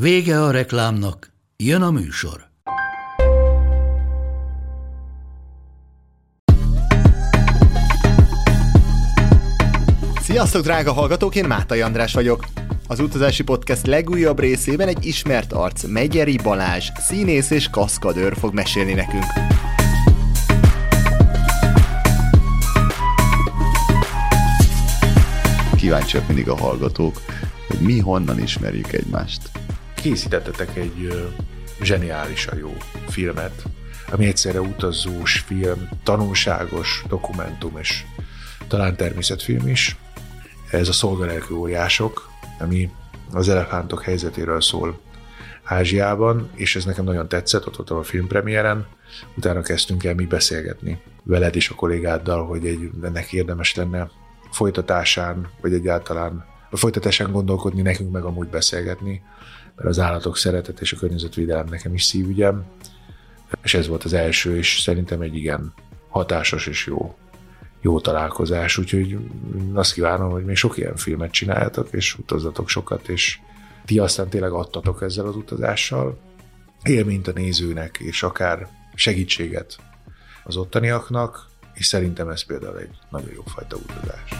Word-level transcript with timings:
Vége 0.00 0.42
a 0.42 0.50
reklámnak, 0.50 1.32
jön 1.56 1.82
a 1.82 1.90
műsor. 1.90 2.48
Sziasztok, 10.20 10.62
drága 10.62 10.92
hallgatók, 10.92 11.34
én 11.34 11.44
Mátai 11.44 11.80
András 11.80 12.12
vagyok. 12.12 12.44
Az 12.86 13.00
utazási 13.00 13.42
podcast 13.42 13.86
legújabb 13.86 14.38
részében 14.38 14.88
egy 14.88 15.06
ismert 15.06 15.52
arc, 15.52 15.84
Megyeri 15.84 16.38
Balázs, 16.42 16.90
színész 16.96 17.50
és 17.50 17.70
kaszkadőr 17.70 18.36
fog 18.36 18.54
mesélni 18.54 18.92
nekünk. 18.92 19.24
Kíváncsiak 25.76 26.26
mindig 26.26 26.48
a 26.48 26.56
hallgatók, 26.56 27.22
hogy 27.68 27.78
mi 27.78 27.98
honnan 27.98 28.38
ismerjük 28.38 28.92
egymást. 28.92 29.50
Készítettetek 30.06 30.76
egy 30.76 31.28
zseniálisan 31.82 32.58
jó 32.58 32.76
filmet, 33.08 33.62
ami 34.10 34.26
egyszerre 34.26 34.60
utazós 34.60 35.38
film, 35.38 35.88
tanulságos 36.02 37.04
dokumentum 37.08 37.78
és 37.78 38.04
talán 38.68 38.96
természetfilm 38.96 39.68
is. 39.68 39.96
Ez 40.70 40.88
a 40.88 40.92
szolgalelkű 40.92 41.54
óriások, 41.54 42.28
ami 42.58 42.90
az 43.32 43.48
elefántok 43.48 44.02
helyzetéről 44.02 44.60
szól 44.60 45.00
Ázsiában, 45.64 46.50
és 46.54 46.76
ez 46.76 46.84
nekem 46.84 47.04
nagyon 47.04 47.28
tetszett, 47.28 47.66
ott 47.66 47.76
voltam 47.76 47.98
a 47.98 48.02
filmpremiéren, 48.02 48.86
utána 49.36 49.60
kezdtünk 49.60 50.04
el 50.04 50.14
mi 50.14 50.24
beszélgetni 50.24 51.00
veled 51.22 51.56
és 51.56 51.68
a 51.68 51.74
kollégáddal, 51.74 52.46
hogy 52.46 52.66
egy, 52.66 52.90
ennek 53.02 53.32
érdemes 53.32 53.74
lenne 53.74 54.10
folytatásán, 54.50 55.48
vagy 55.60 55.72
egyáltalán 55.72 56.44
a 56.70 56.76
folytatásán 56.76 57.32
gondolkodni, 57.32 57.82
nekünk 57.82 58.12
meg 58.12 58.22
amúgy 58.22 58.48
beszélgetni, 58.48 59.22
mert 59.76 59.88
az 59.88 59.98
állatok 59.98 60.36
szeretet 60.36 60.80
és 60.80 60.92
a 60.92 60.96
környezetvédelem 60.96 61.66
nekem 61.70 61.94
is 61.94 62.04
szívügyem, 62.04 62.64
és 63.62 63.74
ez 63.74 63.86
volt 63.86 64.04
az 64.04 64.12
első, 64.12 64.56
és 64.56 64.80
szerintem 64.80 65.20
egy 65.20 65.36
igen 65.36 65.72
hatásos 66.08 66.66
és 66.66 66.86
jó 66.86 67.16
jó 67.86 68.00
találkozás, 68.00 68.78
úgyhogy 68.78 69.18
azt 69.74 69.92
kívánom, 69.92 70.30
hogy 70.30 70.44
még 70.44 70.56
sok 70.56 70.76
ilyen 70.76 70.96
filmet 70.96 71.30
csináljatok, 71.30 71.88
és 71.92 72.18
utazzatok 72.18 72.68
sokat, 72.68 73.08
és 73.08 73.38
ti 73.84 73.98
aztán 73.98 74.28
tényleg 74.28 74.52
adtatok 74.52 75.02
ezzel 75.02 75.26
az 75.26 75.36
utazással. 75.36 76.18
Élményt 76.82 77.28
a 77.28 77.32
nézőnek, 77.32 77.98
és 77.98 78.22
akár 78.22 78.68
segítséget 78.94 79.76
az 80.44 80.56
ottaniaknak, 80.56 81.46
és 81.74 81.86
szerintem 81.86 82.28
ez 82.28 82.44
például 82.44 82.78
egy 82.78 82.90
nagyon 83.10 83.30
jó 83.34 83.42
fajta 83.46 83.76
utazás. 83.76 84.30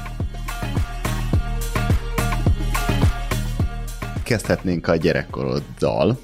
Kezdhetnénk 4.27 4.89
a 4.89 4.97
gyerekkoroddal, 4.97 6.19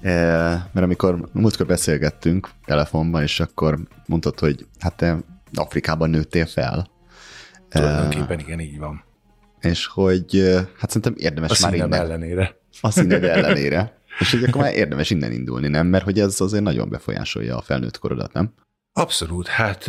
eh, 0.00 0.62
mert 0.72 0.86
amikor 0.86 1.28
múltkor 1.32 1.66
beszélgettünk 1.66 2.50
telefonban, 2.64 3.22
és 3.22 3.40
akkor 3.40 3.78
mondtad, 4.06 4.38
hogy 4.38 4.66
hát 4.78 4.96
te 4.96 5.18
Afrikában 5.54 6.10
nőttél 6.10 6.46
fel. 6.46 6.90
Tulajdonképpen 7.68 8.38
igen, 8.38 8.60
így 8.60 8.78
van. 8.78 9.04
És 9.60 9.86
hogy 9.86 10.42
hát 10.78 10.90
szerintem 10.90 11.14
érdemes 11.16 11.62
A 11.62 11.66
már 11.66 11.74
innen. 11.74 11.92
ellenére. 11.92 12.56
A 12.80 12.90
színed 12.90 13.24
ellenére. 13.36 14.00
És 14.18 14.30
hogy 14.30 14.44
akkor 14.44 14.60
már 14.60 14.74
érdemes 14.74 15.10
innen 15.10 15.32
indulni, 15.32 15.68
nem? 15.68 15.86
Mert 15.86 16.04
hogy 16.04 16.20
ez 16.20 16.40
azért 16.40 16.62
nagyon 16.62 16.88
befolyásolja 16.88 17.56
a 17.56 17.62
felnőtt 17.62 17.98
korodat, 17.98 18.32
nem? 18.32 18.54
Abszolút, 18.92 19.46
hát 19.46 19.84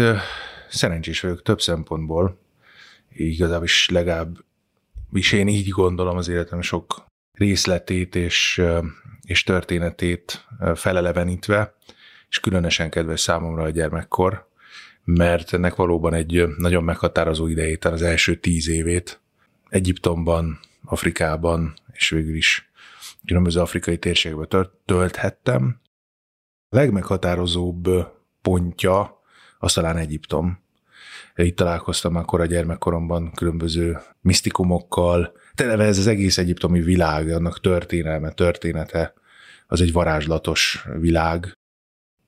szerencsés 0.69 1.19
vagyok 1.21 1.41
több 1.41 1.61
szempontból. 1.61 2.39
Igazából 3.09 3.65
is 3.65 3.89
legalább 3.89 4.37
is 5.11 5.31
én 5.31 5.47
így 5.47 5.69
gondolom 5.69 6.17
az 6.17 6.27
életem 6.27 6.61
sok 6.61 7.05
részletét 7.37 8.15
és, 8.15 8.61
és 9.21 9.43
történetét 9.43 10.47
felelevenítve, 10.75 11.75
és 12.29 12.39
különösen 12.39 12.89
kedves 12.89 13.19
számomra 13.19 13.63
a 13.63 13.69
gyermekkor, 13.69 14.47
mert 15.03 15.53
ennek 15.53 15.75
valóban 15.75 16.13
egy 16.13 16.47
nagyon 16.57 16.83
meghatározó 16.83 17.47
idejét, 17.47 17.85
az 17.85 18.01
első 18.01 18.35
tíz 18.35 18.69
évét 18.69 19.21
Egyiptomban, 19.69 20.59
Afrikában, 20.83 21.73
és 21.93 22.09
végül 22.09 22.35
is 22.35 22.71
különböző 23.25 23.59
afrikai 23.59 23.97
térségekben 23.97 24.47
tört- 24.47 24.75
tölthettem. 24.85 25.79
A 26.69 26.75
legmeghatározóbb 26.75 27.87
pontja 28.41 29.21
az 29.59 29.73
talán 29.73 29.97
Egyiptom. 29.97 30.59
Itt 31.35 31.55
találkoztam 31.55 32.15
akkor 32.15 32.41
a 32.41 32.45
gyermekkoromban 32.45 33.31
különböző 33.31 33.97
misztikumokkal. 34.21 35.33
Televe 35.57 35.83
ez 35.83 35.97
az 35.97 36.07
egész 36.07 36.37
egyiptomi 36.37 36.81
világ, 36.81 37.29
annak 37.29 37.61
történelme, 37.61 38.31
története, 38.31 39.13
az 39.67 39.81
egy 39.81 39.91
varázslatos 39.91 40.85
világ. 40.99 41.57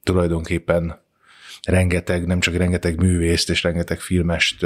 Tulajdonképpen 0.03 0.99
rengeteg, 1.63 2.25
nem 2.25 2.39
csak 2.39 2.55
rengeteg 2.55 2.99
művészt 2.99 3.49
és 3.49 3.63
rengeteg 3.63 3.99
filmest 3.99 4.65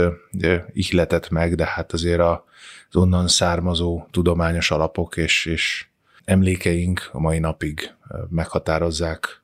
ihletett 0.71 1.29
meg, 1.29 1.55
de 1.55 1.65
hát 1.65 1.93
azért 1.93 2.19
a, 2.19 2.45
az 2.89 2.95
onnan 2.95 3.27
származó 3.27 4.07
tudományos 4.11 4.71
alapok 4.71 5.17
és, 5.17 5.45
és 5.45 5.85
emlékeink 6.25 7.09
a 7.11 7.19
mai 7.19 7.39
napig 7.39 7.93
meghatározzák 8.29 9.41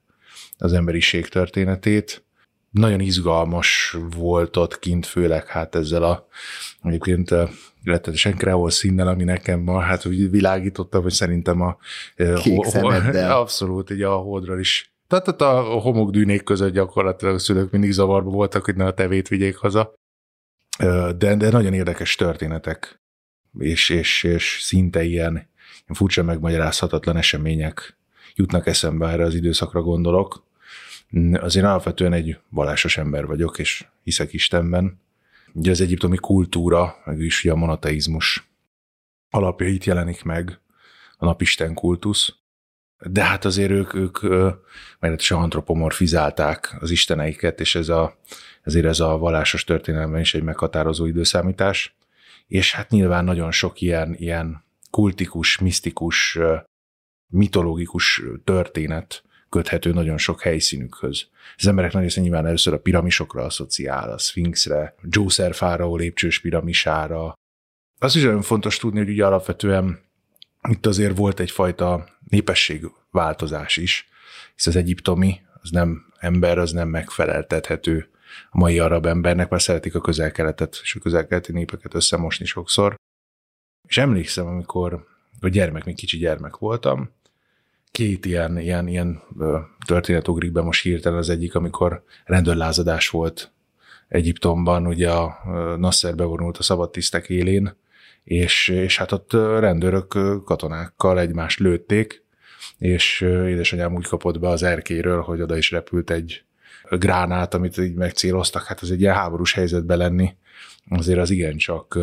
az 0.57 0.73
emberiség 0.73 1.27
történetét. 1.27 2.23
Nagyon 2.71 2.99
izgalmas 2.99 3.97
volt 4.15 4.57
ott 4.57 4.79
kint, 4.79 5.05
főleg 5.05 5.47
hát 5.47 5.75
ezzel 5.75 6.03
a 6.03 6.27
egyébként 6.83 7.35
ö, 7.83 7.91
rettenetesen 7.91 8.37
kreol 8.37 8.69
színnel, 8.69 9.07
ami 9.07 9.23
nekem 9.23 9.59
ma, 9.59 9.79
hát 9.79 10.05
úgy 10.05 10.29
világítottam, 10.29 11.01
hogy 11.01 11.11
szerintem 11.11 11.61
a 11.61 11.77
Kék 12.15 12.55
ho- 12.55 12.75
abszolút, 13.41 13.89
így 13.89 14.01
a 14.01 14.15
holdról 14.15 14.59
is. 14.59 14.93
Tehát 15.07 15.27
ott 15.27 15.41
a 15.41 15.61
homokdűnék 15.61 16.43
között 16.43 16.73
gyakorlatilag 16.73 17.33
a 17.33 17.39
szülők 17.39 17.71
mindig 17.71 17.91
zavarba 17.91 18.29
voltak, 18.29 18.65
hogy 18.65 18.75
ne 18.75 18.85
a 18.85 18.93
tevét 18.93 19.27
vigyék 19.27 19.55
haza. 19.55 19.93
De, 21.17 21.35
de 21.35 21.49
nagyon 21.49 21.73
érdekes 21.73 22.15
történetek, 22.15 23.01
és, 23.59 23.89
és, 23.89 24.23
és 24.23 24.59
szinte 24.61 25.03
ilyen, 25.03 25.33
ilyen 25.33 25.93
furcsa 25.93 26.23
megmagyarázhatatlan 26.23 27.17
események 27.17 27.97
jutnak 28.35 28.67
eszembe, 28.67 29.07
erre 29.07 29.23
az 29.23 29.35
időszakra 29.35 29.81
gondolok. 29.81 30.43
Azért 31.33 31.65
alapvetően 31.65 32.13
egy 32.13 32.39
vallásos 32.49 32.97
ember 32.97 33.25
vagyok, 33.25 33.59
és 33.59 33.85
hiszek 34.03 34.33
Istenben. 34.33 34.99
Ugye 35.53 35.71
az 35.71 35.81
egyiptomi 35.81 36.17
kultúra, 36.17 36.95
meg 37.05 37.19
is 37.19 37.45
a 37.45 37.55
monoteizmus 37.55 38.49
alapjait 39.29 39.83
jelenik 39.83 40.23
meg, 40.23 40.59
a 41.17 41.25
napisten 41.25 41.73
kultusz, 41.73 42.33
de 42.99 43.23
hát 43.23 43.45
azért 43.45 43.71
ők, 43.71 43.93
ők 43.93 44.21
meglehetősen 44.99 45.37
antropomorfizálták 45.37 46.77
az 46.79 46.91
isteneiket, 46.91 47.59
és 47.59 47.75
ez 47.75 47.89
a, 47.89 48.17
ezért 48.61 48.85
ez 48.85 48.99
a 48.99 49.17
vallásos 49.17 49.63
történelemben 49.63 50.21
is 50.21 50.33
egy 50.33 50.43
meghatározó 50.43 51.05
időszámítás. 51.05 51.97
És 52.47 52.73
hát 52.73 52.89
nyilván 52.89 53.23
nagyon 53.23 53.51
sok 53.51 53.81
ilyen, 53.81 54.15
ilyen 54.17 54.63
kultikus, 54.91 55.57
misztikus, 55.57 56.39
mitológikus 57.27 58.21
történet 58.43 59.23
köthető 59.49 59.91
nagyon 59.91 60.17
sok 60.17 60.41
helyszínükhöz. 60.41 61.27
Az 61.57 61.67
emberek 61.67 61.93
nagy 61.93 62.03
része 62.03 62.21
nyilván 62.21 62.45
először 62.45 62.73
a 62.73 62.79
piramisokra 62.79 63.43
asszociál, 63.43 64.11
a 64.11 64.17
Sphinxre, 64.17 64.95
Djószer 65.03 65.53
fáraó 65.55 65.95
lépcsős 65.95 66.39
piramisára. 66.39 67.33
Az 67.99 68.15
is 68.15 68.23
nagyon 68.23 68.41
fontos 68.41 68.77
tudni, 68.77 68.99
hogy 68.99 69.09
ugye 69.09 69.25
alapvetően 69.25 69.99
itt 70.69 70.85
azért 70.85 71.17
volt 71.17 71.39
egyfajta 71.39 72.07
népességváltozás 72.29 73.77
is, 73.77 74.09
hisz 74.55 74.67
az 74.67 74.75
egyiptomi, 74.75 75.39
az 75.61 75.69
nem 75.69 76.05
ember, 76.19 76.57
az 76.57 76.71
nem 76.71 76.87
megfeleltethető 76.87 78.09
a 78.49 78.57
mai 78.57 78.79
arab 78.79 79.05
embernek, 79.05 79.49
mert 79.49 79.63
szeretik 79.63 79.95
a 79.95 80.01
közel-keletet 80.01 80.79
és 80.83 80.95
a 80.95 80.99
közel-keleti 80.99 81.51
népeket 81.51 81.93
összemosni 81.93 82.45
sokszor. 82.45 82.95
És 83.87 83.97
emlékszem, 83.97 84.47
amikor 84.47 85.07
a 85.39 85.47
gyermek, 85.47 85.85
még 85.85 85.95
kicsi 85.95 86.17
gyermek 86.17 86.57
voltam, 86.57 87.09
két 87.91 88.25
ilyen, 88.25 88.57
ilyen, 88.57 88.87
ilyen 88.87 89.21
történet 89.85 90.27
ugrik 90.27 90.51
be 90.51 90.61
most 90.61 90.83
hirtelen. 90.83 91.17
Az 91.17 91.29
egyik, 91.29 91.55
amikor 91.55 92.03
rendőrlázadás 92.25 93.09
volt 93.09 93.51
Egyiptomban, 94.07 94.87
ugye 94.87 95.11
a 95.11 95.37
Nasser 95.77 96.15
bevonult 96.15 96.57
a 96.57 96.63
szabadtisztek 96.63 97.29
élén, 97.29 97.75
és, 98.23 98.67
és 98.67 98.97
hát 98.97 99.11
ott 99.11 99.33
rendőrök 99.33 100.07
katonákkal 100.43 101.19
egymást 101.19 101.59
lőtték, 101.59 102.23
és 102.77 103.21
édesanyám 103.21 103.95
úgy 103.95 104.07
kapott 104.07 104.39
be 104.39 104.47
az 104.47 104.63
erkéről, 104.63 105.21
hogy 105.21 105.41
oda 105.41 105.57
is 105.57 105.71
repült 105.71 106.09
egy 106.09 106.43
gránát, 106.89 107.53
amit 107.53 107.77
így 107.77 107.95
megcéloztak, 107.95 108.63
hát 108.63 108.81
ez 108.81 108.89
egy 108.89 109.01
ilyen 109.01 109.15
háborús 109.15 109.53
helyzetbe 109.53 109.95
lenni, 109.95 110.35
azért 110.89 111.19
az 111.19 111.29
igencsak, 111.29 111.99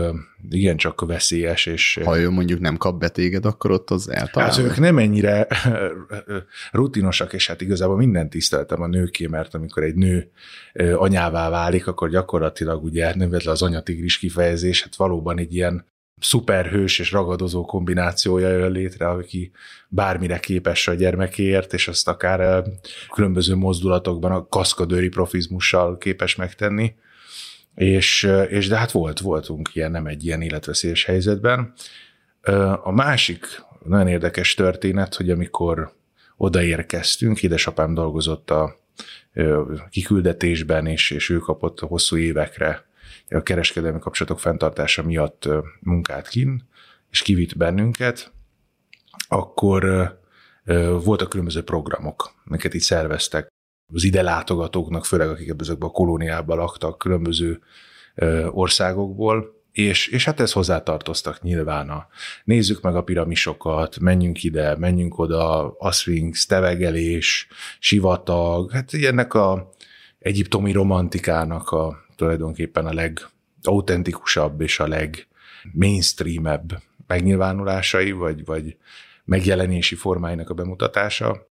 igencsak 0.49 1.01
veszélyes. 1.01 1.67
És, 1.67 2.01
ha 2.05 2.19
ő 2.19 2.31
mondjuk 2.31 2.61
nem 2.61 2.77
kap 2.77 2.99
betéged, 2.99 3.45
akkor 3.45 3.71
ott 3.71 3.91
az 3.91 4.11
eltalál? 4.11 4.49
Hát 4.49 4.59
ők 4.59 4.79
nem 4.79 4.99
ennyire 4.99 5.47
rutinosak, 6.73 7.33
és 7.33 7.47
hát 7.47 7.61
igazából 7.61 7.97
mindent 7.97 8.31
tiszteltem 8.31 8.83
a 8.83 8.87
nőké, 8.87 9.27
mert 9.27 9.55
amikor 9.55 9.83
egy 9.83 9.95
nő 9.95 10.31
anyává 10.95 11.51
válik, 11.51 11.87
akkor 11.87 12.11
gyakorlatilag 12.11 12.85
ugye 12.85 13.15
nevetlen 13.15 13.55
az 13.55 13.63
anyatigris 13.63 14.19
kifejezés, 14.19 14.83
hát 14.83 14.97
valóban 14.97 15.39
egy 15.39 15.55
ilyen 15.55 15.85
szuperhős 16.21 16.99
és 16.99 17.13
ragadozó 17.13 17.65
kombinációja 17.65 18.49
jön 18.49 18.71
létre, 18.71 19.09
aki 19.09 19.51
bármire 19.89 20.39
képes 20.39 20.89
a 20.89 20.95
gyermekéért, 20.95 21.73
és 21.73 21.89
azt 21.89 22.09
akár 22.09 22.65
különböző 23.15 23.55
mozdulatokban 23.55 24.33
a 24.33 24.47
kaszkadőri 24.47 25.09
profizmussal 25.09 25.99
képes 25.99 26.37
megtenni. 26.37 26.95
És, 27.77 28.23
és 28.49 28.69
de 28.69 28.77
hát 28.77 28.91
volt, 28.91 29.19
voltunk 29.19 29.75
ilyen, 29.75 29.91
nem 29.91 30.07
egy 30.07 30.25
ilyen 30.25 30.43
életveszélyes 30.43 31.05
helyzetben. 31.05 31.73
A 32.83 32.91
másik 32.91 33.47
nagyon 33.85 34.09
érdekes 34.09 34.55
történet, 34.55 35.15
hogy 35.15 35.31
amikor 35.31 35.93
odaérkeztünk, 36.37 37.43
édesapám 37.43 37.95
dolgozott 37.95 38.51
a 38.51 38.81
kiküldetésben, 39.91 40.87
és, 40.87 41.11
és 41.11 41.31
ő 41.31 41.39
kapott 41.39 41.81
hosszú 41.81 42.17
évekre 42.17 42.85
a 43.29 43.43
kereskedelmi 43.43 43.99
kapcsolatok 43.99 44.41
fenntartása 44.41 45.03
miatt 45.03 45.49
munkát 45.81 46.29
kin, 46.29 46.69
és 47.11 47.23
kivitt 47.23 47.57
bennünket, 47.57 48.33
akkor 49.29 50.13
voltak 51.05 51.29
különböző 51.29 51.63
programok, 51.63 52.35
amiket 52.45 52.75
itt 52.75 52.81
szerveztek 52.81 53.49
az 53.93 54.05
ide 54.05 54.23
látogatóknak, 54.23 55.05
főleg 55.05 55.29
akik 55.29 55.55
ezekben 55.59 55.89
a 55.89 55.93
kolóniában 55.93 56.57
laktak, 56.57 56.99
különböző 56.99 57.61
országokból, 58.51 59.55
és, 59.73 60.07
és 60.07 60.25
hát 60.25 60.41
ez 60.41 60.53
hozzátartoztak 60.53 61.43
nyilván 61.43 61.91
a 61.91 62.07
nézzük 62.45 62.81
meg 62.81 62.97
a 62.97 63.03
piramisokat, 63.03 63.99
menjünk 63.99 64.43
ide, 64.43 64.77
menjünk 64.77 65.19
oda, 65.19 65.71
a 65.79 65.93
Sphinx, 65.93 66.47
tevegelés, 66.47 67.49
sivatag, 67.79 68.71
hát 68.71 68.95
ennek 68.95 69.35
a 69.35 69.71
egyiptomi 70.19 70.73
romantikának 70.73 71.71
a 71.71 72.05
tulajdonképpen 72.17 72.87
a 72.87 72.93
legautentikusabb 72.93 74.61
és 74.61 74.81
a 74.81 74.89
legmainstreamebb 74.89 76.83
megnyilvánulásai, 77.07 78.13
vagy, 78.13 78.45
vagy 78.45 78.77
megjelenési 79.25 79.95
formáinak 79.95 80.51
a 80.51 80.55
bemutatása, 80.55 81.49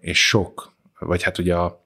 és 0.00 0.26
sok, 0.26 0.72
vagy 1.00 1.22
hát 1.22 1.38
ugye 1.38 1.56
a, 1.56 1.84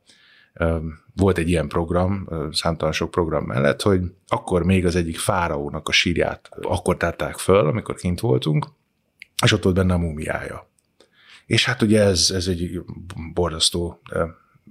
volt 1.14 1.38
egy 1.38 1.48
ilyen 1.48 1.68
program, 1.68 2.28
számtalan 2.52 2.92
sok 2.92 3.10
program 3.10 3.44
mellett, 3.44 3.82
hogy 3.82 4.00
akkor 4.26 4.62
még 4.62 4.86
az 4.86 4.96
egyik 4.96 5.18
fáraónak 5.18 5.88
a 5.88 5.92
sírját 5.92 6.48
akkor 6.62 6.96
tárták 6.96 7.36
föl, 7.38 7.66
amikor 7.66 7.94
kint 7.94 8.20
voltunk, 8.20 8.66
és 9.44 9.52
ott 9.52 9.62
volt 9.62 9.76
benne 9.76 9.94
a 9.94 9.98
múmiája. 9.98 10.70
És 11.46 11.64
hát 11.64 11.82
ugye 11.82 12.02
ez, 12.02 12.30
ez 12.34 12.46
egy 12.46 12.80
borzasztó 13.34 14.00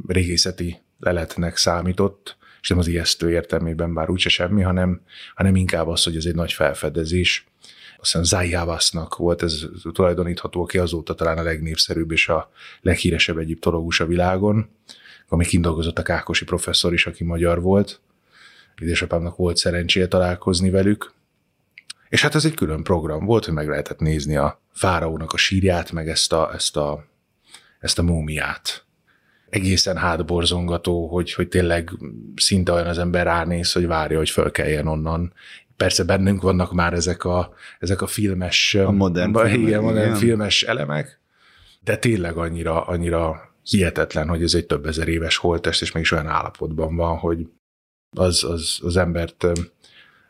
régészeti 0.07 0.81
leletnek 0.99 1.57
számított, 1.57 2.37
és 2.61 2.69
nem 2.69 2.77
az 2.77 2.87
ijesztő 2.87 3.31
értelmében, 3.31 3.93
bár 3.93 4.09
úgyse 4.09 4.29
semmi, 4.29 4.61
hanem, 4.61 5.01
hanem 5.35 5.55
inkább 5.55 5.87
az, 5.87 6.03
hogy 6.03 6.15
ez 6.15 6.25
egy 6.25 6.35
nagy 6.35 6.53
felfedezés. 6.53 7.47
Aztán 8.03 8.23
Zayavasnak 8.23 9.15
volt 9.15 9.43
ez 9.43 9.65
tulajdonítható, 9.93 10.61
aki 10.61 10.77
azóta 10.77 11.15
talán 11.15 11.37
a 11.37 11.43
legnépszerűbb 11.43 12.11
és 12.11 12.29
a 12.29 12.51
leghíresebb 12.81 13.37
egyiptológus 13.37 13.99
a 13.99 14.05
világon, 14.05 14.69
ami 15.27 15.45
kindolgozott 15.45 15.99
a 15.99 16.01
Kákosi 16.01 16.43
professzor 16.43 16.93
is, 16.93 17.05
aki 17.05 17.23
magyar 17.23 17.61
volt. 17.61 18.01
Édesapámnak 18.81 19.35
volt 19.35 19.57
szerencséje 19.57 20.07
találkozni 20.07 20.69
velük. 20.69 21.13
És 22.09 22.21
hát 22.21 22.35
ez 22.35 22.45
egy 22.45 22.53
külön 22.53 22.83
program 22.83 23.25
volt, 23.25 23.45
hogy 23.45 23.53
meg 23.53 23.67
lehetett 23.67 23.99
nézni 23.99 24.35
a 24.35 24.61
fáraónak 24.73 25.33
a 25.33 25.37
sírját, 25.37 25.91
meg 25.91 26.09
ezt 26.09 26.33
a, 26.33 26.53
ezt 26.53 26.77
a, 26.77 27.05
ezt 27.79 27.99
a 27.99 28.03
múmiát 28.03 28.85
egészen 29.53 29.97
hátborzongató, 29.97 31.07
hogy, 31.07 31.33
hogy 31.33 31.47
tényleg 31.47 31.91
szinte 32.35 32.71
olyan 32.71 32.87
az 32.87 32.97
ember 32.97 33.25
ránéz, 33.25 33.71
hogy 33.71 33.87
várja, 33.87 34.17
hogy 34.17 34.29
fölkeljen 34.29 34.87
onnan. 34.87 35.33
Persze 35.77 36.03
bennünk 36.03 36.41
vannak 36.41 36.73
már 36.73 36.93
ezek 36.93 37.23
a, 37.23 37.53
ezek 37.79 38.01
a 38.01 38.07
filmes, 38.07 38.75
a 38.75 38.91
modern, 38.91 39.33
filmek, 39.33 39.57
igen, 39.57 39.81
modern 39.81 40.05
igen. 40.05 40.15
filmes 40.17 40.63
elemek, 40.63 41.19
de 41.79 41.97
tényleg 41.97 42.37
annyira, 42.37 42.85
annyira 42.85 43.55
hihetetlen, 43.63 44.27
hogy 44.27 44.43
ez 44.43 44.53
egy 44.53 44.65
több 44.65 44.85
ezer 44.85 45.07
éves 45.07 45.37
holtest, 45.37 45.81
és 45.81 45.91
mégis 45.91 46.11
olyan 46.11 46.27
állapotban 46.27 46.95
van, 46.95 47.17
hogy 47.17 47.47
az, 48.15 48.43
az, 48.43 48.79
az 48.81 48.97
embert 48.97 49.45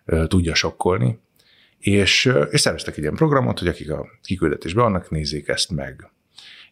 ö, 0.05 0.27
tudja 0.27 0.55
sokkolni. 0.55 1.19
És, 1.79 2.33
és 2.51 2.61
szerveztek 2.61 2.97
egy 2.97 3.01
ilyen 3.01 3.15
programot, 3.15 3.59
hogy 3.59 3.67
akik 3.67 3.91
a 3.91 4.05
kiküldetésben 4.21 4.83
vannak, 4.83 5.09
nézzék 5.09 5.47
ezt 5.47 5.69
meg 5.69 6.11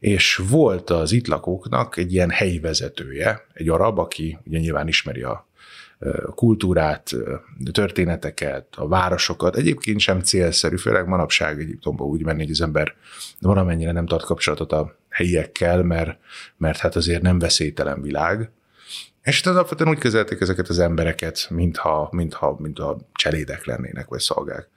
és 0.02 0.36
volt 0.36 0.90
az 0.90 1.12
itt 1.12 1.28
lakóknak 1.28 1.98
egy 1.98 2.14
ilyen 2.14 2.30
helyi 2.30 2.60
vezetője, 2.60 3.46
egy 3.54 3.70
arab, 3.70 4.00
aki 4.00 4.38
ugye 4.46 4.60
nyilván 4.60 4.88
ismeri 4.88 5.22
a 5.22 5.48
kultúrát, 6.36 7.12
történeteket, 7.72 8.68
a 8.76 8.88
városokat. 8.88 9.56
Egyébként 9.56 10.00
sem 10.00 10.20
célszerű, 10.20 10.78
főleg 10.78 11.08
manapság 11.08 11.60
Egyiptomba 11.60 12.04
úgy 12.04 12.24
menni, 12.24 12.42
hogy 12.42 12.52
az 12.52 12.62
ember 12.62 12.96
valamennyire 13.40 13.92
nem 13.92 14.06
tart 14.06 14.26
kapcsolatot 14.26 14.72
a 14.72 14.96
helyiekkel, 15.10 15.84
mert, 15.84 16.18
mert 16.58 16.78
hát 16.78 16.96
azért 16.96 17.22
nem 17.22 17.40
veszélytelen 17.40 18.02
világ. 18.02 18.50
És 19.24 19.42
hát 19.42 19.54
alapvetően 19.54 19.90
úgy 19.90 19.98
kezelték 19.98 20.42
ezeket 20.42 20.70
az 20.70 20.80
embereket, 20.80 21.48
mintha, 21.50 22.10
mintha, 22.12 22.56
mintha 22.60 22.98
cselédek 23.14 23.66
lennének, 23.66 24.08
vagy 24.08 24.20
szolgák. 24.20 24.68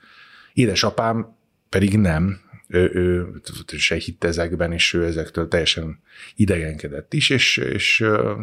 Édesapám 0.52 1.36
pedig 1.68 1.98
nem, 1.98 2.40
ő, 2.68 2.90
ő 2.94 3.40
se 3.66 3.94
hitt 3.94 4.24
ezekben, 4.24 4.72
és 4.72 4.92
ő 4.92 5.04
ezektől 5.04 5.48
teljesen 5.48 6.00
idegenkedett 6.34 7.12
is, 7.12 7.30
és, 7.30 7.56
és 7.56 8.00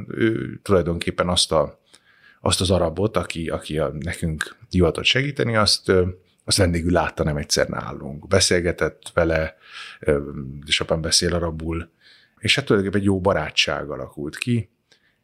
ő 0.08 0.60
tulajdonképpen 0.64 1.30
azt, 1.30 1.52
a, 1.52 1.81
azt 2.42 2.62
az 2.62 2.72
arabot, 2.72 3.18
aki, 3.18 3.50
aki 3.50 3.78
a, 3.78 3.92
nekünk 4.00 4.56
hivatott 4.70 5.04
segíteni, 5.04 5.56
azt, 5.56 5.92
azt 6.46 6.58
vendégül 6.58 6.92
látta 6.92 7.24
nem 7.24 7.38
egyszer 7.38 7.68
nálunk. 7.68 8.28
Beszélgetett 8.28 9.12
vele, 9.14 9.56
és 10.66 10.82
apám 10.82 11.02
beszél 11.02 11.36
arabul, 11.36 11.90
és 12.40 12.56
hát 12.56 12.66
tulajdonképpen 12.66 13.06
egy 13.06 13.14
jó 13.14 13.22
barátság 13.22 13.90
alakult 13.90 14.38
ki, 14.38 14.70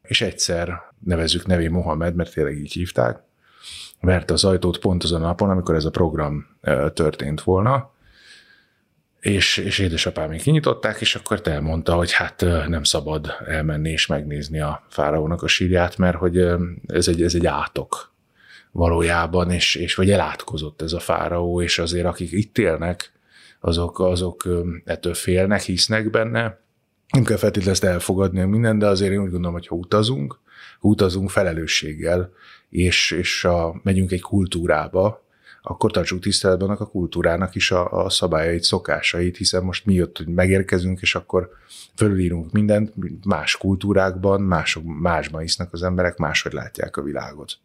és 0.01 0.21
egyszer 0.21 0.81
nevezzük 1.00 1.45
nevén 1.45 1.71
Mohamed, 1.71 2.15
mert 2.15 2.33
tényleg 2.33 2.57
így 2.57 2.74
hívták, 2.74 3.19
verte 4.01 4.33
az 4.33 4.43
ajtót 4.43 4.79
pont 4.79 5.03
azon 5.03 5.24
a 5.24 5.25
napon, 5.25 5.50
amikor 5.50 5.75
ez 5.75 5.86
a 5.86 5.91
program 5.91 6.47
történt 6.93 7.41
volna, 7.41 7.95
és, 9.19 9.57
és 9.57 9.79
édesapám 9.79 10.31
kinyitották, 10.31 11.01
és 11.01 11.15
akkor 11.15 11.41
te 11.41 11.51
elmondta, 11.51 11.93
hogy 11.93 12.12
hát 12.12 12.45
nem 12.67 12.83
szabad 12.83 13.33
elmenni 13.45 13.89
és 13.89 14.05
megnézni 14.05 14.59
a 14.59 14.86
fáraónak 14.89 15.43
a 15.43 15.47
sírját, 15.47 15.97
mert 15.97 16.17
hogy 16.17 16.38
ez 16.88 17.07
egy, 17.07 17.21
ez 17.24 17.36
egy 17.36 17.45
átok 17.45 18.15
valójában, 18.71 19.51
és, 19.51 19.75
és 19.75 19.95
vagy 19.95 20.12
elátkozott 20.12 20.81
ez 20.81 20.93
a 20.93 21.00
fáraó, 21.00 21.62
és 21.62 21.79
azért 21.79 22.05
akik 22.05 22.31
itt 22.31 22.57
élnek, 22.57 23.12
azok, 23.59 24.00
azok 24.00 24.47
ettől 24.86 25.13
félnek, 25.13 25.62
hisznek 25.62 26.09
benne, 26.09 26.59
nem 27.13 27.24
kell 27.24 27.38
feltétlenül 27.38 27.74
ezt 27.74 27.83
elfogadni 27.83 28.43
minden, 28.43 28.79
de 28.79 28.88
azért 28.88 29.12
én 29.12 29.21
úgy 29.21 29.29
gondolom, 29.29 29.53
hogy 29.53 29.67
ha 29.67 29.75
utazunk, 29.75 30.39
utazunk 30.79 31.29
felelősséggel, 31.29 32.31
és, 32.69 33.12
és 33.12 33.43
a, 33.43 33.79
megyünk 33.83 34.12
egy 34.12 34.21
kultúrába, 34.21 35.26
akkor 35.69 35.91
tartsuk 35.91 36.19
tiszteletben 36.19 36.69
a 36.69 36.86
kultúrának 36.86 37.55
is 37.55 37.71
a, 37.71 38.03
a 38.05 38.09
szabályait, 38.09 38.63
szokásait, 38.63 39.38
hiszen 39.38 39.63
most 39.63 39.86
mi 39.86 39.93
jött, 39.93 40.17
hogy 40.17 40.27
megérkezünk, 40.27 41.01
és 41.01 41.15
akkor 41.15 41.50
fölülírunk 41.95 42.51
mindent, 42.51 42.93
más 43.25 43.57
kultúrákban, 43.57 44.41
mások, 44.41 44.83
másban 44.86 45.43
isznak 45.43 45.74
az 45.74 45.83
emberek, 45.83 46.17
máshogy 46.17 46.53
látják 46.53 46.97
a 46.97 47.01
világot. 47.01 47.57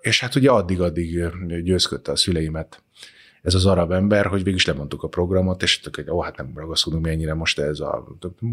És 0.00 0.20
hát 0.20 0.34
ugye 0.34 0.50
addig-addig 0.50 1.24
győzködte 1.62 2.12
a 2.12 2.16
szüleimet 2.16 2.82
ez 3.42 3.54
az 3.54 3.66
arab 3.66 3.92
ember, 3.92 4.26
hogy 4.26 4.42
végig 4.42 4.54
is 4.58 4.66
lemondtuk 4.66 5.02
a 5.02 5.08
programot, 5.08 5.62
és 5.62 5.80
tök, 5.80 6.04
ó, 6.10 6.20
hát 6.20 6.36
nem 6.36 6.52
ragaszkodunk 6.54 7.04
mi 7.04 7.10
ennyire 7.10 7.34
most 7.34 7.58
ez 7.58 7.80
a 7.80 8.06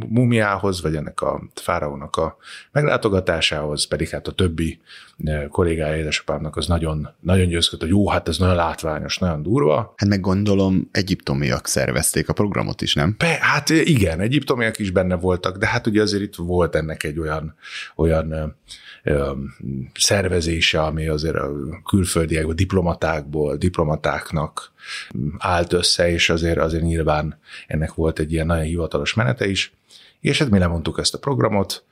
mumiához, 0.09 0.81
vagy 0.81 0.95
ennek 0.95 1.21
a 1.21 1.43
fáraónak 1.55 2.15
a 2.15 2.37
meglátogatásához, 2.71 3.87
pedig 3.87 4.09
hát 4.09 4.27
a 4.27 4.31
többi 4.31 4.79
eh, 5.23 5.47
kollégája 5.47 5.97
édesapámnak 5.97 6.55
az 6.55 6.67
nagyon, 6.67 7.09
nagyon 7.19 7.47
győzködött, 7.47 7.89
hogy 7.89 7.97
jó, 7.97 8.09
hát 8.09 8.27
ez 8.27 8.37
nagyon 8.37 8.55
látványos, 8.55 9.17
nagyon 9.17 9.43
durva. 9.43 9.93
Hát 9.97 10.09
meg 10.09 10.19
gondolom 10.19 10.89
egyiptomiak 10.91 11.67
szervezték 11.67 12.29
a 12.29 12.33
programot 12.33 12.81
is, 12.81 12.93
nem? 12.93 13.15
Be, 13.17 13.37
hát 13.41 13.69
igen, 13.69 14.19
egyiptomiak 14.19 14.79
is 14.79 14.91
benne 14.91 15.15
voltak, 15.15 15.57
de 15.57 15.67
hát 15.67 15.87
ugye 15.87 16.01
azért 16.01 16.23
itt 16.23 16.35
volt 16.35 16.75
ennek 16.75 17.03
egy 17.03 17.19
olyan, 17.19 17.55
olyan 17.95 18.33
eh, 18.33 18.43
szervezése, 19.93 20.81
ami 20.81 21.07
azért 21.07 21.35
a 21.35 21.51
külföldiek, 21.85 22.47
a 22.47 22.53
diplomatákból, 22.53 23.57
diplomatáknak 23.57 24.71
állt 25.37 25.73
össze, 25.73 26.11
és 26.11 26.29
azért, 26.29 26.57
azért 26.57 26.83
nyilván 26.83 27.39
ennek 27.67 27.93
volt 27.93 28.19
egy 28.19 28.31
ilyen 28.31 28.45
nagyon 28.45 28.63
hivatalos 28.63 29.13
menete 29.13 29.47
is. 29.47 29.73
És 30.19 30.39
hát 30.39 30.49
mi 30.49 30.59
lemondtuk 30.59 30.99
ezt 30.99 31.13
a 31.13 31.19
programot, 31.19 31.83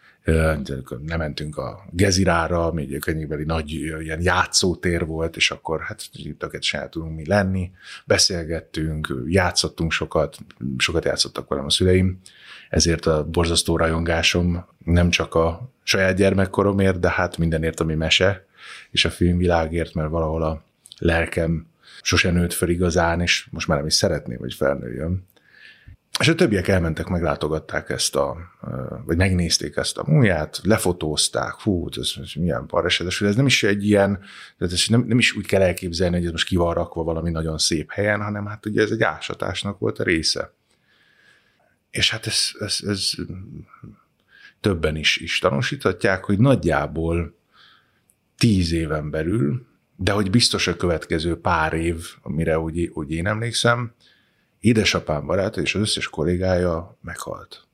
nem 1.06 1.18
mentünk 1.18 1.58
a 1.58 1.86
Gezirára, 1.92 2.66
ami 2.66 2.82
egy 2.82 3.00
könyvbeli 3.00 3.44
nagy 3.44 3.72
ilyen 3.72 4.22
játszótér 4.22 5.06
volt, 5.06 5.36
és 5.36 5.52
akkor 5.52 5.82
hát 5.82 6.10
tökéletesen 6.38 6.82
el 6.82 6.90
tudunk 6.90 7.16
mi 7.16 7.28
lenni, 7.28 7.72
beszélgettünk, 8.06 9.24
játszottunk 9.28 9.92
sokat, 9.92 10.38
sokat 10.78 11.06
játszottak 11.06 11.50
velem 11.50 11.66
a 11.66 11.70
szüleim, 11.70 12.20
ezért 12.70 13.06
a 13.06 13.24
borzasztó 13.24 13.78
rajongásom 13.78 14.66
nem 14.86 15.10
csak 15.10 15.36
a 15.36 15.70
saját 15.84 16.16
gyermekkoromért, 16.16 17.00
de 17.00 17.10
hát 17.10 17.38
mindenért, 17.38 17.80
ami 17.80 17.96
mese, 17.96 18.46
és 18.92 19.06
a 19.06 19.10
filmvilágért, 19.10 19.94
mert 19.94 20.10
valahol 20.10 20.44
a 20.44 20.64
lelkem 20.98 21.68
sose 22.02 22.32
nőtt 22.32 22.54
fel 22.54 22.70
igazán, 22.70 23.22
és 23.22 23.48
most 23.52 23.68
már 23.68 23.78
nem 23.78 23.88
is 23.88 23.94
szeretném, 23.94 24.38
hogy 24.38 24.54
felnőjön. 24.54 25.26
És 26.20 26.28
a 26.28 26.36
többiek 26.36 26.68
elmentek, 26.68 27.08
meglátogatták 27.08 27.90
ezt 27.90 28.16
a, 28.16 28.38
vagy 29.06 29.18
megnézték 29.18 29.76
ezt 29.76 29.98
a 29.98 30.04
múját, 30.08 30.60
lefotózták, 30.64 31.54
hú, 31.54 31.88
ez, 31.98 32.12
ez 32.22 32.32
milyen 32.36 32.66
parasedes, 32.66 33.22
ez 33.22 33.36
nem 33.36 33.46
is 33.46 33.64
egy 33.64 33.86
ilyen, 33.86 34.20
ez 34.58 34.86
nem, 34.88 35.06
nem 35.08 35.18
is 35.18 35.36
úgy 35.36 35.46
kell 35.46 35.62
elképzelni, 35.62 36.16
hogy 36.16 36.26
ez 36.26 36.32
most 36.32 36.48
ki 36.48 36.56
van 36.56 36.74
rakva 36.74 37.04
valami 37.04 37.32
nagyon 37.32 37.58
szép 37.58 37.92
helyen, 37.92 38.22
hanem 38.22 38.46
hát 38.46 38.66
ugye 38.66 38.82
ez 38.82 38.92
egy 38.92 39.02
ásatásnak 39.02 39.80
volt 39.80 40.00
a 40.00 40.04
része. 40.04 40.54
És 41.90 42.12
hát 42.12 42.28
ez, 42.28 42.52
ez, 42.60 42.80
ez 42.88 43.12
többen 44.60 44.96
is, 44.96 45.18
is 45.18 45.40
tanúsíthatják, 45.40 46.24
hogy 46.24 46.40
nagyjából 46.40 47.38
tíz 48.38 48.72
éven 48.72 49.10
belül, 49.10 49.66
de 49.96 50.12
hogy 50.12 50.30
biztos 50.30 50.68
a 50.68 50.76
következő 50.76 51.40
pár 51.40 51.74
év, 51.74 52.06
amire 52.22 52.60
úgy, 52.60 52.90
úgy 52.94 53.12
én 53.12 53.28
emlékszem, 53.28 53.94
édesapám 54.60 55.26
baráta 55.26 55.62
és 55.62 55.76
az 55.76 55.82
összes 55.82 56.08
kollégája 56.08 56.98
meghalt. 57.02 57.68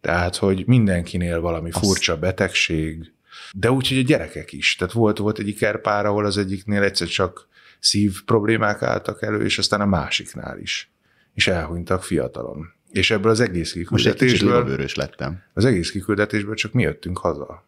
Tehát, 0.00 0.36
hogy 0.36 0.66
mindenkinél 0.66 1.40
valami 1.40 1.70
Azt... 1.70 1.84
furcsa 1.84 2.18
betegség, 2.18 3.12
de 3.52 3.70
úgy, 3.70 3.88
hogy 3.88 3.98
a 3.98 4.02
gyerekek 4.02 4.52
is. 4.52 4.76
Tehát 4.76 4.92
volt, 4.92 5.18
volt 5.18 5.38
egy 5.38 5.48
ikerpár, 5.48 6.06
ahol 6.06 6.24
az 6.24 6.36
egyiknél 6.36 6.82
egyszer 6.82 7.08
csak 7.08 7.48
szív 7.78 8.24
problémák 8.24 8.82
álltak 8.82 9.22
elő, 9.22 9.44
és 9.44 9.58
aztán 9.58 9.80
a 9.80 9.86
másiknál 9.86 10.58
is. 10.58 10.90
És 11.34 11.46
elhunytak 11.46 12.02
fiatalon. 12.02 12.72
És 12.92 13.10
ebből 13.10 13.30
az 13.30 13.40
egész 13.40 13.72
kiküldetésből... 13.72 14.64
Most 14.64 14.80
egy 14.80 14.96
lettem. 14.96 15.42
Az 15.54 15.64
egész 15.64 15.90
kiküldetésből 15.90 16.54
csak 16.54 16.72
mi 16.72 16.82
jöttünk 16.82 17.18
haza. 17.18 17.64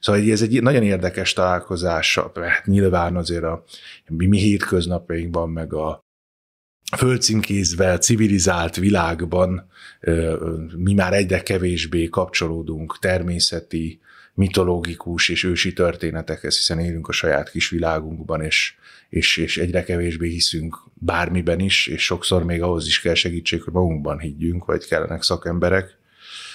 Szóval 0.00 0.30
ez 0.30 0.42
egy 0.42 0.62
nagyon 0.62 0.82
érdekes 0.82 1.32
találkozás, 1.32 2.18
mert 2.34 2.66
nyilván 2.66 3.16
azért 3.16 3.44
a 3.44 3.64
mi, 4.06 4.26
mi 4.26 4.38
hétköznapjainkban, 4.38 5.50
meg 5.50 5.72
a 5.72 6.06
földcímkézve, 6.96 7.98
civilizált 7.98 8.76
világban 8.76 9.70
mi 10.76 10.94
már 10.94 11.12
egyre 11.12 11.42
kevésbé 11.42 12.08
kapcsolódunk 12.08 12.98
természeti, 12.98 14.00
mitológikus 14.38 15.28
és 15.28 15.44
ősi 15.44 15.72
történetekhez, 15.72 16.56
hiszen 16.56 16.78
élünk 16.78 17.08
a 17.08 17.12
saját 17.12 17.50
kis 17.50 17.68
világunkban, 17.68 18.42
és, 18.42 18.74
és, 19.08 19.36
és 19.36 19.58
egyre 19.58 19.84
kevésbé 19.84 20.28
hiszünk 20.28 20.76
bármiben 20.94 21.60
is, 21.60 21.86
és 21.86 22.04
sokszor 22.04 22.44
még 22.44 22.62
ahhoz 22.62 22.86
is 22.86 23.00
kell 23.00 23.14
segítség, 23.14 23.62
hogy 23.62 23.72
magunkban 23.72 24.18
higgyünk, 24.18 24.64
vagy 24.64 24.86
kellenek 24.86 25.22
szakemberek. 25.22 25.96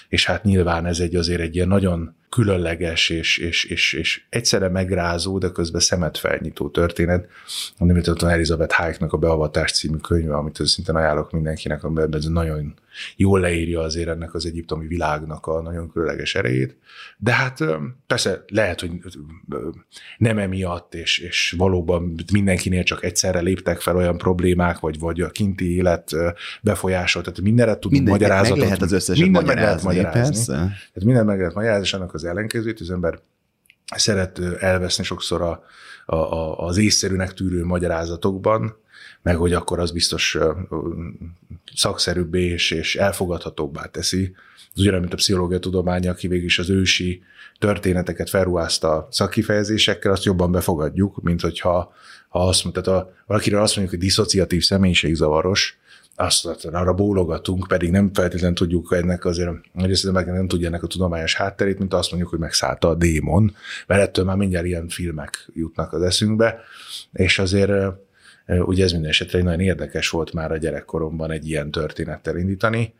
És 0.09 0.25
hát 0.25 0.43
nyilván 0.43 0.85
ez 0.85 0.99
egy 0.99 1.15
azért 1.15 1.41
egy 1.41 1.55
ilyen 1.55 1.67
nagyon 1.67 2.15
különleges 2.29 3.09
és, 3.09 3.37
és, 3.37 3.63
és, 3.63 3.93
és 3.93 4.23
egyszerre 4.29 4.69
megrázó, 4.69 5.37
de 5.37 5.49
közben 5.49 5.81
szemet 5.81 6.17
felnyitó 6.17 6.69
történet. 6.69 7.27
Amit 7.77 8.07
ott 8.07 8.21
Elizabeth 8.21 8.75
Hayeknak 8.75 9.13
a 9.13 9.17
Beavatás 9.17 9.71
című 9.71 9.97
könyve, 9.97 10.35
amit 10.35 10.59
szintén 10.63 10.95
ajánlok 10.95 11.31
mindenkinek, 11.31 11.83
amiben 11.83 12.15
ez 12.15 12.25
nagyon 12.25 12.73
jól 13.15 13.39
leírja 13.39 13.81
azért 13.81 14.07
ennek 14.07 14.33
az 14.33 14.45
egyiptomi 14.45 14.87
világnak 14.87 15.45
a 15.45 15.61
nagyon 15.61 15.91
különleges 15.91 16.35
erejét. 16.35 16.77
De 17.17 17.33
hát 17.33 17.59
persze 18.07 18.43
lehet, 18.47 18.79
hogy 18.79 18.91
nem 20.17 20.37
emiatt, 20.37 20.93
és, 20.93 21.17
és 21.17 21.55
valóban 21.57 22.15
mindenkinél 22.31 22.83
csak 22.83 23.03
egyszerre 23.03 23.39
léptek 23.41 23.81
fel 23.81 23.95
olyan 23.95 24.17
problémák, 24.17 24.79
vagy, 24.79 24.99
vagy 24.99 25.21
a 25.21 25.29
kinti 25.29 25.75
élet 25.75 26.11
befolyásolt, 26.61 27.25
tehát 27.25 27.41
mindenre 27.41 27.79
tudunk 27.79 28.07
magyarázatot. 28.07 28.57
Meg 28.57 28.65
lehet 28.65 28.81
az 28.81 28.91
összeset 28.91 29.23
minden 29.23 29.45
meg 29.45 29.55
lehet 29.55 29.83
magyarázni. 29.83 30.21
Persze. 30.21 30.53
Tehát 30.53 31.03
minden 31.03 31.25
meg 31.25 31.37
lehet 31.37 31.53
magyarázni, 31.53 31.85
és 31.85 31.93
annak 31.93 32.13
az 32.13 32.23
ellenkezőt, 32.23 32.79
az 32.79 32.91
ember 32.91 33.19
szeret 33.95 34.39
elveszni 34.59 35.03
sokszor 35.03 35.41
a, 35.41 35.63
a, 36.05 36.15
a, 36.15 36.57
az 36.57 36.77
észszerűnek 36.77 37.33
tűrő 37.33 37.63
magyarázatokban, 37.65 38.75
meg 39.23 39.35
hogy 39.35 39.53
akkor 39.53 39.79
az 39.79 39.91
biztos 39.91 40.37
szakszerűbbé 41.75 42.43
és, 42.43 42.71
és 42.71 42.95
elfogadhatóbbá 42.95 43.85
teszi. 43.85 44.35
Az 44.73 44.81
ugyanúgy, 44.81 44.99
mint 44.99 45.13
a 45.13 45.15
pszichológia 45.15 45.59
tudománya, 45.59 46.11
aki 46.11 46.27
végül 46.27 46.45
is 46.45 46.59
az 46.59 46.69
ősi 46.69 47.23
történeteket 47.59 48.29
felruházta 48.29 49.07
szakifejezésekkel, 49.11 50.11
azt 50.11 50.23
jobban 50.23 50.51
befogadjuk, 50.51 51.21
mint 51.21 51.41
hogyha 51.41 51.93
ha 52.29 52.47
azt 52.47 52.63
mondta, 52.63 52.97
a, 52.97 53.13
valakiről 53.25 53.61
azt 53.61 53.75
mondjuk, 53.75 53.99
hogy 53.99 54.07
diszociatív 54.07 54.63
személyiségzavaros, 54.63 55.77
azt 56.15 56.45
arra 56.65 56.93
bólogatunk, 56.93 57.67
pedig 57.67 57.91
nem 57.91 58.13
feltétlenül 58.13 58.55
tudjuk 58.55 58.93
ennek 58.93 59.25
azért, 59.25 59.49
hogy 59.73 59.99
meg 60.11 60.31
nem 60.31 60.47
tudja 60.47 60.67
ennek 60.67 60.83
a 60.83 60.87
tudományos 60.87 61.35
hátterét, 61.35 61.79
mint 61.79 61.93
azt 61.93 62.09
mondjuk, 62.09 62.31
hogy 62.31 62.39
megszállta 62.39 62.87
a 62.87 62.95
démon, 62.95 63.55
mert 63.87 64.01
ettől 64.01 64.25
már 64.25 64.35
mindjárt 64.35 64.65
ilyen 64.65 64.87
filmek 64.87 65.49
jutnak 65.53 65.93
az 65.93 66.01
eszünkbe, 66.01 66.59
és 67.11 67.39
azért 67.39 67.71
ugye 68.47 68.83
ez 68.83 68.91
minden 68.91 69.09
esetre 69.09 69.43
nagyon 69.43 69.59
érdekes 69.59 70.09
volt 70.09 70.33
már 70.33 70.51
a 70.51 70.57
gyerekkoromban 70.57 71.31
egy 71.31 71.49
ilyen 71.49 71.71
történettel 71.71 72.37
indítani. 72.37 72.93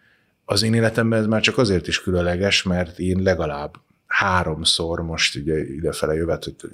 Az 0.46 0.64
én 0.64 0.74
életemben 0.74 1.20
ez 1.20 1.26
már 1.26 1.42
csak 1.42 1.58
azért 1.58 1.88
is 1.88 2.02
különleges, 2.02 2.64
mert 2.64 3.00
én 3.00 3.22
legalább 3.22 3.74
háromszor, 4.08 5.02
most 5.02 5.36
ugye 5.36 5.58
idefele 5.58 6.14
jövet, 6.14 6.44
hogy 6.44 6.70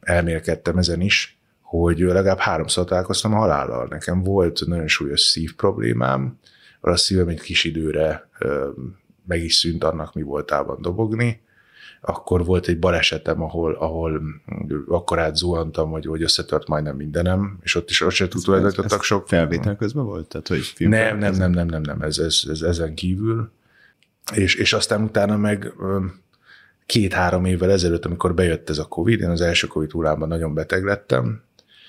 elmélkedtem 0.00 0.78
ezen 0.78 1.00
is, 1.00 1.38
hogy 1.60 1.98
legalább 1.98 2.38
háromszor 2.38 2.84
találkoztam 2.84 3.34
a 3.34 3.36
halállal. 3.36 3.86
Nekem 3.90 4.22
volt 4.22 4.66
nagyon 4.66 4.88
súlyos 4.88 5.20
szív 5.20 5.54
problémám, 5.54 6.38
a 6.80 6.96
szívem 6.96 7.28
egy 7.28 7.40
kis 7.40 7.64
időre 7.64 8.28
meg 9.26 9.42
is 9.42 9.54
szűnt 9.54 9.84
annak, 9.84 10.14
mi 10.14 10.22
voltában 10.22 10.82
dobogni. 10.82 11.40
Akkor 12.00 12.44
volt 12.44 12.66
egy 12.66 12.78
balesetem, 12.78 13.42
ahol, 13.42 13.74
ahol 13.74 14.22
akkor 14.88 15.18
átzuhantam, 15.18 15.90
hogy, 15.90 16.06
hogy 16.06 16.22
összetört 16.22 16.68
majdnem 16.68 16.96
mindenem, 16.96 17.58
és 17.62 17.74
ott 17.74 17.90
is 17.90 18.00
ott 18.00 18.10
se 18.10 18.28
tulajdonítottak 18.28 19.02
sok. 19.02 19.28
Felvétel 19.28 19.76
közben 19.76 20.04
volt? 20.04 20.26
Tehát, 20.26 20.48
hogy 20.48 20.74
nem, 20.78 21.18
nem, 21.18 21.34
nem, 21.34 21.50
nem, 21.50 21.66
nem, 21.66 21.82
nem, 21.82 22.02
ez, 22.02 22.18
ez, 22.18 22.42
ez 22.48 22.62
ezen 22.62 22.94
kívül. 22.94 23.50
És, 24.34 24.54
és 24.54 24.72
aztán 24.72 25.02
utána 25.02 25.36
meg 25.36 25.72
két-három 26.86 27.44
évvel 27.44 27.70
ezelőtt, 27.70 28.04
amikor 28.04 28.34
bejött 28.34 28.70
ez 28.70 28.78
a 28.78 28.84
Covid, 28.84 29.20
én 29.20 29.30
az 29.30 29.40
első 29.40 29.66
Covid 29.66 29.90
hullában 29.90 30.28
nagyon 30.28 30.54
beteg 30.54 30.84
lettem, 30.84 31.42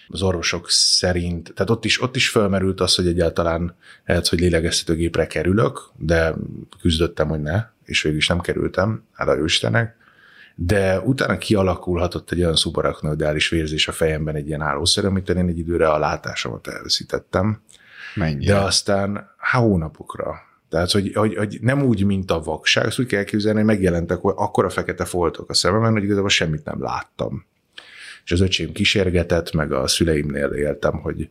az 0.08 0.22
orvosok 0.22 0.70
szerint, 0.70 1.52
tehát 1.54 1.70
ott 1.70 1.86
is, 1.86 2.02
ott 2.02 2.16
is 2.16 2.30
felmerült 2.30 2.82
az, 2.82 2.96
hogy 2.96 3.08
egyáltalán 3.08 3.76
lehet, 4.06 4.28
hogy 4.28 4.40
lélegeztetőgépre 4.40 5.28
kerülök, 5.28 5.90
de 5.98 6.34
küzdöttem, 6.82 7.28
hogy 7.28 7.42
ne, 7.42 7.66
és 7.86 8.02
végül 8.02 8.18
is 8.18 8.28
nem 8.28 8.40
kerültem, 8.40 9.04
hála 9.12 9.44
Istennek, 9.44 9.96
de 10.66 11.00
utána 11.00 11.38
kialakulhatott 11.38 12.32
egy 12.32 12.40
olyan 12.40 12.56
szubaraknoidális 12.56 13.50
vérzés 13.50 13.88
a 13.88 13.92
fejemben 13.92 14.36
egy 14.36 14.48
ilyen 14.48 14.62
állószer, 14.62 15.06
amit 15.06 15.30
én 15.30 15.48
egy 15.48 15.58
időre 15.58 15.90
a 15.90 16.00
látásomat 16.00 16.68
elveszítettem. 16.68 17.62
Mennyire? 18.16 18.54
De 18.54 18.60
aztán 18.60 19.30
há, 19.38 19.60
hónapokra. 19.60 20.36
Tehát, 20.70 20.92
hogy, 20.92 21.12
hogy, 21.14 21.36
hogy, 21.36 21.58
nem 21.62 21.84
úgy, 21.84 22.06
mint 22.06 22.32
a 22.32 22.42
vakság, 22.42 22.86
azt 22.86 23.00
úgy 23.00 23.06
kell 23.06 23.24
képzelni, 23.24 23.58
hogy 23.58 23.68
megjelentek 23.68 24.24
akkor 24.24 24.66
a 24.66 24.70
fekete 24.70 25.06
foltok 25.06 25.50
a 25.50 25.54
szememben, 25.54 25.92
hogy 25.92 26.04
igazából 26.04 26.30
semmit 26.30 26.66
nem 26.66 26.82
láttam 26.82 27.46
és 28.26 28.32
az 28.32 28.42
öcsém 28.42 28.72
kísérgetett, 28.72 29.52
meg 29.52 29.72
a 29.72 29.88
szüleimnél 29.88 30.48
éltem, 30.48 31.00
hogy 31.00 31.30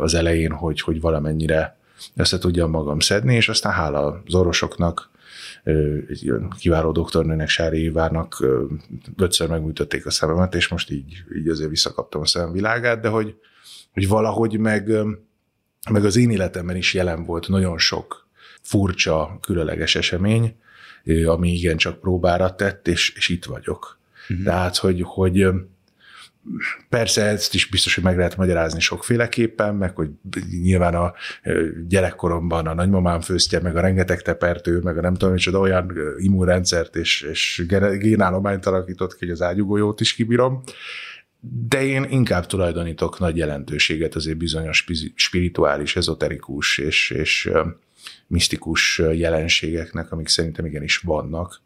az 0.00 0.14
elején, 0.14 0.52
hogy, 0.52 0.80
hogy 0.80 1.00
valamennyire 1.00 1.76
össze 2.16 2.38
tudjam 2.38 2.70
magam 2.70 2.98
szedni, 2.98 3.34
és 3.34 3.48
aztán 3.48 3.72
hála 3.72 4.22
az 4.26 4.34
orvosoknak, 4.34 5.10
egy 6.08 6.32
kiváló 6.58 6.92
doktornőnek, 6.92 7.48
Sári 7.48 7.82
Ivárnak 7.82 8.46
ötször 9.16 9.48
megműtötték 9.48 10.06
a 10.06 10.10
szememet, 10.10 10.54
és 10.54 10.68
most 10.68 10.90
így, 10.90 11.24
így 11.36 11.48
azért 11.48 11.70
visszakaptam 11.70 12.20
a 12.20 12.26
szemem 12.26 12.52
világát, 12.52 13.00
de 13.00 13.08
hogy, 13.08 13.34
hogy 13.92 14.08
valahogy 14.08 14.58
meg, 14.58 14.90
meg 15.90 16.04
az 16.04 16.16
én 16.16 16.30
életemben 16.30 16.76
is 16.76 16.94
jelen 16.94 17.24
volt 17.24 17.48
nagyon 17.48 17.78
sok 17.78 18.28
furcsa, 18.62 19.38
különleges 19.40 19.94
esemény, 19.94 20.56
ami 21.26 21.52
igencsak 21.52 22.00
próbára 22.00 22.54
tett, 22.54 22.88
és, 22.88 23.14
és 23.16 23.28
itt 23.28 23.44
vagyok. 23.44 23.98
Uh-huh. 24.28 24.44
Tehát, 24.46 24.76
hogy, 24.76 25.00
hogy 25.04 25.46
Persze 26.88 27.24
ezt 27.24 27.54
is 27.54 27.66
biztos, 27.66 27.94
hogy 27.94 28.04
meg 28.04 28.16
lehet 28.16 28.36
magyarázni 28.36 28.80
sokféleképpen, 28.80 29.74
meg 29.74 29.96
hogy 29.96 30.10
nyilván 30.62 30.94
a 30.94 31.12
gyerekkoromban 31.88 32.66
a 32.66 32.74
nagymamám 32.74 33.20
főztje, 33.20 33.60
meg 33.60 33.76
a 33.76 33.80
rengeteg 33.80 34.22
tepertő, 34.22 34.78
meg 34.78 34.98
a 34.98 35.00
nem 35.00 35.14
tudom, 35.14 35.34
hogy 35.34 35.54
olyan 35.56 35.92
immunrendszert 36.18 36.96
és, 36.96 37.22
és 37.22 37.64
génállományt 37.98 38.66
alakított 38.66 39.12
ki, 39.12 39.18
hogy 39.18 39.30
az 39.30 39.42
ágyugolyót 39.42 40.00
is 40.00 40.14
kibírom. 40.14 40.62
de 41.68 41.82
én 41.84 42.06
inkább 42.10 42.46
tulajdonítok 42.46 43.18
nagy 43.18 43.36
jelentőséget 43.36 44.14
azért 44.14 44.36
bizonyos 44.36 44.86
spirituális, 45.14 45.96
ezoterikus 45.96 46.78
és, 46.78 47.10
és 47.10 47.50
misztikus 48.26 48.98
jelenségeknek, 49.12 50.12
amik 50.12 50.28
szerintem 50.28 50.66
igenis 50.66 50.96
vannak, 50.96 51.60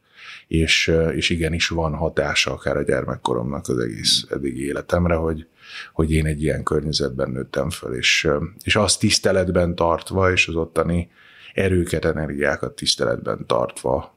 és, 0.47 0.93
és 1.15 1.31
igenis 1.31 1.69
van 1.69 1.95
hatása 1.95 2.53
akár 2.53 2.77
a 2.77 2.83
gyermekkoromnak 2.83 3.69
az 3.69 3.79
egész 3.79 4.27
eddigi 4.31 4.67
életemre, 4.67 5.15
hogy, 5.15 5.47
hogy 5.93 6.13
én 6.13 6.27
egy 6.27 6.43
ilyen 6.43 6.63
környezetben 6.63 7.31
nőttem 7.31 7.71
föl, 7.71 7.95
és, 7.95 8.29
és 8.63 8.77
azt 8.77 9.01
tiszteletben 9.01 9.75
tartva, 9.75 10.33
és 10.33 10.49
az 10.49 10.55
ottani 10.55 11.11
erőket, 11.55 12.05
energiákat 12.05 12.75
tiszteletben 12.75 13.47
tartva 13.47 14.17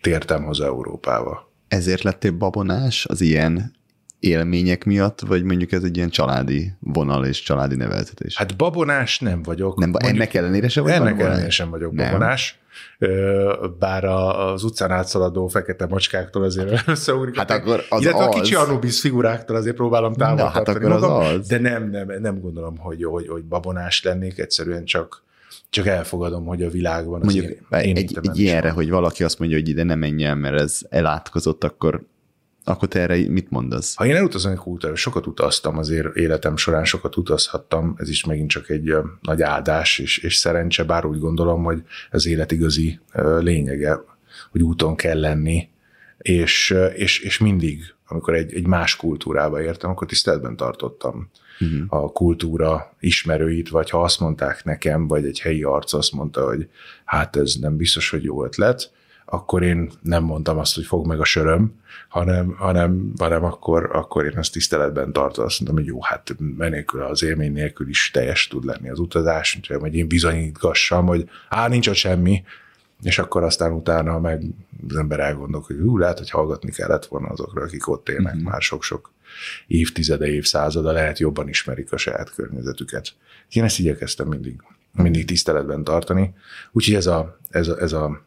tértem 0.00 0.44
haza 0.44 0.64
Európába. 0.64 1.52
Ezért 1.68 2.02
lettél 2.02 2.32
babonás 2.32 3.06
az 3.06 3.20
ilyen 3.20 3.72
élmények 4.18 4.84
miatt, 4.84 5.20
vagy 5.20 5.42
mondjuk 5.42 5.72
ez 5.72 5.82
egy 5.82 5.96
ilyen 5.96 6.08
családi 6.08 6.72
vonal 6.80 7.24
és 7.26 7.42
családi 7.42 7.76
neveltetés? 7.76 8.36
Hát 8.36 8.56
babonás 8.56 9.18
nem 9.18 9.42
vagyok. 9.42 9.78
Nem, 9.78 9.90
mondjuk, 9.90 10.12
ennek 10.12 10.34
ellenére 10.34 10.68
sem 10.68 10.82
vagy 10.82 10.92
Ennek 10.92 11.04
babonás? 11.04 11.28
ellenére 11.28 11.50
sem 11.50 11.70
vagyok 11.70 11.92
nem. 11.92 12.06
babonás. 12.06 12.58
Bár 13.78 14.04
az 14.04 14.64
utcán 14.64 14.90
átszaladó 14.90 15.46
fekete 15.46 15.86
macskáktól 15.86 16.42
azért 16.42 16.82
összeugrik. 16.88 17.36
Hát 17.36 17.50
akkor 17.50 17.84
az 17.88 18.00
Illetve 18.00 18.24
az. 18.24 18.34
a 18.34 18.40
kicsi 18.40 18.54
Anubis 18.54 19.00
figuráktól 19.00 19.56
azért 19.56 19.76
próbálom 19.76 20.12
távol 20.12 20.44
Na, 20.44 20.48
hát 20.48 20.68
akkor 20.68 20.88
magam, 20.88 21.12
az 21.12 21.32
az. 21.32 21.46
de 21.46 21.58
nem, 21.58 21.90
nem, 21.90 22.12
nem 22.20 22.40
gondolom, 22.40 22.76
hogy, 22.76 23.04
hogy, 23.04 23.28
hogy 23.28 23.44
babonás 23.44 24.02
lennék, 24.02 24.38
egyszerűen 24.38 24.84
csak 24.84 25.22
csak 25.70 25.86
elfogadom, 25.86 26.46
hogy 26.46 26.62
a 26.62 26.70
világban 26.70 27.20
az 27.20 27.34
Mondjuk 27.34 27.58
én, 27.70 27.80
én 27.80 27.96
egy, 27.96 28.18
egy 28.22 28.38
ilyenre, 28.38 28.70
hogy 28.70 28.90
valaki 28.90 29.24
azt 29.24 29.38
mondja, 29.38 29.56
hogy 29.56 29.68
ide 29.68 29.82
nem 29.82 29.98
menj 29.98 30.24
el, 30.24 30.34
mert 30.34 30.60
ez 30.60 30.80
elátkozott, 30.88 31.64
akkor 31.64 32.02
akkor 32.64 32.88
te 32.88 33.00
erre 33.00 33.28
mit 33.28 33.50
mondasz? 33.50 33.94
Ha 33.94 34.06
én 34.06 34.16
elutazom 34.16 34.52
egy 34.52 34.58
kultúrára, 34.58 34.96
sokat 34.96 35.26
utaztam 35.26 35.78
azért 35.78 36.16
életem 36.16 36.56
során, 36.56 36.84
sokat 36.84 37.16
utazhattam, 37.16 37.94
ez 37.98 38.08
is 38.08 38.24
megint 38.24 38.50
csak 38.50 38.70
egy 38.70 38.94
nagy 39.20 39.42
áldás 39.42 39.98
és, 39.98 40.18
és 40.18 40.36
szerencse, 40.36 40.84
bár 40.84 41.04
úgy 41.04 41.18
gondolom, 41.18 41.62
hogy 41.62 41.82
ez 42.10 42.26
élet 42.26 42.52
igazi 42.52 43.00
lényege, 43.38 44.00
hogy 44.50 44.62
úton 44.62 44.96
kell 44.96 45.20
lenni, 45.20 45.68
és, 46.18 46.74
és, 46.94 47.18
és 47.18 47.38
mindig, 47.38 47.94
amikor 48.08 48.34
egy, 48.34 48.54
egy 48.54 48.66
más 48.66 48.96
kultúrába 48.96 49.62
értem, 49.62 49.90
akkor 49.90 50.06
tiszteletben 50.06 50.56
tartottam 50.56 51.30
uh-huh. 51.60 52.02
a 52.02 52.12
kultúra 52.12 52.96
ismerőit, 53.00 53.68
vagy 53.68 53.90
ha 53.90 54.02
azt 54.02 54.20
mondták 54.20 54.64
nekem, 54.64 55.06
vagy 55.06 55.24
egy 55.24 55.40
helyi 55.40 55.62
arc 55.62 55.92
azt 55.92 56.12
mondta, 56.12 56.44
hogy 56.44 56.68
hát 57.04 57.36
ez 57.36 57.54
nem 57.54 57.76
biztos, 57.76 58.10
hogy 58.10 58.22
jó 58.22 58.44
ötlet, 58.44 58.90
akkor 59.34 59.62
én 59.62 59.90
nem 60.02 60.22
mondtam 60.22 60.58
azt, 60.58 60.74
hogy 60.74 60.84
fog 60.84 61.06
meg 61.06 61.20
a 61.20 61.24
söröm, 61.24 61.72
hanem, 62.08 62.54
hanem, 62.56 63.12
hanem 63.18 63.44
akkor, 63.44 63.90
akkor 63.92 64.24
én 64.24 64.38
azt 64.38 64.52
tiszteletben 64.52 65.12
tartom, 65.12 65.44
azt 65.44 65.60
mondtam, 65.60 65.84
hogy 65.84 65.92
jó, 65.92 66.02
hát 66.02 66.34
menélkül 66.56 67.02
az 67.02 67.22
élmény 67.22 67.52
nélkül 67.52 67.88
is 67.88 68.10
teljes 68.10 68.48
tud 68.48 68.64
lenni 68.64 68.88
az 68.88 68.98
utazás, 68.98 69.60
hogy 69.78 69.94
én 69.94 70.08
bizonyítgassam, 70.08 71.06
hogy 71.06 71.28
á, 71.48 71.68
nincs 71.68 71.88
ott 71.88 71.94
semmi, 71.94 72.44
és 73.02 73.18
akkor 73.18 73.42
aztán 73.42 73.72
utána 73.72 74.18
meg 74.18 74.42
az 74.88 74.96
ember 74.96 75.20
elgondolok, 75.20 75.66
hogy 75.66 75.76
ú, 75.76 75.98
lehet, 75.98 76.18
hogy 76.18 76.30
hallgatni 76.30 76.70
kellett 76.70 77.06
volna 77.06 77.28
azokra, 77.28 77.62
akik 77.62 77.88
ott 77.88 78.08
élnek 78.08 78.34
uh-huh. 78.34 78.50
már 78.50 78.62
sok-sok 78.62 79.12
évtizede, 79.66 80.26
évszázada, 80.26 80.92
lehet 80.92 81.18
jobban 81.18 81.48
ismerik 81.48 81.92
a 81.92 81.96
saját 81.96 82.34
környezetüket. 82.34 83.12
Én 83.48 83.64
ezt 83.64 83.78
igyekeztem 83.78 84.28
mindig, 84.28 84.62
mindig 84.92 85.24
tiszteletben 85.24 85.84
tartani. 85.84 86.34
Úgyhogy 86.72 86.94
ez 86.94 87.06
a, 87.06 87.38
ez 87.50 87.68
a, 87.68 87.80
ez 87.80 87.92
a 87.92 88.24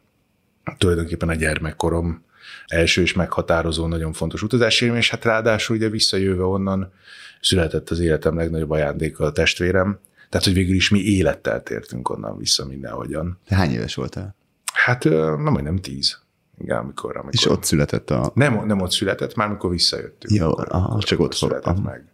tulajdonképpen 0.78 1.28
a 1.28 1.34
gyermekkorom 1.34 2.24
első 2.66 3.02
és 3.02 3.12
meghatározó, 3.12 3.86
nagyon 3.86 4.12
fontos 4.12 4.42
utazási 4.42 4.84
élmény, 4.84 5.00
és 5.00 5.10
hát 5.10 5.24
ráadásul 5.24 5.76
ugye 5.76 5.88
visszajöve 5.88 6.44
onnan 6.44 6.92
született 7.40 7.90
az 7.90 7.98
életem 7.98 8.36
legnagyobb 8.36 8.70
ajándéka 8.70 9.24
a 9.24 9.32
testvérem, 9.32 9.98
tehát, 10.28 10.46
hogy 10.46 10.54
végül 10.54 10.74
is 10.74 10.90
mi 10.90 10.98
élettel 10.98 11.62
tértünk 11.62 12.08
onnan 12.08 12.38
vissza 12.38 12.66
mindenhogyan. 12.66 13.38
Te 13.46 13.54
hány 13.54 13.70
éves 13.70 13.94
voltál? 13.94 14.36
Hát 14.72 15.04
nem 15.04 15.52
majdnem 15.52 15.76
tíz. 15.76 16.18
Igen, 16.58 16.76
amikor, 16.76 17.10
amikor... 17.10 17.34
És 17.34 17.46
ott 17.46 17.64
született 17.64 18.10
a... 18.10 18.30
Nem, 18.34 18.66
nem 18.66 18.80
ott 18.80 18.90
született, 18.90 19.34
már 19.34 19.48
amikor 19.48 19.70
visszajöttünk. 19.70 20.40
Jó, 20.40 20.46
akkor, 20.46 20.66
aha, 20.68 20.88
akkor 20.88 21.04
csak 21.04 21.20
ott 21.20 21.32
született 21.32 21.64
aha. 21.64 21.80
meg. 21.80 22.04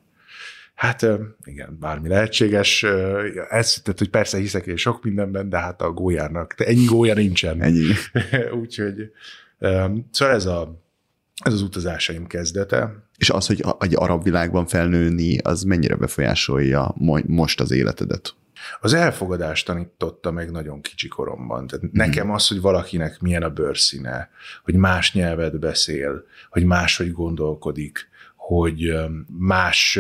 Hát 0.75 1.07
igen, 1.45 1.77
bármi 1.81 2.09
lehetséges. 2.09 2.83
Ez, 3.49 3.81
tehát, 3.83 3.99
hogy 3.99 4.11
persze 4.11 4.39
hiszek 4.39 4.67
én 4.67 4.77
sok 4.77 5.05
mindenben, 5.05 5.49
de 5.49 5.59
hát 5.59 5.83
a 5.83 5.91
gólyárnak, 5.91 6.55
de 6.55 6.65
ennyi 6.65 6.85
gólya 6.85 7.15
nincsen. 7.15 7.63
Ennyi. 7.63 7.93
Úgyhogy 8.61 9.11
szóval 10.11 10.35
ez, 10.35 10.47
a, 10.47 10.81
ez 11.45 11.53
az 11.53 11.63
utazásaim 11.63 12.27
kezdete. 12.27 13.07
És 13.19 13.31
az, 13.31 13.47
hogy 13.47 13.65
egy 13.79 13.95
arab 13.97 14.23
világban 14.23 14.67
felnőni, 14.67 15.39
az 15.39 15.63
mennyire 15.63 15.97
befolyásolja 15.97 16.95
most 17.27 17.61
az 17.61 17.71
életedet? 17.71 18.35
Az 18.81 18.93
elfogadást 18.93 19.67
tanította 19.67 20.31
meg 20.31 20.51
nagyon 20.51 20.81
kicsi 20.81 21.09
koromban. 21.09 21.67
Tehát 21.67 21.87
mm. 21.87 21.89
nekem 21.93 22.31
az, 22.31 22.49
hogy 22.49 22.61
valakinek 22.61 23.21
milyen 23.21 23.43
a 23.43 23.51
bőrszíne, 23.51 24.31
hogy 24.63 24.75
más 24.75 25.13
nyelvet 25.13 25.59
beszél, 25.59 26.25
hogy 26.51 26.65
máshogy 26.65 27.13
gondolkodik, 27.13 28.09
hogy 28.47 28.93
más 29.39 29.99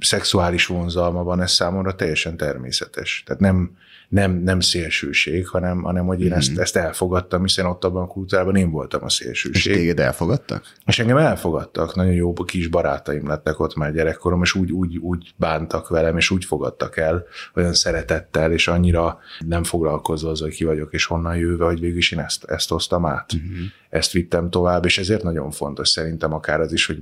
szexuális 0.00 0.66
vonzalma 0.66 1.22
van, 1.22 1.40
ez 1.40 1.50
számomra 1.50 1.94
teljesen 1.94 2.36
természetes. 2.36 3.22
Tehát 3.26 3.40
nem, 3.40 3.76
nem, 4.08 4.32
nem 4.32 4.60
szélsőség, 4.60 5.48
hanem, 5.48 5.82
hanem 5.82 6.06
hogy 6.06 6.20
én 6.20 6.28
mm. 6.28 6.32
ezt, 6.32 6.58
ezt 6.58 6.76
elfogadtam, 6.76 7.42
hiszen 7.42 7.66
ott 7.66 7.84
abban 7.84 8.02
a 8.02 8.06
kultúrában 8.06 8.56
én 8.56 8.70
voltam 8.70 9.04
a 9.04 9.08
szélsőség. 9.08 9.72
És 9.72 9.78
téged 9.78 10.00
elfogadtak? 10.00 10.72
És 10.86 10.98
engem 10.98 11.16
elfogadtak, 11.16 11.94
nagyon 11.94 12.12
jó 12.12 12.32
kis 12.32 12.66
barátaim 12.66 13.28
lettek 13.28 13.60
ott 13.60 13.76
már 13.76 13.92
gyerekkorom, 13.92 14.42
és 14.42 14.54
úgy, 14.54 14.72
úgy, 14.72 14.96
úgy 14.96 15.34
bántak 15.36 15.88
velem, 15.88 16.16
és 16.16 16.30
úgy 16.30 16.44
fogadtak 16.44 16.96
el, 16.96 17.24
olyan 17.54 17.74
szeretettel, 17.74 18.52
és 18.52 18.68
annyira 18.68 19.18
nem 19.38 19.64
foglalkozva 19.64 20.30
az, 20.30 20.40
hogy 20.40 20.54
ki 20.54 20.64
vagyok, 20.64 20.92
és 20.92 21.04
honnan 21.04 21.36
jövő, 21.36 21.64
hogy 21.64 21.80
végül 21.80 21.96
is 21.98 22.12
én 22.12 22.20
ezt, 22.20 22.44
ezt 22.44 22.68
hoztam 22.68 23.06
át. 23.06 23.36
Mm-hmm. 23.36 23.64
Ezt 23.90 24.12
vittem 24.12 24.50
tovább, 24.50 24.84
és 24.84 24.98
ezért 24.98 25.22
nagyon 25.22 25.50
fontos 25.50 25.88
szerintem 25.88 26.32
akár 26.32 26.60
az 26.60 26.72
is, 26.72 26.86
hogy 26.86 26.98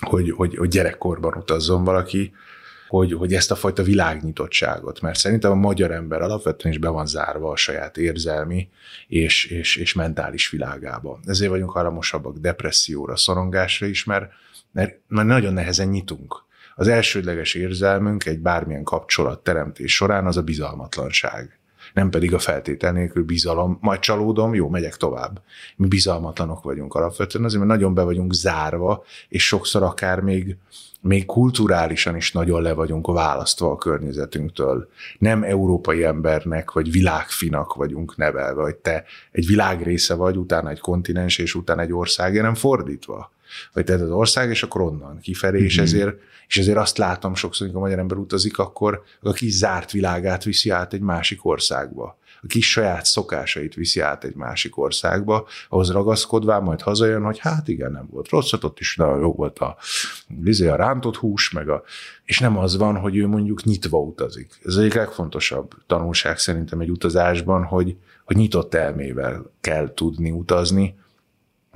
hogy, 0.00 0.30
hogy, 0.30 0.56
hogy 0.56 0.68
gyerekkorban 0.68 1.34
utazzon 1.36 1.84
valaki, 1.84 2.32
hogy, 2.88 3.12
hogy 3.12 3.34
ezt 3.34 3.50
a 3.50 3.54
fajta 3.54 3.82
világnyitottságot, 3.82 5.00
mert 5.00 5.18
szerintem 5.18 5.50
a 5.50 5.54
magyar 5.54 5.90
ember 5.90 6.22
alapvetően 6.22 6.74
is 6.74 6.80
be 6.80 6.88
van 6.88 7.06
zárva 7.06 7.50
a 7.50 7.56
saját 7.56 7.96
érzelmi 7.96 8.68
és, 9.08 9.44
és, 9.44 9.76
és 9.76 9.92
mentális 9.92 10.50
világába. 10.50 11.20
Ezért 11.24 11.50
vagyunk 11.50 11.70
hajlamosabbak 11.70 12.38
depresszióra, 12.38 13.16
szorongásra 13.16 13.86
is, 13.86 14.04
mert, 14.04 14.32
mert, 14.72 14.98
mert 15.08 15.28
nagyon 15.28 15.52
nehezen 15.52 15.88
nyitunk. 15.88 16.42
Az 16.74 16.88
elsődleges 16.88 17.54
érzelmünk 17.54 18.24
egy 18.24 18.38
bármilyen 18.38 18.84
kapcsolat 18.84 19.42
teremtés 19.42 19.94
során 19.94 20.26
az 20.26 20.36
a 20.36 20.42
bizalmatlanság 20.42 21.58
nem 21.94 22.10
pedig 22.10 22.34
a 22.34 22.38
feltétel 22.38 22.92
nélkül 22.92 23.24
bizalom, 23.24 23.78
majd 23.80 24.00
csalódom, 24.00 24.54
jó, 24.54 24.68
megyek 24.68 24.96
tovább. 24.96 25.40
Mi 25.76 25.86
bizalmatlanok 25.86 26.62
vagyunk 26.62 26.94
alapvetően, 26.94 27.44
azért 27.44 27.62
mert 27.64 27.72
nagyon 27.72 27.94
be 27.94 28.02
vagyunk 28.02 28.32
zárva, 28.32 29.04
és 29.28 29.46
sokszor 29.46 29.82
akár 29.82 30.20
még 30.20 30.56
még 31.00 31.26
kulturálisan 31.26 32.16
is 32.16 32.32
nagyon 32.32 32.62
le 32.62 32.72
vagyunk 32.72 33.06
választva 33.06 33.70
a 33.70 33.76
környezetünktől. 33.76 34.88
Nem 35.18 35.42
európai 35.42 36.04
embernek, 36.04 36.72
vagy 36.72 36.90
világfinak 36.90 37.74
vagyunk 37.74 38.16
nevelve, 38.16 38.62
hogy 38.62 38.76
te 38.76 39.04
egy 39.32 39.46
világrésze 39.46 40.14
vagy, 40.14 40.36
utána 40.36 40.70
egy 40.70 40.80
kontinens, 40.80 41.38
és 41.38 41.54
utána 41.54 41.80
egy 41.80 41.92
ország, 41.92 42.40
nem 42.40 42.54
fordítva. 42.54 43.32
Vagy 43.72 43.84
te 43.84 43.94
az 43.94 44.10
ország, 44.10 44.50
és 44.50 44.62
akkor 44.62 44.80
onnan 44.80 45.18
kifelé, 45.20 45.56
mm-hmm. 45.56 45.66
és, 45.66 45.74
mhm. 45.74 45.84
ezért, 45.84 46.16
és 46.48 46.58
ezért 46.58 46.78
azt 46.78 46.98
látom 46.98 47.34
sokszor, 47.34 47.66
amikor 47.66 47.82
a 47.82 47.84
magyar 47.84 48.00
ember 48.00 48.16
utazik, 48.16 48.58
akkor 48.58 49.02
a 49.20 49.32
kis 49.32 49.52
zárt 49.52 49.90
világát 49.90 50.44
viszi 50.44 50.70
át 50.70 50.92
egy 50.92 51.00
másik 51.00 51.44
országba 51.44 52.18
a 52.44 52.46
kis 52.46 52.70
saját 52.70 53.04
szokásait 53.04 53.74
viszi 53.74 54.00
át 54.00 54.24
egy 54.24 54.34
másik 54.34 54.78
országba, 54.78 55.46
ahhoz 55.68 55.90
ragaszkodván 55.90 56.62
majd 56.62 56.80
hazajön, 56.80 57.22
hogy 57.22 57.38
hát 57.38 57.68
igen, 57.68 57.92
nem 57.92 58.08
volt 58.10 58.28
rossz, 58.28 58.50
hát 58.50 58.64
ott 58.64 58.80
is 58.80 58.96
nagyon 58.96 59.20
jó 59.20 59.32
volt 59.32 59.58
a, 59.58 59.76
vizé, 60.26 60.66
a 60.66 60.76
rántott 60.76 61.16
hús, 61.16 61.50
meg 61.50 61.68
a, 61.68 61.82
és 62.24 62.38
nem 62.38 62.58
az 62.58 62.76
van, 62.76 62.96
hogy 62.96 63.16
ő 63.16 63.26
mondjuk 63.26 63.64
nyitva 63.64 63.98
utazik. 63.98 64.60
Ez 64.64 64.76
egyik 64.76 64.94
legfontosabb 64.94 65.74
tanulság 65.86 66.38
szerintem 66.38 66.80
egy 66.80 66.90
utazásban, 66.90 67.64
hogy, 67.64 67.96
hogy 68.24 68.36
nyitott 68.36 68.74
elmével 68.74 69.50
kell 69.60 69.94
tudni 69.94 70.30
utazni, 70.30 70.94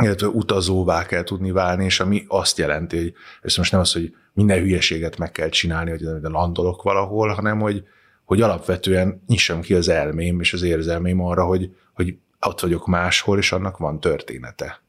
illetve 0.03 0.27
utazóvá 0.27 1.07
kell 1.07 1.23
tudni 1.23 1.51
válni, 1.51 1.85
és 1.85 2.01
ami 2.01 2.25
azt 2.29 2.59
jelenti, 2.59 2.97
hogy 2.97 3.15
ez 3.43 3.57
most 3.57 3.73
nem 3.73 3.81
az, 3.81 3.93
hogy 3.93 4.15
minden 4.33 4.61
hülyeséget 4.61 5.19
meg 5.19 5.33
kell 5.33 5.49
csinálni, 5.49 5.91
hogy 5.91 6.01
landolok 6.23 6.83
valahol, 6.83 7.29
hanem 7.29 7.61
hogy 7.61 7.85
hogy 8.29 8.41
alapvetően 8.41 9.23
nyissam 9.27 9.61
ki 9.61 9.75
az 9.75 9.89
elmém 9.89 10.41
és 10.41 10.53
az 10.53 10.63
érzelmém 10.63 11.21
arra, 11.21 11.45
hogy, 11.45 11.77
hogy 11.93 12.17
ott 12.41 12.61
vagyok 12.61 12.87
máshol, 12.87 13.39
és 13.39 13.53
annak 13.53 13.77
van 13.77 14.01
története. 14.01 14.83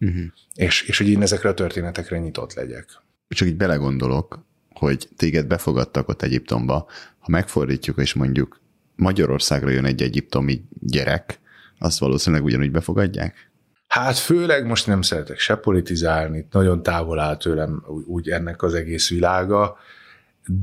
Uh-huh. 0.00 0.24
És, 0.54 0.82
és 0.82 0.98
hogy 0.98 1.08
én 1.08 1.22
ezekre 1.22 1.48
a 1.48 1.54
történetekre 1.54 2.18
nyitott 2.18 2.54
legyek. 2.54 2.86
Csak 3.28 3.48
így 3.48 3.56
belegondolok, 3.56 4.44
hogy 4.70 5.08
téged 5.16 5.46
befogadtak 5.46 6.08
ott 6.08 6.22
Egyiptomba, 6.22 6.88
ha 7.18 7.30
megfordítjuk, 7.30 7.98
és 7.98 8.14
mondjuk 8.14 8.60
Magyarországra 8.96 9.70
jön 9.70 9.84
egy 9.84 10.02
egyiptomi 10.02 10.64
gyerek, 10.80 11.40
azt 11.78 11.98
valószínűleg 11.98 12.44
ugyanúgy 12.44 12.70
befogadják? 12.70 13.50
Hát 13.94 14.18
főleg 14.18 14.66
most 14.66 14.86
nem 14.86 15.02
szeretek 15.02 15.38
se 15.38 15.54
politizálni, 15.54 16.46
nagyon 16.50 16.82
távol 16.82 17.18
áll 17.18 17.36
tőlem 17.36 17.84
úgy, 18.06 18.28
ennek 18.28 18.62
az 18.62 18.74
egész 18.74 19.08
világa, 19.10 19.76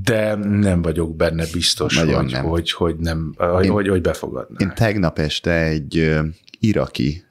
de 0.04 0.36
nem 0.36 0.82
vagyok 0.82 1.16
benne 1.16 1.46
biztos, 1.54 1.96
Nagyon 1.96 2.16
hogy, 2.16 2.32
nem. 2.32 2.44
hogy, 2.46 2.72
hogy, 2.72 2.96
nem, 2.96 3.34
hogy, 3.38 3.66
Én- 3.66 3.72
hogy, 3.72 3.88
hogy 3.88 4.02
befogadná. 4.02 4.56
Én 4.60 4.72
tegnap 4.76 5.20
este 5.20 5.52
egy 5.52 6.20
iraki 6.60 7.24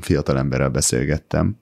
fiatalemberrel 0.00 0.68
beszélgettem, 0.70 1.56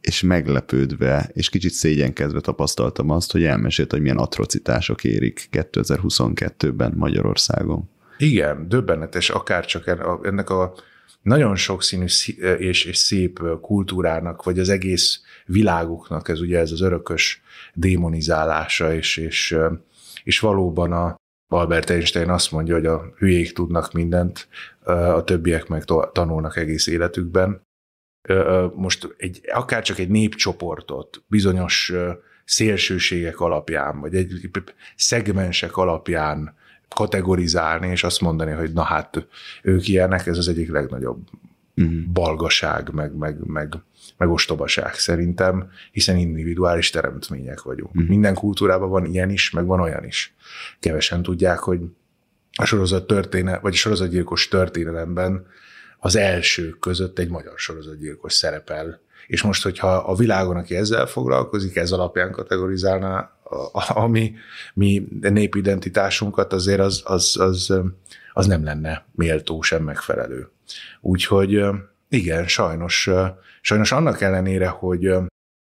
és 0.00 0.22
meglepődve, 0.22 1.30
és 1.32 1.48
kicsit 1.48 1.72
szégyenkezve 1.72 2.40
tapasztaltam 2.40 3.10
azt, 3.10 3.32
hogy 3.32 3.44
elmesélt, 3.44 3.90
hogy 3.90 4.00
milyen 4.00 4.18
atrocitások 4.18 5.04
érik 5.04 5.48
2022-ben 5.52 6.92
Magyarországon. 6.96 7.90
Igen, 8.18 8.68
döbbenetes, 8.68 9.30
akár 9.30 9.64
csak 9.64 9.86
en- 9.86 10.26
ennek 10.26 10.50
a 10.50 10.74
nagyon 11.22 11.56
sokszínű 11.56 12.08
szí- 12.08 12.38
és, 12.38 12.84
és 12.84 12.96
szép 12.96 13.40
kultúrának, 13.60 14.42
vagy 14.42 14.58
az 14.58 14.68
egész 14.68 15.20
világuknak 15.46 16.28
ez 16.28 16.40
ugye 16.40 16.58
ez 16.58 16.72
az 16.72 16.80
örökös 16.80 17.42
démonizálása, 17.74 18.94
és, 18.94 19.16
és, 19.16 19.56
és 20.24 20.38
valóban 20.38 20.92
a 20.92 21.18
Albert 21.52 21.90
Einstein 21.90 22.30
azt 22.30 22.50
mondja, 22.50 22.74
hogy 22.74 22.86
a 22.86 23.12
hülyék 23.16 23.52
tudnak 23.52 23.92
mindent, 23.92 24.48
a 24.84 25.24
többiek 25.24 25.68
meg 25.68 25.84
tanulnak 26.12 26.56
egész 26.56 26.86
életükben. 26.86 27.62
Most 28.74 29.14
egy, 29.16 29.40
akár 29.52 29.82
csak 29.82 29.98
egy 29.98 30.08
népcsoportot 30.08 31.22
bizonyos 31.26 31.92
szélsőségek 32.44 33.40
alapján, 33.40 34.00
vagy 34.00 34.14
egy 34.14 34.50
szegmensek 34.96 35.76
alapján 35.76 36.58
kategorizálni, 36.96 37.88
és 37.88 38.04
azt 38.04 38.20
mondani, 38.20 38.50
hogy 38.50 38.72
na 38.72 38.82
hát 38.82 39.26
ők 39.62 39.88
ilyenek, 39.88 40.26
ez 40.26 40.38
az 40.38 40.48
egyik 40.48 40.70
legnagyobb 40.70 41.18
Uh-huh. 41.76 42.12
balgaság, 42.12 42.90
meg, 42.92 43.14
meg, 43.14 43.36
meg, 43.46 43.74
meg 44.16 44.30
ostobaság 44.30 44.94
szerintem, 44.94 45.70
hiszen 45.92 46.16
individuális 46.16 46.90
teremtmények 46.90 47.62
vagyunk. 47.62 47.92
Mhm. 47.92 48.04
Minden 48.04 48.34
kultúrában 48.34 48.88
van 48.88 49.04
ilyen 49.04 49.30
is, 49.30 49.50
meg 49.50 49.66
van 49.66 49.80
olyan 49.80 50.04
is. 50.04 50.34
Kevesen 50.80 51.22
tudják, 51.22 51.58
hogy 51.58 51.80
a 52.56 52.64
sorozat 52.64 53.06
történet, 53.06 53.60
vagy 53.60 53.72
a 53.72 53.76
sorozatgyilkos 53.76 54.48
történelemben 54.48 55.46
az 55.98 56.16
elsők 56.16 56.78
között 56.78 57.18
egy 57.18 57.28
magyar 57.28 57.58
sorozatgyilkos 57.58 58.32
szerepel. 58.32 59.00
És 59.26 59.42
most, 59.42 59.62
hogyha 59.62 59.88
a 59.88 60.14
világon, 60.14 60.56
aki 60.56 60.76
ezzel 60.76 61.06
foglalkozik, 61.06 61.76
ez 61.76 61.92
alapján 61.92 62.32
kategorizálná 62.32 63.32
a, 63.72 64.00
a, 64.00 64.06
mi, 64.06 64.34
mi 64.74 65.06
népidentitásunkat, 65.20 66.52
azért 66.52 66.80
az, 66.80 67.02
az, 67.04 67.36
az, 67.40 67.74
az 68.32 68.46
nem 68.46 68.64
lenne 68.64 69.06
méltó 69.12 69.62
sem 69.62 69.82
megfelelő. 69.82 70.48
Úgyhogy 71.00 71.64
igen, 72.08 72.46
sajnos, 72.46 73.10
sajnos 73.60 73.92
annak 73.92 74.20
ellenére, 74.20 74.68
hogy 74.68 75.10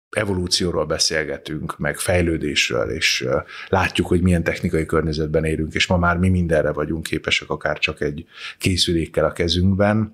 evolúcióról 0.09 0.85
beszélgetünk, 0.85 1.77
meg 1.77 1.97
fejlődésről, 1.97 2.89
és 2.89 3.27
látjuk, 3.67 4.07
hogy 4.07 4.21
milyen 4.21 4.43
technikai 4.43 4.85
környezetben 4.85 5.43
élünk, 5.43 5.73
és 5.73 5.87
ma 5.87 5.97
már 5.97 6.17
mi 6.17 6.29
mindenre 6.29 6.71
vagyunk 6.71 7.03
képesek, 7.03 7.49
akár 7.49 7.79
csak 7.79 8.01
egy 8.01 8.25
készülékkel 8.57 9.25
a 9.25 9.31
kezünkben. 9.31 10.11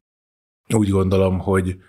Úgy 0.73 0.89
gondolom, 0.89 1.39
hogy 1.39 1.81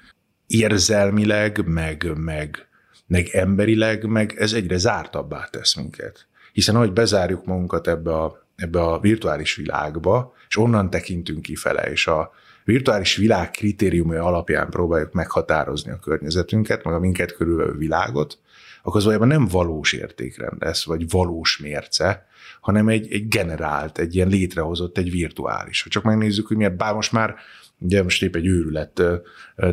érzelmileg, 0.51 1.67
meg, 1.67 2.13
meg, 2.17 2.67
meg 3.07 3.29
emberileg, 3.29 4.05
meg 4.05 4.35
ez 4.39 4.53
egyre 4.53 4.79
zártabbá 4.79 5.49
tesz 5.51 5.75
minket. 5.75 6.27
Hiszen 6.53 6.75
ahogy 6.75 6.93
bezárjuk 6.93 7.45
magunkat 7.45 7.89
ebbe 7.89 8.15
a, 8.15 8.47
ebbe 8.57 8.81
a 8.81 9.01
virtuális 9.01 9.55
világba, 9.55 10.35
és 10.49 10.57
onnan 10.57 10.91
tekintünk 10.91 11.43
kifele, 11.43 11.83
és 11.83 12.07
a 12.07 12.33
virtuális 12.65 13.17
világ 13.17 13.51
kritériumai 13.51 14.17
alapján 14.17 14.71
próbáljuk 14.71 15.13
meghatározni 15.13 15.91
a 15.91 15.99
környezetünket, 15.99 16.85
meg 16.85 16.95
a 16.95 16.99
minket 16.99 17.37
körülvevő 17.37 17.77
világot, 17.77 18.39
akkor 18.83 18.97
az 18.97 19.03
valójában 19.03 19.29
nem 19.29 19.47
valós 19.47 19.93
értékrend 19.93 20.63
lesz, 20.63 20.85
vagy 20.85 21.11
valós 21.11 21.59
mérce, 21.59 22.27
hanem 22.61 22.89
egy, 22.89 23.13
egy 23.13 23.29
generált, 23.29 23.99
egy 23.99 24.15
ilyen 24.15 24.29
létrehozott, 24.29 24.99
egy 24.99 25.11
virtuális. 25.11 25.83
Ha 25.83 25.89
csak 25.89 26.03
megnézzük, 26.03 26.47
hogy 26.47 26.57
miért, 26.57 26.77
bár 26.77 26.95
most 26.95 27.13
már 27.13 27.35
ugye 27.81 28.03
most 28.03 28.23
épp 28.23 28.35
egy 28.35 28.47
őrület 28.47 29.03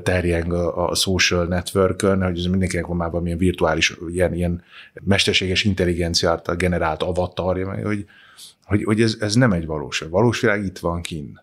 terjeng 0.03 0.53
a, 0.53 0.89
a 0.89 0.95
social 0.95 1.45
networkön, 1.45 2.23
hogy 2.23 2.37
ez 2.37 2.45
mindenkinek 2.45 2.85
van 2.85 2.97
már 2.97 3.09
valamilyen 3.09 3.37
virtuális, 3.37 3.97
ilyen, 4.07 4.33
ilyen 4.33 4.63
mesterséges 4.93 5.63
intelligencia 5.63 6.29
által 6.29 6.55
generált 6.55 7.03
avatarja, 7.03 7.85
hogy, 7.85 8.05
hogy, 8.63 8.83
hogy 8.83 9.01
ez, 9.01 9.17
ez 9.19 9.35
nem 9.35 9.51
egy 9.51 9.65
valós. 9.65 10.01
A 10.01 10.09
valós 10.09 10.39
világ 10.39 10.65
itt 10.65 10.79
van 10.79 11.01
kinn. 11.01 11.35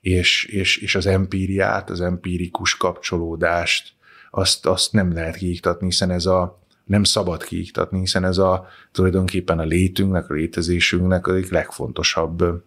És, 0.00 0.44
és, 0.44 0.76
és 0.76 0.94
az 0.94 1.06
empíriát, 1.06 1.90
az 1.90 2.00
empirikus 2.00 2.76
kapcsolódást, 2.76 3.92
azt, 4.30 4.66
azt 4.66 4.92
nem 4.92 5.12
lehet 5.12 5.36
kiiktatni, 5.36 5.86
hiszen 5.86 6.10
ez 6.10 6.26
a, 6.26 6.60
nem 6.84 7.04
szabad 7.04 7.44
kiiktatni, 7.44 7.98
hiszen 7.98 8.24
ez 8.24 8.38
a 8.38 8.66
tulajdonképpen 8.92 9.58
a 9.58 9.64
létünknek, 9.64 10.30
a 10.30 10.34
létezésünknek 10.34 11.26
egyik 11.26 11.50
legfontosabb 11.50 12.64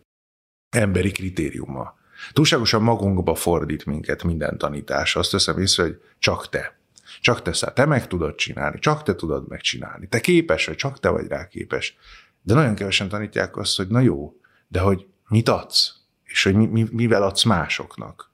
emberi 0.70 1.12
kritériuma. 1.12 1.94
Túlságosan 2.34 2.82
magunkba 2.82 3.36
fordít 3.36 3.86
minket 3.86 4.24
minden 4.24 4.58
tanítás. 4.58 5.16
Azt 5.16 5.32
teszem 5.32 5.60
észre, 5.60 5.84
hogy 5.84 6.02
csak 6.20 6.50
te. 6.50 6.78
Csak 7.22 7.42
te 7.42 7.54
száll. 7.54 7.74
Te 7.74 7.86
meg 7.86 8.08
tudod 8.08 8.36
csinálni, 8.36 8.80
csak 8.80 9.04
te 9.04 9.16
tudod 9.16 9.48
megcsinálni. 9.48 10.08
Te 10.08 10.20
képes 10.20 10.66
vagy, 10.66 10.76
csak 10.76 11.00
te 11.00 11.10
vagy 11.10 11.28
rá 11.28 11.48
képes. 11.48 11.98
De 12.42 12.54
nagyon 12.54 12.76
kevesen 12.76 13.10
tanítják 13.10 13.58
azt, 13.58 13.78
hogy 13.78 13.88
na 13.88 14.00
jó, 14.00 14.34
de 14.68 14.80
hogy 14.80 15.06
mit 15.28 15.50
adsz? 15.50 15.94
És 16.24 16.44
hogy 16.44 16.56
mi, 16.56 16.66
mi, 16.66 16.88
mivel 16.92 17.24
adsz 17.24 17.44
másoknak? 17.44 18.32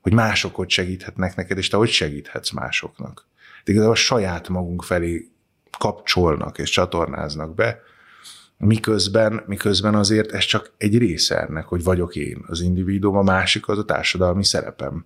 Hogy 0.00 0.12
mások 0.12 0.64
segíthetnek 0.68 1.36
neked, 1.36 1.58
és 1.58 1.68
te 1.68 1.76
hogy 1.76 1.90
segíthetsz 1.90 2.50
másoknak? 2.50 3.26
De 3.64 3.72
igazából 3.72 3.96
saját 3.96 4.48
magunk 4.48 4.82
felé 4.82 5.30
kapcsolnak 5.78 6.58
és 6.58 6.70
csatornáznak 6.70 7.54
be, 7.54 7.80
miközben, 8.66 9.42
miközben 9.46 9.94
azért 9.94 10.32
ez 10.32 10.44
csak 10.44 10.72
egy 10.76 10.98
része 10.98 11.40
ennek, 11.40 11.64
hogy 11.64 11.82
vagyok 11.82 12.16
én, 12.16 12.44
az 12.46 12.60
individuum, 12.60 13.16
a 13.16 13.22
másik 13.22 13.68
az 13.68 13.78
a 13.78 13.84
társadalmi 13.84 14.44
szerepem. 14.44 15.04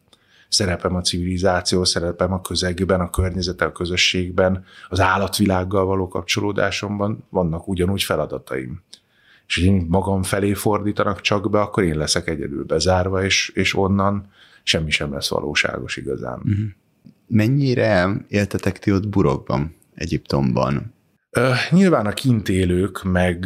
Szerepem 0.48 0.94
a 0.94 1.00
civilizáció, 1.00 1.84
szerepem 1.84 2.32
a 2.32 2.40
közegben, 2.40 3.00
a 3.00 3.10
környezeten, 3.10 3.68
a 3.68 3.72
közösségben, 3.72 4.64
az 4.88 5.00
állatvilággal 5.00 5.84
való 5.84 6.08
kapcsolódásomban 6.08 7.24
vannak 7.28 7.68
ugyanúgy 7.68 8.02
feladataim. 8.02 8.82
És 9.46 9.54
hogy 9.54 9.64
én 9.64 9.86
magam 9.88 10.22
felé 10.22 10.52
fordítanak 10.52 11.20
csak 11.20 11.50
be, 11.50 11.60
akkor 11.60 11.82
én 11.82 11.96
leszek 11.96 12.28
egyedül 12.28 12.64
bezárva, 12.64 13.24
és, 13.24 13.48
és 13.54 13.76
onnan 13.76 14.30
semmi 14.62 14.90
sem 14.90 15.12
lesz 15.12 15.28
valóságos 15.28 15.96
igazán. 15.96 16.38
Uh-huh. 16.38 16.66
Mennyire 17.26 18.08
éltetek 18.28 18.78
ti 18.78 18.92
ott 18.92 19.08
burokban, 19.08 19.74
Egyiptomban? 19.94 20.94
Nyilván 21.70 22.06
a 22.06 22.12
kint 22.12 22.48
élők, 22.48 23.02
meg 23.02 23.38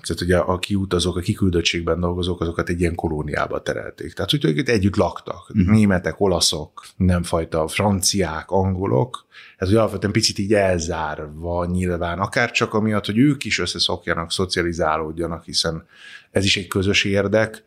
tehát 0.00 0.20
ugye 0.20 0.36
a 0.36 0.58
kiutazók, 0.58 1.16
a 1.16 1.20
kiküldöttségben 1.20 2.00
dolgozók, 2.00 2.40
azokat 2.40 2.68
egy 2.68 2.80
ilyen 2.80 2.94
kolóniába 2.94 3.62
terelték. 3.62 4.12
Tehát, 4.12 4.30
hogy 4.30 4.44
ők 4.44 4.68
együtt 4.68 4.96
laktak. 4.96 5.50
Uh-huh. 5.50 5.74
Németek, 5.74 6.20
olaszok, 6.20 6.84
mindenfajta 6.96 7.68
franciák, 7.68 8.50
angolok. 8.50 9.26
Ez 9.56 9.68
ugye 9.68 9.78
alapvetően 9.78 10.12
picit 10.12 10.38
így 10.38 10.54
elzárva 10.54 11.64
nyilván, 11.64 12.18
akár 12.18 12.50
csak 12.50 12.74
amiatt, 12.74 13.06
hogy 13.06 13.18
ők 13.18 13.44
is 13.44 13.58
összeszokjanak, 13.58 14.32
szocializálódjanak, 14.32 15.44
hiszen 15.44 15.86
ez 16.30 16.44
is 16.44 16.56
egy 16.56 16.68
közös 16.68 17.04
érdek. 17.04 17.64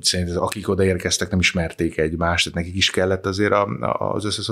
Szerintem 0.00 0.42
akik 0.42 0.68
odaérkeztek, 0.68 1.30
nem 1.30 1.38
ismerték 1.38 1.98
egymást, 1.98 2.44
tehát 2.44 2.58
nekik 2.58 2.76
is 2.76 2.90
kellett 2.90 3.26
azért 3.26 3.54
az 3.98 4.44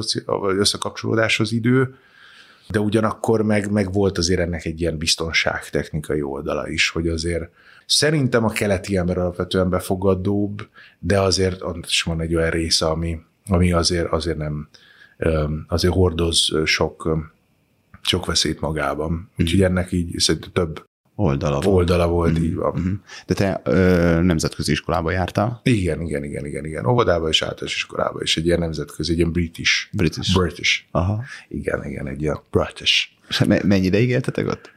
összekapcsolódáshoz 0.59 1.53
idő 1.53 1.95
de 2.69 2.81
ugyanakkor 2.81 3.43
meg, 3.43 3.71
meg 3.71 3.93
volt 3.93 4.19
azért 4.19 4.41
ennek 4.41 4.65
egy 4.65 4.81
ilyen 4.81 4.99
biztonságtechnikai 4.99 6.23
oldala 6.23 6.69
is, 6.69 6.89
hogy 6.89 7.09
azért 7.09 7.51
szerintem 7.87 8.45
a 8.45 8.51
keleti 8.51 8.97
ember 8.97 9.19
alapvetően 9.19 9.71
befogadóbb, 9.71 10.69
de 10.99 11.21
azért 11.21 11.63
ott 11.63 11.87
is 11.87 12.03
van 12.03 12.21
egy 12.21 12.35
olyan 12.35 12.51
része, 12.51 12.87
ami, 12.87 13.19
ami 13.47 13.73
azért, 13.73 14.13
azért 14.13 14.39
nem, 14.39 14.69
azért 15.69 15.95
hordoz 15.95 16.53
sok, 16.65 17.19
sok 18.01 18.27
veszélyt 18.27 18.61
magában. 18.61 19.31
Úgyhogy 19.39 19.63
ennek 19.63 19.93
így 19.93 20.19
szerintem 20.19 20.51
több 20.53 20.85
oldala 21.17 21.61
volt. 21.61 21.67
Oldala 21.67 22.09
volt, 22.09 22.33
mm-hmm. 22.33 22.43
így 22.43 22.55
van. 22.55 23.03
De 23.27 23.35
te 23.35 23.61
ö, 23.65 24.21
nemzetközi 24.23 24.73
iskolába 24.73 25.11
jártál? 25.11 25.61
Igen, 25.63 26.01
igen, 26.01 26.25
igen, 26.25 26.47
igen, 26.47 26.65
igen. 26.65 26.87
Óvodába 26.87 27.29
és 27.29 27.43
általános 27.43 27.75
iskolába, 27.75 28.19
és 28.19 28.37
egy 28.37 28.47
ilyen 28.47 28.59
nemzetközi, 28.59 29.13
egy 29.13 29.19
ilyen 29.19 29.33
British. 29.33 29.89
British. 29.93 30.39
British. 30.39 30.83
Aha. 30.91 31.25
Igen, 31.49 31.85
igen, 31.85 32.07
egy 32.07 32.23
ilyen 32.23 32.39
British. 32.51 33.09
És 33.29 33.45
me- 33.45 33.63
mennyi 33.63 33.87
ideig 33.87 34.09
éltetek 34.09 34.47
ott? 34.47 34.75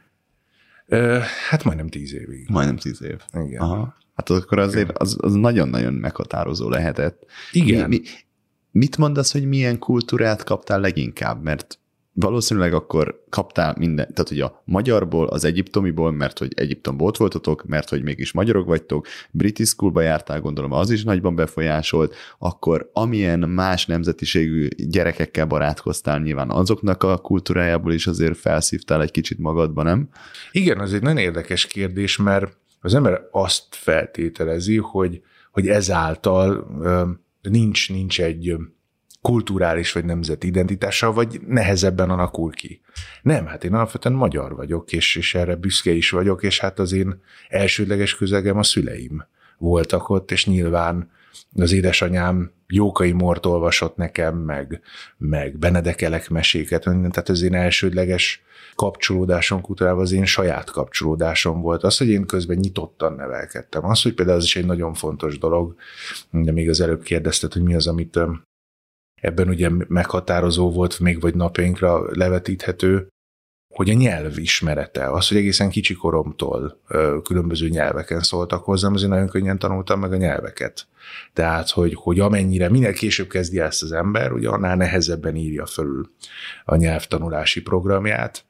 Ö, 0.86 1.18
hát 1.48 1.64
majdnem 1.64 1.88
tíz 1.88 2.14
évig. 2.14 2.48
Majdnem 2.48 2.76
tíz 2.76 3.02
év. 3.02 3.18
Igen. 3.44 3.60
Aha. 3.60 3.96
Hát 4.14 4.30
akkor 4.30 4.58
azért 4.58 4.98
az, 4.98 5.16
az 5.20 5.34
nagyon-nagyon 5.34 5.92
meghatározó 5.92 6.68
lehetett. 6.68 7.26
Igen. 7.52 7.88
Mi, 7.88 7.96
mi, 7.98 8.08
mit 8.70 8.96
mondasz, 8.96 9.32
hogy 9.32 9.48
milyen 9.48 9.78
kultúrát 9.78 10.44
kaptál 10.44 10.80
leginkább? 10.80 11.42
Mert 11.42 11.78
valószínűleg 12.12 12.74
akkor 12.74 13.24
kaptál 13.28 13.74
minden, 13.78 14.08
tehát 14.14 14.28
hogy 14.28 14.40
a 14.40 14.62
magyarból, 14.64 15.26
az 15.26 15.44
egyiptomiból, 15.44 16.12
mert 16.12 16.38
hogy 16.38 16.52
Egyiptomból 16.54 17.06
ott 17.06 17.16
voltatok, 17.16 17.64
mert 17.66 17.88
hogy 17.88 18.02
mégis 18.02 18.32
magyarok 18.32 18.66
vagytok, 18.66 19.06
British 19.30 19.70
Schoolba 19.70 20.00
jártál, 20.00 20.40
gondolom 20.40 20.72
az 20.72 20.90
is 20.90 21.04
nagyban 21.04 21.34
befolyásolt, 21.34 22.14
akkor 22.38 22.90
amilyen 22.92 23.38
más 23.38 23.86
nemzetiségű 23.86 24.68
gyerekekkel 24.76 25.46
barátkoztál, 25.46 26.18
nyilván 26.18 26.50
azoknak 26.50 27.02
a 27.02 27.18
kultúrájából 27.18 27.92
is 27.92 28.06
azért 28.06 28.38
felszívtál 28.38 29.02
egy 29.02 29.10
kicsit 29.10 29.38
magadba, 29.38 29.82
nem? 29.82 30.08
Igen, 30.52 30.78
az 30.78 30.92
egy 30.92 31.02
nagyon 31.02 31.18
érdekes 31.18 31.66
kérdés, 31.66 32.16
mert 32.16 32.56
az 32.80 32.94
ember 32.94 33.20
azt 33.30 33.64
feltételezi, 33.70 34.76
hogy, 34.76 35.22
hogy 35.50 35.68
ezáltal 35.68 36.66
nincs, 37.42 37.90
nincs 37.90 38.20
egy 38.20 38.56
kulturális 39.22 39.92
vagy 39.92 40.04
nemzeti 40.04 40.46
identitása, 40.46 41.12
vagy 41.12 41.40
nehezebben 41.46 42.10
alakul 42.10 42.50
ki. 42.50 42.80
Nem, 43.22 43.46
hát 43.46 43.64
én 43.64 43.74
alapvetően 43.74 44.14
magyar 44.14 44.54
vagyok, 44.54 44.92
és, 44.92 45.16
és 45.16 45.34
erre 45.34 45.56
büszke 45.56 45.90
is 45.90 46.10
vagyok, 46.10 46.42
és 46.42 46.58
hát 46.58 46.78
az 46.78 46.92
én 46.92 47.22
elsődleges 47.48 48.16
közegem 48.16 48.58
a 48.58 48.62
szüleim 48.62 49.24
voltak 49.58 50.08
ott, 50.08 50.30
és 50.30 50.46
nyilván 50.46 51.10
az 51.54 51.72
édesanyám 51.72 52.52
Jókai 52.68 53.12
Mort 53.12 53.46
olvasott 53.46 53.96
nekem, 53.96 54.36
meg, 54.36 54.80
meg 55.16 55.58
Benedekelek 55.58 56.28
meséket, 56.28 56.82
tehát 56.82 57.28
az 57.28 57.42
én 57.42 57.54
elsődleges 57.54 58.42
kapcsolódásom 58.74 59.60
kultúrával 59.60 60.02
az 60.02 60.12
én 60.12 60.24
saját 60.24 60.70
kapcsolódásom 60.70 61.60
volt. 61.60 61.82
Az, 61.82 61.96
hogy 61.96 62.08
én 62.08 62.26
közben 62.26 62.56
nyitottan 62.56 63.12
nevelkedtem. 63.12 63.84
Az, 63.84 64.02
hogy 64.02 64.14
például 64.14 64.38
az 64.38 64.44
is 64.44 64.56
egy 64.56 64.66
nagyon 64.66 64.94
fontos 64.94 65.38
dolog, 65.38 65.74
de 66.30 66.52
még 66.52 66.68
az 66.68 66.80
előbb 66.80 67.02
kérdezted, 67.02 67.52
hogy 67.52 67.62
mi 67.62 67.74
az, 67.74 67.86
amit 67.86 68.18
ebben 69.20 69.48
ugye 69.48 69.68
meghatározó 69.88 70.70
volt 70.70 71.00
még 71.00 71.20
vagy 71.20 71.34
napjainkra 71.34 72.16
levetíthető, 72.16 73.08
hogy 73.74 73.90
a 73.90 73.94
nyelv 73.94 74.38
ismerete, 74.38 75.10
az, 75.10 75.28
hogy 75.28 75.36
egészen 75.36 75.70
kicsi 75.70 75.94
koromtól 75.94 76.80
különböző 77.22 77.68
nyelveken 77.68 78.20
szóltak 78.20 78.64
hozzám, 78.64 78.94
azért 78.94 79.10
nagyon 79.10 79.28
könnyen 79.28 79.58
tanultam 79.58 80.00
meg 80.00 80.12
a 80.12 80.16
nyelveket. 80.16 80.86
Tehát, 81.32 81.70
hogy, 81.70 81.94
hogy 81.94 82.20
amennyire 82.20 82.68
minél 82.68 82.92
később 82.92 83.28
kezdi 83.28 83.60
ezt 83.60 83.82
az 83.82 83.92
ember, 83.92 84.32
ugye 84.32 84.48
annál 84.48 84.76
nehezebben 84.76 85.36
írja 85.36 85.66
fölül 85.66 86.10
a 86.64 86.76
nyelvtanulási 86.76 87.62
programját, 87.62 88.44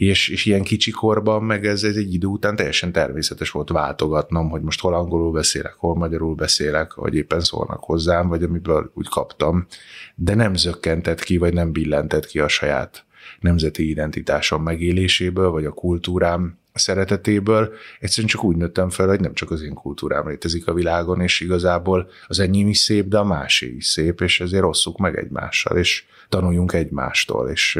és, 0.00 0.28
és 0.28 0.44
ilyen 0.44 0.62
kicsi 0.62 0.90
korban, 0.90 1.42
meg 1.42 1.66
ez, 1.66 1.84
egy 1.84 2.14
idő 2.14 2.26
után 2.26 2.56
teljesen 2.56 2.92
természetes 2.92 3.50
volt 3.50 3.68
váltogatnom, 3.68 4.48
hogy 4.48 4.62
most 4.62 4.80
hol 4.80 4.94
angolul 4.94 5.32
beszélek, 5.32 5.74
hol 5.76 5.96
magyarul 5.96 6.34
beszélek, 6.34 6.94
vagy 6.94 7.14
éppen 7.14 7.40
szólnak 7.40 7.84
hozzám, 7.84 8.28
vagy 8.28 8.42
amiből 8.42 8.90
úgy 8.94 9.08
kaptam, 9.08 9.66
de 10.14 10.34
nem 10.34 10.54
zökkentett 10.54 11.22
ki, 11.22 11.36
vagy 11.36 11.52
nem 11.52 11.72
billentett 11.72 12.26
ki 12.26 12.38
a 12.38 12.48
saját 12.48 13.04
nemzeti 13.40 13.88
identitásom 13.88 14.62
megéléséből, 14.62 15.50
vagy 15.50 15.64
a 15.64 15.70
kultúrám 15.70 16.58
szeretetéből. 16.72 17.72
Egyszerűen 17.98 18.28
csak 18.28 18.44
úgy 18.44 18.56
nőttem 18.56 18.90
fel, 18.90 19.08
hogy 19.08 19.20
nem 19.20 19.34
csak 19.34 19.50
az 19.50 19.62
én 19.62 19.74
kultúrám 19.74 20.28
létezik 20.28 20.66
a 20.66 20.74
világon, 20.74 21.20
és 21.20 21.40
igazából 21.40 22.08
az 22.26 22.38
enyém 22.38 22.68
is 22.68 22.78
szép, 22.78 23.08
de 23.08 23.18
a 23.18 23.24
másé 23.24 23.74
is 23.76 23.86
szép, 23.86 24.20
és 24.20 24.40
ezért 24.40 24.62
rosszuk 24.62 24.98
meg 24.98 25.18
egymással, 25.18 25.76
és 25.76 26.04
tanuljunk 26.28 26.72
egymástól, 26.72 27.48
és, 27.48 27.78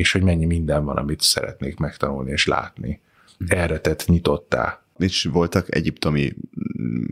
és 0.00 0.12
hogy 0.12 0.22
mennyi 0.22 0.44
minden 0.44 0.84
van, 0.84 0.96
amit 0.96 1.20
szeretnék 1.20 1.78
megtanulni 1.78 2.30
és 2.30 2.46
látni. 2.46 3.00
Erre 3.46 3.78
tett 3.78 4.06
nyitottá. 4.06 4.82
És 4.98 5.28
voltak 5.32 5.74
egyiptomi 5.74 6.32
mm, 6.80 7.04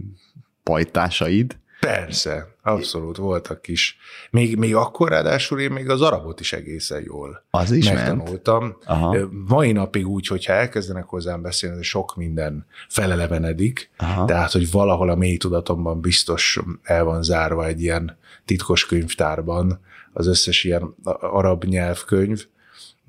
pajtásaid, 0.62 1.56
Persze, 1.80 2.54
abszolút 2.62 3.16
voltak 3.16 3.68
is. 3.68 3.96
Még, 4.30 4.56
még 4.56 4.74
akkor 4.74 5.08
ráadásul 5.08 5.60
én 5.60 5.70
még 5.70 5.88
az 5.88 6.00
arabot 6.00 6.40
is 6.40 6.52
egészen 6.52 7.02
jól 7.02 7.44
az 7.50 7.70
is 7.70 7.90
megtanultam. 7.90 8.62
Ment. 8.62 8.76
Aha. 8.84 9.28
Mai 9.48 9.72
napig 9.72 10.08
úgy, 10.08 10.26
hogyha 10.26 10.52
elkezdenek 10.52 11.04
hozzám 11.04 11.42
beszélni, 11.42 11.82
sok 11.82 12.16
minden 12.16 12.66
felelevenedik, 12.88 13.90
Aha. 13.96 14.24
tehát, 14.24 14.52
hogy 14.52 14.70
valahol 14.70 15.10
a 15.10 15.14
mély 15.14 15.36
tudatomban 15.36 16.00
biztos 16.00 16.58
el 16.82 17.04
van 17.04 17.22
zárva 17.22 17.66
egy 17.66 17.82
ilyen 17.82 18.18
titkos 18.44 18.86
könyvtárban 18.86 19.80
az 20.12 20.26
összes 20.26 20.64
ilyen 20.64 20.94
arab 21.20 21.64
nyelvkönyv, 21.64 22.46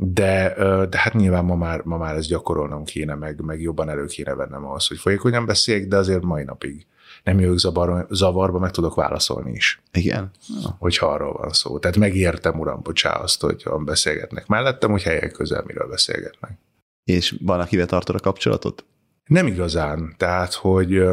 de, 0.01 0.53
de 0.89 0.97
hát 0.97 1.13
nyilván 1.13 1.45
ma 1.45 1.55
már, 1.55 1.81
ma 1.83 1.97
már 1.97 2.15
ezt 2.15 2.27
gyakorolnom 2.27 2.83
kéne, 2.83 3.15
meg, 3.15 3.41
meg 3.41 3.61
jobban 3.61 3.89
elő 3.89 4.05
kéne 4.05 4.33
vennem 4.33 4.65
ahhoz, 4.65 4.87
hogy 4.87 4.97
folyékonyan 4.97 5.45
beszéljek, 5.45 5.87
de 5.87 5.97
azért 5.97 6.23
mai 6.23 6.43
napig 6.43 6.85
nem 7.23 7.39
jövök 7.39 7.57
zavar, 7.57 8.07
zavarba, 8.09 8.59
meg 8.59 8.71
tudok 8.71 8.95
válaszolni 8.95 9.51
is. 9.51 9.81
Igen. 9.91 10.31
Hogyha 10.77 11.07
arról 11.07 11.33
van 11.33 11.49
szó. 11.49 11.79
Tehát 11.79 11.97
megértem, 11.97 12.59
uram, 12.59 12.81
bocsá 12.81 13.11
azt, 13.11 13.41
hogy 13.41 13.63
beszélgetnek 13.85 14.47
mellettem, 14.47 14.91
hogy 14.91 15.03
helyek 15.03 15.31
közel 15.31 15.63
miről 15.65 15.87
beszélgetnek. 15.89 16.57
És 17.03 17.35
van, 17.41 17.59
akivel 17.59 17.85
tartod 17.85 18.15
a 18.15 18.19
kapcsolatot? 18.19 18.85
Nem 19.25 19.47
igazán. 19.47 20.13
Tehát, 20.17 20.53
hogy 20.53 21.03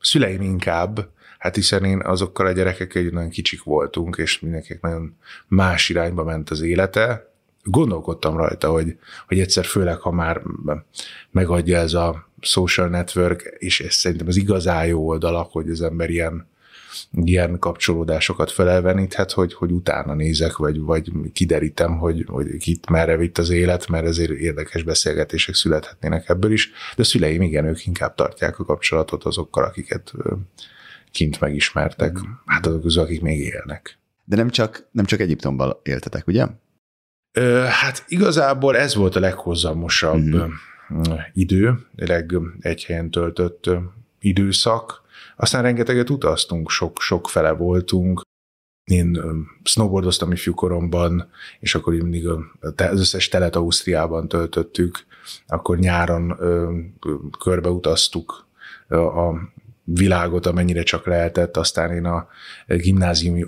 szüleim 0.00 0.40
inkább, 0.40 1.08
hát 1.38 1.54
hiszen 1.54 1.84
én 1.84 2.00
azokkal 2.00 2.46
a 2.46 2.52
gyerekekkel 2.52 3.02
nagyon 3.02 3.30
kicsik 3.30 3.62
voltunk, 3.62 4.16
és 4.16 4.40
mindenkinek 4.40 4.82
nagyon 4.82 5.16
más 5.48 5.88
irányba 5.88 6.24
ment 6.24 6.50
az 6.50 6.60
élete, 6.60 7.31
gondolkodtam 7.62 8.36
rajta, 8.36 8.70
hogy, 8.70 8.96
hogy 9.26 9.40
egyszer 9.40 9.64
főleg, 9.64 9.98
ha 9.98 10.10
már 10.10 10.42
megadja 11.30 11.78
ez 11.78 11.94
a 11.94 12.28
social 12.40 12.88
network, 12.88 13.56
és 13.58 13.80
ez 13.80 13.94
szerintem 13.94 14.26
az 14.26 14.36
igazán 14.36 14.86
jó 14.86 15.06
oldalak, 15.06 15.52
hogy 15.52 15.68
az 15.68 15.82
ember 15.82 16.10
ilyen, 16.10 16.50
ilyen 17.12 17.58
kapcsolódásokat 17.58 18.50
felelveníthet, 18.50 19.32
hogy, 19.32 19.54
hogy 19.54 19.70
utána 19.70 20.14
nézek, 20.14 20.56
vagy, 20.56 20.80
vagy 20.80 21.12
kiderítem, 21.32 21.98
hogy, 21.98 22.24
hogy 22.26 22.56
kit 22.56 22.90
merre 22.90 23.16
vitt 23.16 23.38
az 23.38 23.50
élet, 23.50 23.88
mert 23.88 24.06
ezért 24.06 24.30
érdekes 24.30 24.82
beszélgetések 24.82 25.54
születhetnének 25.54 26.28
ebből 26.28 26.52
is. 26.52 26.70
De 26.96 27.02
a 27.02 27.04
szüleim, 27.04 27.42
igen, 27.42 27.64
ők 27.64 27.86
inkább 27.86 28.14
tartják 28.14 28.58
a 28.58 28.64
kapcsolatot 28.64 29.24
azokkal, 29.24 29.64
akiket 29.64 30.12
kint 31.12 31.40
megismertek. 31.40 32.18
Hát 32.46 32.66
azok 32.66 32.82
közül, 32.82 33.02
akik 33.02 33.20
még 33.20 33.38
élnek. 33.38 33.98
De 34.24 34.36
nem 34.36 34.50
csak, 34.50 34.88
nem 34.90 35.04
csak 35.04 35.20
Egyiptomban 35.20 35.76
éltetek, 35.82 36.26
ugye? 36.26 36.46
Hát 37.70 38.04
igazából 38.08 38.76
ez 38.76 38.94
volt 38.94 39.16
a 39.16 39.20
leghozamosabb 39.20 40.18
mm-hmm. 40.18 41.12
idő, 41.32 41.78
leg 41.96 42.34
egy 42.60 42.84
helyen 42.84 43.10
töltött 43.10 43.70
időszak. 44.20 45.02
Aztán 45.36 45.62
rengeteget 45.62 46.10
utaztunk, 46.10 46.70
sok, 46.70 47.00
sok 47.00 47.28
fele 47.28 47.50
voltunk. 47.50 48.20
Én 48.84 49.20
snowboardoztam 49.62 50.32
ifjúkoromban, 50.32 51.30
és 51.60 51.74
akkor 51.74 51.94
mindig 51.94 52.28
az 52.76 53.00
összes 53.00 53.28
telet 53.28 53.56
Ausztriában 53.56 54.28
töltöttük, 54.28 55.04
akkor 55.46 55.78
nyáron 55.78 56.38
körbeutaztuk 57.38 58.46
a 58.88 59.32
világot, 59.84 60.46
amennyire 60.46 60.82
csak 60.82 61.06
lehetett. 61.06 61.56
Aztán 61.56 61.92
én 61.92 62.04
a 62.04 62.28
gimnázium, 62.66 63.46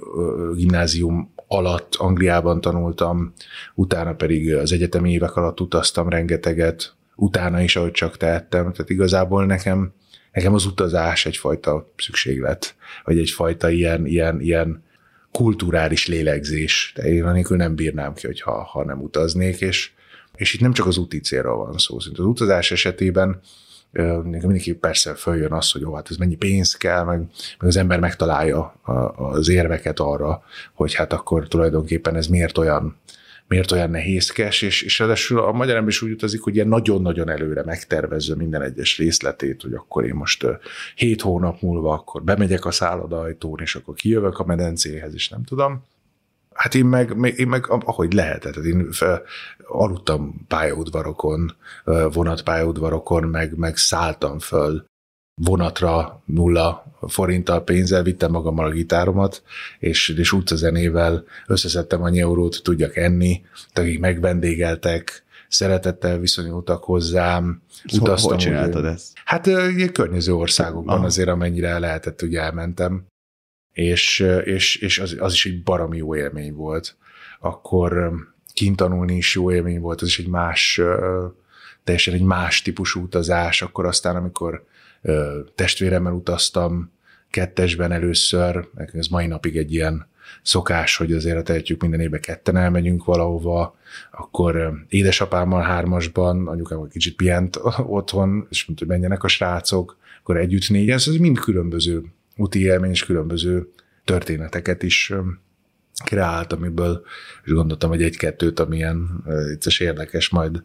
gimnázium 0.55 1.34
alatt 1.55 1.95
Angliában 1.95 2.61
tanultam, 2.61 3.33
utána 3.75 4.15
pedig 4.15 4.55
az 4.55 4.73
egyetemi 4.73 5.13
évek 5.13 5.37
alatt 5.37 5.61
utaztam 5.61 6.09
rengeteget, 6.09 6.95
utána 7.17 7.61
is, 7.61 7.77
ahogy 7.77 7.91
csak 7.91 8.17
tehettem. 8.17 8.73
Tehát 8.73 8.91
igazából 8.91 9.47
nekem, 9.47 9.93
nekem 10.33 10.55
az 10.55 10.67
utazás 10.67 11.27
egyfajta 11.27 11.93
szükséglet, 11.97 12.75
vagy 13.05 13.19
egyfajta 13.19 13.71
ilyen, 13.71 14.07
ilyen, 14.07 14.41
ilyen 14.41 14.83
kulturális 15.33 16.07
lélegzés. 16.07 16.93
De 16.97 17.03
én 17.03 17.25
anélkül 17.25 17.57
nem 17.57 17.75
bírnám 17.75 18.15
ki, 18.15 18.27
hogyha, 18.27 18.63
ha 18.63 18.85
nem 18.85 19.01
utaznék, 19.01 19.61
és, 19.61 19.91
és 20.37 20.55
itt 20.55 20.61
nem 20.61 20.73
csak 20.73 20.87
az 20.87 20.99
úti 20.99 21.21
célra 21.21 21.57
van 21.57 21.79
szó. 21.79 22.01
Szóval 22.01 22.25
az 22.25 22.31
utazás 22.31 22.71
esetében 22.71 23.41
mindenki 24.23 24.75
persze 24.75 25.15
följön 25.15 25.53
az, 25.53 25.71
hogy 25.71 25.81
jó, 25.81 25.95
hát 25.95 26.11
ez 26.11 26.17
mennyi 26.17 26.35
pénz 26.35 26.75
kell, 26.75 27.05
meg, 27.05 27.19
meg 27.59 27.69
az 27.69 27.77
ember 27.77 28.01
megtalálja 28.01 28.75
az 29.17 29.49
érveket 29.49 29.99
arra, 29.99 30.43
hogy 30.73 30.95
hát 30.95 31.13
akkor 31.13 31.49
tulajdonképpen 31.49 32.17
ez 32.17 32.27
miért 32.27 32.59
olyan 32.59 32.97
miért 33.49 33.73
olyan 33.73 33.91
nehézkes, 33.91 34.63
és, 34.63 34.83
és 34.83 34.99
ráadásul 34.99 35.39
a 35.39 35.53
magyar 35.53 35.77
ember 35.77 35.91
is 35.91 36.03
úgy 36.03 36.11
utazik, 36.11 36.41
hogy 36.43 36.55
ilyen 36.55 36.69
nagyon-nagyon 36.69 37.29
előre 37.29 37.63
megtervezze 37.65 38.35
minden 38.35 38.63
egyes 38.63 38.99
részletét, 38.99 39.63
hogy 39.63 39.75
akkor 39.75 40.05
én 40.05 40.15
most 40.15 40.47
hét 40.95 41.21
hónap 41.21 41.61
múlva 41.61 41.93
akkor 41.93 42.23
bemegyek 42.23 42.65
a 42.65 42.71
szállodajtón, 42.71 43.61
és 43.61 43.75
akkor 43.75 43.95
kijövök 43.95 44.39
a 44.39 44.45
medencéhez, 44.45 45.15
és 45.15 45.29
nem 45.29 45.45
tudom. 45.45 45.85
Hát 46.55 46.75
én 46.75 46.85
meg, 46.85 47.35
én 47.37 47.49
meg 47.49 47.67
ahogy 47.69 48.13
lehetett, 48.13 48.57
én 48.57 48.93
fel, 48.93 49.23
aludtam 49.67 50.45
pályaudvarokon, 50.49 51.57
vonatpályaudvarokon, 52.13 53.25
meg, 53.25 53.57
meg 53.57 53.77
szálltam 53.77 54.39
föl 54.39 54.85
vonatra 55.43 56.23
nulla 56.25 56.85
forinttal 57.09 57.65
pénzzel, 57.65 58.03
vittem 58.03 58.31
magammal 58.31 58.67
a 58.67 58.71
gitáromat, 58.71 59.43
és, 59.79 60.09
és 60.09 60.33
utcazenével 60.33 61.25
összeszedtem 61.47 62.03
annyi 62.03 62.21
eurót, 62.21 62.61
tudjak 62.63 62.97
enni, 62.97 63.43
akik 63.73 64.01
megvendégeltek, 64.01 65.25
szeretettel 65.49 66.19
viszonyultak 66.19 66.85
hozzám. 66.85 67.63
Szóval 67.87 68.09
utaztam, 68.09 68.31
hogy 68.31 68.41
csináltad 68.41 68.85
ezt? 68.85 69.13
Hát 69.25 69.47
ilyen 69.47 69.93
környező 69.93 70.35
országokban 70.35 70.97
Aha. 70.97 71.05
azért, 71.07 71.29
amennyire 71.29 71.79
lehetett, 71.79 72.23
ugye 72.23 72.41
elmentem 72.41 73.05
és, 73.75 74.27
és, 74.45 74.77
és 74.77 74.99
az, 74.99 75.17
az 75.19 75.33
is 75.33 75.47
egy 75.47 75.63
baromi 75.63 75.97
jó 75.97 76.17
élmény 76.17 76.55
volt. 76.55 76.97
Akkor 77.41 78.13
kint 78.55 78.77
tanulni 78.77 79.17
is 79.17 79.35
jó 79.35 79.53
élmény 79.53 79.81
volt, 79.81 80.03
ez 80.03 80.09
is 80.09 80.19
egy 80.19 80.29
más, 80.29 80.81
teljesen 81.85 82.15
egy 82.15 82.23
más 82.23 82.63
típusú 82.63 83.03
utazás, 83.03 83.63
akkor 83.63 83.87
aztán, 83.87 84.17
amikor 84.17 84.65
testvéremmel 85.55 86.13
utaztam 86.13 86.93
kettesben 87.31 87.93
először, 87.93 88.69
ez 88.93 89.07
mai 89.07 89.27
napig 89.27 89.57
egy 89.57 89.73
ilyen 89.73 90.07
szokás, 90.43 90.97
hogy 90.97 91.13
azért 91.13 91.45
tehetjük 91.45 91.81
minden 91.81 92.01
évben 92.01 92.21
ketten 92.21 92.57
elmegyünk 92.57 93.05
valahova, 93.05 93.77
akkor 94.11 94.85
édesapámmal 94.89 95.63
hármasban, 95.63 96.49
anyukám 96.49 96.89
kicsit 96.89 97.17
pihent 97.17 97.61
otthon, 97.99 98.47
és 98.51 98.65
mondta, 98.65 98.85
hogy 98.85 98.95
menjenek 98.95 99.25
a 99.25 99.29
srácok, 99.29 99.99
akkor 100.21 100.37
együtt 100.37 100.69
négyen, 100.69 100.97
ez 100.97 101.07
mind 101.07 101.39
különböző 101.39 102.05
úti 102.37 102.61
élmény 102.61 102.91
és 102.91 103.05
különböző 103.05 103.69
történeteket 104.05 104.83
is 104.83 105.13
kreált, 106.05 106.53
amiből 106.53 107.05
és 107.45 107.53
gondoltam, 107.53 107.91
hogy 107.91 108.03
egy-kettőt, 108.03 108.61
amilyen 108.61 109.25
vicces 109.49 109.81
érdekes, 109.81 110.29
majd 110.29 110.63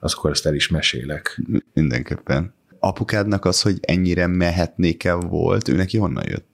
akkor 0.00 0.30
ezt 0.30 0.46
el 0.46 0.54
is 0.54 0.68
mesélek. 0.68 1.40
Mindenképpen. 1.74 2.54
Apukádnak 2.78 3.44
az, 3.44 3.62
hogy 3.62 3.78
ennyire 3.80 4.26
mehetnék 4.26 5.04
el 5.04 5.16
volt, 5.16 5.68
ő 5.68 5.76
neki 5.76 5.98
honnan 5.98 6.24
jött? 6.28 6.48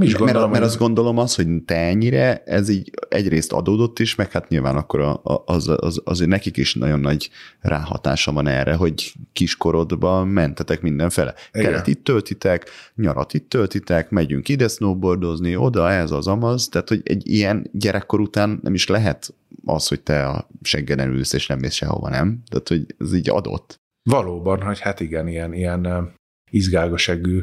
Is 0.00 0.14
gondolom, 0.14 0.40
mert, 0.40 0.52
mert 0.52 0.64
azt 0.64 0.78
gondolom 0.78 1.18
az, 1.18 1.34
hogy 1.34 1.46
te 1.64 1.76
ennyire, 1.76 2.42
ez 2.46 2.68
így 2.68 2.90
egyrészt 3.08 3.52
adódott 3.52 3.98
is, 3.98 4.14
meg 4.14 4.30
hát 4.30 4.48
nyilván 4.48 4.76
akkor 4.76 5.00
a, 5.00 5.20
a, 5.24 5.42
az, 5.46 5.68
az, 5.76 6.00
azért 6.04 6.30
nekik 6.30 6.56
is 6.56 6.74
nagyon 6.74 7.00
nagy 7.00 7.30
ráhatása 7.60 8.32
van 8.32 8.46
erre, 8.46 8.74
hogy 8.74 9.12
kiskorodban 9.32 10.28
mentetek 10.28 10.80
mindenfele. 10.80 11.34
Igen. 11.52 11.70
Kelet 11.70 11.86
itt 11.86 12.04
töltitek, 12.04 12.68
nyarat 12.94 13.34
itt 13.34 13.48
töltitek, 13.48 14.10
megyünk 14.10 14.48
ide 14.48 14.68
snowboardozni, 14.68 15.56
oda, 15.56 15.90
ez 15.90 16.10
az 16.10 16.26
amaz, 16.26 16.68
tehát 16.68 16.88
hogy 16.88 17.00
egy 17.04 17.28
ilyen 17.28 17.70
gyerekkor 17.72 18.20
után 18.20 18.60
nem 18.62 18.74
is 18.74 18.86
lehet 18.86 19.34
az, 19.64 19.88
hogy 19.88 20.00
te 20.00 20.26
a 20.26 20.48
seggeden 20.62 21.08
ülsz 21.08 21.32
és 21.32 21.46
nem 21.46 21.58
mész 21.58 21.74
sehova, 21.74 22.08
nem? 22.08 22.42
Tehát, 22.48 22.68
hogy 22.68 22.94
ez 22.98 23.14
így 23.14 23.30
adott. 23.30 23.80
Valóban, 24.10 24.62
hogy 24.62 24.80
hát 24.80 25.00
igen, 25.00 25.28
ilyen, 25.28 25.52
ilyen 25.52 26.12
izgágosegű 26.50 27.42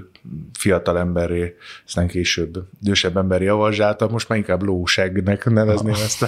fiatal 0.53 0.97
emberré, 0.97 1.55
aztán 1.85 2.07
később 2.07 2.67
idősebb 2.81 3.17
ember 3.17 3.41
javazsálta, 3.41 4.07
most 4.07 4.29
már 4.29 4.37
inkább 4.37 4.63
lósegnek 4.63 5.45
nevezném 5.45 5.93
ezt, 5.93 6.21
a, 6.21 6.27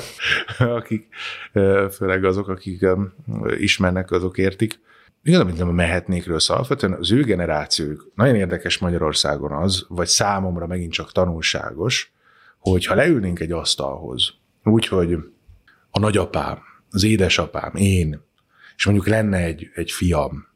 akik, 0.63 1.07
főleg 1.91 2.23
azok, 2.23 2.47
akik 2.47 2.85
ismernek, 3.57 4.11
azok 4.11 4.37
értik. 4.37 4.79
Amit 5.33 5.57
nem 5.57 5.67
mehetnékről 5.67 6.39
szól, 6.39 6.55
alapvetően 6.55 6.93
az 6.93 7.11
ő 7.11 7.23
generációjuk 7.23 8.11
nagyon 8.15 8.35
érdekes 8.35 8.77
Magyarországon 8.77 9.51
az, 9.51 9.85
vagy 9.87 10.07
számomra 10.07 10.67
megint 10.67 10.91
csak 10.91 11.11
tanulságos, 11.11 12.11
hogy 12.59 12.85
ha 12.85 12.95
leülnénk 12.95 13.39
egy 13.39 13.51
asztalhoz, 13.51 14.33
úgyhogy 14.63 15.17
a 15.89 15.99
nagyapám, 15.99 16.59
az 16.91 17.03
édesapám, 17.03 17.75
én, 17.75 18.21
és 18.75 18.85
mondjuk 18.85 19.07
lenne 19.07 19.37
egy, 19.37 19.69
egy 19.73 19.91
fiam, 19.91 20.46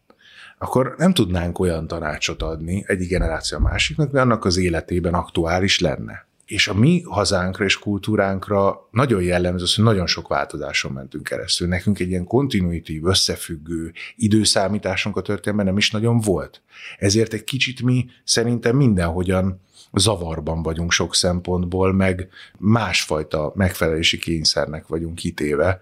akkor 0.61 0.93
nem 0.97 1.13
tudnánk 1.13 1.59
olyan 1.59 1.87
tanácsot 1.87 2.41
adni 2.41 2.83
egyik 2.87 3.09
generáció 3.09 3.57
a 3.57 3.61
másiknak, 3.61 4.11
mert 4.11 4.25
annak 4.25 4.45
az 4.45 4.57
életében 4.57 5.13
aktuális 5.13 5.79
lenne. 5.79 6.27
És 6.45 6.67
a 6.67 6.73
mi 6.73 7.01
hazánkra 7.05 7.63
és 7.63 7.79
kultúránkra 7.79 8.87
nagyon 8.91 9.21
jellemző 9.21 9.65
hogy 9.75 9.83
nagyon 9.83 10.07
sok 10.07 10.27
változáson 10.27 10.91
mentünk 10.91 11.23
keresztül. 11.23 11.67
Nekünk 11.67 11.99
egy 11.99 12.09
ilyen 12.09 12.23
kontinuitív, 12.23 13.05
összefüggő 13.05 13.91
időszámításunk 14.15 15.17
a 15.17 15.21
történetben 15.21 15.65
nem 15.65 15.77
is 15.77 15.91
nagyon 15.91 16.19
volt. 16.19 16.61
Ezért 16.97 17.33
egy 17.33 17.43
kicsit 17.43 17.81
mi 17.81 18.05
szerintem 18.23 18.75
mindenhogyan 18.75 19.61
zavarban 19.93 20.63
vagyunk 20.63 20.91
sok 20.91 21.15
szempontból, 21.15 21.93
meg 21.93 22.29
másfajta 22.57 23.51
megfelelési 23.55 24.17
kényszernek 24.17 24.87
vagyunk 24.87 25.15
kitéve 25.15 25.81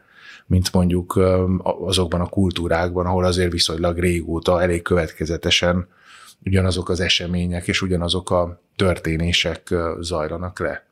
mint 0.49 0.73
mondjuk 0.73 1.19
azokban 1.63 2.21
a 2.21 2.29
kultúrákban, 2.29 3.05
ahol 3.05 3.25
azért 3.25 3.51
viszonylag 3.51 3.97
régóta 3.97 4.61
elég 4.61 4.81
következetesen 4.81 5.87
ugyanazok 6.45 6.89
az 6.89 6.99
események 6.99 7.67
és 7.67 7.81
ugyanazok 7.81 8.31
a 8.31 8.61
történések 8.75 9.73
zajlanak 9.99 10.59
le. 10.59 10.87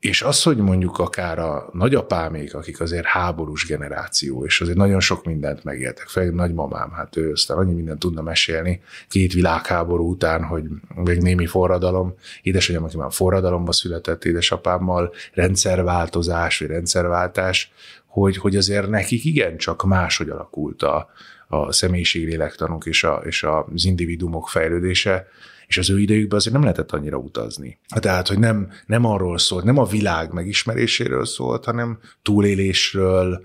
És 0.00 0.22
az, 0.22 0.42
hogy 0.42 0.56
mondjuk 0.56 0.98
akár 0.98 1.38
a 1.38 1.68
nagyapámék, 1.72 2.54
akik 2.54 2.80
azért 2.80 3.04
háborús 3.04 3.66
generáció, 3.66 4.44
és 4.44 4.60
azért 4.60 4.76
nagyon 4.76 5.00
sok 5.00 5.24
mindent 5.24 5.64
megéltek, 5.64 6.06
főleg 6.06 6.34
nagymamám, 6.34 6.90
hát 6.90 7.16
ő 7.16 7.32
aztán 7.32 7.56
annyi 7.56 7.72
mindent 7.74 7.98
tudna 7.98 8.22
mesélni 8.22 8.82
két 9.08 9.32
világháború 9.32 10.10
után, 10.10 10.44
hogy 10.44 10.64
még 10.94 11.22
némi 11.22 11.46
forradalom, 11.46 12.14
édesanyám, 12.42 12.84
aki 12.84 12.96
már 12.96 13.12
forradalomba 13.12 13.72
született, 13.72 14.24
édesapámmal 14.24 15.12
rendszerváltozás, 15.32 16.58
vagy 16.58 16.68
rendszerváltás, 16.68 17.72
hogy, 18.20 18.36
hogy 18.36 18.56
azért 18.56 18.88
nekik 18.88 19.24
igencsak 19.24 19.84
máshogy 19.84 20.28
alakult 20.28 20.82
a, 20.82 21.10
a 21.48 21.72
személyiséglélektanunk 21.72 22.84
és, 22.84 23.04
a, 23.04 23.22
és 23.24 23.42
az 23.42 23.84
individumok 23.84 24.48
fejlődése, 24.48 25.26
és 25.66 25.78
az 25.78 25.90
ő 25.90 25.98
idejükben 26.00 26.38
azért 26.38 26.54
nem 26.54 26.62
lehetett 26.62 26.92
annyira 26.92 27.16
utazni. 27.16 27.78
Tehát, 28.00 28.28
hogy 28.28 28.38
nem, 28.38 28.70
nem 28.86 29.04
arról 29.04 29.38
szólt, 29.38 29.64
nem 29.64 29.78
a 29.78 29.84
világ 29.84 30.32
megismeréséről 30.32 31.24
szólt, 31.24 31.64
hanem 31.64 31.98
túlélésről, 32.22 33.42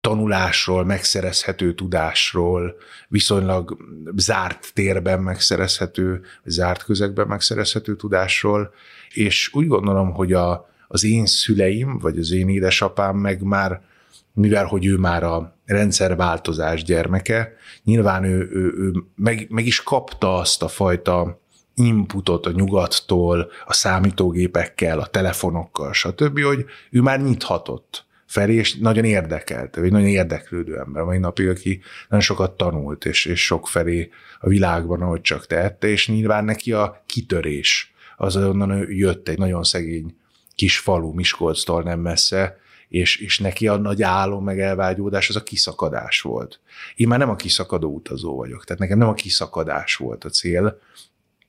tanulásról, 0.00 0.84
megszerezhető 0.84 1.74
tudásról, 1.74 2.76
viszonylag 3.08 3.76
zárt 4.16 4.70
térben 4.74 5.20
megszerezhető, 5.20 6.20
zárt 6.44 6.84
közegben 6.84 7.26
megszerezhető 7.26 7.96
tudásról, 7.96 8.72
és 9.12 9.50
úgy 9.52 9.66
gondolom, 9.66 10.12
hogy 10.12 10.32
a, 10.32 10.68
az 10.88 11.04
én 11.04 11.26
szüleim, 11.26 11.98
vagy 11.98 12.18
az 12.18 12.32
én 12.32 12.48
édesapám 12.48 13.16
meg 13.16 13.42
már 13.42 13.92
mivel 14.34 14.64
hogy 14.64 14.86
ő 14.86 14.96
már 14.96 15.22
a 15.22 15.58
rendszerváltozás 15.64 16.82
gyermeke, 16.82 17.52
nyilván 17.84 18.24
ő, 18.24 18.48
ő, 18.52 18.74
ő 18.76 18.92
meg, 19.16 19.46
meg 19.50 19.66
is 19.66 19.82
kapta 19.82 20.34
azt 20.34 20.62
a 20.62 20.68
fajta 20.68 21.42
inputot 21.74 22.46
a 22.46 22.50
nyugattól, 22.50 23.50
a 23.66 23.72
számítógépekkel, 23.72 24.98
a 24.98 25.06
telefonokkal, 25.06 25.92
stb., 25.92 26.40
hogy 26.40 26.64
ő 26.90 27.00
már 27.00 27.22
nyithatott 27.22 28.06
felé, 28.26 28.54
és 28.54 28.74
nagyon 28.74 29.04
érdekelt, 29.04 29.76
vagy 29.76 29.90
nagyon 29.90 30.08
érdeklődő 30.08 30.78
ember, 30.78 31.02
mai 31.02 31.18
napig, 31.18 31.48
aki 31.48 31.80
nagyon 32.08 32.24
sokat 32.24 32.56
tanult, 32.56 33.04
és, 33.04 33.24
és 33.24 33.44
sok 33.44 33.68
felé 33.68 34.10
a 34.40 34.48
világban, 34.48 35.02
ahogy 35.02 35.20
csak 35.20 35.46
tehette, 35.46 35.88
és 35.88 36.08
nyilván 36.08 36.44
neki 36.44 36.72
a 36.72 37.02
kitörés, 37.06 37.94
az 38.16 38.36
onnan 38.36 38.86
jött 38.88 39.28
egy 39.28 39.38
nagyon 39.38 39.62
szegény 39.62 40.16
kis 40.54 40.78
falu 40.78 41.12
Miskolctól 41.12 41.82
nem 41.82 42.00
messze, 42.00 42.58
és, 42.94 43.16
és 43.16 43.38
neki 43.38 43.68
a 43.68 43.76
nagy 43.76 44.02
álom, 44.02 44.44
meg 44.44 44.60
elvágyódás 44.60 45.28
az 45.28 45.36
a 45.36 45.42
kiszakadás 45.42 46.20
volt. 46.20 46.60
Én 46.96 47.08
már 47.08 47.18
nem 47.18 47.28
a 47.28 47.36
kiszakadó 47.36 47.94
utazó 47.94 48.36
vagyok, 48.36 48.64
tehát 48.64 48.80
nekem 48.80 48.98
nem 48.98 49.08
a 49.08 49.14
kiszakadás 49.14 49.96
volt 49.96 50.24
a 50.24 50.28
cél, 50.28 50.78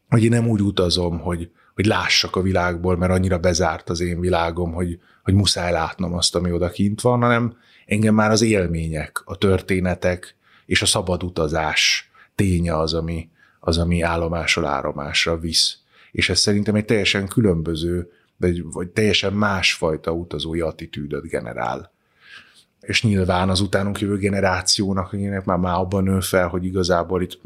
hogy 0.09 0.23
én 0.23 0.29
nem 0.29 0.47
úgy 0.47 0.61
utazom, 0.61 1.19
hogy, 1.19 1.51
hogy 1.75 1.85
lássak 1.85 2.35
a 2.35 2.41
világból, 2.41 2.97
mert 2.97 3.11
annyira 3.11 3.37
bezárt 3.37 3.89
az 3.89 3.99
én 3.99 4.19
világom, 4.19 4.73
hogy, 4.73 4.99
hogy 5.23 5.33
muszáj 5.33 5.71
látnom 5.71 6.13
azt, 6.13 6.35
ami 6.35 6.51
odakint 6.51 7.01
van, 7.01 7.21
hanem 7.21 7.57
engem 7.85 8.15
már 8.15 8.31
az 8.31 8.41
élmények, 8.41 9.21
a 9.25 9.37
történetek 9.37 10.35
és 10.65 10.81
a 10.81 10.85
szabad 10.85 11.23
utazás 11.23 12.11
ténye 12.35 12.77
az, 12.77 12.93
ami, 12.93 13.29
az, 13.59 13.77
ami 13.77 14.01
állomásról 14.01 14.65
állomásra 14.65 15.37
visz. 15.37 15.77
És 16.11 16.29
ez 16.29 16.39
szerintem 16.39 16.75
egy 16.75 16.85
teljesen 16.85 17.27
különböző 17.27 18.09
vagy, 18.37 18.63
vagy 18.63 18.87
teljesen 18.87 19.33
másfajta 19.33 20.11
utazói 20.11 20.61
attitűdöt 20.61 21.27
generál. 21.27 21.93
És 22.79 23.03
nyilván 23.03 23.49
az 23.49 23.59
utánunk 23.59 23.99
jövő 23.99 24.17
generációnak, 24.17 25.05
akinek 25.05 25.45
már, 25.45 25.57
már 25.57 25.75
abban 25.75 26.03
nő 26.03 26.19
fel, 26.19 26.47
hogy 26.47 26.65
igazából 26.65 27.21
itt 27.21 27.41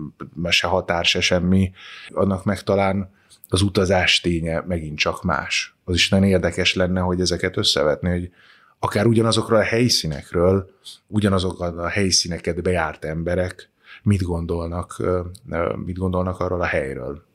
se 0.49 0.67
határ, 0.67 1.06
se 1.06 1.21
semmi, 1.21 1.71
annak 2.10 2.43
meg 2.45 2.63
talán 2.63 3.12
az 3.49 3.62
utazás 3.62 4.19
ténye 4.19 4.63
megint 4.67 4.97
csak 4.97 5.23
más. 5.23 5.75
Az 5.84 5.95
is 5.95 6.10
nagyon 6.10 6.28
érdekes 6.28 6.73
lenne, 6.73 6.99
hogy 6.99 7.21
ezeket 7.21 7.58
összevetni, 7.58 8.10
hogy 8.10 8.32
akár 8.80 9.06
ugyanazokról 9.06 9.60
a 9.60 9.63
helyszínekről, 9.63 10.69
ugyanazokat 11.08 11.78
a 11.78 11.88
helyszíneket 11.88 12.62
bejárt 12.62 13.06
emberek 13.06 13.69
mit 14.04 14.21
gondolnak, 14.21 15.04
mit 15.86 15.97
gondolnak 15.97 16.39
arról 16.39 16.62
a 16.62 16.65
helyről 16.65 17.28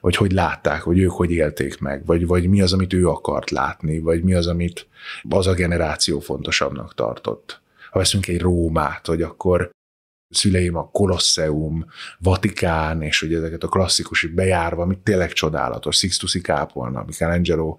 vagy 0.00 0.16
hogy 0.16 0.32
látták, 0.32 0.84
vagy 0.84 0.98
ők 0.98 1.10
hogy 1.10 1.30
élték 1.30 1.78
meg, 1.78 2.06
vagy, 2.06 2.26
vagy 2.26 2.48
mi 2.48 2.60
az, 2.62 2.72
amit 2.72 2.92
ő 2.92 3.08
akart 3.08 3.50
látni, 3.50 3.98
vagy 3.98 4.22
mi 4.22 4.34
az, 4.34 4.46
amit 4.46 4.88
az 5.28 5.46
a 5.46 5.54
generáció 5.54 6.20
fontosabbnak 6.20 6.94
tartott. 6.94 7.60
Ha 7.90 7.98
veszünk 7.98 8.28
egy 8.28 8.40
Rómát, 8.40 9.06
hogy 9.06 9.22
akkor 9.22 9.70
szüleim 10.28 10.76
a 10.76 10.90
Kolosseum, 10.90 11.86
Vatikán, 12.18 13.02
és 13.02 13.20
hogy 13.20 13.34
ezeket 13.34 13.62
a 13.62 13.68
klasszikus 13.68 14.26
bejárva, 14.26 14.82
amit 14.82 14.98
tényleg 14.98 15.32
csodálatos, 15.32 15.96
Sixtusi 15.96 16.40
kápolna, 16.40 17.04
Michelangelo 17.06 17.78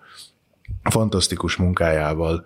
fantasztikus 0.83 1.55
munkájával 1.55 2.43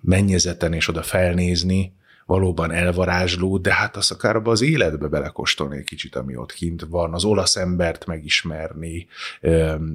mennyezeten 0.00 0.72
és 0.72 0.88
oda 0.88 1.02
felnézni, 1.02 1.96
valóban 2.28 2.70
elvarázsló, 2.70 3.58
de 3.58 3.74
hát 3.74 3.96
azt 3.96 4.10
akár 4.10 4.36
abba 4.36 4.50
az 4.50 4.62
életbe 4.62 5.06
belekóstolni 5.06 5.76
egy 5.76 5.84
kicsit, 5.84 6.16
ami 6.16 6.36
ott 6.36 6.52
kint 6.52 6.86
van, 6.88 7.14
az 7.14 7.24
olasz 7.24 7.56
embert 7.56 8.06
megismerni, 8.06 9.06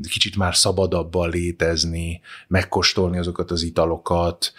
kicsit 0.10 0.36
már 0.36 0.56
szabadabban 0.56 1.30
létezni, 1.30 2.22
megkóstolni 2.48 3.18
azokat 3.18 3.52
az 3.52 3.64
italokat, 3.64 4.54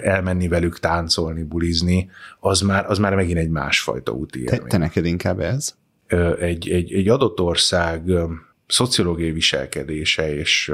elmenni 0.00 0.48
velük 0.48 0.78
táncolni, 0.78 1.42
bulizni, 1.42 2.10
az 2.40 2.60
már, 2.60 2.90
az 2.90 2.98
már 2.98 3.14
megint 3.14 3.38
egy 3.38 3.50
másfajta 3.50 4.12
úti 4.12 4.44
Te, 4.44 4.58
te 4.58 4.76
neked 4.76 5.04
inkább 5.04 5.40
ez? 5.40 5.74
Egy, 6.40 6.68
egy, 6.68 6.92
egy 6.92 7.08
adott 7.08 7.40
ország 7.40 8.10
szociológiai 8.66 9.32
viselkedése 9.32 10.34
és, 10.34 10.72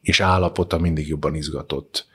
és 0.00 0.20
állapota 0.20 0.78
mindig 0.78 1.08
jobban 1.08 1.34
izgatott 1.34 2.10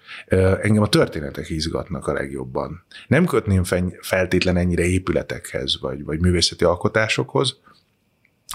Engem 0.62 0.84
a 0.84 0.90
történetek 0.90 1.50
izgatnak 1.50 2.08
a 2.08 2.14
legjobban. 2.14 2.86
Nem 3.08 3.26
kötném 3.26 3.64
feltétlen 4.02 4.58
ennyire 4.58 4.84
épületekhez, 4.84 5.80
vagy, 5.82 6.04
vagy 6.04 6.20
művészeti 6.20 6.64
alkotásokhoz, 6.64 7.60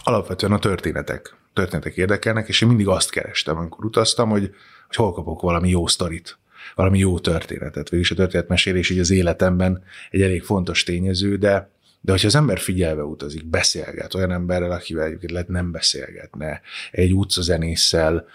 alapvetően 0.05 0.53
a 0.53 0.59
történetek. 0.59 1.37
Történetek 1.53 1.97
érdekelnek, 1.97 2.49
és 2.49 2.61
én 2.61 2.69
mindig 2.69 2.89
azt 2.89 3.11
kerestem, 3.11 3.57
amikor 3.57 3.85
utaztam, 3.85 4.29
hogy, 4.29 4.51
hogy 4.87 4.97
hol 4.97 5.13
kapok 5.13 5.41
valami 5.41 5.69
jó 5.69 5.87
sztorit, 5.87 6.39
valami 6.75 6.99
jó 6.99 7.19
történetet. 7.19 7.89
Végülis 7.89 8.11
a 8.11 8.15
történetmesélés 8.15 8.91
így 8.91 8.99
az 8.99 9.11
életemben 9.11 9.83
egy 10.11 10.23
elég 10.23 10.43
fontos 10.43 10.83
tényező, 10.83 11.37
de 11.37 11.71
de 12.05 12.11
hogyha 12.11 12.27
az 12.27 12.35
ember 12.35 12.59
figyelve 12.59 13.03
utazik, 13.03 13.47
beszélget 13.47 14.15
olyan 14.15 14.33
emberrel, 14.33 14.71
akivel 14.71 15.05
egyébként 15.05 15.33
lehet 15.33 15.49
nem 15.49 15.71
beszélgetne, 15.71 16.61
egy 16.91 17.15
utcazenésszel 17.15 18.27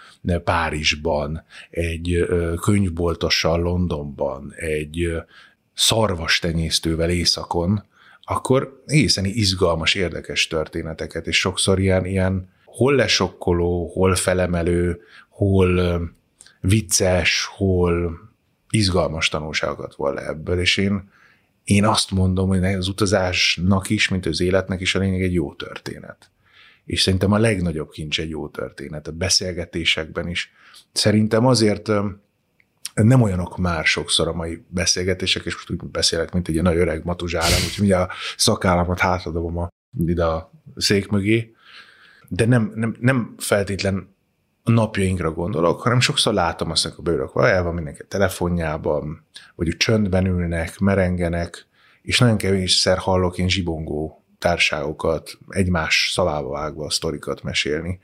Párizsban, 0.44 1.44
egy 1.70 2.26
könyvboltossal 2.60 3.60
Londonban, 3.60 4.52
egy 4.56 5.12
szarvas 5.74 6.38
tenyésztővel 6.38 7.10
északon, 7.10 7.84
akkor 8.22 8.82
egészen 8.86 9.24
izgalmas, 9.24 9.94
érdekes 9.94 10.46
történeteket, 10.46 11.26
és 11.26 11.38
sokszor 11.38 11.78
ilyen, 11.78 12.04
ilyen 12.04 12.48
hol 12.64 12.94
lesokkoló, 12.94 13.90
hol 13.94 14.14
felemelő, 14.14 15.00
hol 15.28 16.00
vicces, 16.60 17.48
hol 17.56 18.18
izgalmas 18.70 19.28
tanulságokat 19.28 19.94
van 19.94 20.18
ebből, 20.18 20.60
és 20.60 20.76
én 20.76 21.10
én 21.68 21.84
azt 21.84 22.10
mondom, 22.10 22.48
hogy 22.48 22.64
az 22.64 22.88
utazásnak 22.88 23.90
is, 23.90 24.08
mint 24.08 24.26
az 24.26 24.40
életnek 24.40 24.80
is 24.80 24.94
a 24.94 24.98
lényeg 24.98 25.22
egy 25.22 25.32
jó 25.32 25.54
történet. 25.54 26.30
És 26.84 27.02
szerintem 27.02 27.32
a 27.32 27.38
legnagyobb 27.38 27.90
kincs 27.90 28.20
egy 28.20 28.28
jó 28.28 28.48
történet, 28.48 29.08
a 29.08 29.12
beszélgetésekben 29.12 30.28
is. 30.28 30.52
Szerintem 30.92 31.46
azért 31.46 31.90
nem 32.94 33.22
olyanok 33.22 33.58
már 33.58 33.84
sokszor 33.84 34.28
a 34.28 34.32
mai 34.32 34.64
beszélgetések, 34.68 35.44
és 35.44 35.54
most 35.54 35.70
úgy 35.70 35.90
beszélek, 35.90 36.32
mint 36.32 36.48
egy 36.48 36.62
nagy 36.62 36.76
öreg 36.76 37.04
matuzsállam, 37.04 37.62
úgyhogy 37.66 37.84
ugye 37.84 37.96
a 37.96 38.10
szakállamat 38.36 38.98
hátradobom 38.98 39.58
a, 39.58 39.68
ide 40.06 40.24
a 40.24 40.52
szék 40.76 41.08
mögé, 41.08 41.54
de 42.28 42.46
nem, 42.46 42.72
nem, 42.74 42.96
nem 43.00 43.34
feltétlen 43.38 44.16
a 44.68 44.70
napjainkra 44.70 45.32
gondolok, 45.32 45.82
hanem 45.82 46.00
sokszor 46.00 46.34
látom 46.34 46.70
azt, 46.70 46.82
hogy 46.82 46.92
a 46.96 47.02
bőrök 47.02 47.32
valójában 47.32 47.74
mindenki 47.74 48.02
telefonjában, 48.08 49.24
vagy 49.54 49.68
úgy 49.68 49.76
csöndben 49.76 50.26
ülnek, 50.26 50.78
merengenek, 50.78 51.66
és 52.02 52.18
nagyon 52.18 52.36
kevésszer 52.36 52.98
hallok 52.98 53.38
én 53.38 53.48
zsibongó 53.48 54.24
társágokat, 54.38 55.38
egymás 55.48 56.10
szavába 56.12 56.48
vágva 56.48 56.84
a 56.84 56.90
sztorikat 56.90 57.42
mesélni. 57.42 58.00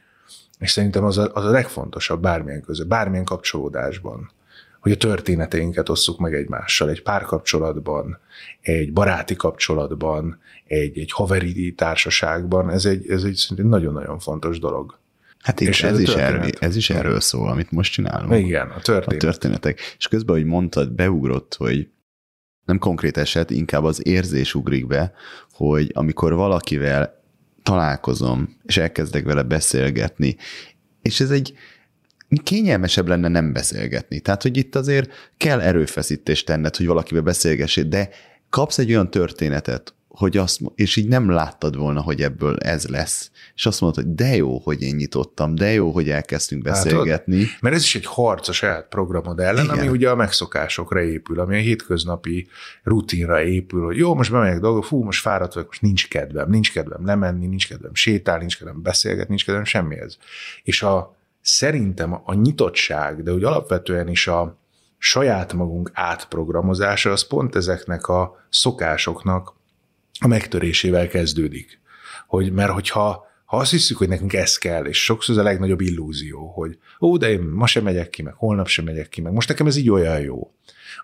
És 0.59 0.71
szerintem 0.71 1.05
az 1.05 1.19
a, 1.19 1.31
az 1.35 1.45
a 1.45 1.51
legfontosabb 1.51 2.21
bármilyen 2.21 2.62
között, 2.62 2.87
bármilyen 2.87 3.25
kapcsolódásban, 3.25 4.33
hogy 4.81 4.93
a 4.93 4.97
történeteinket 4.97 5.89
osszuk 5.89 6.19
meg 6.19 6.35
egymással, 6.35 6.89
egy 6.91 7.03
párkapcsolatban, 7.03 8.19
egy 8.61 8.93
baráti 8.93 9.37
kapcsolatban, 9.37 10.39
egy, 10.65 10.99
egy 10.99 11.12
haveri 11.12 11.73
társaságban, 11.75 12.71
ez 12.71 12.85
egy, 12.85 13.11
ez 13.11 13.25
egy 13.25 13.55
nagyon-nagyon 13.57 14.19
fontos 14.19 14.59
dolog. 14.59 14.99
Hát 15.45 15.61
igen, 15.61 15.72
és 15.72 15.82
ez, 15.82 15.92
ez, 15.92 16.01
is 16.01 16.14
erről, 16.14 16.51
ez 16.59 16.76
is 16.76 16.90
erről 16.90 17.20
szól, 17.20 17.49
amit 17.49 17.70
most 17.70 17.92
csinálunk. 17.92 18.47
Igen, 18.47 18.68
a 18.68 18.80
történet. 18.80 19.22
A 19.22 19.26
történetek. 19.26 19.80
És 19.99 20.09
közben, 20.09 20.36
hogy 20.36 20.45
mondtad, 20.45 20.92
beugrott, 20.92 21.55
hogy 21.55 21.88
nem 22.64 22.78
konkrét 22.78 23.16
eset, 23.16 23.51
inkább 23.51 23.84
az 23.84 24.07
érzés 24.07 24.55
ugrik 24.55 24.86
be, 24.86 25.12
hogy 25.53 25.90
amikor 25.95 26.34
valakivel 26.34 27.22
találkozom, 27.62 28.57
és 28.62 28.76
elkezdek 28.76 29.24
vele 29.24 29.42
beszélgetni, 29.42 30.36
és 31.03 31.20
ez 31.20 31.30
egy 31.30 31.55
kényelmesebb 32.42 33.09
lenne 33.09 33.28
nem 33.28 33.53
beszélgetni. 33.53 34.20
Tehát, 34.20 34.42
hogy 34.42 34.57
itt 34.57 34.74
azért 34.74 35.11
kell 35.36 35.61
erőfeszítést 35.61 36.47
tenned, 36.47 36.76
hogy 36.76 36.86
valakivel 36.86 37.22
beszélgessél, 37.22 37.84
de 37.84 38.09
kapsz 38.51 38.78
egy 38.78 38.90
olyan 38.90 39.11
történetet, 39.11 39.95
hogy 40.15 40.37
azt, 40.37 40.61
és 40.75 40.97
így 40.97 41.09
nem 41.09 41.31
láttad 41.31 41.77
volna, 41.77 42.01
hogy 42.01 42.23
ebből 42.23 42.57
ez 42.57 42.87
lesz. 42.87 43.31
És 43.55 43.67
azt 43.67 43.81
mondod, 43.81 44.05
hogy 44.05 44.15
de 44.15 44.37
jó, 44.37 44.59
hogy 44.59 44.83
én 44.83 44.95
nyitottam, 44.95 45.55
de 45.55 45.73
jó, 45.73 45.91
hogy 45.91 46.11
elkezdtünk 46.11 46.62
beszélgetni. 46.62 47.45
Hát, 47.45 47.61
mert 47.61 47.75
ez 47.75 47.83
is 47.83 47.95
egy 47.95 48.07
harc 48.07 48.49
a 48.49 48.53
saját 48.53 48.89
programod 48.89 49.41
ellen, 49.41 49.65
Igen. 49.65 49.79
ami 49.79 49.89
ugye 49.89 50.11
a 50.11 50.15
megszokásokra 50.15 51.03
épül, 51.03 51.41
ami 51.41 51.57
a 51.57 51.61
hétköznapi 51.61 52.49
rutinra 52.83 53.43
épül, 53.43 53.85
hogy 53.85 53.97
jó, 53.97 54.15
most 54.15 54.31
bemegyek 54.31 54.61
dolgok, 54.61 54.85
fú, 54.85 55.03
most 55.03 55.21
fáradt 55.21 55.55
vagyok, 55.55 55.69
most 55.69 55.83
nincs 55.83 56.09
kedvem, 56.09 56.51
nincs 56.51 56.73
kedvem 56.73 57.07
lemenni, 57.07 57.47
nincs 57.47 57.69
kedvem 57.69 57.95
sétálni, 57.95 58.41
nincs 58.41 58.59
kedvem 58.59 58.83
beszélgetni, 58.83 59.29
nincs 59.29 59.45
kedvem 59.45 59.65
semmihez. 59.65 60.19
És 60.62 60.83
a, 60.83 61.17
szerintem 61.41 62.21
a 62.25 62.35
nyitottság, 62.35 63.23
de 63.23 63.33
úgy 63.33 63.45
alapvetően 63.45 64.09
is 64.09 64.27
a 64.27 64.59
saját 64.99 65.53
magunk 65.53 65.91
átprogramozása, 65.93 67.11
az 67.11 67.27
pont 67.27 67.57
ezeknek 67.57 68.09
a 68.09 68.47
szokásoknak 68.51 69.55
a 70.25 70.29
megtörésével 70.29 71.09
kezdődik. 71.09 71.81
Hogy, 72.27 72.53
mert 72.53 72.72
hogyha 72.72 73.27
ha 73.45 73.57
azt 73.57 73.70
hiszük, 73.70 73.97
hogy 73.97 74.09
nekünk 74.09 74.33
ez 74.33 74.59
kell, 74.59 74.85
és 74.85 75.05
sokszor 75.05 75.35
ez 75.35 75.41
a 75.41 75.45
legnagyobb 75.45 75.81
illúzió, 75.81 76.47
hogy 76.47 76.79
ó, 77.01 77.16
de 77.16 77.31
én 77.31 77.41
ma 77.41 77.66
sem 77.66 77.85
megyek 77.85 78.11
ki, 78.11 78.22
meg 78.22 78.35
holnap 78.37 78.68
sem 78.68 78.85
megyek 78.85 79.09
ki, 79.09 79.20
meg 79.20 79.33
most 79.33 79.49
nekem 79.49 79.66
ez 79.66 79.77
így 79.77 79.91
olyan 79.91 80.20
jó. 80.20 80.53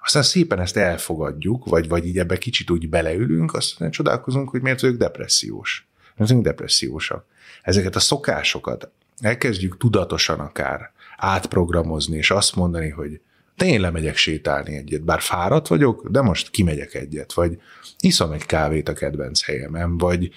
Aztán 0.03 0.23
szépen 0.23 0.61
ezt 0.61 0.77
elfogadjuk, 0.77 1.64
vagy, 1.64 1.89
vagy 1.89 2.07
így 2.07 2.18
ebbe 2.18 2.39
kicsit 2.39 2.71
úgy 2.71 2.89
beleülünk, 2.89 3.55
aztán 3.55 3.91
csodálkozunk, 3.91 4.49
hogy 4.49 4.62
miért 4.62 4.81
vagyok 4.81 4.97
depressziós. 4.97 5.89
Mert 6.16 6.29
vagyunk 6.29 6.45
depressziósak. 6.45 7.25
Ezeket 7.62 7.97
a 7.97 8.01
szokásokat 8.01 8.91
elkezdjük 9.18 9.77
tudatosan 9.77 10.39
akár 10.39 10.93
átprogramozni, 11.16 12.16
és 12.16 12.31
azt 12.31 12.57
mondani, 12.57 12.89
hogy 12.89 13.21
de 13.61 13.67
én 13.67 13.81
lemegyek 13.81 14.17
sétálni 14.17 14.77
egyet, 14.77 15.05
bár 15.05 15.21
fáradt 15.21 15.69
vagyok, 15.69 16.09
de 16.09 16.21
most 16.21 16.51
kimegyek 16.51 16.95
egyet, 16.95 17.33
vagy 17.33 17.59
iszom 17.99 18.33
egy 18.33 18.47
kávét 18.47 18.89
a 18.89 18.93
kedvenc 18.93 19.45
helyemen, 19.45 19.99
vagy 19.99 20.31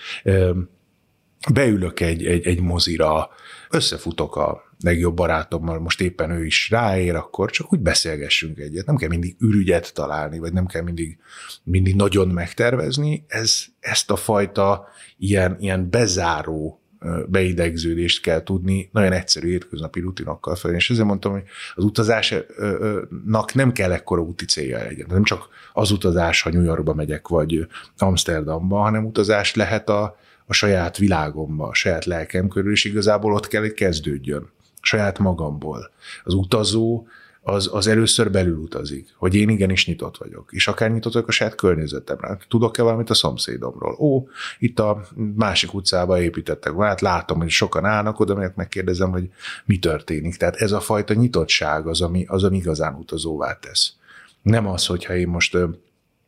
beülök 1.54 2.00
egy, 2.00 2.26
egy, 2.26 2.48
egy 2.48 2.62
mozira, 2.62 3.30
összefutok 3.70 4.36
a 4.36 4.64
legjobb 4.80 5.16
barátommal, 5.16 5.80
most 5.80 6.02
éppen 6.02 6.32
ő 6.32 6.46
is 6.46 6.70
ráér, 6.70 7.16
akkor 7.16 7.52
csak 7.52 7.74
úgy 7.74 7.80
beszélgessünk 7.80 8.58
egyet. 8.58 8.86
Nem 8.86 8.96
kell 8.96 9.10
mindig 9.10 9.36
ürügyet 9.40 9.94
találni, 9.94 10.40
vagy 10.40 10.54
nem 10.54 10.66
kell 10.66 10.82
mindig, 10.82 11.18
mindig 11.64 11.96
nagyon 11.96 12.28
megtervezni. 12.28 13.26
Ez, 13.28 13.66
ezt 13.80 14.12
a 14.12 14.16
fajta 14.16 14.88
ilyen, 15.18 15.58
ilyen 15.60 15.90
bezáró 15.90 16.83
beidegződést 17.28 18.22
kell 18.22 18.44
tudni 18.44 18.90
nagyon 18.92 19.12
egyszerű 19.12 19.50
hétköznapi 19.50 20.00
rutinokkal 20.00 20.56
fel. 20.56 20.74
És 20.74 20.90
ezért 20.90 21.08
mondtam, 21.08 21.32
hogy 21.32 21.44
az 21.76 21.84
utazásnak 21.84 23.54
nem 23.54 23.72
kell 23.72 23.92
ekkora 23.92 24.22
úti 24.22 24.46
célja 24.46 24.78
legyen. 24.78 25.08
Nem 25.10 25.24
csak 25.24 25.48
az 25.74 25.92
utazás, 25.92 26.42
ha 26.42 26.50
New 26.50 26.64
Yorkba 26.64 26.94
megyek, 26.94 27.28
vagy 27.28 27.68
Amsterdamba, 27.98 28.78
hanem 28.78 29.06
utazás 29.06 29.56
lehet 29.56 29.90
a, 29.90 30.18
a 30.46 30.54
saját 30.54 30.98
világomba, 30.98 31.68
a 31.68 31.74
saját 31.74 32.06
lelkem 32.06 32.48
körül, 32.48 32.72
és 32.72 32.84
igazából 32.84 33.34
ott 33.34 33.48
kell, 33.48 33.62
hogy 33.62 33.74
kezdődjön. 33.74 34.50
Saját 34.82 35.20
magamból. 35.20 35.92
Az 36.24 36.34
utazó 36.34 37.08
az, 37.46 37.70
az 37.72 37.88
először 37.88 38.32
belül 38.32 38.58
utazik, 38.58 39.14
hogy 39.18 39.36
én 39.36 39.50
igenis 39.50 39.88
nyitott 39.88 40.18
vagyok, 40.18 40.50
és 40.52 40.68
akár 40.68 40.92
nyitott 40.92 41.14
vagyok 41.14 41.28
a 41.28 41.32
saját 41.32 41.56
környezetemre. 41.56 42.38
Tudok-e 42.48 42.82
valamit 42.84 43.10
a 43.10 43.14
szomszédomról? 43.14 43.96
Ó, 44.00 44.28
itt 44.60 44.80
a 44.80 45.08
másik 45.36 45.74
utcába 45.74 46.22
építettek, 46.22 46.74
hát 46.80 47.02
látom, 47.02 47.40
hogy 47.40 47.50
sokan 47.50 47.86
állnak 47.86 48.20
oda, 48.20 48.36
mert 48.36 48.56
megkérdezem, 48.56 49.12
hogy 49.12 49.30
mi 49.66 49.80
történik. 49.80 50.36
Tehát 50.36 50.56
ez 50.56 50.72
a 50.72 50.80
fajta 50.80 51.14
nyitottság 51.14 51.88
az, 51.88 52.02
ami, 52.02 52.26
az, 52.28 52.44
ami 52.44 52.58
igazán 52.58 52.96
utazóvá 52.96 53.54
tesz. 53.54 53.94
Nem 54.42 54.68
az, 54.68 54.86
hogyha 54.86 55.16
én 55.16 55.28
most 55.28 55.58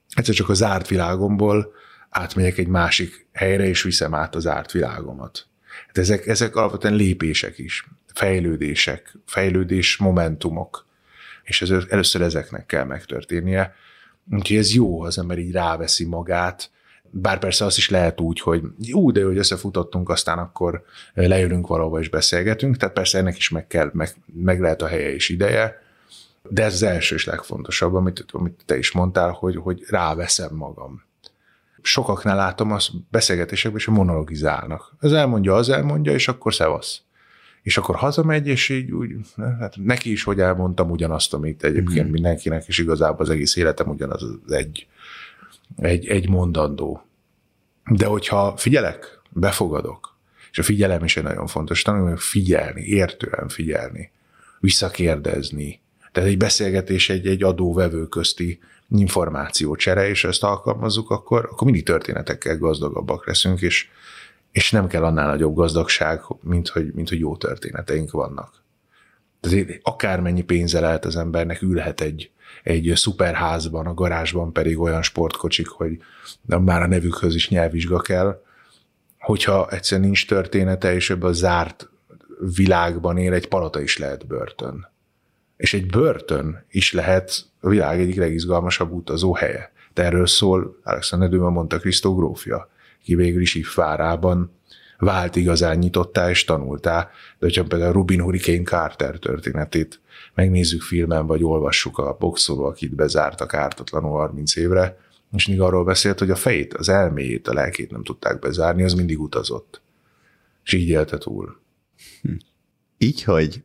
egyszer 0.10 0.36
csak 0.36 0.50
a 0.50 0.54
zárt 0.54 0.88
világomból 0.88 1.74
átmegyek 2.10 2.58
egy 2.58 2.68
másik 2.68 3.28
helyre, 3.34 3.68
és 3.68 3.84
viszem 3.84 4.14
át 4.14 4.36
az 4.36 4.42
zárt 4.42 4.72
világomat. 4.72 5.48
Hát 5.88 5.98
ezek, 5.98 6.28
ezek 6.28 6.56
alapvetően 6.56 6.96
lépések 6.96 7.58
is, 7.58 7.88
fejlődések, 8.14 9.18
fejlődés 9.26 9.98
momentumok 9.98 10.86
és 11.46 11.62
ez, 11.62 11.70
először 11.90 12.22
ezeknek 12.22 12.66
kell 12.66 12.84
megtörténnie. 12.84 13.74
Úgyhogy 14.32 14.58
ez 14.58 14.74
jó, 14.74 15.02
az 15.02 15.18
ember 15.18 15.38
így 15.38 15.52
ráveszi 15.52 16.06
magát, 16.06 16.70
bár 17.18 17.40
persze 17.40 17.66
azt 17.66 17.78
is 17.78 17.90
lehet 17.90 18.20
úgy, 18.20 18.40
hogy 18.40 18.62
jó, 18.78 19.12
de 19.12 19.24
hogy 19.24 19.38
összefutottunk, 19.38 20.10
aztán 20.10 20.38
akkor 20.38 20.84
lejövünk 21.14 21.68
valahova 21.68 22.00
és 22.00 22.10
beszélgetünk, 22.10 22.78
tehát 22.78 22.96
persze 22.96 23.18
ennek 23.18 23.38
is 23.38 23.50
meg 23.50 23.68
kell, 23.68 23.90
meg, 23.94 24.16
meg 24.34 24.60
lehet 24.60 24.82
a 24.82 24.88
helye 24.88 25.14
és 25.14 25.30
ideje, 25.30 25.84
De 26.50 26.64
ez 26.64 26.74
az 26.74 26.84
első 26.84 27.16
és 27.16 27.26
legfontosabb, 27.26 27.94
amit, 27.94 28.26
amit 28.32 28.64
te 28.66 28.78
is 28.78 28.92
mondtál, 28.92 29.32
hogy, 29.32 29.56
hogy 29.56 29.84
ráveszem 29.90 30.56
magam. 30.56 31.04
Sokaknál 31.82 32.36
látom 32.36 32.72
azt 32.72 32.90
beszélgetésekben, 33.12 33.80
és 33.80 33.88
monologizálnak. 33.88 34.96
Ez 35.00 35.12
elmondja, 35.12 35.56
az 35.56 35.70
elmondja, 35.70 36.12
és 36.12 36.28
akkor 36.28 36.54
szevasz. 36.54 37.02
És 37.66 37.78
akkor 37.78 37.96
hazamegy, 37.96 38.48
és 38.48 38.70
így 38.70 38.92
úgy, 38.92 39.12
hát 39.60 39.76
neki 39.84 40.12
is, 40.12 40.24
hogy 40.24 40.40
elmondtam 40.40 40.90
ugyanazt, 40.90 41.34
amit 41.34 41.64
egyébként 41.64 42.08
mm. 42.08 42.12
mindenkinek, 42.12 42.68
és 42.68 42.78
igazából 42.78 43.26
az 43.26 43.30
egész 43.30 43.56
életem 43.56 43.88
ugyanaz 43.88 44.24
az 44.24 44.52
egy, 44.52 44.88
egy, 45.76 46.08
egy 46.08 46.30
mondandó. 46.30 47.06
De 47.86 48.06
hogyha 48.06 48.58
figyelek, 48.58 49.20
befogadok, 49.30 50.18
és 50.52 50.60
a 50.60 50.64
figyelem 50.64 51.04
is 51.04 51.18
egy 51.18 51.24
nagyon 51.24 51.48
fontos, 51.48 51.82
tanulni 51.82 52.16
figyelni, 52.18 52.82
értően 52.82 53.48
figyelni, 53.48 54.12
visszakérdezni. 54.60 55.80
Tehát 56.12 56.30
egy 56.30 56.38
beszélgetés 56.38 57.10
egy, 57.10 57.28
egy 57.28 57.44
adó-vevő 57.44 58.08
közti 58.08 58.60
információcsere, 58.90 60.10
és 60.10 60.24
ezt 60.24 60.44
alkalmazzuk, 60.44 61.10
akkor, 61.10 61.50
akkor 61.52 61.64
mindig 61.64 61.86
történetekkel 61.86 62.58
gazdagabbak 62.58 63.28
leszünk, 63.28 63.62
és, 63.62 63.90
és 64.56 64.72
nem 64.72 64.88
kell 64.88 65.04
annál 65.04 65.28
nagyobb 65.28 65.56
gazdagság, 65.56 66.22
mint 66.42 66.68
hogy, 66.68 66.94
mint 66.94 67.10
hogy 67.10 67.20
jó 67.20 67.38
történeteink 67.38 68.12
vannak. 68.12 68.64
Tehát 69.40 69.80
akármennyi 69.82 70.42
pénze 70.42 70.80
lehet 70.80 71.06
az 71.06 71.16
embernek, 71.16 71.62
ülhet 71.62 72.02
egy, 72.02 72.32
egy 72.64 72.92
szuperházban, 72.96 73.86
a 73.86 73.94
garázsban 73.94 74.54
pedig 74.54 74.80
olyan 74.80 75.02
sportkocsik, 75.02 75.68
hogy 75.68 75.98
már 76.46 76.82
a 76.82 76.88
nevükhöz 76.88 77.36
is 77.36 77.50
nyelvvizsga 77.50 78.00
kell, 78.00 78.42
hogyha 79.20 79.70
egyszer 79.70 80.00
nincs 80.00 80.28
története, 80.28 80.94
és 80.94 81.10
ebben 81.10 81.30
a 81.30 81.34
zárt 81.34 81.90
világban 82.56 83.18
él, 83.18 83.34
egy 83.34 83.48
palota 83.48 83.82
is 83.82 83.98
lehet 83.98 84.28
börtön. 84.28 84.90
És 85.58 85.74
egy 85.74 85.86
börtön 85.86 86.66
is 86.70 86.94
lehet 86.94 87.46
a 87.60 87.70
világ 87.70 88.00
egyik 88.00 88.16
legizgalmasabb 88.16 88.92
utazó 88.92 89.34
helye. 89.34 89.72
De 89.94 90.04
erről 90.04 90.28
szól 90.28 90.80
Alexander 90.84 91.30
Düma 91.30 91.50
mondta 91.50 91.80
Krisztó 91.80 92.16
grófja, 92.16 92.70
ki 93.06 93.16
végül 93.16 93.42
is 93.42 93.56
Ifvárában 93.56 94.52
vált 94.98 95.36
igazán 95.36 95.78
nyitottá 95.78 96.30
és 96.30 96.44
tanultá. 96.44 97.10
De 97.40 97.46
hogyha 97.46 97.64
például 97.64 97.94
Rubin 97.94 98.22
Hurricane 98.22 98.64
Carter 98.64 99.18
történetét 99.18 100.02
megnézzük 100.34 100.82
filmen, 100.82 101.28
vagy 101.28 101.44
olvassuk 101.44 101.98
a 101.98 102.18
boxoló, 102.20 102.64
akit 102.64 102.96
bezártak 102.96 103.54
ártatlanul 103.54 104.12
30 104.12 104.56
évre, 104.56 104.98
és 105.32 105.48
még 105.48 105.62
arról 105.62 105.84
beszélt, 105.84 106.20
hogy 106.20 106.30
a 106.30 106.36
fejét, 106.36 106.74
az 106.74 106.90
elméjét, 106.90 107.48
a 107.48 107.54
lelkét 107.54 107.92
nem 107.92 108.04
tudták 108.04 108.40
bezárni, 108.40 108.84
az 108.84 108.94
mindig 108.94 109.20
utazott. 109.20 109.82
És 110.64 110.74
így 110.74 110.88
élte 110.88 111.18
túl. 111.18 111.62
Hm. 112.22 112.32
Így, 112.98 113.24
hogy 113.24 113.64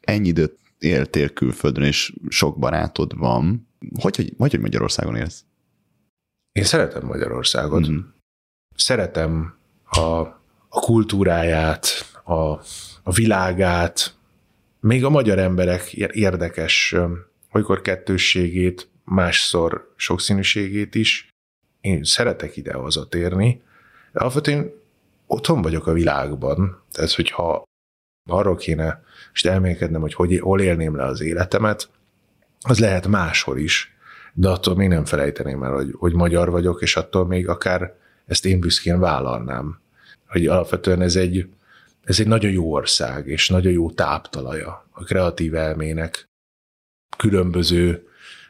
ennyi 0.00 0.28
időt 0.28 0.58
éltél 0.78 1.28
külföldön, 1.28 1.84
és 1.84 2.12
sok 2.28 2.58
barátod 2.58 3.18
van, 3.18 3.68
hogy, 4.00 4.16
hogy, 4.16 4.34
hogy 4.38 4.60
Magyarországon 4.60 5.16
élsz? 5.16 5.44
Én 6.52 6.64
szeretem 6.64 7.06
Magyarországot. 7.06 7.88
Mm-hmm. 7.88 7.98
Szeretem 8.82 9.54
a, 9.84 10.00
a 10.68 10.80
kultúráját, 10.80 11.86
a, 12.24 12.34
a 13.02 13.12
világát, 13.14 14.14
még 14.80 15.04
a 15.04 15.10
magyar 15.10 15.38
emberek 15.38 15.92
érdekes 15.92 16.94
olykor 17.52 17.80
kettősségét, 17.80 18.88
másszor 19.04 19.92
sokszínűségét 19.96 20.94
is. 20.94 21.28
Én 21.80 22.04
szeretek 22.04 22.56
ide 22.56 22.72
hazatérni, 22.72 23.62
de 24.12 24.20
alapvetően 24.20 24.72
otthon 25.26 25.62
vagyok 25.62 25.86
a 25.86 25.92
világban, 25.92 26.82
tehát 26.92 27.12
hogyha 27.12 27.62
arról 28.30 28.56
kéne 28.56 29.02
és 29.32 29.44
elmélkednem, 29.44 30.00
hogy, 30.00 30.14
hogy 30.14 30.38
hol 30.40 30.60
élném 30.60 30.96
le 30.96 31.04
az 31.04 31.20
életemet, 31.20 31.88
az 32.60 32.78
lehet 32.78 33.06
máshol 33.06 33.58
is, 33.58 33.96
de 34.32 34.48
attól 34.48 34.76
még 34.76 34.88
nem 34.88 35.04
felejteném 35.04 35.62
el, 35.62 35.72
hogy, 35.72 35.94
hogy 35.98 36.12
magyar 36.12 36.50
vagyok, 36.50 36.82
és 36.82 36.96
attól 36.96 37.26
még 37.26 37.48
akár 37.48 38.00
ezt 38.32 38.46
én 38.46 38.60
büszkén 38.60 38.98
vállalnám. 39.00 39.80
Hogy 40.26 40.46
alapvetően 40.46 41.02
ez 41.02 41.16
egy, 41.16 41.46
ez 42.04 42.20
egy 42.20 42.26
nagyon 42.26 42.50
jó 42.50 42.72
ország, 42.72 43.26
és 43.26 43.48
nagyon 43.48 43.72
jó 43.72 43.90
táptalaja 43.90 44.86
a 44.90 45.04
kreatív 45.04 45.54
elmének, 45.54 46.28
különböző 47.16 48.06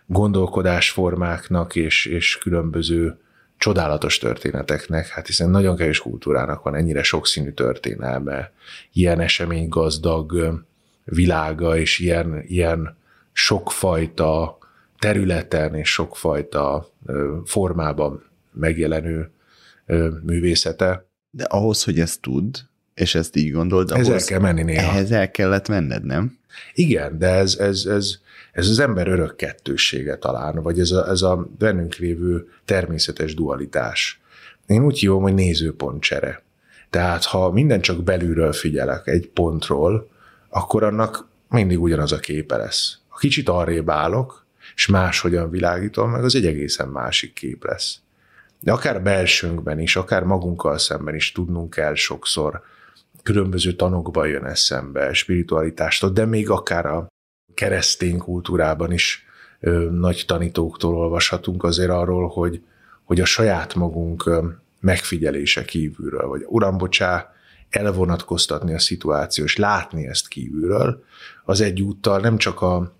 gondolkodásformáknak 0.06 1.76
és, 1.76 2.06
és 2.06 2.38
különböző 2.38 3.18
csodálatos 3.56 4.18
történeteknek, 4.18 5.08
hát 5.08 5.26
hiszen 5.26 5.50
nagyon 5.50 5.76
kevés 5.76 5.98
kultúrának 5.98 6.62
van 6.62 6.74
ennyire 6.74 7.02
sokszínű 7.02 7.50
történelme, 7.50 8.52
ilyen 8.92 9.20
esemény 9.20 9.68
gazdag 9.68 10.60
világa, 11.04 11.76
és 11.76 11.98
ilyen, 11.98 12.42
ilyen 12.46 12.96
sokfajta 13.32 14.58
területen 14.98 15.74
és 15.74 15.92
sokfajta 15.92 16.88
formában 17.44 18.24
megjelenő 18.52 19.30
művészete. 20.22 21.06
De 21.30 21.44
ahhoz, 21.44 21.84
hogy 21.84 22.00
ezt 22.00 22.20
tud, 22.20 22.58
és 22.94 23.14
ezt 23.14 23.36
így 23.36 23.52
gondold, 23.52 23.90
ahhoz 23.90 24.08
el 24.08 24.20
kell 24.20 24.40
menni 24.40 24.62
néha. 24.62 24.90
Ehhez 24.90 25.10
el 25.10 25.30
kellett 25.30 25.68
menned, 25.68 26.04
nem? 26.04 26.38
Igen, 26.74 27.18
de 27.18 27.28
ez, 27.28 27.56
ez, 27.56 27.84
ez, 27.86 28.18
ez 28.52 28.68
az 28.68 28.78
ember 28.78 29.08
örök 29.08 29.36
kettőssége 29.36 30.16
talán, 30.16 30.62
vagy 30.62 30.80
ez 30.80 30.90
a, 30.90 31.08
ez 31.08 31.22
a 31.22 31.48
bennünk 31.58 31.94
lévő 31.94 32.48
természetes 32.64 33.34
dualitás. 33.34 34.20
Én 34.66 34.84
úgy 34.84 34.98
hívom, 34.98 35.22
hogy 35.22 35.34
nézőpontcsere. 35.34 36.42
Tehát 36.90 37.24
ha 37.24 37.50
minden 37.50 37.80
csak 37.80 38.02
belülről 38.02 38.52
figyelek 38.52 39.06
egy 39.06 39.28
pontról, 39.28 40.10
akkor 40.48 40.82
annak 40.82 41.28
mindig 41.48 41.80
ugyanaz 41.80 42.12
a 42.12 42.18
képe 42.18 42.56
lesz. 42.56 42.98
Ha 43.08 43.18
kicsit 43.18 43.48
arrébb 43.48 43.90
állok, 43.90 44.46
és 44.74 44.86
máshogyan 44.86 45.50
világítom, 45.50 46.10
meg 46.10 46.24
az 46.24 46.34
egy 46.34 46.46
egészen 46.46 46.88
másik 46.88 47.32
kép 47.32 47.64
lesz. 47.64 48.00
De 48.62 48.72
akár 48.72 49.02
belsőnkben 49.02 49.78
is, 49.78 49.96
akár 49.96 50.22
magunkkal 50.22 50.78
szemben 50.78 51.14
is 51.14 51.32
tudnunk 51.32 51.70
kell 51.70 51.94
sokszor, 51.94 52.62
különböző 53.22 53.72
tanokban 53.72 54.28
jön 54.28 54.44
eszembe, 54.44 55.12
spiritualitástól, 55.12 56.10
de 56.10 56.24
még 56.24 56.50
akár 56.50 56.86
a 56.86 57.06
keresztény 57.54 58.18
kultúrában 58.18 58.92
is 58.92 59.24
ö, 59.60 59.88
nagy 59.90 60.24
tanítóktól 60.26 60.94
olvashatunk 60.94 61.64
azért 61.64 61.90
arról, 61.90 62.28
hogy, 62.28 62.62
hogy 63.04 63.20
a 63.20 63.24
saját 63.24 63.74
magunk 63.74 64.26
ö, 64.26 64.46
megfigyelése 64.80 65.64
kívülről, 65.64 66.26
vagy 66.26 66.44
uram, 66.46 66.78
bocsá, 66.78 67.32
elvonatkoztatni 67.70 68.74
a 68.74 68.78
szituáció, 68.78 69.44
és 69.44 69.56
látni 69.56 70.06
ezt 70.06 70.28
kívülről, 70.28 71.04
az 71.44 71.60
egyúttal 71.60 72.20
nem 72.20 72.36
csak 72.36 72.62
a, 72.62 72.92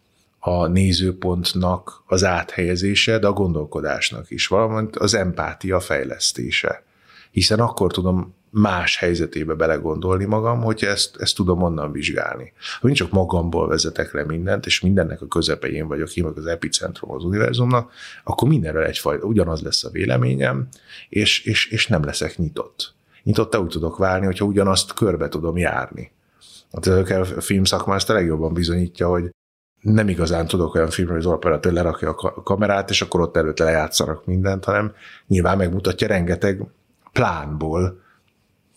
a 0.44 0.66
nézőpontnak 0.66 2.02
az 2.06 2.24
áthelyezése, 2.24 3.18
de 3.18 3.26
a 3.26 3.32
gondolkodásnak 3.32 4.30
is, 4.30 4.46
valamint 4.46 4.96
az 4.96 5.14
empátia 5.14 5.80
fejlesztése. 5.80 6.84
Hiszen 7.30 7.60
akkor 7.60 7.92
tudom 7.92 8.34
más 8.50 8.96
helyzetébe 8.96 9.54
belegondolni 9.54 10.24
magam, 10.24 10.62
hogy 10.62 10.84
ezt, 10.84 11.16
ezt 11.16 11.36
tudom 11.36 11.62
onnan 11.62 11.92
vizsgálni. 11.92 12.52
Ha 12.80 12.88
én 12.88 12.94
csak 12.94 13.10
magamból 13.10 13.68
vezetek 13.68 14.12
le 14.12 14.24
mindent, 14.24 14.66
és 14.66 14.80
mindennek 14.80 15.22
a 15.22 15.26
közepején 15.26 15.88
vagyok, 15.88 16.16
én 16.16 16.24
meg 16.24 16.36
az 16.36 16.46
epicentrum 16.46 17.10
az 17.10 17.24
univerzumnak, 17.24 17.92
akkor 18.24 18.48
mindenről 18.48 18.84
egyfajta, 18.84 19.26
ugyanaz 19.26 19.62
lesz 19.62 19.84
a 19.84 19.90
véleményem, 19.90 20.68
és, 21.08 21.44
és, 21.44 21.66
és 21.66 21.86
nem 21.86 22.04
leszek 22.04 22.36
nyitott. 22.36 22.94
Nyitott 23.22 23.58
úgy 23.58 23.68
tudok 23.68 23.96
válni, 23.96 24.26
hogyha 24.26 24.44
ugyanazt 24.44 24.94
körbe 24.94 25.28
tudom 25.28 25.56
járni. 25.56 26.12
Hát 26.72 26.86
a 26.86 27.24
filmszakma 27.40 27.94
ezt 27.94 28.10
a 28.10 28.12
legjobban 28.12 28.52
bizonyítja, 28.52 29.08
hogy 29.08 29.30
nem 29.82 30.08
igazán 30.08 30.46
tudok 30.46 30.74
olyan 30.74 30.90
filmről, 30.90 31.16
hogy 31.16 31.26
az 31.26 31.32
operatőr 31.32 31.72
lerakja 31.72 32.10
a 32.10 32.42
kamerát, 32.42 32.90
és 32.90 33.02
akkor 33.02 33.20
ott 33.20 33.36
előtt 33.36 33.58
lejátszanak 33.58 34.26
mindent, 34.26 34.64
hanem 34.64 34.92
nyilván 35.26 35.56
megmutatja 35.56 36.06
rengeteg 36.06 36.66
plánból, 37.12 38.00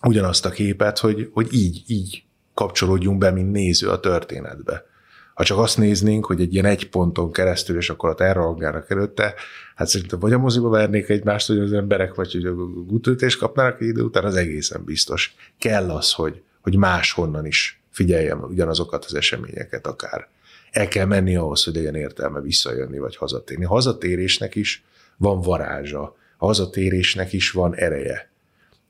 ugyanazt 0.02 0.46
a 0.46 0.50
képet, 0.50 1.00
hogy, 1.00 1.30
hogy 1.34 1.54
így, 1.54 1.84
így 1.88 2.24
kapcsolódjunk 2.54 3.18
be, 3.18 3.32
mint 3.32 3.52
néző 3.52 3.90
a 3.90 4.00
történetbe. 4.00 4.86
Ha 5.34 5.44
csak 5.44 5.58
azt 5.58 5.78
néznénk, 5.78 6.26
hogy 6.26 6.42
egy 6.42 6.54
ilyen 6.54 6.66
egy 6.66 6.90
ponton 6.90 7.32
keresztül, 7.32 7.78
és 7.78 7.90
akkor 7.90 8.10
ott 8.10 8.20
elrohangálnak 8.20 8.90
előtte, 8.90 9.34
hát 9.76 9.88
szerintem 9.88 10.20
vagy 10.20 10.34
a 10.34 10.38
moziba 10.38 10.70
vernék 10.70 11.10
egymást, 11.10 11.48
hogy 11.48 11.60
az 11.60 11.74
emberek, 11.74 12.16
vagy 12.16 12.32
hogy 12.32 12.46
a 12.46 12.54
gutültést 12.86 13.40
kapnának 13.40 13.82
idő 13.82 14.02
után, 14.02 14.24
az 14.24 14.36
egészen 14.36 14.84
biztos. 14.84 15.36
Kell 15.58 15.90
az, 15.90 16.14
hogy, 16.14 16.42
hogy 16.62 16.78
máshonnan 16.78 17.46
is 17.46 17.82
figyeljem 17.92 18.42
ugyanazokat 18.42 19.06
az 19.06 19.16
eseményeket 19.16 19.88
akár. 19.88 20.28
El 20.76 20.88
kell 20.88 21.06
menni 21.06 21.36
ahhoz, 21.36 21.64
hogy 21.64 21.76
legyen 21.76 21.96
értelme 21.96 22.42
visszajönni, 22.42 22.98
vagy 22.98 23.16
hazatérni. 23.16 23.66
A 23.66 23.68
hazatérésnek 23.68 24.56
is 24.56 24.84
van 25.18 25.42
varázsa, 25.42 26.16
a 26.38 26.46
hazatérésnek 26.46 27.34
is 27.34 27.52
van 27.52 27.76
ereje 27.76 28.34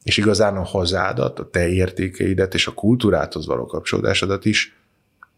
és 0.06 0.18
igazán 0.18 0.58
a 0.58 0.64
hazádat, 0.64 1.40
a 1.40 1.50
te 1.50 1.68
értékeidet 1.68 2.54
és 2.54 2.68
a 2.68 2.74
kultúráthoz 2.74 3.46
való 3.46 3.66
kapcsolódásodat 3.66 4.46
is 4.46 4.76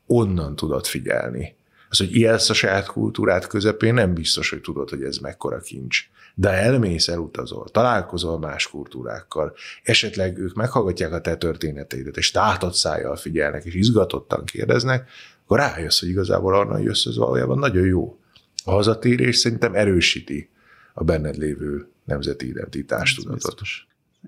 onnan 0.05 0.55
tudod 0.55 0.85
figyelni. 0.85 1.55
Az, 1.89 1.97
hogy 1.97 2.15
élsz 2.15 2.49
a 2.49 2.53
saját 2.53 2.85
kultúrát 2.85 3.47
közepén, 3.47 3.93
nem 3.93 4.13
biztos, 4.13 4.49
hogy 4.49 4.61
tudod, 4.61 4.89
hogy 4.89 5.03
ez 5.03 5.17
mekkora 5.17 5.59
kincs. 5.59 5.99
De 6.35 6.49
elmész, 6.49 7.07
elutazol, 7.07 7.69
találkozol 7.69 8.39
más 8.39 8.69
kultúrákkal, 8.69 9.53
esetleg 9.83 10.37
ők 10.37 10.53
meghallgatják 10.53 11.11
a 11.11 11.21
te 11.21 11.35
történeteidet, 11.35 12.17
és 12.17 12.31
tátott 12.31 12.73
szájjal 12.73 13.15
figyelnek, 13.15 13.65
és 13.65 13.73
izgatottan 13.73 14.45
kérdeznek, 14.45 15.09
akkor 15.47 15.59
rájössz, 15.59 15.99
hogy 15.99 16.09
igazából 16.09 16.55
arra 16.55 16.77
jössz, 16.77 17.05
ez 17.05 17.17
valójában 17.17 17.57
nagyon 17.59 17.85
jó. 17.85 18.19
A 18.63 18.71
hazatérés 18.71 19.37
szerintem 19.37 19.75
erősíti 19.75 20.49
a 20.93 21.03
benned 21.03 21.37
lévő 21.37 21.87
nemzeti 22.05 22.47
identitást, 22.47 23.23
tudatot. 23.23 23.61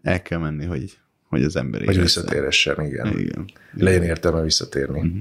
El 0.02 0.22
kell 0.22 0.40
menni, 0.40 0.66
hogy, 0.66 0.98
hogy 1.24 1.44
az 1.44 1.56
ember 1.56 1.86
Hogy 1.86 2.00
visszatérhessen, 2.00 2.86
igen. 2.86 3.20
igen. 3.20 3.50
Legyen 3.74 4.04
értelme 4.04 4.42
visszatérni. 4.42 5.00
Mhm. 5.00 5.20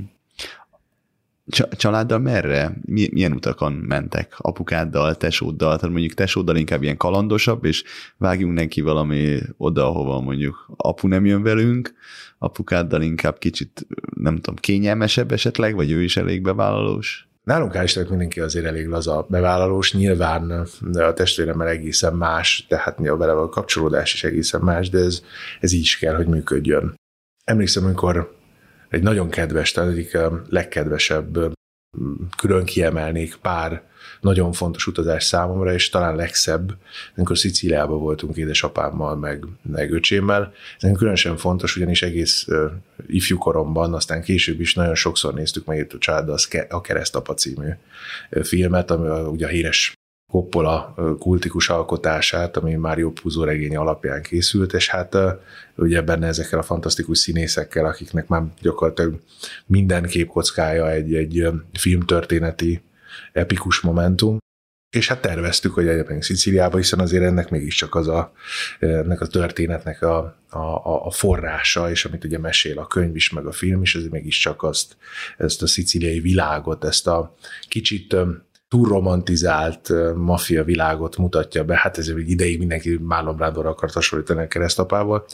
Csa- 1.51 1.77
családdal 1.77 2.19
merre? 2.19 2.73
Mi- 2.85 3.09
Milyen 3.13 3.33
utakon 3.33 3.73
mentek? 3.73 4.35
Apukáddal, 4.39 5.17
tesóddal? 5.17 5.77
Tehát 5.77 5.91
mondjuk 5.91 6.15
tesóddal 6.15 6.57
inkább 6.57 6.83
ilyen 6.83 6.97
kalandosabb, 6.97 7.65
és 7.65 7.85
vágjunk 8.17 8.55
neki 8.55 8.81
valami 8.81 9.39
oda, 9.57 9.87
ahova 9.87 10.21
mondjuk 10.21 10.71
apu 10.77 11.09
nem 11.09 11.27
jön 11.27 11.43
velünk, 11.43 11.95
apukáddal 12.39 13.03
inkább 13.03 13.39
kicsit, 13.39 13.87
nem 14.15 14.35
tudom, 14.35 14.55
kényelmesebb 14.55 15.33
esetleg, 15.33 15.75
vagy 15.75 15.91
ő 15.91 16.03
is 16.03 16.17
elég 16.17 16.43
bevállalós? 16.43 17.29
Nálunk 17.45 17.73
hál' 17.75 18.09
mindenki 18.09 18.41
azért 18.41 18.65
elég 18.65 18.87
laza 18.87 19.27
bevállalós, 19.29 19.95
nyilván 19.95 20.67
a 20.95 21.13
testvéremmel 21.13 21.69
egészen 21.69 22.15
más, 22.15 22.67
tehát 22.69 22.99
a 22.99 23.17
vele 23.17 23.33
a 23.33 23.49
kapcsolódás 23.49 24.15
is 24.15 24.25
egészen 24.25 24.61
más, 24.61 24.91
de 24.91 24.99
ez, 24.99 25.23
ez 25.61 25.73
így 25.73 25.81
is 25.81 25.99
kell, 25.99 26.15
hogy 26.17 26.27
működjön. 26.27 26.95
Emlékszem, 27.45 27.85
amikor 27.85 28.38
egy 28.89 29.03
nagyon 29.03 29.31
kedves, 29.31 29.73
tehát 29.73 29.91
egyik 29.91 30.15
a 30.15 30.43
legkedvesebb, 30.49 31.57
külön 32.37 32.65
kiemelnék 32.65 33.37
pár 33.37 33.83
nagyon 34.21 34.53
fontos 34.53 34.87
utazás 34.87 35.25
számomra, 35.25 35.73
és 35.73 35.89
talán 35.89 36.17
legszebb, 36.17 36.77
amikor 37.17 37.39
Szicíliában 37.39 37.99
voltunk 37.99 38.37
édesapámmal, 38.37 39.17
meg, 39.17 39.45
meg 39.63 39.93
öcsémmel. 39.93 40.53
Ez 40.79 40.97
különösen 40.97 41.37
fontos, 41.37 41.77
ugyanis 41.77 42.03
egész 42.03 42.47
ifjú 43.07 43.39
koromban, 43.39 43.95
aztán 43.95 44.23
később 44.23 44.61
is 44.61 44.75
nagyon 44.75 44.95
sokszor 44.95 45.35
néztük 45.35 45.65
meg 45.65 45.79
itt 45.79 45.93
a 45.93 45.99
családdal 45.99 46.37
a 46.69 46.81
Keresztapa 46.81 47.35
című 47.35 47.69
filmet, 48.43 48.91
ami 48.91 49.27
ugye 49.29 49.47
a 49.47 49.49
híres 49.49 49.98
Coppola 50.33 50.95
kultikus 51.19 51.69
alkotását, 51.69 52.57
ami 52.57 52.75
Mário 52.75 53.11
Puzo 53.11 53.45
regény 53.45 53.77
alapján 53.77 54.23
készült, 54.23 54.73
és 54.73 54.89
hát 54.89 55.17
ugye 55.77 56.03
benne 56.03 56.27
ezekkel 56.27 56.59
a 56.59 56.63
fantasztikus 56.63 57.19
színészekkel, 57.19 57.85
akiknek 57.85 58.29
már 58.29 58.43
gyakorlatilag 58.61 59.21
minden 59.67 60.03
képkockája 60.03 60.91
egy, 60.91 61.15
egy 61.15 61.49
filmtörténeti 61.73 62.83
epikus 63.33 63.81
momentum, 63.81 64.39
és 64.97 65.09
hát 65.09 65.21
terveztük, 65.21 65.75
hogy 65.75 65.89
egyébként 65.89 66.23
Szicíliába, 66.23 66.77
hiszen 66.77 66.99
azért 66.99 67.25
ennek 67.25 67.51
mégiscsak 67.51 67.95
az 67.95 68.09
a, 68.09 68.33
ennek 68.79 69.21
a 69.21 69.27
történetnek 69.27 70.03
a, 70.03 70.19
a, 70.49 71.07
a 71.07 71.11
forrása, 71.11 71.91
és 71.91 72.05
amit 72.05 72.25
ugye 72.25 72.39
mesél 72.39 72.79
a 72.79 72.87
könyv 72.87 73.17
is, 73.17 73.31
meg 73.31 73.47
a 73.47 73.53
film 73.53 73.83
is, 73.83 73.95
ez 73.95 74.05
mégiscsak 74.05 74.63
azt, 74.63 74.97
ezt 75.37 75.63
a 75.63 75.67
szicíliai 75.67 76.21
világot, 76.21 76.85
ezt 76.85 77.07
a 77.07 77.35
kicsit 77.69 78.17
túlromantizált 78.69 79.93
maffia 80.17 80.65
világot 80.65 81.17
mutatja 81.17 81.65
be, 81.65 81.77
hát 81.77 81.99
ez 81.99 82.09
egy 82.09 82.31
ideig 82.31 82.59
mindenki 82.59 82.99
Marlon 83.03 83.37
Brandonra 83.37 83.71
akart 83.71 83.93
hasonlítani 83.93 84.43
a 84.43 84.49
keresztapával, 84.49 85.25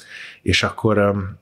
és 0.42 0.62
akkor 0.62 0.94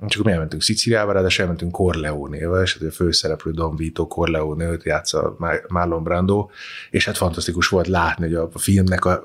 csak 0.06 0.20
akkor 0.20 0.32
elmentünk 0.32 0.62
Szicíliába, 0.62 1.12
ráadásul 1.12 1.42
elmentünk 1.42 1.72
Corleone-vel, 1.72 2.62
és 2.62 2.78
hát 2.78 2.88
a 2.88 2.92
főszereplő 2.92 3.50
Don 3.50 3.76
Vito 3.76 4.06
Corleone, 4.06 4.70
őt 4.70 4.84
játsza 4.84 5.36
Marlon 5.68 6.02
Brando, 6.02 6.48
és 6.90 7.04
hát 7.04 7.16
fantasztikus 7.16 7.68
volt 7.68 7.86
látni, 7.86 8.24
hogy 8.24 8.34
a 8.34 8.48
filmnek 8.54 9.04
a 9.04 9.22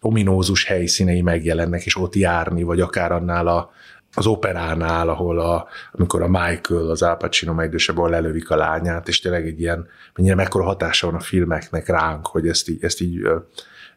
ominózus 0.00 0.64
helyszínei 0.64 1.22
megjelennek, 1.22 1.84
és 1.84 1.96
ott 1.96 2.14
járni, 2.14 2.62
vagy 2.62 2.80
akár 2.80 3.12
annál 3.12 3.46
a 3.46 3.70
az 4.14 4.26
operánál, 4.26 5.08
ahol 5.08 5.38
a, 5.38 5.68
amikor 5.92 6.22
a 6.22 6.28
Michael, 6.28 6.90
az 6.90 7.02
Al 7.02 7.16
Pacino 7.16 7.52
megidősebb, 7.52 7.96
ahol 7.96 8.10
lelövik 8.10 8.50
a 8.50 8.56
lányát, 8.56 9.08
és 9.08 9.20
tényleg 9.20 9.46
egy 9.46 9.60
ilyen, 9.60 9.86
mennyire 10.14 10.34
mekkora 10.34 10.64
hatása 10.64 11.06
van 11.06 11.16
a 11.16 11.20
filmeknek 11.20 11.88
ránk, 11.88 12.26
hogy 12.26 12.48
ezt 12.48 12.68
így, 12.68 12.84
ezt 12.84 13.00
így 13.00 13.28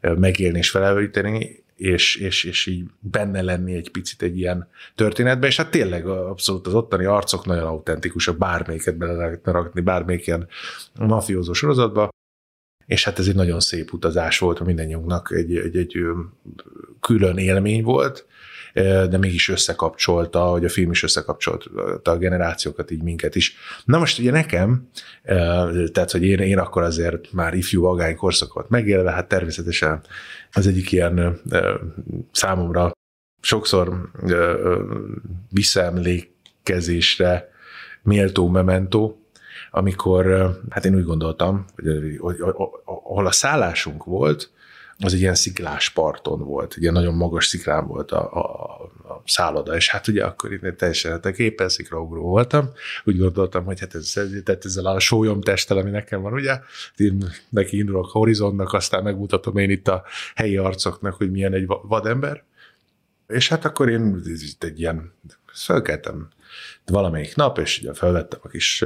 megélni 0.02 0.58
és 0.58 0.70
felelőíteni, 0.70 1.66
és, 1.76 2.16
és, 2.16 2.44
és 2.44 2.66
így 2.66 2.84
benne 3.00 3.42
lenni 3.42 3.76
egy 3.76 3.92
picit 3.92 4.22
egy 4.22 4.38
ilyen 4.38 4.68
történetben, 4.96 5.50
és 5.50 5.58
hát 5.58 5.72
tényleg 5.72 6.08
abszolút 6.08 6.68
az 6.68 6.74
ottani 6.74 7.06
arcok 7.06 7.46
nagyon 7.46 7.66
autentikusak, 7.66 8.38
bármelyiket 8.38 8.98
bele 8.98 9.14
lehetne 9.14 9.52
rakni, 9.52 9.82
bármelyik 9.82 10.28
ilyen 10.28 10.48
mafiózó 10.96 11.54
sorozatba, 11.54 12.10
és 12.86 13.04
hát 13.04 13.20
ez 13.20 13.28
egy 13.28 13.36
nagyon 13.36 13.60
szép 13.60 13.94
utazás 13.94 14.40
volt, 14.40 14.60
mindannyiunknak 14.60 15.32
egy, 15.32 15.56
egy, 15.56 15.78
egy 15.78 15.98
külön 17.00 17.38
élmény 17.38 17.84
volt, 17.84 18.26
de 19.10 19.18
mégis 19.18 19.50
összekapcsolta, 19.50 20.40
hogy 20.40 20.66
a 20.66 20.70
film 20.70 20.92
is 20.92 21.04
összekapcsolta 21.04 22.12
a 22.12 22.18
generációkat, 22.18 22.92
így 22.92 23.04
minket 23.04 23.36
is. 23.36 23.56
Na 23.86 23.98
most 23.98 24.20
ugye 24.20 24.32
nekem, 24.32 24.90
tehát, 25.92 26.12
hogy 26.12 26.24
én, 26.24 26.40
én 26.40 26.58
akkor 26.58 26.84
azért 26.84 27.32
már 27.32 27.54
ifjú 27.54 27.82
vagány 27.82 28.16
korszakot 28.16 28.70
megélve, 28.70 29.12
hát 29.12 29.28
természetesen 29.28 30.02
az 30.52 30.68
egyik 30.68 30.92
ilyen 30.92 31.42
számomra 32.32 32.92
sokszor 33.42 34.12
visszaemlékezésre 35.50 37.50
méltó 38.04 38.50
mementó, 38.50 39.22
amikor, 39.72 40.56
hát 40.70 40.86
én 40.86 40.96
úgy 40.96 41.04
gondoltam, 41.04 41.66
hogy, 42.20 42.36
ahol 42.86 43.26
a 43.26 43.32
szállásunk 43.32 44.04
volt, 44.04 44.52
az 45.00 45.14
egy 45.14 45.20
ilyen 45.20 45.36
sziklás 45.36 45.90
parton 45.90 46.40
volt, 46.40 46.74
egy 46.76 46.82
ilyen 46.82 46.94
nagyon 46.94 47.14
magas 47.14 47.48
sziklán 47.48 47.88
volt 47.88 48.12
a, 48.12 48.34
a, 48.34 48.82
a 49.14 49.22
szálloda, 49.26 49.76
és 49.76 49.90
hát 49.90 50.08
ugye 50.08 50.26
akkor 50.26 50.52
én 50.52 50.76
teljesen 50.78 51.12
hát 51.12 51.40
éppen 51.40 51.70
szikraugró 51.70 52.22
voltam, 52.22 52.70
úgy 53.04 53.18
gondoltam, 53.18 53.66
hogy 53.66 53.80
hát 53.80 53.96
ez, 53.96 54.12
tehát 54.44 54.66
ezzel 54.66 54.86
a 54.86 55.00
sólyom 55.00 55.42
testtel, 55.42 55.78
ami 55.78 55.90
nekem 55.90 56.22
van, 56.22 56.34
ugye, 56.34 56.60
én 56.96 57.34
neki 57.50 57.78
indulok 57.78 58.06
a 58.06 58.18
horizonnak, 58.18 58.74
aztán 58.74 59.04
megmutatom 59.04 59.58
én 59.58 59.70
itt 59.70 59.88
a 59.88 60.04
helyi 60.36 60.58
arcoknak, 60.58 61.14
hogy 61.14 61.32
milyen 61.32 61.54
egy 61.54 61.66
vadember, 61.68 62.44
és 63.28 63.50
hát 63.50 63.66
akkor 63.66 63.90
én 63.90 64.22
egy 64.60 64.80
ilyen, 64.80 65.14
felkeltem 65.46 66.28
valamelyik 66.86 67.36
nap, 67.36 67.58
és 67.58 67.80
ugye 67.80 67.94
felvettem 67.94 68.40
a 68.44 68.48
kis 68.48 68.84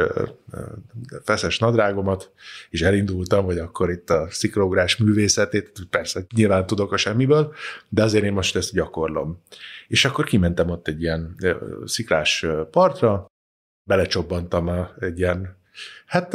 feszes 1.23 1.59
nadrágomat, 1.59 2.31
és 2.69 2.81
elindultam, 2.81 3.45
hogy 3.45 3.57
akkor 3.57 3.89
itt 3.89 4.09
a 4.09 4.27
sziklógrás 4.29 4.97
művészetét, 4.97 5.71
persze 5.89 6.25
nyilván 6.35 6.65
tudok 6.65 6.91
a 6.91 6.97
semmiből, 6.97 7.53
de 7.89 8.03
azért 8.03 8.23
én 8.23 8.33
most 8.33 8.55
ezt 8.55 8.73
gyakorlom. 8.73 9.41
És 9.87 10.05
akkor 10.05 10.25
kimentem 10.25 10.69
ott 10.69 10.87
egy 10.87 11.01
ilyen 11.01 11.35
sziklás 11.85 12.45
partra, 12.71 13.25
belecsobbantam 13.83 14.87
egy 14.99 15.19
ilyen 15.19 15.59
Hát 16.05 16.33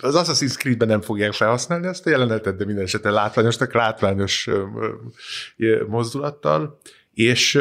az 0.00 0.14
Assassin's 0.14 0.56
Creed-ben 0.56 0.88
nem 0.88 1.00
fogják 1.00 1.32
felhasználni 1.32 1.86
ezt 1.86 2.06
a 2.06 2.10
jelenetet, 2.10 2.56
de 2.56 2.64
minden 2.64 2.84
esetre 2.84 3.10
látványosnak, 3.10 3.72
látványos 3.72 4.48
mozdulattal, 5.86 6.78
és 7.14 7.54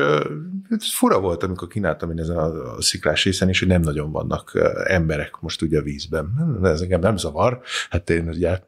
ez 0.70 0.93
fura 0.93 1.20
volt, 1.20 1.43
amikor 1.43 1.68
kínáltam 1.68 2.12
én 2.12 2.20
ezen 2.20 2.38
a, 2.38 2.82
sziklás 2.82 3.24
részen 3.24 3.50
is, 3.50 3.60
hogy 3.60 3.68
nem 3.68 3.82
nagyon 3.82 4.12
vannak 4.12 4.52
emberek 4.84 5.38
most 5.39 5.62
ugye 5.62 5.80
a 5.80 5.82
vízben. 5.82 6.60
Ez 6.64 6.82
engem 6.82 7.00
nem 7.00 7.18
zavar, 7.18 7.62
hát 7.89 8.10
én 8.10 8.28
ugye 8.28 8.60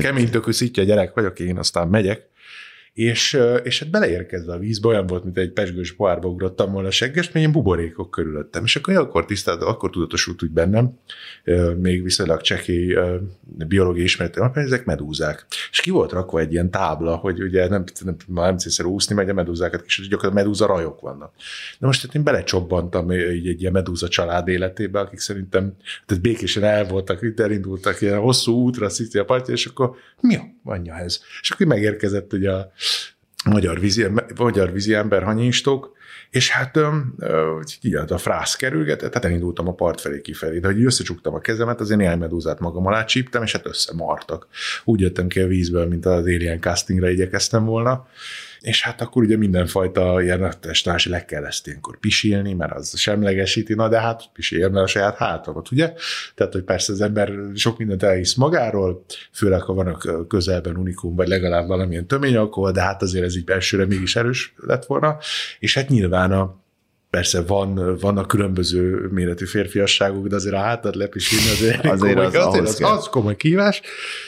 kemény 0.00 0.30
tökű 0.30 0.52
szitja 0.52 0.82
gyerek 0.82 1.14
vagyok, 1.14 1.38
én 1.38 1.58
aztán 1.58 1.88
megyek, 1.88 2.29
és, 3.00 3.38
és 3.62 3.78
hát 3.78 3.90
beleérkezve 3.90 4.52
a 4.52 4.58
vízbe 4.58 4.88
olyan 4.88 5.06
volt, 5.06 5.24
mint 5.24 5.38
egy 5.38 5.50
pesgős 5.50 5.92
pohárba 5.92 6.28
ugrottam 6.28 6.72
volna 6.72 6.90
segges, 6.90 7.32
mert 7.32 7.52
buborékok 7.52 8.10
körülöttem. 8.10 8.64
És 8.64 8.76
akkor, 8.76 8.96
akkor 8.96 9.24
tisztelt, 9.24 9.62
akkor 9.62 9.90
tudatosult 9.90 10.42
úgy 10.42 10.50
bennem, 10.50 10.98
még 11.76 12.02
viszonylag 12.02 12.40
csekély 12.40 12.96
biológiai 13.42 14.04
ismeretem, 14.04 14.50
hogy 14.52 14.62
ezek 14.62 14.84
medúzák. 14.84 15.46
És 15.70 15.80
ki 15.80 15.90
volt 15.90 16.12
rakva 16.12 16.40
egy 16.40 16.52
ilyen 16.52 16.70
tábla, 16.70 17.16
hogy 17.16 17.42
ugye 17.42 17.68
nem, 17.68 17.84
nem, 18.04 18.16
már 18.26 18.46
nem 18.46 18.58
célszerű 18.58 18.88
úszni, 18.88 19.14
meg 19.14 19.28
a 19.28 19.32
medúzákat, 19.34 19.82
és 19.86 19.96
gyakorlatilag 20.08 20.34
medúza 20.34 20.66
rajok 20.66 21.00
vannak. 21.00 21.32
De 21.78 21.86
most 21.86 22.02
hát 22.02 22.14
én 22.14 22.22
belecsobbantam 22.24 23.10
egy, 23.10 23.46
egy 23.46 23.60
ilyen 23.60 23.72
medúza 23.72 24.08
család 24.08 24.48
életébe, 24.48 25.00
akik 25.00 25.18
szerintem 25.18 25.74
tehát 26.06 26.22
békésen 26.22 26.64
el 26.64 26.84
voltak, 26.84 27.22
itt 27.22 27.40
elindultak 27.40 28.00
ilyen 28.00 28.18
hosszú 28.18 28.52
útra 28.52 28.88
a 29.12 29.24
partja, 29.24 29.54
és 29.54 29.66
akkor 29.66 29.94
mi 30.20 30.36
a 30.36 30.58
anyja 30.64 30.94
ez? 30.94 31.20
És 31.40 31.50
akkor 31.50 31.66
megérkezett 31.66 32.32
ugye 32.32 32.50
a 32.50 32.72
magyar 33.44 33.80
vízi, 33.80 34.06
magyar 34.36 34.72
vízi 34.72 34.94
ember 34.94 35.22
hanyistok, 35.22 35.98
és 36.30 36.50
hát 36.50 36.78
így 37.82 37.94
a 37.94 38.18
frász 38.18 38.56
kerülgetett, 38.56 39.10
tehát 39.10 39.24
elindultam 39.24 39.68
a 39.68 39.74
part 39.74 40.00
felé 40.00 40.20
kifelé, 40.20 40.58
de 40.58 40.66
hogy 40.66 40.84
összecsuktam 40.84 41.34
a 41.34 41.40
kezemet, 41.40 41.80
azért 41.80 41.98
néhány 41.98 42.18
medúzát 42.18 42.60
magam 42.60 42.86
alá 42.86 43.04
csíptem, 43.04 43.42
és 43.42 43.52
hát 43.52 43.66
összemartak. 43.66 44.46
Úgy 44.84 45.00
jöttem 45.00 45.28
ki 45.28 45.40
a 45.40 45.46
vízből, 45.46 45.86
mint 45.86 46.06
az 46.06 46.24
Alien 46.24 46.60
castingra 46.60 47.08
igyekeztem 47.08 47.64
volna, 47.64 48.06
és 48.60 48.82
hát 48.82 49.00
akkor 49.00 49.22
ugye 49.22 49.36
mindenfajta 49.36 50.22
ilyen 50.22 50.54
testállási 50.60 51.08
le 51.08 51.24
kell 51.24 51.44
ezt 51.44 51.66
ilyenkor 51.66 51.98
pisilni, 51.98 52.52
mert 52.52 52.72
az 52.72 52.98
semlegesíti, 52.98 53.74
na 53.74 53.88
de 53.88 54.00
hát 54.00 54.30
pisiljen, 54.32 54.70
mert 54.70 54.84
a 54.84 54.88
saját 54.88 55.16
hátamat, 55.16 55.70
ugye? 55.70 55.92
Tehát, 56.34 56.52
hogy 56.52 56.62
persze 56.62 56.92
az 56.92 57.00
ember 57.00 57.32
sok 57.54 57.78
mindent 57.78 58.02
elhisz 58.02 58.34
magáról, 58.34 59.04
főleg 59.32 59.60
ha 59.60 59.72
van 59.72 59.86
a 59.86 60.26
közelben 60.26 60.76
unikum, 60.76 61.14
vagy 61.14 61.28
legalább 61.28 61.66
valamilyen 61.66 62.06
töményalkohol, 62.06 62.72
de 62.72 62.80
hát 62.80 63.02
azért 63.02 63.24
ez 63.24 63.36
így 63.36 63.44
belsőre 63.44 63.86
mégis 63.86 64.16
erős 64.16 64.54
lett 64.56 64.84
volna, 64.84 65.18
és 65.58 65.74
hát 65.74 65.88
nyilván 65.88 66.32
a 66.32 66.58
persze 67.10 67.42
van, 67.42 67.96
vannak 68.00 68.26
különböző 68.28 69.08
méretű 69.10 69.44
férfiasságok, 69.44 70.26
de 70.26 70.34
azért 70.34 70.54
a 70.54 70.58
hátad 70.58 70.94
lepisülni 70.94 71.48
azért, 71.50 71.84
Azért 71.94 72.14
komoly, 72.14 72.26
az 72.26 72.34
azért 72.46 72.66
az, 72.66 72.76
kell. 72.76 72.90
az 72.90 73.08
komoly 73.08 73.36
kívás, 73.36 73.80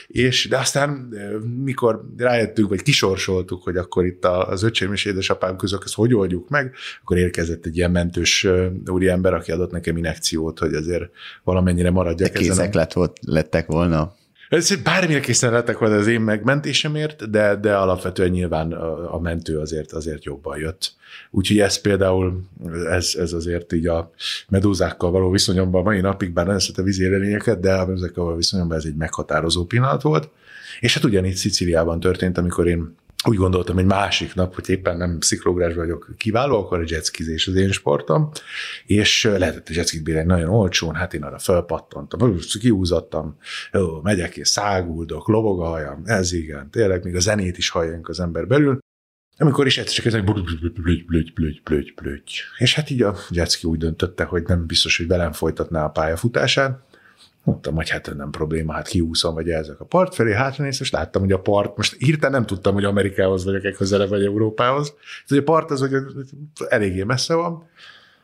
és 0.07 0.49
de 0.49 0.57
aztán 0.59 1.09
eh, 1.13 1.31
mikor 1.65 2.05
rájöttünk, 2.17 2.69
vagy 2.69 2.83
kisorsoltuk, 2.83 3.63
hogy 3.63 3.77
akkor 3.77 4.05
itt 4.05 4.25
a- 4.25 4.49
az 4.49 4.63
öcsém 4.63 4.93
és 4.93 5.05
édesapám 5.05 5.57
között 5.57 5.85
ezt 5.85 5.95
hogy 5.95 6.15
oldjuk 6.15 6.49
meg, 6.49 6.75
akkor 7.03 7.17
érkezett 7.17 7.67
egy 7.67 7.77
ilyen 7.77 7.91
mentős 7.91 8.45
eh, 8.45 8.71
úriember, 8.87 9.35
aki 9.35 9.53
adott 9.53 9.71
nekem 9.71 9.97
inekciót, 9.97 10.59
hogy 10.59 10.75
azért 10.75 11.11
valamennyire 11.45 11.89
De 11.89 11.95
maradjak 11.95 12.35
ezen 12.35 12.69
a- 12.71 12.77
lett, 12.77 12.93
volt, 12.93 13.17
lettek 13.27 13.67
volna. 13.67 14.15
Ez 14.57 14.83
bármilyen 14.83 15.21
készen 15.21 15.53
lettek 15.53 15.79
volna 15.79 15.97
az 15.97 16.07
én 16.07 16.21
megmentésemért, 16.21 17.31
de, 17.31 17.57
de 17.57 17.77
alapvetően 17.77 18.31
nyilván 18.31 18.73
a, 18.73 19.15
a 19.15 19.21
mentő 19.21 19.59
azért, 19.59 19.93
azért 19.93 20.25
jobban 20.25 20.59
jött. 20.59 20.95
Úgyhogy 21.31 21.59
ez 21.59 21.81
például, 21.81 22.43
ez, 22.91 23.15
ez 23.19 23.33
azért 23.33 23.73
így 23.73 23.87
a 23.87 24.11
medúzákkal 24.49 25.11
való 25.11 25.31
viszonyomban 25.31 25.81
a 25.81 25.85
mai 25.85 26.01
napig, 26.01 26.33
bár 26.33 26.47
nem 26.47 26.59
szeretem 26.59 26.85
vízi 26.85 27.03
élőlényeket, 27.03 27.61
de 27.61 27.75
a 27.75 27.87
medúzákkal 27.87 28.25
való 28.25 28.37
viszonyomban 28.37 28.77
ez 28.77 28.85
egy 28.85 28.97
meghatározó 28.97 29.65
pillanat 29.65 30.03
volt. 30.03 30.29
És 30.81 30.95
hát 30.95 31.05
ugyanígy 31.05 31.35
Szicíliában 31.35 32.01
történt, 32.01 32.39
amikor 32.39 32.67
én 32.67 32.97
úgy 33.25 33.37
gondoltam 33.37 33.79
egy 33.79 33.85
másik 33.85 34.35
nap, 34.35 34.55
hogy 34.55 34.71
éppen 34.71 34.97
nem 34.97 35.21
sziklógrás 35.21 35.75
vagyok 35.75 36.15
kiváló, 36.17 36.59
akkor 36.59 36.79
a 36.79 36.85
jetskizés 36.87 37.47
az 37.47 37.55
én 37.55 37.73
sportom, 37.73 38.31
és 38.87 39.25
lehetett 39.25 39.69
a 39.69 39.73
jetskit 39.75 40.03
bérelni 40.03 40.29
nagyon 40.29 40.49
olcsón, 40.49 40.95
hát 40.95 41.15
én 41.15 41.23
arra 41.23 41.39
felpattantam, 41.39 42.37
kiúzattam, 42.61 43.37
jó, 43.73 44.01
megyek 44.01 44.37
és 44.37 44.49
száguldok, 44.49 45.29
lobog 45.29 45.61
a 45.61 45.65
hajam, 45.65 46.03
ez 46.05 46.33
igen, 46.33 46.71
tényleg 46.71 47.05
még 47.05 47.17
a 47.17 47.21
zenét 47.21 47.59
is 47.59 47.69
halljunk 47.69 48.09
az 48.09 48.21
ember 48.21 48.47
belül, 48.47 48.79
amikor 49.37 49.67
is 49.67 49.79
egyszer 49.79 49.95
csak 49.95 50.05
ezek 50.05 50.25
blügy, 50.25 50.73
blügy, 51.05 51.05
blügy, 51.05 51.33
blügy, 51.63 51.95
blügy. 51.95 52.41
És 52.59 52.75
hát 52.75 52.91
így 52.91 53.03
a 53.03 53.17
jetski 53.31 53.67
úgy 53.67 53.79
döntötte, 53.79 54.25
hogy 54.25 54.43
nem 54.47 54.67
biztos, 54.67 54.97
hogy 54.97 55.07
velem 55.07 55.33
folytatná 55.33 55.85
a 55.85 55.89
pályafutását, 55.89 56.81
Mondtam, 57.45 57.75
hogy 57.75 57.91
hát 57.91 58.15
nem 58.17 58.31
probléma, 58.31 58.73
hát 58.73 58.89
kiúszom, 58.89 59.35
vagy 59.35 59.49
ezek 59.49 59.81
a 59.81 59.85
part 59.85 60.15
felé, 60.15 60.33
hátranéz, 60.33 60.81
és 60.81 60.91
láttam, 60.91 61.23
hogy 61.23 61.33
a 61.33 61.41
part, 61.41 61.77
most 61.77 61.97
hirtelen 61.99 62.35
nem 62.35 62.47
tudtam, 62.47 62.75
hogy 62.75 62.85
Amerikához 62.85 63.45
vagyok-e 63.45 63.73
közelebb, 63.73 64.09
vagy 64.09 64.25
Európához. 64.25 64.95
Ez, 65.29 65.37
a 65.37 65.43
part 65.43 65.71
az, 65.71 65.81
hogy 65.81 65.93
eléggé 66.69 67.03
messze 67.03 67.35
van. 67.35 67.69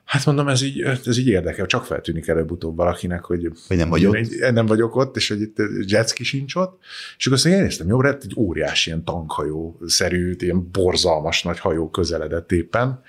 Hát 0.08 0.26
mondom, 0.26 0.48
ez 0.48 0.62
így, 0.62 0.80
ez 0.80 1.18
így 1.18 1.28
érdekel, 1.28 1.66
csak 1.66 1.84
feltűnik 1.84 2.28
előbb-utóbb 2.28 2.76
valakinek, 2.76 3.24
hogy, 3.24 3.50
Hogy 3.66 3.76
nem 3.76 3.88
vagy 3.88 4.06
ott. 4.06 4.50
Nem 4.50 4.66
vagyok 4.66 4.96
ott, 4.96 5.16
és 5.16 5.28
hogy 5.28 5.40
itt 5.40 5.56
jetski 5.86 6.24
sincs 6.24 6.54
ott. 6.54 6.78
És 7.18 7.26
akkor 7.26 7.36
azt 7.36 7.44
mondja, 7.44 7.62
én 7.62 7.68
néztem, 7.68 7.88
jó, 7.88 8.00
lett 8.00 8.22
egy 8.22 8.32
óriási 8.36 8.88
ilyen 8.90 9.04
tankhajó-szerű, 9.04 10.34
ilyen 10.38 10.68
borzalmas 10.72 11.42
nagy 11.42 11.58
hajó 11.58 11.90
közeledett 11.90 12.52
éppen, 12.52 13.00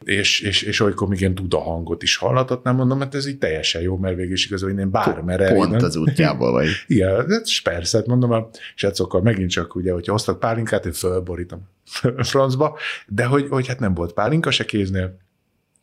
és, 0.00 0.40
és, 0.40 0.62
és 0.62 0.80
olykor 0.80 1.08
még 1.08 1.20
ilyen 1.20 1.34
duda 1.34 1.60
hangot 1.60 2.02
is 2.02 2.16
hallatott, 2.16 2.64
nem 2.64 2.74
mondom, 2.74 3.00
hát 3.00 3.14
ez 3.14 3.26
így 3.26 3.38
teljesen 3.38 3.82
jó, 3.82 3.96
mert 3.96 4.16
végül 4.16 4.32
is 4.32 4.46
igazán 4.46 4.78
én 4.78 4.90
bármerre. 4.90 5.52
Pont 5.52 5.68
innen- 5.68 5.82
az 5.82 5.96
útjából 5.96 6.52
vagy. 6.52 6.68
igen, 6.86 7.16
hát 7.16 7.42
persze, 7.62 7.98
hát 7.98 8.06
mondom, 8.06 8.30
a 8.30 8.48
srácokkal 8.74 9.22
megint 9.22 9.50
csak 9.50 9.74
ugye, 9.74 9.92
hogyha 9.92 10.12
hoztak 10.12 10.38
pálinkát, 10.38 10.86
én 10.86 10.92
fölborítom 10.92 11.68
francba, 12.30 12.78
de 13.06 13.24
hogy, 13.24 13.46
hogy 13.48 13.66
hát 13.66 13.80
nem 13.80 13.94
volt 13.94 14.12
pálinka 14.12 14.50
se 14.50 14.64
kéznél, 14.64 15.26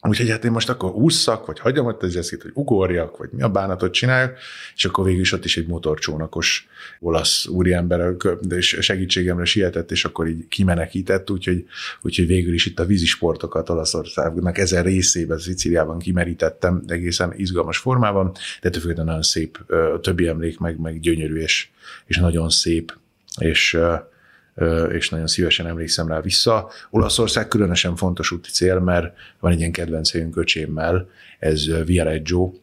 Úgyhogy 0.08 0.30
hát 0.30 0.46
én 0.46 0.52
most 0.52 0.70
akkor 0.70 0.92
ússzak, 0.92 1.46
vagy 1.46 1.60
hagyom 1.60 1.86
ott 1.86 2.04
az 2.04 2.16
eszét, 2.16 2.42
hogy 2.42 2.52
ugorjak, 2.54 3.18
vagy 3.18 3.30
mi 3.32 3.42
a 3.42 3.50
bánatot 3.50 3.94
csináljak, 3.94 4.38
és 4.76 4.86
akkor 4.86 5.06
végül 5.06 5.22
is 5.22 5.32
ott 5.32 5.46
is 5.46 5.58
egy 5.58 5.68
motorcsónakos 5.68 6.68
olasz 7.00 7.46
úriember 7.46 8.16
de 8.42 8.62
segítségemre 8.62 9.46
sietett, 9.46 9.92
és 9.92 10.06
akkor 10.06 10.28
így 10.28 10.48
kimenekített, 10.48 11.32
úgyhogy, 11.32 11.66
úgyhogy 12.02 12.28
végül 12.28 12.54
is 12.54 12.66
itt 12.66 12.80
a 12.80 12.86
vízisportokat 12.86 13.70
Olaszországnak 13.70 14.58
ezen 14.58 14.84
részében, 14.84 15.38
Szicíliában 15.38 16.00
kimerítettem 16.00 16.84
egészen 16.88 17.34
izgalmas 17.36 17.78
formában, 17.78 18.32
de 18.62 18.70
ettől 18.70 18.94
nagyon 18.94 19.22
szép, 19.22 19.72
a 19.96 20.00
többi 20.00 20.28
emlék 20.28 20.60
meg, 20.60 20.80
meg 20.80 21.00
gyönyörű, 21.00 21.36
és, 21.36 21.68
és 22.06 22.18
nagyon 22.18 22.50
szép, 22.50 22.94
és 23.40 23.78
és 24.92 25.10
nagyon 25.10 25.28
szívesen 25.28 25.68
emlékszem 25.68 26.08
rá 26.08 26.22
vissza. 26.22 26.70
Olaszország 26.90 27.48
különösen 27.48 27.96
fontos 27.96 28.32
úti 28.32 28.50
cél, 28.50 28.80
mert 28.80 29.16
van 29.40 29.52
egy 29.52 29.60
ilyen 29.60 29.72
kedvenc 29.72 30.12
helyünk 30.12 30.38
öcsémmel, 30.38 31.10
ez 31.40 31.86
Viareggio, 31.86 32.54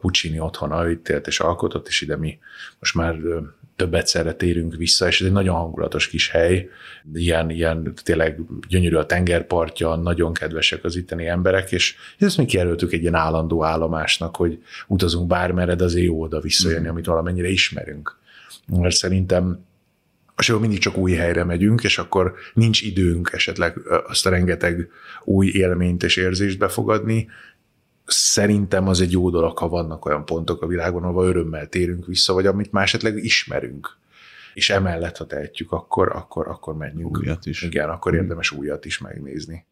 Puccini 0.00 0.40
otthona, 0.40 0.90
itt 0.90 1.08
élt 1.08 1.26
és 1.26 1.40
alkotott, 1.40 1.88
és 1.88 2.00
ide 2.00 2.16
mi 2.16 2.38
most 2.78 2.94
már 2.94 3.18
ö, 3.24 3.40
több 3.76 3.94
egyszerre 3.94 4.32
térünk 4.32 4.74
vissza, 4.74 5.06
és 5.06 5.20
ez 5.20 5.26
egy 5.26 5.32
nagyon 5.32 5.54
hangulatos 5.54 6.08
kis 6.08 6.30
hely, 6.30 6.68
ilyen, 7.14 7.50
ilyen 7.50 7.92
tényleg 8.02 8.40
gyönyörű 8.68 8.96
a 8.96 9.06
tengerpartja, 9.06 9.94
nagyon 9.94 10.32
kedvesek 10.32 10.84
az 10.84 10.96
itteni 10.96 11.26
emberek, 11.26 11.72
és 11.72 11.96
ezt 12.18 12.36
mi 12.36 12.44
kijelöltük 12.44 12.92
egy 12.92 13.00
ilyen 13.00 13.14
állandó 13.14 13.64
állomásnak, 13.64 14.36
hogy 14.36 14.62
utazunk 14.86 15.26
bármerre, 15.26 15.74
de 15.74 15.84
azért 15.84 16.06
jó 16.06 16.20
oda 16.20 16.40
visszajönni, 16.40 16.88
amit 16.88 17.06
valamennyire 17.06 17.48
ismerünk. 17.48 18.18
Mert 18.66 18.94
szerintem 18.94 19.64
és 20.40 20.48
akkor 20.48 20.60
mindig 20.60 20.78
csak 20.78 20.96
új 20.96 21.12
helyre 21.12 21.44
megyünk, 21.44 21.84
és 21.84 21.98
akkor 21.98 22.34
nincs 22.54 22.82
időnk 22.82 23.30
esetleg 23.32 23.78
azt 24.06 24.26
a 24.26 24.30
rengeteg 24.30 24.90
új 25.24 25.46
élményt 25.46 26.02
és 26.02 26.16
érzést 26.16 26.58
befogadni. 26.58 27.28
Szerintem 28.06 28.88
az 28.88 29.00
egy 29.00 29.12
jó 29.12 29.30
dolog, 29.30 29.58
ha 29.58 29.68
vannak 29.68 30.04
olyan 30.04 30.24
pontok 30.24 30.62
a 30.62 30.66
világon, 30.66 31.02
ahol 31.02 31.26
örömmel 31.26 31.68
térünk 31.68 32.06
vissza, 32.06 32.32
vagy 32.32 32.46
amit 32.46 32.72
már 32.72 32.82
esetleg 32.82 33.16
ismerünk. 33.16 33.98
És 34.54 34.70
emellett, 34.70 35.16
ha 35.16 35.26
tehetjük, 35.26 35.72
akkor, 35.72 36.12
akkor, 36.16 36.48
akkor 36.48 36.76
menjünk. 36.76 37.18
Újat 37.18 37.46
is. 37.46 37.62
Igen, 37.62 37.88
akkor 37.88 38.14
érdemes 38.14 38.50
újat 38.50 38.84
is 38.84 38.98
megnézni. 38.98 39.66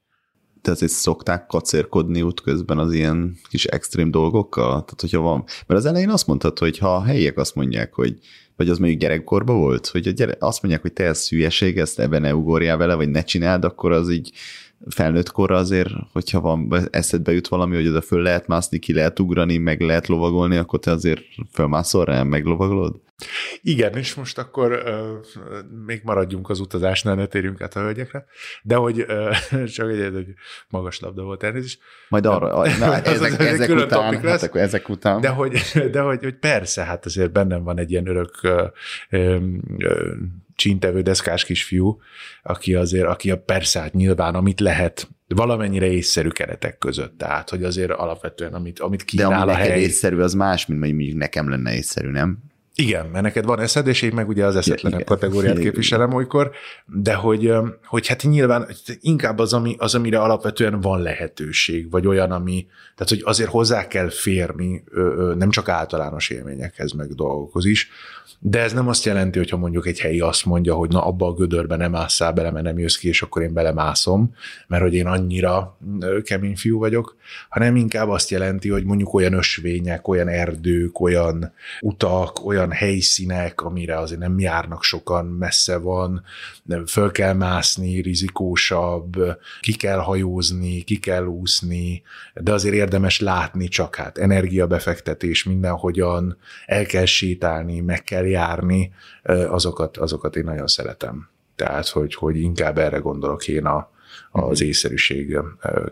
Te 0.62 0.70
azért 0.70 0.92
szokták 0.92 1.46
kacérkodni 1.46 2.22
útközben 2.22 2.78
az 2.78 2.92
ilyen 2.92 3.36
kis 3.48 3.64
extrém 3.64 4.10
dolgokkal? 4.10 4.70
Tehát, 4.70 5.00
hogyha 5.00 5.20
van... 5.20 5.44
Mert 5.66 5.80
az 5.80 5.86
elején 5.86 6.10
azt 6.10 6.26
mondtad, 6.26 6.58
hogy 6.58 6.78
ha 6.78 6.94
a 6.94 7.02
helyiek 7.02 7.38
azt 7.38 7.54
mondják, 7.54 7.94
hogy 7.94 8.18
vagy 8.58 8.68
az 8.68 8.78
mondjuk 8.78 9.00
gyerekkorban 9.00 9.58
volt, 9.58 9.86
hogy 9.86 10.08
a 10.08 10.10
gyere, 10.10 10.36
azt 10.38 10.62
mondják, 10.62 10.82
hogy 10.82 10.92
te 10.92 11.04
ez 11.04 11.28
hülyeség, 11.28 11.78
ezt 11.78 11.98
ebben 11.98 12.20
ne 12.20 12.34
ugorjál 12.34 12.76
vele, 12.76 12.94
vagy 12.94 13.08
ne 13.08 13.22
csináld, 13.22 13.64
akkor 13.64 13.92
az 13.92 14.10
így 14.10 14.32
felnőtt 14.90 15.30
korra 15.30 15.56
azért, 15.56 15.90
hogyha 16.12 16.40
van 16.40 16.88
eszedbe 16.90 17.32
jut 17.32 17.48
valami, 17.48 17.74
hogy 17.74 17.86
oda 17.86 18.00
föl 18.00 18.22
lehet 18.22 18.46
mászni, 18.46 18.78
ki 18.78 18.92
lehet 18.92 19.18
ugrani, 19.18 19.56
meg 19.56 19.80
lehet 19.80 20.06
lovagolni, 20.06 20.56
akkor 20.56 20.78
te 20.78 20.90
azért 20.90 21.20
fölmászol 21.52 22.04
rá, 22.04 22.22
meglovagolod? 22.22 23.00
Igen, 23.62 23.96
és 23.96 24.14
most 24.14 24.38
akkor 24.38 24.72
uh, 24.72 25.74
még 25.86 26.00
maradjunk 26.04 26.48
az 26.50 26.60
utazásnál, 26.60 27.14
ne 27.14 27.26
térjünk 27.26 27.60
át 27.60 27.76
a 27.76 27.80
hölgyekre, 27.80 28.26
de 28.62 28.74
hogy 28.74 29.06
uh, 29.52 29.64
csak 29.74 29.90
egy, 29.90 30.00
egy 30.00 30.34
magas 30.68 31.00
labda 31.00 31.22
volt 31.22 31.42
elnézést, 31.42 31.80
Majd 32.08 32.26
arra, 32.26 32.46
na, 32.78 32.94
Ez- 32.94 33.06
ezek, 33.06 33.32
ez 33.32 33.40
egy 33.40 33.46
ezek 33.46 33.70
után, 33.70 34.20
hát 34.22 34.42
akkor 34.42 34.60
ezek 34.60 34.88
után. 34.88 35.20
De 35.20 35.28
hogy, 35.28 35.52
de 35.92 36.00
hogy, 36.00 36.22
hogy 36.22 36.34
persze, 36.34 36.84
hát 36.84 37.04
azért 37.04 37.32
bennem 37.32 37.62
van 37.62 37.78
egy 37.78 37.90
ilyen 37.90 38.06
örök 38.06 38.38
ö, 38.42 38.64
ö, 39.10 39.38
ö, 39.78 40.12
csíntevő 40.58 41.02
deszkás 41.02 41.44
kisfiú, 41.44 42.00
aki 42.42 42.74
azért, 42.74 43.06
aki 43.06 43.30
a 43.30 43.42
persze, 43.42 43.80
hát 43.80 43.92
nyilván, 43.92 44.34
amit 44.34 44.60
lehet, 44.60 45.08
valamennyire 45.28 45.86
észszerű 45.86 46.28
keretek 46.28 46.78
között. 46.78 47.18
Tehát, 47.18 47.50
hogy 47.50 47.64
azért 47.64 47.90
alapvetően, 47.90 48.54
amit, 48.54 48.78
amit 48.78 48.98
De 48.98 49.04
kínál 49.04 49.48
ami 49.48 49.50
a 49.50 49.54
hely. 49.54 49.80
észszerű, 49.80 50.18
az 50.18 50.34
más, 50.34 50.66
mint 50.66 50.80
mondjuk 50.80 51.16
nekem 51.16 51.48
lenne 51.48 51.74
észszerű, 51.74 52.08
nem? 52.08 52.38
Igen, 52.82 53.06
mert 53.06 53.24
neked 53.24 53.44
van 53.44 53.60
eszed, 53.60 53.86
és 53.86 54.02
én 54.02 54.12
meg 54.14 54.28
ugye 54.28 54.44
az 54.44 54.56
eszetlenek 54.56 55.00
igen. 55.00 55.16
kategóriát 55.16 55.52
Igen. 55.52 55.64
képviselem 55.64 56.14
olykor, 56.14 56.50
de 56.86 57.14
hogy, 57.14 57.52
hogy 57.84 58.06
hát 58.06 58.22
nyilván 58.22 58.66
inkább 59.00 59.38
az, 59.38 59.52
ami, 59.52 59.74
az, 59.78 59.94
amire 59.94 60.20
alapvetően 60.20 60.80
van 60.80 61.02
lehetőség, 61.02 61.90
vagy 61.90 62.06
olyan, 62.06 62.30
ami, 62.30 62.66
tehát 62.96 63.08
hogy 63.08 63.22
azért 63.24 63.50
hozzá 63.50 63.86
kell 63.86 64.10
férni, 64.10 64.84
nem 65.36 65.50
csak 65.50 65.68
általános 65.68 66.30
élményekhez, 66.30 66.92
meg 66.92 67.14
dolgokhoz 67.14 67.64
is, 67.64 67.90
de 68.40 68.60
ez 68.60 68.72
nem 68.72 68.88
azt 68.88 69.04
jelenti, 69.04 69.38
hogyha 69.38 69.56
mondjuk 69.56 69.86
egy 69.86 70.00
helyi 70.00 70.20
azt 70.20 70.44
mondja, 70.44 70.74
hogy 70.74 70.90
na 70.90 71.04
abba 71.04 71.26
a 71.26 71.32
gödörbe 71.32 71.76
nem 71.76 71.94
ásszál 71.94 72.32
bele, 72.32 72.50
mert 72.50 72.64
nem 72.64 72.78
jössz 72.78 72.96
ki, 72.96 73.08
és 73.08 73.22
akkor 73.22 73.42
én 73.42 73.52
belemászom, 73.52 74.34
mert 74.66 74.82
hogy 74.82 74.94
én 74.94 75.06
annyira 75.06 75.78
kemény 76.22 76.56
fiú 76.56 76.78
vagyok, 76.78 77.16
hanem 77.48 77.76
inkább 77.76 78.08
azt 78.08 78.30
jelenti, 78.30 78.68
hogy 78.68 78.84
mondjuk 78.84 79.14
olyan 79.14 79.32
ösvények, 79.32 80.08
olyan 80.08 80.28
erdők, 80.28 81.00
olyan 81.00 81.52
utak, 81.80 82.46
olyan 82.46 82.67
helyszínek, 82.70 83.60
amire 83.60 83.98
azért 83.98 84.20
nem 84.20 84.38
járnak 84.38 84.82
sokan, 84.82 85.26
messze 85.26 85.76
van, 85.76 86.22
nem 86.62 86.86
föl 86.86 87.10
kell 87.10 87.32
mászni, 87.32 88.00
rizikósabb, 88.00 89.16
ki 89.60 89.72
kell 89.72 89.98
hajózni, 89.98 90.82
ki 90.82 90.98
kell 90.98 91.24
úszni, 91.24 92.02
de 92.34 92.52
azért 92.52 92.74
érdemes 92.74 93.20
látni 93.20 93.68
csak 93.68 93.96
hát 93.96 94.18
energiabefektetés 94.18 95.44
mindenhogyan, 95.44 96.36
el 96.66 96.86
kell 96.86 97.04
sétálni, 97.04 97.80
meg 97.80 98.04
kell 98.04 98.26
járni, 98.26 98.92
azokat, 99.48 99.96
azokat 99.96 100.36
én 100.36 100.44
nagyon 100.44 100.66
szeretem. 100.66 101.28
Tehát, 101.56 101.88
hogy, 101.88 102.14
hogy 102.14 102.40
inkább 102.40 102.78
erre 102.78 102.98
gondolok 102.98 103.48
én 103.48 103.64
a, 103.64 103.90
az 104.30 104.60
észszerűség 104.60 105.38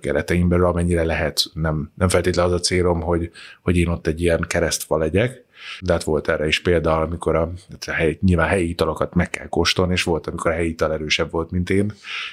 keretein 0.00 0.48
belül, 0.48 0.66
amennyire 0.66 1.04
lehet. 1.04 1.44
Nem, 1.52 1.90
nem 1.94 2.08
feltétlenül 2.08 2.52
az 2.52 2.60
a 2.60 2.62
célom, 2.62 3.00
hogy, 3.00 3.30
hogy 3.62 3.76
én 3.76 3.88
ott 3.88 4.06
egy 4.06 4.20
ilyen 4.20 4.44
keresztfa 4.48 4.98
legyek, 4.98 5.44
de 5.80 5.92
hát 5.92 6.02
volt 6.02 6.28
erre 6.28 6.46
is 6.46 6.60
példa, 6.60 7.00
amikor 7.00 7.36
a, 7.36 7.52
a 7.86 7.90
hely, 7.90 8.18
nyilván 8.20 8.48
helyi 8.48 8.68
italokat 8.68 9.14
meg 9.14 9.30
kell 9.30 9.48
kóstolni, 9.48 9.92
és 9.92 10.02
volt, 10.02 10.26
amikor 10.26 10.50
a 10.50 10.54
helyi 10.54 10.68
ital 10.68 10.92
erősebb 10.92 11.30
volt, 11.30 11.50
mint 11.50 11.70
én. 11.70 11.92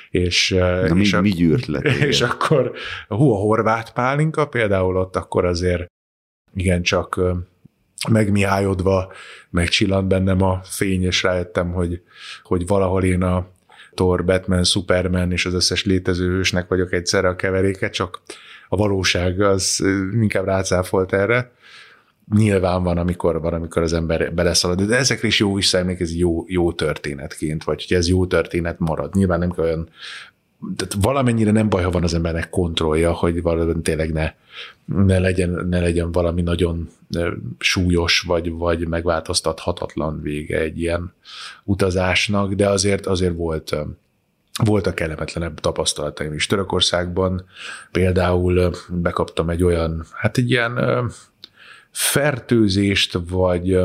És, 0.10 0.50
Na, 0.50 0.98
és 1.00 1.12
mi, 1.12 1.18
a, 1.18 1.22
mi 1.22 1.30
gyűrt 1.30 1.66
le? 1.66 1.80
És 2.08 2.22
akkor 2.22 2.72
hú, 3.08 3.32
a 3.32 3.38
horvát 3.38 3.94
pálinka 3.94 4.48
például 4.48 4.98
ott 4.98 5.16
akkor 5.16 5.46
azért 5.46 5.86
igen 6.56 6.82
csak 6.82 7.20
megmihályodva 8.10 9.12
megcsillant 9.50 10.08
bennem 10.08 10.42
a 10.42 10.62
fény, 10.64 11.04
és 11.04 11.24
rájöttem, 11.24 11.72
hogy, 11.72 12.02
hogy 12.44 12.68
valahol 12.68 13.04
én 13.04 13.22
a 13.22 13.48
Thor, 13.94 14.26
Batman, 14.26 14.64
Superman 14.64 15.32
és 15.32 15.46
az 15.46 15.54
összes 15.54 15.86
létező 15.86 16.28
hősnek 16.28 16.68
vagyok 16.68 16.94
egyszerre 16.94 17.28
a 17.28 17.36
keveréket, 17.36 17.94
csak 17.94 18.22
a 18.68 18.76
valóság 18.76 19.42
az 19.42 19.84
inkább 20.14 20.46
rácáfolt 20.46 21.14
erre. 21.14 21.52
Nyilván 22.32 22.84
van, 22.84 22.98
amikor 22.98 23.42
van, 23.42 23.54
amikor 23.54 23.82
az 23.82 23.94
ember 23.94 24.34
beleszalad, 24.34 24.82
de 24.82 24.96
ezekre 24.96 25.28
is 25.28 25.40
jó 25.40 25.54
visszaemlék, 25.54 26.00
ez 26.00 26.16
jó, 26.16 26.44
jó 26.48 26.72
történetként, 26.72 27.64
vagy 27.64 27.86
hogy 27.88 27.98
ez 27.98 28.08
jó 28.08 28.26
történet 28.26 28.80
marad. 28.80 29.14
Nyilván 29.16 29.40
nem 29.40 29.52
kell 29.52 29.64
olyan 29.64 29.90
tehát 30.76 30.96
valamennyire 31.02 31.52
nem 31.52 31.70
baj, 31.70 31.84
ha 31.84 31.90
van 31.90 32.04
az 32.04 32.14
embernek 32.14 32.50
kontrollja, 32.50 33.14
hogy 33.14 33.42
valami 33.42 33.82
tényleg 33.82 34.14
ne, 34.14 34.34
ne, 34.86 35.20
legyen, 35.20 35.50
ne 35.70 35.80
legyen 35.80 36.12
valami 36.12 36.42
nagyon 36.42 36.90
súlyos, 37.58 38.22
vagy, 38.22 38.52
vagy 38.52 38.88
megváltoztathatatlan 38.88 40.22
vége 40.22 40.60
egy 40.60 40.80
ilyen 40.80 41.14
utazásnak, 41.64 42.54
de 42.54 42.70
azért, 42.70 43.06
azért 43.06 43.36
volt, 43.36 43.76
voltak 44.64 44.96
kellemetlenebb 44.96 45.60
tapasztalataim 45.60 46.34
is. 46.34 46.48
Törökországban 46.48 47.46
például 47.92 48.72
bekaptam 48.90 49.50
egy 49.50 49.64
olyan, 49.64 50.06
hát 50.12 50.38
egy 50.38 50.50
ilyen 50.50 50.78
fertőzést, 51.94 53.20
vagy 53.30 53.78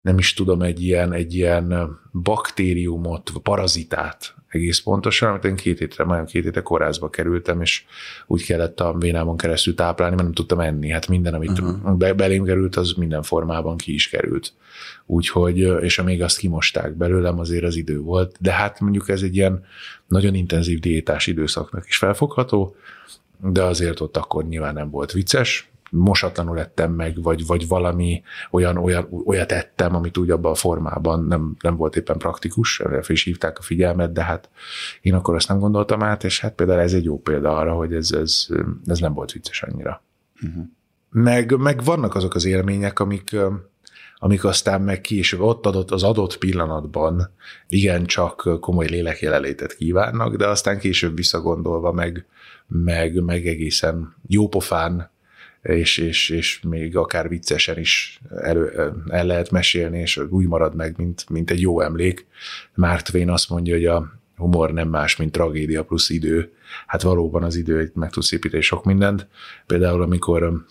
nem 0.00 0.18
is 0.18 0.34
tudom, 0.34 0.62
egy 0.62 0.82
ilyen, 0.82 1.12
egy 1.12 1.34
ilyen 1.34 1.98
baktériumot, 2.12 3.32
parazitát 3.42 4.34
egész 4.52 4.80
pontosan, 4.80 5.30
amit 5.30 5.44
én 5.44 5.56
két 5.56 5.78
hétre, 5.78 6.04
majdnem 6.04 6.26
két 6.26 6.44
hétre 6.44 6.60
kórházba 6.60 7.10
kerültem, 7.10 7.60
és 7.60 7.84
úgy 8.26 8.44
kellett 8.44 8.80
a 8.80 8.98
vénámon 8.98 9.36
keresztül 9.36 9.74
táplálni, 9.74 10.14
mert 10.14 10.26
nem 10.26 10.36
tudtam 10.36 10.60
enni. 10.60 10.90
Hát 10.90 11.08
minden, 11.08 11.34
amit 11.34 11.60
uh-huh. 11.60 11.96
be, 11.96 12.12
belém 12.12 12.44
került, 12.44 12.76
az 12.76 12.92
minden 12.92 13.22
formában 13.22 13.76
ki 13.76 13.94
is 13.94 14.08
került. 14.08 14.52
Úgyhogy, 15.06 15.58
és 15.58 15.98
amíg 15.98 16.22
azt 16.22 16.38
kimosták 16.38 16.92
belőlem, 16.92 17.38
azért 17.38 17.64
az 17.64 17.76
idő 17.76 18.00
volt. 18.00 18.36
De 18.40 18.52
hát 18.52 18.80
mondjuk 18.80 19.08
ez 19.08 19.22
egy 19.22 19.36
ilyen 19.36 19.64
nagyon 20.06 20.34
intenzív 20.34 20.80
diétás 20.80 21.26
időszaknak 21.26 21.86
is 21.88 21.96
felfogható, 21.96 22.76
de 23.38 23.62
azért 23.62 24.00
ott 24.00 24.16
akkor 24.16 24.44
nyilván 24.44 24.74
nem 24.74 24.90
volt 24.90 25.12
vicces, 25.12 25.71
mosatlanul 25.94 26.58
ettem 26.58 26.92
meg, 26.92 27.22
vagy, 27.22 27.46
vagy 27.46 27.68
valami 27.68 28.22
olyan, 28.50 28.76
olyan, 28.76 29.08
olyat 29.24 29.52
ettem, 29.52 29.94
amit 29.94 30.18
úgy 30.18 30.30
abban 30.30 30.52
a 30.52 30.54
formában 30.54 31.24
nem, 31.24 31.56
nem 31.60 31.76
volt 31.76 31.96
éppen 31.96 32.18
praktikus, 32.18 32.80
erre 32.80 33.02
is 33.06 33.22
hívták 33.22 33.58
a 33.58 33.62
figyelmet, 33.62 34.12
de 34.12 34.22
hát 34.22 34.50
én 35.00 35.14
akkor 35.14 35.34
azt 35.34 35.48
nem 35.48 35.58
gondoltam 35.58 36.02
át, 36.02 36.24
és 36.24 36.40
hát 36.40 36.54
például 36.54 36.80
ez 36.80 36.92
egy 36.92 37.04
jó 37.04 37.18
példa 37.20 37.56
arra, 37.56 37.72
hogy 37.72 37.94
ez, 37.94 38.10
ez, 38.12 38.46
ez 38.86 38.98
nem 38.98 39.14
volt 39.14 39.32
vicces 39.32 39.62
annyira. 39.62 40.02
Uh-huh. 40.42 40.64
Meg, 41.10 41.56
meg 41.56 41.84
vannak 41.84 42.14
azok 42.14 42.34
az 42.34 42.44
élmények, 42.44 42.98
amik, 42.98 43.36
amik 44.16 44.44
aztán 44.44 44.82
meg 44.82 45.00
később 45.00 45.40
ott 45.40 45.66
adott, 45.66 45.90
az 45.90 46.02
adott 46.02 46.38
pillanatban 46.38 47.30
igen 47.68 48.04
csak 48.06 48.60
komoly 48.60 48.86
lélekjelenlétet 48.86 49.74
kívánnak, 49.74 50.36
de 50.36 50.46
aztán 50.46 50.78
később 50.78 51.16
visszagondolva 51.16 51.92
meg, 51.92 52.26
meg, 52.66 53.22
meg 53.22 53.46
egészen 53.46 54.14
jópofán 54.26 55.11
és, 55.62 55.98
és, 55.98 56.30
és 56.30 56.60
még 56.62 56.96
akár 56.96 57.28
viccesen 57.28 57.78
is 57.78 58.20
elő, 58.42 58.92
el 59.08 59.26
lehet 59.26 59.50
mesélni, 59.50 60.00
és 60.00 60.16
úgy 60.16 60.46
marad 60.46 60.74
meg, 60.74 60.94
mint, 60.96 61.28
mint 61.28 61.50
egy 61.50 61.60
jó 61.60 61.80
emlék. 61.80 62.26
Mark 62.74 63.02
Twain 63.02 63.30
azt 63.30 63.48
mondja, 63.48 63.74
hogy 63.74 63.86
a 63.86 64.12
humor 64.36 64.72
nem 64.72 64.88
más, 64.88 65.16
mint 65.16 65.32
tragédia 65.32 65.84
plusz 65.84 66.10
idő. 66.10 66.52
Hát 66.86 67.02
valóban 67.02 67.42
az 67.42 67.56
idő 67.56 67.90
meg 67.94 68.10
tud 68.10 68.22
szépíteni 68.22 68.62
sok 68.62 68.84
mindent. 68.84 69.26
Például, 69.66 70.02
amikor 70.02 70.64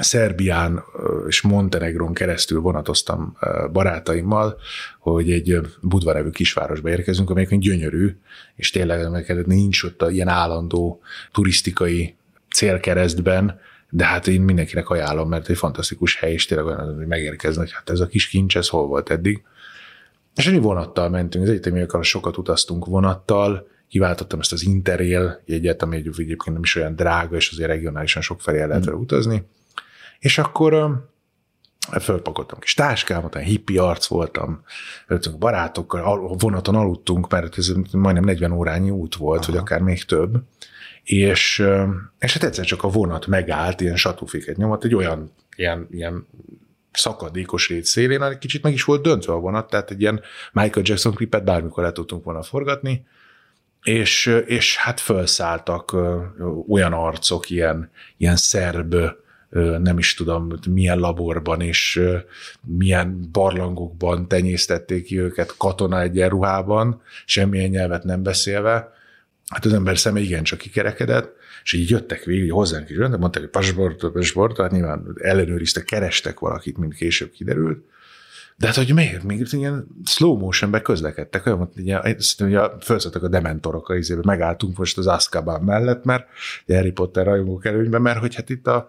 Szerbián 0.00 0.82
és 1.26 1.40
Montenegron 1.40 2.14
keresztül 2.14 2.60
vonatoztam 2.60 3.36
barátaimmal, 3.72 4.58
hogy 4.98 5.32
egy 5.32 5.60
Budva 5.80 6.12
nevű 6.12 6.30
kisvárosba 6.30 6.88
érkezünk, 6.88 7.30
amelyik 7.30 7.58
gyönyörű, 7.58 8.16
és 8.56 8.70
tényleg 8.70 9.46
nincs 9.46 9.82
ott 9.82 10.02
a 10.02 10.10
ilyen 10.10 10.28
állandó 10.28 11.00
turisztikai 11.32 12.14
célkeresztben, 12.54 13.60
de 13.94 14.04
hát 14.04 14.26
én 14.26 14.40
mindenkinek 14.40 14.88
ajánlom, 14.88 15.28
mert 15.28 15.48
egy 15.48 15.56
fantasztikus 15.56 16.16
hely, 16.16 16.32
és 16.32 16.46
tényleg 16.46 16.66
olyan, 16.66 16.94
hogy 16.96 17.06
megérkezni, 17.06 17.60
hogy 17.60 17.72
hát 17.72 17.90
ez 17.90 18.00
a 18.00 18.06
kis 18.06 18.28
kincs, 18.28 18.56
ez 18.56 18.68
hol 18.68 18.86
volt 18.86 19.10
eddig. 19.10 19.42
És 20.34 20.46
egy 20.46 20.60
vonattal 20.60 21.08
mentünk, 21.08 21.44
az 21.44 21.50
egyetemiekkel 21.50 22.02
sokat 22.02 22.36
utaztunk 22.36 22.86
vonattal, 22.86 23.68
kiváltottam 23.88 24.40
ezt 24.40 24.52
az 24.52 24.62
Interrail 24.62 25.42
jegyet, 25.44 25.82
ami 25.82 25.96
egyébként 25.96 26.44
nem 26.44 26.62
is 26.62 26.76
olyan 26.76 26.96
drága, 26.96 27.36
és 27.36 27.50
azért 27.50 27.68
regionálisan 27.68 28.22
sok 28.22 28.40
felé 28.40 28.60
el 28.60 28.68
lehet 28.68 28.86
utazni. 28.86 29.46
És 30.18 30.38
akkor 30.38 31.04
fölpakoltam 32.00 32.58
kis 32.58 32.74
táskámat, 32.74 33.34
olyan 33.34 33.46
hippi 33.46 33.78
arc 33.78 34.06
voltam, 34.06 34.62
öltünk 35.06 35.38
barátokkal, 35.38 36.36
vonaton 36.38 36.74
aludtunk, 36.74 37.30
mert 37.30 37.58
ez 37.58 37.72
majdnem 37.92 38.24
40 38.24 38.52
órányi 38.52 38.90
út 38.90 39.14
volt, 39.14 39.42
Aha. 39.42 39.52
vagy 39.52 39.60
akár 39.60 39.80
még 39.80 40.04
több, 40.04 40.42
és, 41.04 41.64
és 42.18 42.32
hát 42.32 42.42
egyszer 42.42 42.64
csak 42.64 42.82
a 42.82 42.88
vonat 42.88 43.26
megállt, 43.26 43.80
ilyen 43.80 43.96
satúfiket 43.96 44.56
nyomott, 44.56 44.84
egy 44.84 44.94
olyan 44.94 45.32
ilyen, 45.56 45.88
ilyen 45.90 46.26
szakadékos 46.92 47.68
rét 47.68 47.84
szélén, 47.84 48.22
egy 48.22 48.38
kicsit 48.38 48.62
meg 48.62 48.72
is 48.72 48.84
volt 48.84 49.02
döntve 49.02 49.32
a 49.32 49.38
vonat, 49.38 49.70
tehát 49.70 49.90
egy 49.90 50.00
ilyen 50.00 50.20
Michael 50.52 50.84
Jackson 50.86 51.14
klipet 51.14 51.44
bármikor 51.44 51.82
le 51.82 51.92
tudtunk 51.92 52.24
volna 52.24 52.42
forgatni, 52.42 53.06
és, 53.82 54.42
és 54.46 54.76
hát 54.76 55.00
felszálltak 55.00 55.96
olyan 56.68 56.92
arcok, 56.92 57.50
ilyen, 57.50 57.90
ilyen 58.16 58.36
szerb, 58.36 58.94
nem 59.78 59.98
is 59.98 60.14
tudom, 60.14 60.52
milyen 60.70 60.98
laborban 60.98 61.60
és 61.60 62.00
milyen 62.60 63.28
barlangokban 63.32 64.28
tenyésztették 64.28 65.04
ki 65.04 65.20
őket 65.20 65.56
katona 65.56 66.00
egyenruhában, 66.00 67.02
semmilyen 67.24 67.70
nyelvet 67.70 68.04
nem 68.04 68.22
beszélve, 68.22 68.93
hát 69.48 69.64
az 69.64 69.72
ember 69.72 69.98
szeme 69.98 70.20
igencsak 70.20 70.58
kikerekedett, 70.58 71.32
és 71.62 71.72
így 71.72 71.90
jöttek 71.90 72.24
végig, 72.24 72.52
hozzánk 72.52 72.90
is 72.90 72.96
jöttek, 72.96 73.18
mondták, 73.18 73.42
hogy 73.42 73.52
passport, 73.52 74.12
passport, 74.12 74.56
hát 74.56 74.70
nyilván 74.70 75.16
ellenőriztek, 75.20 75.84
kerestek 75.84 76.38
valakit, 76.38 76.78
mint 76.78 76.94
később 76.94 77.30
kiderült, 77.30 77.84
de 78.56 78.66
hát, 78.66 78.76
hogy 78.76 78.94
miért? 78.94 79.22
Még 79.22 79.46
ilyen 79.50 79.86
slow 80.04 80.36
motionben 80.36 80.82
közlekedtek, 80.82 81.46
olyan, 81.46 81.58
hogy 81.58 81.68
ugye, 81.76 82.00
ugye 82.40 82.60
felszedtek 82.80 83.22
a 83.22 83.28
dementorok 83.28 83.88
a 83.88 83.96
izébe, 83.96 84.20
megálltunk 84.24 84.76
most 84.76 84.98
az 84.98 85.06
Azkaban 85.06 85.62
mellett, 85.62 86.04
mert 86.04 86.28
Harry 86.66 86.90
Potter 86.90 87.24
rajongók 87.24 87.64
előnyben, 87.64 88.02
mert 88.02 88.18
hogy 88.18 88.34
hát 88.34 88.50
itt 88.50 88.66
a, 88.66 88.88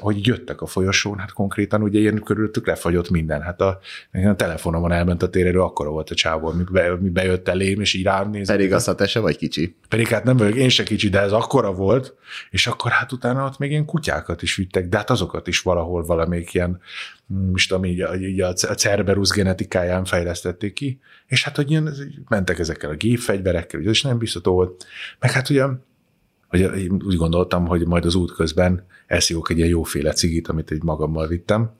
hogy 0.00 0.26
jöttek 0.26 0.60
a 0.60 0.66
folyosón, 0.66 1.18
hát 1.18 1.32
konkrétan 1.32 1.82
ugye 1.82 1.98
ilyen 1.98 2.22
körülöttük 2.22 2.66
lefagyott 2.66 3.10
minden. 3.10 3.40
Hát 3.40 3.60
a, 3.60 3.78
a 4.12 4.34
telefonomon 4.36 4.92
elment 4.92 5.22
a 5.22 5.30
térerő, 5.30 5.60
akkor 5.60 5.88
volt 5.88 6.10
a 6.10 6.14
csávó, 6.14 6.52
mi, 6.52 6.64
be, 6.70 6.96
mi 6.96 7.08
bejött 7.08 7.48
elém, 7.48 7.80
és 7.80 7.94
így 7.94 8.04
rám 8.04 8.30
nézett. 8.30 8.56
Pedig 8.56 8.72
az 8.72 8.88
a 8.88 8.94
te 8.94 9.06
se 9.06 9.20
vagy 9.20 9.36
kicsi. 9.36 9.76
Pedig 9.88 10.08
hát 10.08 10.24
nem 10.24 10.36
vagyok 10.36 10.56
én 10.56 10.68
se 10.68 10.82
kicsi, 10.82 11.08
de 11.08 11.20
ez 11.20 11.32
akkora 11.32 11.72
volt, 11.72 12.14
és 12.50 12.66
akkor 12.66 12.90
hát 12.90 13.12
utána 13.12 13.44
ott 13.44 13.58
még 13.58 13.70
ilyen 13.70 13.84
kutyákat 13.84 14.42
is 14.42 14.56
vittek, 14.56 14.88
de 14.88 14.96
hát 14.96 15.10
azokat 15.10 15.46
is 15.46 15.60
valahol 15.60 16.04
valamelyik 16.04 16.54
ilyen 16.54 16.80
most 17.28 17.72
ami 17.72 17.88
így, 17.88 18.22
így 18.22 18.40
a 18.40 18.52
Cerberus 18.52 19.28
genetikáján 19.28 20.04
fejlesztették 20.04 20.72
ki, 20.72 21.00
és 21.26 21.44
hát, 21.44 21.56
hogy 21.56 21.70
ilyen, 21.70 21.94
mentek 22.28 22.58
ezekkel 22.58 22.90
a 22.90 22.94
gépfegyverekkel, 22.94 23.80
és 23.80 24.02
nem 24.02 24.18
biztató 24.18 24.52
volt. 24.52 24.86
Meg 25.18 25.30
hát 25.30 25.50
ugye, 25.50 25.64
hogy 26.48 26.88
úgy 27.04 27.16
gondoltam, 27.16 27.66
hogy 27.66 27.86
majd 27.86 28.04
az 28.04 28.14
út 28.14 28.32
közben 28.32 28.86
elszívok 29.06 29.50
egy 29.50 29.56
ilyen 29.56 29.68
jóféle 29.68 30.12
cigit, 30.12 30.48
amit 30.48 30.70
egy 30.70 30.82
magammal 30.82 31.26
vittem, 31.26 31.70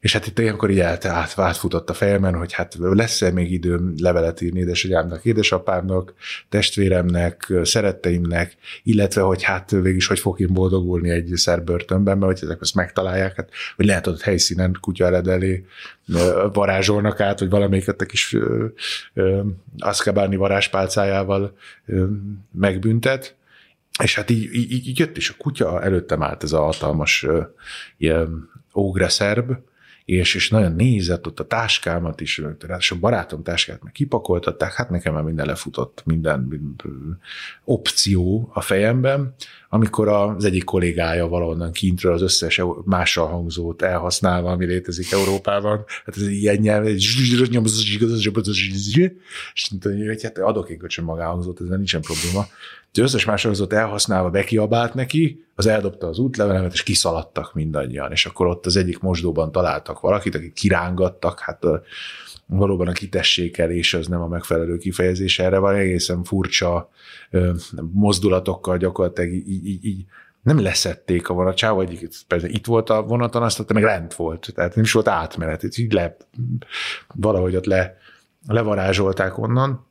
és 0.00 0.12
hát 0.12 0.26
itt 0.26 0.38
ilyenkor 0.38 0.70
így 0.70 0.80
át, 0.80 1.04
át, 1.04 1.38
átfutott 1.38 1.90
a 1.90 1.94
fejemen, 1.94 2.34
hogy 2.34 2.52
hát 2.52 2.76
lesz-e 2.78 3.30
még 3.30 3.52
időm 3.52 3.94
levelet 3.96 4.40
írni 4.40 4.60
édesanyámnak, 4.60 5.24
édesapámnak, 5.24 6.14
testvéremnek, 6.48 7.52
szeretteimnek, 7.62 8.56
illetve 8.82 9.20
hogy 9.20 9.42
hát 9.42 9.70
végig 9.70 9.96
is, 9.96 10.06
hogy 10.06 10.18
fog 10.18 10.40
én 10.40 10.52
boldogulni 10.52 11.10
egy 11.10 11.32
szerbörtönben, 11.34 12.18
mert 12.18 12.32
hogy 12.32 12.48
ezek 12.48 12.58
ezt 12.60 12.74
megtalálják, 12.74 13.36
hát, 13.36 13.50
hogy 13.76 13.86
lehet 13.86 14.06
ott 14.06 14.20
helyszínen 14.20 14.78
kutya 14.80 15.06
ered 15.06 15.28
elé 15.28 15.64
varázsolnak 16.52 17.20
át, 17.20 17.38
vagy 17.38 17.50
valamelyiket 17.50 18.06
kis 18.06 18.36
aszkabárni 19.78 20.36
varázspálcájával 20.36 21.56
megbüntet, 22.52 23.36
és 24.02 24.14
hát 24.14 24.30
így, 24.30 24.54
így, 24.54 24.86
így 24.88 24.98
jött 24.98 25.16
is 25.16 25.30
a 25.30 25.34
kutya, 25.38 25.82
előttem 25.82 26.22
állt 26.22 26.42
ez 26.42 26.52
a 26.52 26.62
hatalmas 26.62 27.26
ilyen 27.96 28.48
ógre 28.74 29.08
szerb, 29.08 29.52
és, 30.04 30.34
és 30.34 30.50
nagyon 30.50 30.72
nézett 30.72 31.26
ott 31.26 31.40
a 31.40 31.46
táskámat 31.46 32.20
is, 32.20 32.42
és 32.78 32.90
a 32.90 32.98
barátom 32.98 33.42
táskát 33.42 33.82
meg 33.82 33.92
kipakoltatták, 33.92 34.72
hát 34.72 34.90
nekem 34.90 35.14
már 35.14 35.22
minden 35.22 35.46
lefutott, 35.46 36.02
minden 36.04 36.48
opció 37.64 38.50
a 38.52 38.60
fejemben, 38.60 39.34
amikor 39.68 40.08
az 40.08 40.44
egyik 40.44 40.64
kollégája 40.64 41.28
valahonnan 41.28 41.72
kintről 41.72 42.12
az 42.12 42.22
összes 42.22 42.62
mással 42.84 43.26
hangzót 43.26 43.82
elhasználva, 43.82 44.50
ami 44.50 44.66
létezik 44.66 45.12
Európában, 45.12 45.84
hát 46.04 46.16
ez 46.16 46.28
ilyen 46.28 46.56
nyelv, 46.56 46.86
és 46.86 47.16
hogy 50.06 50.22
hát 50.22 50.38
adok 50.38 50.70
egy 50.70 50.76
köcsön 50.76 51.04
magáhangzót, 51.04 51.60
ezzel 51.60 51.76
nincsen 51.76 52.00
probléma. 52.00 52.46
Az 52.92 52.98
összes 52.98 53.24
más 53.24 53.42
hangzót 53.42 53.72
elhasználva 53.72 54.30
bekiabált 54.30 54.94
neki, 54.94 55.44
az 55.54 55.66
eldobta 55.66 56.06
az 56.06 56.18
útlevelemet, 56.18 56.72
és 56.72 56.82
kiszaladtak 56.82 57.54
mindannyian, 57.54 58.12
és 58.12 58.26
akkor 58.26 58.46
ott 58.46 58.66
az 58.66 58.76
egyik 58.76 58.98
mosdóban 58.98 59.52
találtak 59.52 60.00
valakit, 60.00 60.34
akik 60.34 60.52
kirángattak, 60.52 61.40
hát 61.40 61.64
valóban 62.48 62.88
a 62.88 62.92
kitessékelés 62.92 63.94
az 63.94 64.06
nem 64.06 64.20
a 64.20 64.28
megfelelő 64.28 64.76
kifejezés. 64.76 65.38
Erre 65.38 65.58
van, 65.58 65.74
egészen 65.74 66.24
furcsa 66.24 66.90
mozdulatokkal 67.92 68.76
gyakorlatilag 68.76 69.32
így, 69.32 69.66
így, 69.66 69.84
így 69.84 70.04
nem 70.42 70.60
leszették 70.60 71.28
a 71.28 71.34
vonat, 71.34 71.60
vagy 71.60 72.10
itt 72.42 72.66
volt 72.66 72.90
a 72.90 73.02
vonaton, 73.02 73.42
azt 73.42 73.72
meg 73.72 73.82
lent 73.82 74.14
volt, 74.14 74.52
tehát 74.54 74.74
nem 74.74 74.84
is 74.84 74.92
volt 74.92 75.08
átmenet, 75.08 75.78
így 75.78 75.92
le, 75.92 76.16
valahogy 77.14 77.56
ott 77.56 77.64
le, 77.64 77.96
levarázsolták 78.46 79.38
onnan, 79.38 79.86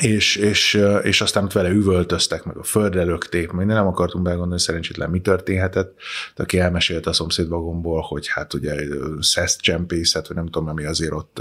és, 0.00 0.36
és, 0.36 0.80
és 1.02 1.20
aztán 1.20 1.44
ott 1.44 1.52
vele 1.52 1.68
üvöltöztek, 1.68 2.44
meg 2.44 2.56
a 2.56 2.62
földre 2.62 3.02
lökték, 3.02 3.50
meg 3.50 3.66
nem 3.66 3.86
akartunk 3.86 4.24
belgondolni, 4.24 4.60
szerencsétlen 4.60 5.10
mi 5.10 5.20
történhetett, 5.20 5.94
de 6.34 6.42
aki 6.42 6.58
elmesélte 6.58 7.10
a 7.10 7.12
szomszéd 7.12 7.48
vagomból, 7.48 8.00
hogy 8.00 8.28
hát 8.28 8.54
ugye 8.54 8.74
szeszt 9.20 9.60
csempészet, 9.60 10.26
vagy 10.26 10.36
nem 10.36 10.46
tudom, 10.46 10.68
ami 10.68 10.84
azért 10.84 11.12
ott 11.12 11.40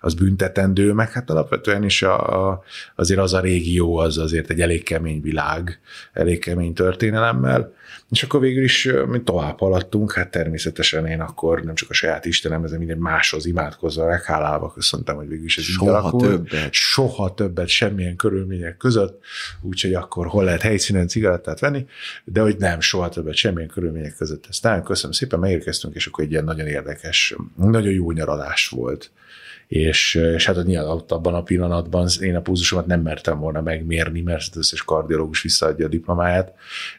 az 0.00 0.14
büntetendő, 0.14 0.92
meg 0.92 1.12
hát 1.12 1.30
alapvetően 1.30 1.84
is 1.84 2.02
a, 2.02 2.48
a, 2.48 2.62
azért 2.94 3.20
az 3.20 3.34
a 3.34 3.40
régió 3.40 3.96
az 3.96 4.18
azért 4.18 4.50
egy 4.50 4.60
elég 4.60 4.82
kemény 4.82 5.20
világ, 5.20 5.80
elég 6.12 6.38
kemény 6.38 6.72
történelemmel, 6.72 7.72
és 8.12 8.22
akkor 8.22 8.40
végül 8.40 8.64
is 8.64 8.88
mi 9.06 9.22
tovább 9.22 9.58
haladtunk, 9.58 10.12
hát 10.12 10.30
természetesen 10.30 11.06
én 11.06 11.20
akkor 11.20 11.62
nem 11.62 11.74
csak 11.74 11.90
a 11.90 11.92
saját 11.92 12.24
Istenem, 12.24 12.62
de 12.62 12.78
minden 12.78 12.98
máshoz 12.98 13.46
imádkozva, 13.46 14.06
meghálálva 14.06 14.72
köszöntem, 14.72 15.16
hogy 15.16 15.28
végül 15.28 15.44
is 15.44 15.58
ez 15.58 15.64
Soha 15.64 15.90
így 15.90 15.96
alakul. 15.96 16.28
többet. 16.28 16.72
Soha 16.72 17.34
többet, 17.34 17.68
semmilyen 17.82 18.16
körülmények 18.16 18.76
között, 18.76 19.20
úgyhogy 19.60 19.94
akkor 19.94 20.26
hol 20.26 20.44
lehet 20.44 20.60
helyszínen 20.60 21.08
cigarettát 21.08 21.60
venni, 21.60 21.86
de 22.24 22.40
hogy 22.40 22.56
nem, 22.56 22.80
soha 22.80 23.08
többet, 23.08 23.34
semmilyen 23.34 23.68
körülmények 23.68 24.16
között. 24.16 24.46
Ezt 24.48 24.62
nagyon 24.62 24.82
köszönöm 24.82 25.12
szépen, 25.12 25.38
megérkeztünk, 25.38 25.94
és 25.94 26.06
akkor 26.06 26.24
egy 26.24 26.30
ilyen 26.30 26.44
nagyon 26.44 26.66
érdekes, 26.66 27.36
nagyon 27.56 27.92
jó 27.92 28.10
nyaralás 28.12 28.68
volt 28.68 29.10
és, 29.72 30.14
és 30.14 30.46
hát 30.46 30.64
nyilván 30.64 31.02
abban 31.08 31.34
a 31.34 31.42
pillanatban 31.42 32.08
én 32.20 32.36
a 32.36 32.40
pulzusomat 32.40 32.86
nem 32.86 33.00
mertem 33.00 33.38
volna 33.38 33.60
megmérni, 33.60 34.20
mert 34.20 34.42
az 34.50 34.56
összes 34.56 34.82
kardiológus 34.82 35.42
visszaadja 35.42 35.86
a 35.86 35.88
diplomáját, 35.88 36.54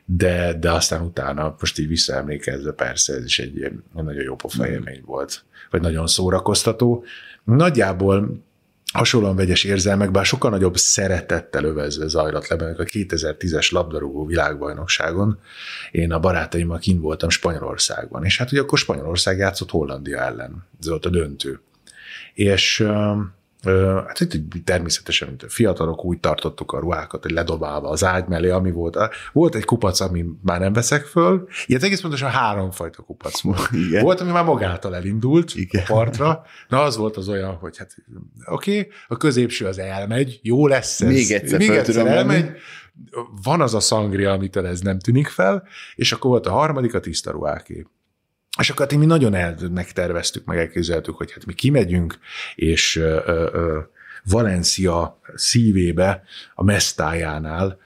de, 0.05 0.53
de 0.53 0.71
aztán 0.71 1.01
utána 1.01 1.55
most 1.59 1.79
így 1.79 1.87
visszaemlékezve 1.87 2.71
persze 2.71 3.13
ez 3.13 3.23
is 3.23 3.39
egy, 3.39 3.61
egy 3.61 3.73
nagyon 3.93 4.23
jó 4.23 4.35
pofa 4.35 4.67
élmény 4.67 5.01
volt, 5.05 5.43
vagy 5.69 5.81
nagyon 5.81 6.07
szórakoztató. 6.07 7.03
Nagyjából 7.43 8.43
hasonlóan 8.93 9.35
vegyes 9.35 9.63
érzelmek, 9.63 10.11
bár 10.11 10.25
sokkal 10.25 10.49
nagyobb 10.49 10.77
szeretettel 10.77 11.63
övezve 11.63 12.07
zajlott 12.07 12.47
le 12.47 12.55
a 12.55 12.83
2010-es 12.83 13.71
labdarúgó 13.71 14.25
világbajnokságon. 14.25 15.39
Én 15.91 16.11
a 16.11 16.19
barátaimmal 16.19 16.79
kint 16.79 17.01
voltam 17.01 17.29
Spanyolországban, 17.29 18.25
és 18.25 18.37
hát 18.37 18.51
ugye 18.51 18.61
akkor 18.61 18.77
Spanyolország 18.77 19.37
játszott 19.37 19.69
Hollandia 19.69 20.19
ellen. 20.19 20.67
Ez 20.79 20.87
volt 20.87 21.05
a 21.05 21.09
döntő 21.09 21.59
és 22.33 22.87
Hát 24.07 24.19
itt 24.19 24.65
természetesen, 24.65 25.27
mint 25.27 25.43
a 25.43 25.49
fiatalok, 25.49 26.05
úgy 26.05 26.19
tartottuk 26.19 26.71
a 26.71 26.79
ruhákat, 26.79 27.21
hogy 27.21 27.31
ledobálva 27.31 27.89
az 27.89 28.03
ágy 28.03 28.27
mellé, 28.27 28.49
ami 28.49 28.71
volt. 28.71 28.97
Volt 29.33 29.55
egy 29.55 29.65
kupac, 29.65 29.99
ami 29.99 30.25
már 30.41 30.59
nem 30.59 30.73
veszek 30.73 31.05
föl. 31.05 31.47
Ilyet 31.65 31.83
egész 31.83 32.01
pontosan 32.01 32.29
háromfajta 32.29 33.01
kupac 33.01 33.41
volt. 33.41 33.69
Igen. 33.71 34.03
Volt, 34.03 34.21
ami 34.21 34.31
már 34.31 34.43
magától 34.43 34.95
elindult 34.95 35.55
Igen. 35.55 35.81
a 35.81 35.93
partra. 35.93 36.43
Na, 36.67 36.81
az 36.81 36.97
volt 36.97 37.17
az 37.17 37.29
olyan, 37.29 37.53
hogy 37.55 37.77
hát 37.77 37.95
oké, 38.45 38.79
okay, 38.79 38.91
a 39.07 39.17
középső 39.17 39.65
az 39.65 39.79
elmegy, 39.79 40.39
jó 40.41 40.67
lesz 40.67 41.01
ez. 41.01 41.07
Még 41.07 41.31
egyszer, 41.31 41.59
Még 41.59 41.69
egyszer 41.69 42.07
elmegy. 42.07 42.43
Menni. 42.43 42.57
Van 43.43 43.61
az 43.61 43.73
a 43.73 43.79
szangria, 43.79 44.31
amitől 44.31 44.67
ez 44.67 44.79
nem 44.79 44.99
tűnik 44.99 45.27
fel, 45.27 45.67
és 45.95 46.11
akkor 46.11 46.29
volt 46.29 46.45
a 46.45 46.51
harmadik, 46.51 46.93
a 46.93 46.99
tiszta 46.99 47.31
ruháké. 47.31 47.85
És 48.59 48.69
akkor 48.69 48.87
hát 48.89 48.99
mi 48.99 49.05
nagyon 49.05 49.33
el, 49.33 49.57
megterveztük, 49.71 50.45
meg 50.45 50.57
elképzeltük, 50.57 51.15
hogy 51.15 51.31
hát 51.31 51.45
mi 51.45 51.53
kimegyünk, 51.53 52.17
és 52.55 53.03
Valencia 54.23 55.19
szívébe, 55.35 56.23
a 56.55 56.63
Mestájánál 56.63 57.79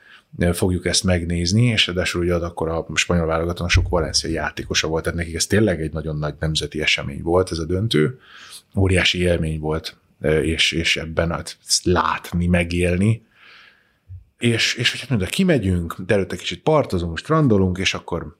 fogjuk 0.53 0.86
ezt 0.86 1.03
megnézni, 1.03 1.63
és 1.63 1.88
ráadásul 1.88 2.22
ugye 2.22 2.34
akkor 2.34 2.70
a 2.70 2.86
spanyol 2.93 3.26
válogatónak 3.26 3.72
sok 3.72 3.89
Valencia 3.89 4.30
játékosa 4.30 4.88
volt, 4.88 5.03
tehát 5.03 5.18
nekik 5.18 5.36
ez 5.36 5.45
tényleg 5.45 5.82
egy 5.82 5.93
nagyon 5.93 6.18
nagy 6.18 6.34
nemzeti 6.39 6.82
esemény 6.82 7.22
volt 7.22 7.51
ez 7.51 7.57
a 7.57 7.65
döntő, 7.65 8.20
óriási 8.76 9.22
élmény 9.22 9.59
volt, 9.59 9.97
és, 10.41 10.72
és 10.72 10.97
ebben 10.97 11.32
hát 11.32 11.57
látni, 11.84 12.47
megélni, 12.47 13.26
és, 14.38 14.74
és 14.74 14.91
hogy 14.91 14.99
hát 14.99 15.09
mondja, 15.09 15.28
kimegyünk, 15.28 15.95
de 16.05 16.13
előtte 16.13 16.36
kicsit 16.36 16.61
partozunk, 16.61 17.18
strandolunk, 17.18 17.78
és 17.78 17.93
akkor 17.93 18.38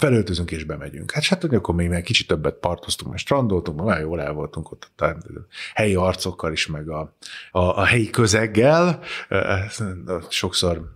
felöltözünk 0.00 0.50
és 0.50 0.64
bemegyünk. 0.64 1.10
Hát 1.10 1.24
hát, 1.24 1.44
akkor 1.44 1.74
még 1.74 1.88
meg 1.88 2.02
kicsit 2.02 2.26
többet 2.26 2.54
partoztunk, 2.54 3.10
mert 3.10 3.22
strandoltunk, 3.22 3.78
nagyon 3.78 4.00
jól 4.00 4.20
el 4.20 4.32
voltunk 4.32 4.70
ott 4.70 4.90
a 4.96 5.16
helyi 5.74 5.94
arcokkal 5.94 6.52
is, 6.52 6.66
meg 6.66 6.88
a, 6.88 7.14
a, 7.50 7.60
a 7.60 7.84
helyi 7.84 8.10
közeggel, 8.10 9.00
sokszor 10.28 10.92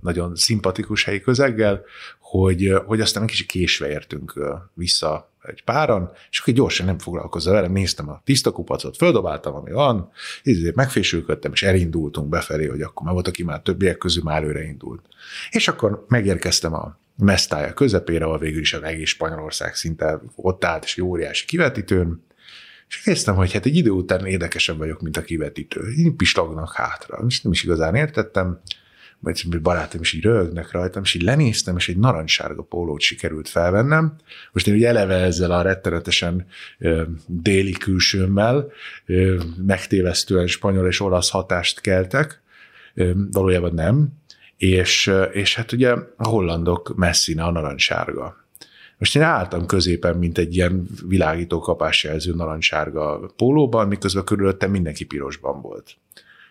nagyon 0.00 0.36
szimpatikus 0.36 1.04
helyi 1.04 1.20
közeggel, 1.20 1.82
hogy, 2.20 2.72
hogy 2.86 3.00
aztán 3.00 3.22
egy 3.22 3.28
kicsit 3.28 3.46
késve 3.46 3.88
értünk 3.88 4.40
vissza 4.74 5.32
egy 5.42 5.64
páran, 5.64 6.12
és 6.30 6.38
akkor 6.38 6.54
gyorsan 6.54 6.86
nem 6.86 6.98
foglalkozza 6.98 7.52
vele, 7.52 7.68
néztem 7.68 8.08
a 8.08 8.20
tiszta 8.24 8.50
kupacot, 8.50 8.96
földobáltam, 8.96 9.54
ami 9.54 9.72
van, 9.72 10.10
így 10.42 10.74
megfésülködtem, 10.74 11.52
és 11.52 11.62
elindultunk 11.62 12.28
befelé, 12.28 12.66
hogy 12.66 12.82
akkor 12.82 13.04
már 13.04 13.12
volt, 13.12 13.28
aki 13.28 13.44
már 13.44 13.60
többiek 13.60 13.98
közül 13.98 14.22
már 14.22 14.42
előre 14.42 14.62
indult. 14.62 15.04
És 15.50 15.68
akkor 15.68 16.04
megérkeztem 16.08 16.74
a 16.74 16.98
mesztája 17.16 17.72
közepére, 17.72 18.24
ahol 18.24 18.38
végül 18.38 18.60
is 18.60 18.72
az 18.72 18.82
egész 18.82 19.08
Spanyolország 19.08 19.74
szinte 19.74 20.20
ott 20.36 20.64
állt, 20.64 20.84
és 20.84 20.98
óriási 20.98 21.46
kivetítőn, 21.46 22.24
és 22.88 23.00
kezdtem, 23.00 23.34
hogy 23.34 23.52
hát 23.52 23.66
egy 23.66 23.76
idő 23.76 23.90
után 23.90 24.26
érdekesebb 24.26 24.78
vagyok, 24.78 25.00
mint 25.00 25.16
a 25.16 25.22
kivetítő. 25.22 25.80
Én 25.96 26.16
pislognak 26.16 26.72
hátra. 26.72 27.24
És 27.28 27.42
nem 27.42 27.52
is 27.52 27.62
igazán 27.62 27.94
értettem, 27.94 28.60
vagy 29.20 29.60
barátom 29.60 30.00
is 30.00 30.12
így 30.12 30.22
rögnek 30.22 30.70
rajtam, 30.70 31.02
és 31.02 31.14
így 31.14 31.22
lenéztem, 31.22 31.76
és 31.76 31.88
egy 31.88 31.96
narancssárga 31.96 32.62
pólót 32.62 33.00
sikerült 33.00 33.48
felvennem. 33.48 34.16
Most 34.52 34.66
én 34.66 34.74
ugye 34.74 34.88
eleve 34.88 35.14
ezzel 35.14 35.50
a 35.50 35.62
rettenetesen 35.62 36.46
ö, 36.78 37.02
déli 37.26 37.72
külsőmmel 37.72 38.72
ö, 39.06 39.42
megtévesztően 39.66 40.46
spanyol 40.46 40.86
és 40.86 41.00
olasz 41.00 41.30
hatást 41.30 41.80
keltek, 41.80 42.42
ö, 42.94 43.10
valójában 43.30 43.74
nem, 43.74 44.08
és, 44.56 45.10
és 45.32 45.54
hát 45.54 45.72
ugye 45.72 45.90
a 46.16 46.28
hollandok 46.28 46.94
messzine 46.96 47.42
a 47.42 47.50
narancssárga. 47.50 48.44
Most 48.98 49.16
én 49.16 49.22
álltam 49.22 49.66
középen, 49.66 50.16
mint 50.16 50.38
egy 50.38 50.54
ilyen 50.54 50.88
világító 51.06 51.58
kapásjelző 51.58 52.34
narancssárga 52.34 53.32
pólóban, 53.36 53.88
miközben 53.88 54.24
körülöttem 54.24 54.70
mindenki 54.70 55.04
pirosban 55.04 55.60
volt. 55.60 55.96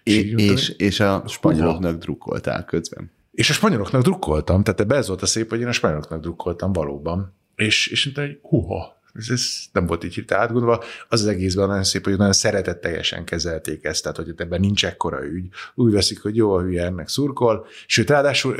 És, 0.03 0.33
és, 0.35 0.69
és 0.69 0.99
a 0.99 1.23
spanyoloknak 1.27 1.97
drukkoltál 1.97 2.65
közben. 2.65 3.11
És 3.31 3.49
a 3.49 3.53
spanyoloknak 3.53 4.01
drukkoltam, 4.01 4.63
tehát 4.63 4.91
ez 4.91 5.07
volt 5.07 5.21
a 5.21 5.25
szép, 5.25 5.49
hogy 5.49 5.59
én 5.59 5.67
a 5.67 5.71
spanyoloknak 5.71 6.21
drukkoltam 6.21 6.73
valóban. 6.73 7.33
És, 7.55 7.87
és 7.87 8.05
mondta, 8.05 8.21
hogy 8.21 8.39
huha, 8.41 9.01
ez, 9.13 9.49
nem 9.71 9.85
volt 9.85 10.03
így 10.03 10.13
hirtelen 10.13 10.43
átgondolva. 10.43 10.83
Az 11.09 11.21
az 11.21 11.27
egészben 11.27 11.67
nagyon 11.67 11.83
szép, 11.83 12.03
hogy 12.03 12.17
nagyon 12.17 12.33
szeretetteljesen 12.33 13.23
kezelték 13.25 13.83
ezt, 13.83 14.01
tehát 14.01 14.17
hogy 14.17 14.33
ebben 14.37 14.59
nincs 14.59 14.85
ekkora 14.85 15.25
ügy. 15.25 15.47
Úgy 15.75 15.91
veszik, 15.91 16.21
hogy 16.21 16.35
jó 16.35 16.53
a 16.53 16.61
hülye, 16.61 16.85
ennek 16.85 17.07
szurkol. 17.07 17.65
Sőt, 17.87 18.09
ráadásul 18.09 18.55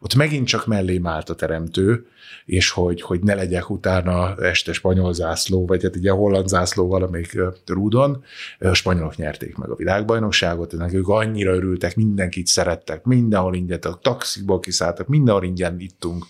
ott 0.00 0.14
megint 0.14 0.46
csak 0.46 0.66
mellé 0.66 1.00
állt 1.02 1.30
a 1.30 1.34
teremtő, 1.34 2.06
és 2.44 2.70
hogy, 2.70 3.02
hogy 3.02 3.22
ne 3.22 3.34
legyek 3.34 3.70
utána 3.70 4.36
este 4.36 4.72
spanyol 4.72 5.12
zászló, 5.12 5.66
vagy 5.66 5.82
hát 5.82 5.96
ugye 5.96 6.10
holland 6.10 6.48
zászló 6.48 6.88
valamelyik 6.88 7.38
rúdon. 7.66 8.24
A 8.58 8.74
spanyolok 8.74 9.16
nyerték 9.16 9.56
meg 9.56 9.70
a 9.70 9.74
világbajnokságot, 9.74 10.72
ennek 10.72 10.92
ők 10.92 11.08
annyira 11.08 11.54
örültek, 11.54 11.96
mindenkit 11.96 12.46
szerettek, 12.46 13.04
mindenhol 13.04 13.54
ingyen, 13.54 13.78
a 13.78 13.98
taxikból 14.02 14.60
kiszálltak, 14.60 15.06
mindenhol 15.06 15.44
ingyen 15.44 15.80
ittunk 15.80 16.26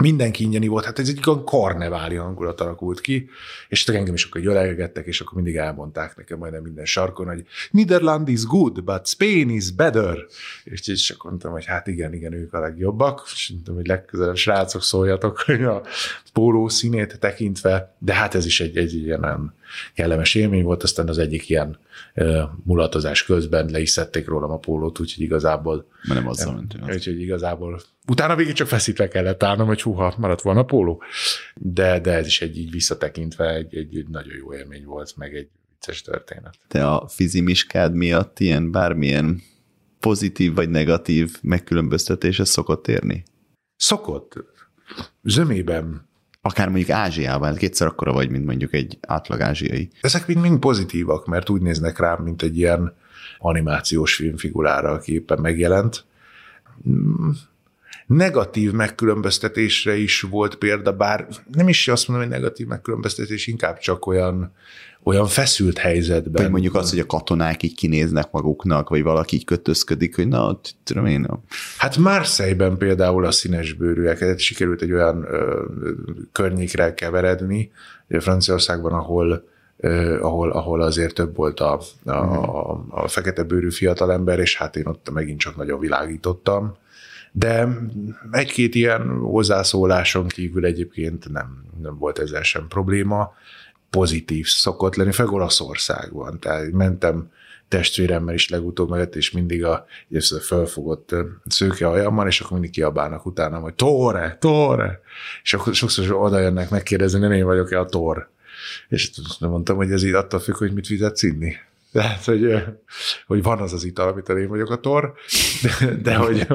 mindenki 0.00 0.44
ingyeni 0.44 0.66
volt, 0.66 0.84
hát 0.84 0.98
ez 0.98 1.08
egy 1.08 1.20
karneváli 1.44 2.14
hangulat 2.14 2.60
alakult 2.60 3.00
ki, 3.00 3.28
és 3.68 3.88
engem 3.88 4.14
is 4.14 4.24
akkor 4.24 4.40
gyölegettek, 4.40 5.06
és 5.06 5.20
akkor 5.20 5.34
mindig 5.34 5.56
elmondták 5.56 6.16
nekem 6.16 6.38
majdnem 6.38 6.62
minden 6.62 6.84
sarkon, 6.84 7.26
hogy 7.26 7.44
Niderland 7.70 8.28
is 8.28 8.44
good, 8.44 8.84
but 8.84 9.06
Spain 9.06 9.50
is 9.50 9.70
better. 9.70 10.18
És, 10.64 10.88
és 10.88 11.10
akkor 11.10 11.30
mondtam, 11.30 11.52
hogy 11.52 11.64
hát 11.64 11.86
igen, 11.86 12.14
igen, 12.14 12.32
ők 12.32 12.52
a 12.52 12.58
legjobbak, 12.58 13.22
és 13.34 13.48
mondtam, 13.48 13.74
hogy 13.74 13.86
legközelebb 13.86 14.36
srácok 14.36 14.82
szóljatok, 14.82 15.38
hogy 15.38 15.62
a 15.62 15.82
póló 16.32 16.68
színét 16.68 17.18
tekintve, 17.18 17.94
de 17.98 18.14
hát 18.14 18.34
ez 18.34 18.46
is 18.46 18.60
egy, 18.60 18.76
egy 18.76 18.94
ilyen 18.94 19.24
kellemes 19.94 20.34
élmény 20.34 20.62
volt, 20.62 20.82
aztán 20.82 21.08
az 21.08 21.18
egyik 21.18 21.48
ilyen 21.48 21.78
mulatozás 22.64 23.24
közben 23.24 23.70
le 23.70 23.80
is 23.80 23.90
szedték 23.90 24.26
rólam 24.26 24.50
a 24.50 24.58
pólót, 24.58 25.00
úgyhogy 25.00 25.22
igazából... 25.22 25.86
Mert 26.08 26.20
nem 26.20 26.28
azzal 26.28 26.54
mentünk. 26.54 26.88
Úgyhogy 26.88 27.20
igazából 27.20 27.80
utána 28.06 28.36
végig 28.36 28.52
csak 28.52 28.66
feszítve 28.66 29.08
kellett 29.08 29.42
állnom, 29.42 29.66
hogy 29.66 29.82
húha, 29.82 30.14
maradt 30.18 30.42
volna 30.42 30.60
a 30.60 30.64
póló. 30.64 31.02
De, 31.54 32.00
de 32.00 32.12
ez 32.12 32.26
is 32.26 32.40
egy 32.40 32.58
így 32.58 32.70
visszatekintve 32.70 33.54
egy, 33.54 33.76
egy, 33.76 33.96
egy 33.96 34.08
nagyon 34.08 34.34
jó 34.36 34.54
élmény 34.54 34.84
volt, 34.84 35.16
meg 35.16 35.34
egy 35.34 35.48
vicces 35.70 36.02
történet. 36.02 36.58
Te 36.68 36.90
a 36.90 37.08
fizimiskád 37.08 37.94
miatt 37.94 38.40
ilyen 38.40 38.70
bármilyen 38.70 39.42
pozitív 40.00 40.54
vagy 40.54 40.70
negatív 40.70 41.36
megkülönböztetése 41.42 42.44
szokott 42.44 42.88
érni? 42.88 43.24
Szokott. 43.76 44.44
Zömében 45.22 46.08
akár 46.46 46.68
mondjuk 46.68 46.90
Ázsiában, 46.90 47.48
hát 47.48 47.58
kétszer 47.58 47.86
akkora 47.86 48.12
vagy, 48.12 48.30
mint 48.30 48.46
mondjuk 48.46 48.74
egy 48.74 48.98
átlag 49.00 49.40
ázsiai. 49.40 49.90
Ezek 50.00 50.26
mind, 50.26 50.40
mind 50.40 50.58
pozitívak, 50.58 51.26
mert 51.26 51.50
úgy 51.50 51.60
néznek 51.60 51.98
rám, 51.98 52.22
mint 52.22 52.42
egy 52.42 52.58
ilyen 52.58 52.94
animációs 53.38 54.14
filmfigurára, 54.14 54.90
aki 54.90 55.12
éppen 55.12 55.38
megjelent. 55.40 56.04
Negatív 58.06 58.72
megkülönböztetésre 58.72 59.96
is 59.96 60.20
volt 60.20 60.54
példa, 60.54 60.92
bár 60.92 61.26
nem 61.52 61.68
is 61.68 61.88
azt 61.88 62.08
mondom, 62.08 62.26
hogy 62.26 62.36
negatív 62.36 62.66
megkülönböztetés, 62.66 63.46
inkább 63.46 63.78
csak 63.78 64.06
olyan, 64.06 64.52
olyan 65.02 65.26
feszült 65.26 65.78
helyzetben. 65.78 66.42
Vagy 66.42 66.50
mondjuk 66.50 66.74
az, 66.74 66.90
hogy 66.90 66.98
a 66.98 67.06
katonák 67.06 67.62
így 67.62 67.74
kinéznek 67.74 68.30
maguknak, 68.30 68.88
vagy 68.88 69.02
valaki 69.02 69.36
így 69.36 69.44
kötözködik, 69.44 70.16
hogy 70.16 70.28
na, 70.28 70.60
tudom 70.84 71.06
én. 71.06 71.26
Hát 71.78 71.96
Marseille-ben 71.96 72.76
például 72.76 73.24
a 73.24 73.30
színes 73.30 73.72
bőrűeket 73.72 74.38
sikerült 74.38 74.82
egy 74.82 74.92
olyan 74.92 75.24
ö, 75.28 75.64
környékre 76.32 76.94
keveredni, 76.94 77.70
Franciaországban, 78.08 78.92
ahol 78.92 79.52
ahol, 80.20 80.50
ahol 80.50 80.82
azért 80.82 81.14
több 81.14 81.36
volt 81.36 81.60
a, 81.60 81.80
a, 82.04 82.10
a, 82.10 82.84
a 82.90 83.08
fekete 83.08 83.42
bőrű 83.42 83.70
fiatalember, 83.70 84.38
és 84.38 84.56
hát 84.56 84.76
én 84.76 84.86
ott 84.86 85.10
megint 85.12 85.38
csak 85.38 85.56
nagyon 85.56 85.80
világítottam. 85.80 86.76
De 87.36 87.68
egy-két 88.30 88.74
ilyen 88.74 89.18
hozzászóláson 89.18 90.28
kívül 90.28 90.64
egyébként 90.64 91.28
nem, 91.28 91.64
nem 91.82 91.98
volt 91.98 92.18
ezzel 92.18 92.42
sem 92.42 92.68
probléma. 92.68 93.34
Pozitív 93.90 94.46
szokott 94.46 94.94
lenni, 94.94 95.12
főleg 95.12 95.32
Olaszországban. 95.32 96.40
Tehát 96.40 96.72
mentem 96.72 97.30
testvéremmel 97.68 98.34
is 98.34 98.48
legutóbb 98.48 98.90
mellett, 98.90 99.14
és 99.14 99.30
mindig 99.30 99.64
a 99.64 99.86
felfogott 100.40 101.14
szőke 101.46 101.88
ajammal, 101.88 102.26
és 102.26 102.40
akkor 102.40 102.52
mindig 102.52 102.70
kiabálnak 102.70 103.26
utána, 103.26 103.58
hogy 103.58 103.74
Tóre, 103.74 104.36
Tóre! 104.40 105.00
És 105.42 105.54
akkor 105.54 105.74
sokszor 105.74 106.12
oda 106.12 106.38
jönnek 106.38 106.70
megkérdezni, 106.70 107.18
nem 107.18 107.32
én 107.32 107.44
vagyok-e 107.44 107.80
a 107.80 107.86
Tor. 107.86 108.28
És 108.88 109.10
mondtam, 109.38 109.76
hogy 109.76 109.90
ez 109.90 110.02
így 110.02 110.12
attól 110.12 110.40
függ, 110.40 110.56
hogy 110.56 110.72
mit 110.72 110.86
fizetsz 110.86 111.22
inni. 111.22 111.56
Tehát, 111.94 112.24
hogy, 112.24 112.54
hogy 113.26 113.42
van 113.42 113.58
az 113.58 113.72
az 113.72 113.84
ital, 113.84 114.08
amit 114.08 114.28
én 114.28 114.48
vagyok 114.48 114.70
a 114.70 114.76
tor, 114.80 115.14
de, 115.62 115.94
de, 116.02 116.16
hogy, 116.16 116.46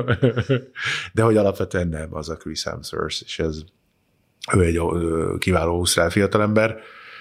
de 1.13 1.23
hogy 1.23 1.37
alapvetően 1.37 1.87
nem 1.87 2.15
az 2.15 2.29
a 2.29 2.35
Chris 2.35 2.63
Hemsworth, 2.63 3.21
és 3.25 3.39
ez 3.39 3.63
ő 4.53 4.61
egy 4.61 4.81
kiváló 5.37 5.71
ausztrál 5.71 6.09
fiatalember, 6.09 6.77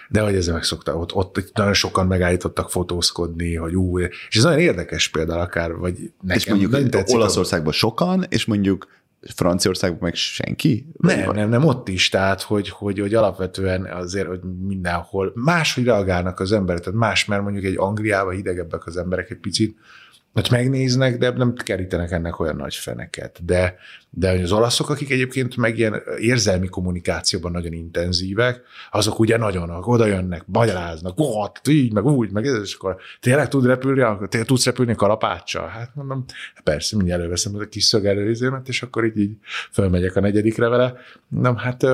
de 0.08 0.20
hogy 0.20 0.34
ezzel 0.34 0.54
megszokta, 0.54 0.96
ott, 0.96 1.14
ott 1.14 1.50
nagyon 1.54 1.72
sokan 1.72 2.06
megállítottak 2.06 2.70
fotózkodni, 2.70 3.54
hogy 3.54 3.74
ú, 3.74 3.98
és 3.98 4.36
ez 4.36 4.42
nagyon 4.42 4.58
érdekes 4.58 5.08
például 5.08 5.40
akár, 5.40 5.74
vagy 5.74 5.94
nekem. 6.20 6.56
És 6.56 6.68
mondjuk 6.68 7.08
Olaszországban 7.08 7.72
sokan, 7.72 8.26
és 8.28 8.44
mondjuk 8.44 8.86
Franciaországban 9.34 10.00
meg 10.02 10.14
senki? 10.14 10.86
Nem, 10.96 11.30
nem, 11.30 11.48
nem, 11.48 11.64
ott 11.64 11.88
is, 11.88 12.08
tehát, 12.08 12.42
hogy, 12.42 12.68
hogy, 12.68 12.98
hogy 12.98 13.14
alapvetően 13.14 13.84
azért, 13.84 14.26
hogy 14.26 14.40
mindenhol 14.66 15.32
máshogy 15.34 15.84
reagálnak 15.84 16.40
az 16.40 16.52
emberek, 16.52 16.82
tehát 16.82 16.98
más, 16.98 17.24
mert 17.24 17.42
mondjuk 17.42 17.64
egy 17.64 17.76
Angliában 17.76 18.34
hidegebbek 18.34 18.86
az 18.86 18.96
emberek 18.96 19.30
egy 19.30 19.38
picit, 19.38 19.76
hogy 20.40 20.48
megnéznek, 20.50 21.18
de 21.18 21.30
nem 21.30 21.54
kerítenek 21.54 22.10
ennek 22.10 22.40
olyan 22.40 22.56
nagy 22.56 22.74
feneket. 22.74 23.44
De, 23.44 23.76
de 24.10 24.30
az 24.30 24.52
olaszok, 24.52 24.90
akik 24.90 25.10
egyébként 25.10 25.56
meg 25.56 25.78
ilyen 25.78 26.02
érzelmi 26.18 26.68
kommunikációban 26.68 27.52
nagyon 27.52 27.72
intenzívek, 27.72 28.60
azok 28.90 29.18
ugye 29.18 29.36
nagyon 29.36 29.70
oda 29.70 30.06
jönnek, 30.06 30.42
magyaráznak, 30.46 31.14
ott, 31.16 31.68
így, 31.68 31.92
meg 31.92 32.04
úgy, 32.04 32.30
meg 32.30 32.46
ez, 32.46 32.60
és 32.62 32.74
akkor 32.74 32.96
tényleg 33.20 33.48
tud 33.48 33.66
repülni, 33.66 34.00
akkor 34.00 34.28
tényleg 34.28 34.48
tudsz 34.48 34.64
repülni 34.64 34.94
kalapáccsal? 34.94 35.68
Hát 35.68 35.94
mondom, 35.94 36.24
persze, 36.64 36.96
mindjárt 36.96 37.20
előveszem 37.20 37.54
a 37.54 37.64
kis 37.64 37.84
szögelőizémet, 37.84 38.68
és 38.68 38.82
akkor 38.82 39.04
így, 39.04 39.18
így 39.18 39.36
fölmegyek 39.72 40.16
a 40.16 40.20
negyedikre 40.20 40.68
vele. 40.68 40.94
Nem, 41.28 41.56
hát 41.56 41.86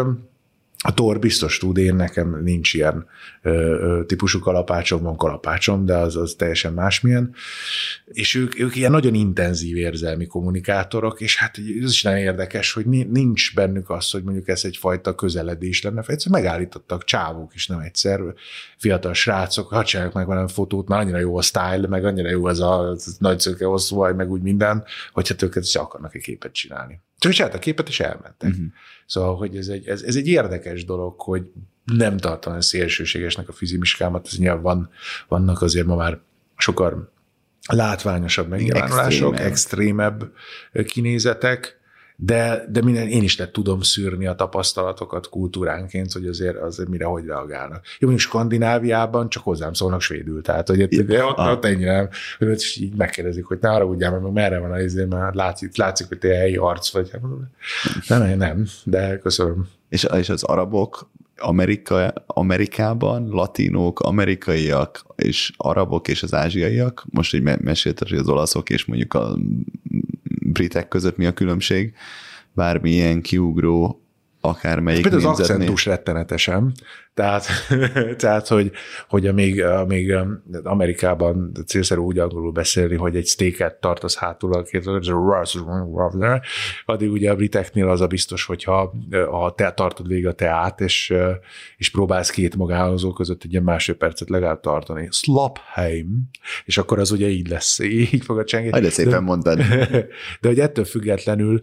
a 0.87 0.95
tor 0.95 1.19
biztos 1.19 1.59
tud, 1.59 1.77
én 1.77 1.95
nekem 1.95 2.43
nincs 2.43 2.75
ilyen 2.75 3.07
ö, 3.43 3.51
ö, 3.51 4.05
típusú 4.07 4.39
kalapácsom, 4.39 5.03
van 5.03 5.17
kalapácsom, 5.17 5.85
de 5.85 5.97
az, 5.97 6.17
az 6.17 6.35
teljesen 6.39 6.73
másmilyen. 6.73 7.35
És 8.05 8.35
ők, 8.35 8.59
ők 8.59 8.77
ilyen 8.77 8.91
nagyon 8.91 9.15
intenzív 9.15 9.77
érzelmi 9.77 10.27
kommunikátorok, 10.27 11.21
és 11.21 11.37
hát 11.37 11.59
ez 11.83 11.91
is 11.91 12.03
nagyon 12.03 12.19
érdekes, 12.19 12.73
hogy 12.73 12.87
nincs 12.87 13.55
bennük 13.55 13.91
az, 13.91 14.11
hogy 14.11 14.23
mondjuk 14.23 14.49
ez 14.49 14.65
egyfajta 14.65 15.15
közeledés 15.15 15.83
lenne. 15.83 16.03
Egyszer 16.07 16.33
megállítottak 16.33 17.05
csávók 17.05 17.55
is, 17.55 17.67
nem 17.67 17.79
egyszer, 17.79 18.21
fiatal 18.77 19.15
srácok, 19.15 19.69
ha 19.69 19.85
csinálják 19.85 20.15
meg 20.15 20.27
velem 20.27 20.49
fotót, 20.49 20.89
már 20.89 21.01
annyira 21.01 21.19
jó 21.19 21.37
a 21.37 21.43
style, 21.43 21.87
meg 21.89 22.05
annyira 22.05 22.31
jó 22.31 22.45
az 22.47 22.61
a 22.61 22.75
az 22.81 23.17
nagy 23.19 23.41
szöke 23.41 23.65
hosszú 23.65 24.03
meg 24.03 24.31
úgy 24.31 24.43
minden, 24.43 24.85
hogy 25.13 25.29
hát 25.29 25.43
őket 25.43 25.63
is 25.63 25.75
akarnak 25.75 26.15
egy 26.15 26.23
képet 26.23 26.53
csinálni. 26.53 27.01
Csak 27.25 27.33
csináltak 27.33 27.61
képet, 27.61 27.89
és 27.89 28.01
elmentek. 28.01 28.51
Uh-huh. 28.51 28.67
Szóval, 29.07 29.37
hogy 29.37 29.57
ez 29.57 29.69
egy, 29.69 29.87
ez, 29.87 30.03
ez 30.03 30.17
egy 30.17 30.27
érdekes 30.27 30.85
dolog, 30.85 31.21
hogy 31.21 31.51
nem 31.85 32.17
tartom 32.17 32.61
szélsőségesnek 32.61 33.49
a 33.49 33.53
fizimiskámat, 33.53 34.27
ez 34.27 34.39
nyilván 34.39 34.63
van, 34.63 34.91
vannak 35.29 35.63
azért 35.63 35.87
ma 35.87 35.97
már 35.97 36.19
sokkal 36.57 37.13
látványosabb 37.69 38.49
megnyilvánulások, 38.49 39.39
extrémebb 39.39 40.33
kinézetek, 40.87 41.81
de, 42.17 42.65
de 42.69 42.83
minden, 42.83 43.09
én 43.09 43.23
is 43.23 43.39
le 43.39 43.51
tudom 43.51 43.81
szűrni 43.81 44.27
a 44.27 44.35
tapasztalatokat 44.35 45.29
kultúránként, 45.29 46.13
hogy 46.13 46.27
azért, 46.27 46.57
azért 46.57 46.89
mire 46.89 47.05
hogy 47.05 47.25
reagálnak. 47.25 47.85
Jó, 47.99 48.09
mondjuk 48.09 48.31
Skandináviában 48.31 49.29
csak 49.29 49.43
hozzám 49.43 49.73
szólnak 49.73 50.01
svédül, 50.01 50.43
tehát 50.43 50.69
hogy 50.69 51.09
ja, 51.09 51.27
ott, 51.27 51.37
ah. 51.37 51.53
ott 51.53 51.65
ennyi 51.65 51.85
nem, 51.85 52.09
hogy 52.39 52.77
így 52.81 52.95
megkérdezik, 52.95 53.45
hogy 53.45 53.59
ne 53.61 53.71
arra 53.71 53.87
úgy 53.87 53.99
meg 53.99 54.33
merre 54.33 54.59
van 54.59 54.71
a 54.71 54.81
izé, 54.81 55.05
mert 55.05 55.35
látszik, 55.35 55.77
látszik, 55.77 56.09
hogy 56.09 56.19
te 56.19 56.35
helyi 56.37 56.57
arc 56.57 56.93
vagy. 56.93 57.11
Nem, 58.09 58.23
nem, 58.23 58.39
nem, 58.39 58.67
de 58.85 59.19
köszönöm. 59.19 59.69
És, 59.89 60.07
és 60.17 60.29
az 60.29 60.43
arabok 60.43 61.11
Amerika, 61.37 62.13
Amerikában 62.27 63.29
latinok, 63.29 64.01
amerikaiak 64.01 65.05
és 65.17 65.53
arabok 65.57 66.09
és 66.09 66.23
az 66.23 66.35
ázsiaiak, 66.35 67.05
most 67.11 67.35
így 67.35 67.43
mesélted, 67.43 68.09
hogy 68.09 68.19
az 68.19 68.29
olaszok 68.29 68.71
és 68.71 68.85
mondjuk 68.85 69.15
a 69.15 69.37
britek 70.45 70.89
között 70.89 71.17
mi 71.17 71.27
a 71.27 71.33
különbség, 71.33 71.95
bármilyen 72.53 73.23
kiugró 73.23 74.04
akármelyik 74.45 75.03
Például 75.03 75.31
az 75.31 75.41
akcentus 75.41 75.87
rettenetesen, 75.87 76.73
tehát, 77.15 77.47
tehát 78.17 78.49
hogy, 78.49 78.73
hogy 79.09 79.27
amíg, 79.27 79.63
amíg 79.63 80.15
Amerikában 80.63 81.53
célszerű 81.67 82.01
úgy 82.01 82.19
angolul 82.19 82.53
beszélni, 82.53 82.97
hogy 82.97 83.17
egy 83.17 83.27
steaket 83.27 83.75
tartasz 83.75 84.17
hátul 84.17 84.53
a 84.53 84.63
két, 84.63 84.87
addig 86.87 87.11
ugye 87.11 87.31
a 87.31 87.35
briteknél 87.35 87.89
az 87.89 88.01
a 88.01 88.07
biztos, 88.07 88.45
hogyha 88.45 88.95
ha 89.31 89.55
te 89.55 89.73
tartod 89.73 90.09
végig 90.09 90.27
a 90.27 90.33
teát, 90.33 90.81
és, 90.81 91.15
és 91.77 91.91
próbálsz 91.91 92.31
két 92.31 92.57
magánhozó 92.57 93.13
között 93.13 93.43
egy 93.45 93.51
ilyen 93.51 93.63
másodpercet 93.63 94.29
legalább 94.29 94.61
tartani. 94.61 95.09
Slopheim, 95.11 96.29
és 96.65 96.79
akkor 96.79 96.99
az 96.99 97.11
ugye 97.11 97.29
így 97.29 97.49
lesz, 97.49 97.79
így 97.79 98.25
fog 98.25 98.39
a 98.39 98.45
csengés. 98.45 98.71
Hogy 98.71 98.91
szépen 98.91 99.23
mondtad. 99.23 99.59
De 100.41 100.49
hogy 100.49 100.61
ettől 100.61 100.85
függetlenül 100.85 101.63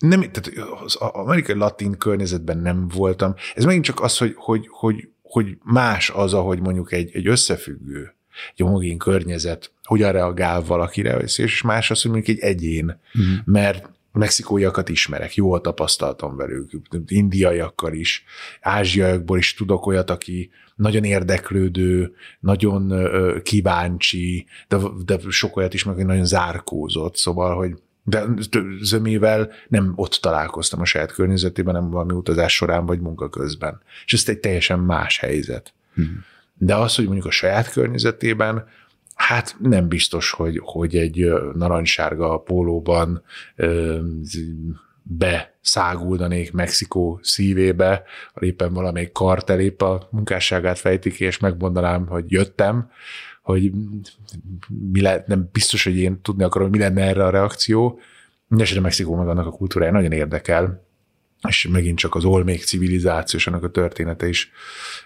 nem, 0.00 0.20
tehát 0.20 0.52
az 0.82 0.94
amerikai 0.96 1.54
latin 1.54 1.98
környezetben 1.98 2.58
nem 2.58 2.88
voltam. 2.88 3.34
Ez 3.54 3.64
megint 3.64 3.84
csak 3.84 4.00
az, 4.00 4.18
hogy, 4.18 4.34
hogy, 4.36 4.66
hogy, 4.70 5.08
hogy 5.22 5.56
más 5.64 6.10
az, 6.10 6.34
ahogy 6.34 6.60
mondjuk 6.60 6.92
egy, 6.92 7.10
egy 7.12 7.26
összefüggő, 7.26 8.14
egy 8.54 8.64
homogén 8.64 8.98
környezet 8.98 9.72
hogyan 9.82 10.12
reagál 10.12 10.62
valakire, 10.62 11.16
és 11.16 11.62
más 11.62 11.90
az, 11.90 12.02
hogy 12.02 12.10
mondjuk 12.10 12.36
egy 12.36 12.42
egyén, 12.42 13.00
uh-huh. 13.14 13.44
mert 13.44 13.88
mexikóiakat 14.12 14.88
ismerek, 14.88 15.34
jól 15.34 15.60
tapasztaltam 15.60 16.36
velük, 16.36 16.70
indiaiakkal 17.06 17.92
is, 17.92 18.24
ázsiaiakból 18.60 19.38
is 19.38 19.54
tudok 19.54 19.86
olyat, 19.86 20.10
aki 20.10 20.50
nagyon 20.76 21.04
érdeklődő, 21.04 22.12
nagyon 22.40 22.92
kíváncsi, 23.42 24.46
de, 24.68 24.78
de 25.04 25.18
sok 25.28 25.56
olyat 25.56 25.74
is 25.74 25.84
meg, 25.84 25.94
hogy 25.94 26.06
nagyon 26.06 26.26
zárkózott, 26.26 27.16
szóval, 27.16 27.56
hogy 27.56 27.74
De 28.10 28.24
zömével 28.80 29.50
nem 29.68 29.92
ott 29.96 30.12
találkoztam 30.12 30.80
a 30.80 30.84
saját 30.84 31.12
környezetében, 31.12 31.74
nem 31.74 31.90
valami 31.90 32.12
utazás 32.12 32.54
során 32.54 32.86
vagy 32.86 33.00
munka 33.00 33.28
közben. 33.28 33.80
És 34.04 34.12
ez 34.12 34.24
egy 34.26 34.38
teljesen 34.38 34.78
más 34.78 35.18
helyzet. 35.18 35.72
Hmm. 35.94 36.24
De 36.54 36.74
az, 36.74 36.94
hogy 36.94 37.04
mondjuk 37.04 37.26
a 37.26 37.30
saját 37.30 37.70
környezetében, 37.70 38.64
hát 39.14 39.56
nem 39.58 39.88
biztos, 39.88 40.30
hogy, 40.30 40.60
hogy 40.62 40.96
egy 40.96 41.32
narancssárga 41.54 42.38
pólóban 42.38 43.22
beszáguldanék 45.02 46.52
Mexikó 46.52 47.18
szívébe, 47.22 48.02
éppen 48.40 48.72
valamelyik 48.72 49.12
kartel 49.12 49.60
épp 49.60 49.82
a 49.82 50.08
munkásságát 50.10 50.78
fejtik 50.78 51.14
ki, 51.14 51.24
és 51.24 51.38
megmondanám, 51.38 52.06
hogy 52.06 52.24
jöttem, 52.28 52.90
hogy 53.50 53.72
mi 54.92 55.00
le, 55.00 55.24
nem 55.26 55.48
biztos, 55.52 55.84
hogy 55.84 55.96
én 55.96 56.20
tudni 56.22 56.42
akarom, 56.42 56.68
hogy 56.68 56.78
mi 56.78 56.84
lenne 56.84 57.02
erre 57.02 57.24
a 57.24 57.30
reakció. 57.30 58.00
Mindenesetre 58.46 58.82
Mexikó 58.82 59.16
meg 59.16 59.28
annak 59.28 59.46
a 59.46 59.50
kultúrája 59.50 59.92
nagyon 59.92 60.12
érdekel, 60.12 60.84
és 61.48 61.68
megint 61.70 61.98
csak 61.98 62.14
az 62.14 62.24
olmék 62.24 62.64
civilizáció 62.64 63.38
és 63.38 63.46
annak 63.46 63.62
a 63.64 63.70
története 63.70 64.28
is 64.28 64.50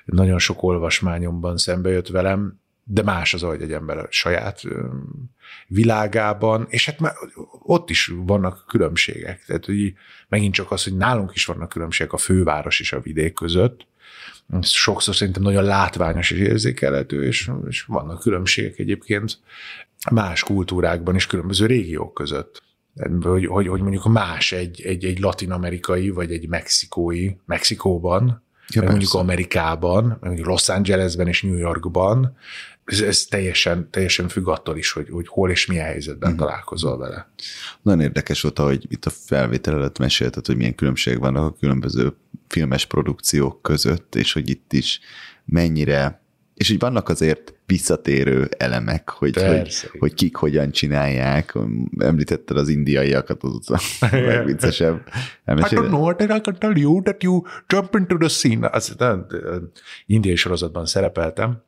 nagyon 0.05 0.39
sok 0.39 0.63
olvasmányomban 0.63 1.57
szembe 1.57 1.91
jött 1.91 2.09
velem, 2.09 2.59
de 2.85 3.03
más 3.03 3.35
az, 3.35 3.43
ahogy 3.43 3.63
egy 3.63 3.73
ember 3.73 3.99
a 3.99 4.07
saját 4.11 4.63
világában, 5.67 6.67
és 6.69 6.87
hát 6.87 7.01
már 7.01 7.13
ott 7.63 7.91
is 7.91 8.13
vannak 8.17 8.65
különbségek. 8.67 9.45
Tehát 9.47 9.65
hogy 9.65 9.95
megint 10.29 10.55
csak 10.55 10.71
az, 10.71 10.85
hogy 10.85 10.97
nálunk 10.97 11.35
is 11.35 11.45
vannak 11.45 11.69
különbségek 11.69 12.13
a 12.13 12.17
főváros 12.17 12.81
és 12.81 12.93
a 12.93 13.01
vidék 13.01 13.33
között, 13.33 13.87
sokszor 14.61 15.15
szerintem 15.15 15.43
nagyon 15.43 15.65
látványos 15.65 16.31
és 16.31 16.39
érzékelhető, 16.39 17.27
és, 17.27 17.51
és 17.69 17.83
vannak 17.83 18.21
különbségek 18.21 18.79
egyébként 18.79 19.39
más 20.11 20.43
kultúrákban 20.43 21.15
is, 21.15 21.27
különböző 21.27 21.67
régiók 21.67 22.15
között. 22.15 22.63
Hogy, 23.21 23.47
hogy, 23.47 23.67
hogy 23.67 23.81
mondjuk 23.81 24.05
más 24.05 24.53
egy, 24.53 24.81
egy, 24.81 25.05
egy 25.05 25.19
latin-amerikai, 25.19 26.11
vagy 26.11 26.33
egy 26.33 26.49
mexikói, 26.49 27.31
Mexikóban, 27.45 28.43
ja, 28.69 28.83
mondjuk 28.83 29.15
Amerikában, 29.15 30.19
mondjuk 30.21 30.47
Los 30.47 30.69
Angelesben 30.69 31.29
és 31.29 31.43
New 31.43 31.57
Yorkban, 31.57 32.37
ez, 32.85 33.01
ez 33.01 33.25
teljesen, 33.25 33.91
teljesen 33.91 34.29
függ 34.29 34.49
attól 34.49 34.77
is, 34.77 34.93
hogy, 34.93 35.09
hogy 35.11 35.29
hol 35.29 35.51
és 35.51 35.67
milyen 35.67 35.85
helyzetben 35.85 36.33
uh-huh. 36.33 36.47
találkozol 36.47 36.99
vele. 36.99 37.31
Nagyon 37.83 38.01
érdekes 38.01 38.41
volt, 38.41 38.59
hogy 38.59 38.87
itt 38.89 39.05
a 39.05 39.11
felvétel 39.11 39.75
előtt 39.75 39.99
mesélted, 39.99 40.47
hogy 40.47 40.57
milyen 40.57 40.75
különbség 40.75 41.19
vannak 41.19 41.45
a 41.45 41.57
különböző 41.61 42.17
filmes 42.49 42.87
produkciók 42.87 43.63
között, 43.63 44.15
és 44.15 44.33
hogy 44.33 44.49
itt 44.49 44.73
is 44.73 45.01
mennyire, 45.45 46.23
és 46.55 46.69
hogy 46.69 46.79
vannak 46.79 47.09
azért 47.09 47.55
visszatérő 47.67 48.49
elemek, 48.57 49.11
hogy, 49.11 49.37
hogy, 49.37 49.91
hogy 49.99 50.15
kik 50.15 50.37
hogyan 50.37 50.71
csinálják. 50.71 51.55
Említetted 51.99 52.57
az 52.57 52.69
indiaiakat, 52.69 53.43
az 53.43 53.71
a 53.71 53.81
legviccesebb. 54.11 55.09
I 55.47 55.53
don't 55.53 55.87
know 55.87 56.03
what 56.03 56.21
I 56.21 56.27
can 56.27 56.59
tell 56.59 56.77
you 56.77 57.03
that 57.03 57.23
you 57.23 57.43
jump 57.67 57.95
into 57.95 58.17
the 58.17 58.29
scene. 58.29 58.69
Az, 58.71 58.97
indiai 60.07 60.37
sorozatban 60.37 60.87
szerepeltem, 60.87 61.63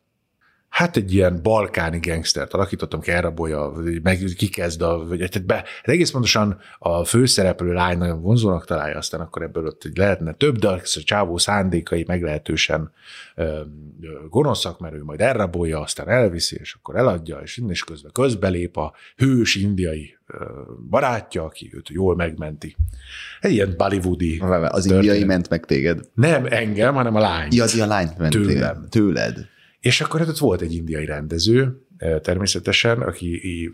hát 0.69 0.97
egy 0.97 1.15
ilyen 1.15 1.43
balkáni 1.43 1.99
gangstert 1.99 2.53
alakítottam 2.53 3.01
ki, 3.01 3.11
elrabolja, 3.11 3.73
meg 4.03 4.19
kikezd 4.37 4.83
a, 4.83 5.07
vagy, 5.07 5.19
tehát 5.19 5.47
be, 5.47 5.55
hát 5.55 5.67
egész 5.83 6.11
pontosan 6.11 6.59
a 6.79 7.05
főszereplő 7.05 7.73
lány 7.73 7.99
nagyon 7.99 8.21
vonzónak 8.23 8.65
találja, 8.67 8.97
aztán 8.97 9.21
akkor 9.21 9.43
ebből 9.43 9.67
ott 9.67 9.83
lehetne 9.95 10.33
több, 10.33 10.59
de 10.59 10.69
a 10.69 10.81
csávó 10.83 11.39
szándékai 11.39 12.05
meglehetősen 12.07 12.93
ö, 13.35 13.61
gonoszak, 14.29 14.81
mert 14.81 14.95
ő 14.95 15.03
majd 15.05 15.21
elrabolja, 15.21 15.81
aztán 15.81 16.09
elviszi, 16.09 16.57
és 16.61 16.75
akkor 16.75 16.97
eladja, 16.97 17.39
és 17.39 17.57
innen 17.57 17.71
is 17.71 17.85
közben 17.85 18.13
közbelép 18.13 18.77
a 18.77 18.93
hős 19.17 19.55
indiai 19.55 20.17
barátja, 20.91 21.45
aki 21.45 21.71
őt 21.75 21.89
jól 21.89 22.17
megmenti. 22.17 22.77
Egy 23.41 23.53
ilyen 23.53 23.75
bollywoodi 23.77 24.39
Az 24.39 24.83
történet. 24.83 25.03
indiai 25.03 25.25
ment 25.25 25.49
meg 25.49 25.65
téged? 25.65 26.01
Nem 26.15 26.47
engem, 26.49 26.95
hanem 26.95 27.15
a 27.15 27.21
lány. 27.21 27.49
Ja, 27.51 27.63
az 27.63 27.79
a 27.79 27.87
lányt 27.87 28.19
ment 28.19 28.33
tőlem. 28.33 28.87
Tőled. 28.89 29.55
És 29.87 30.01
akkor 30.01 30.21
hát 30.21 30.29
ott 30.29 30.39
volt 30.39 30.61
egy 30.61 30.75
indiai 30.75 31.05
rendező, 31.05 31.87
eh, 31.97 32.19
természetesen, 32.19 33.01
aki 33.01 33.73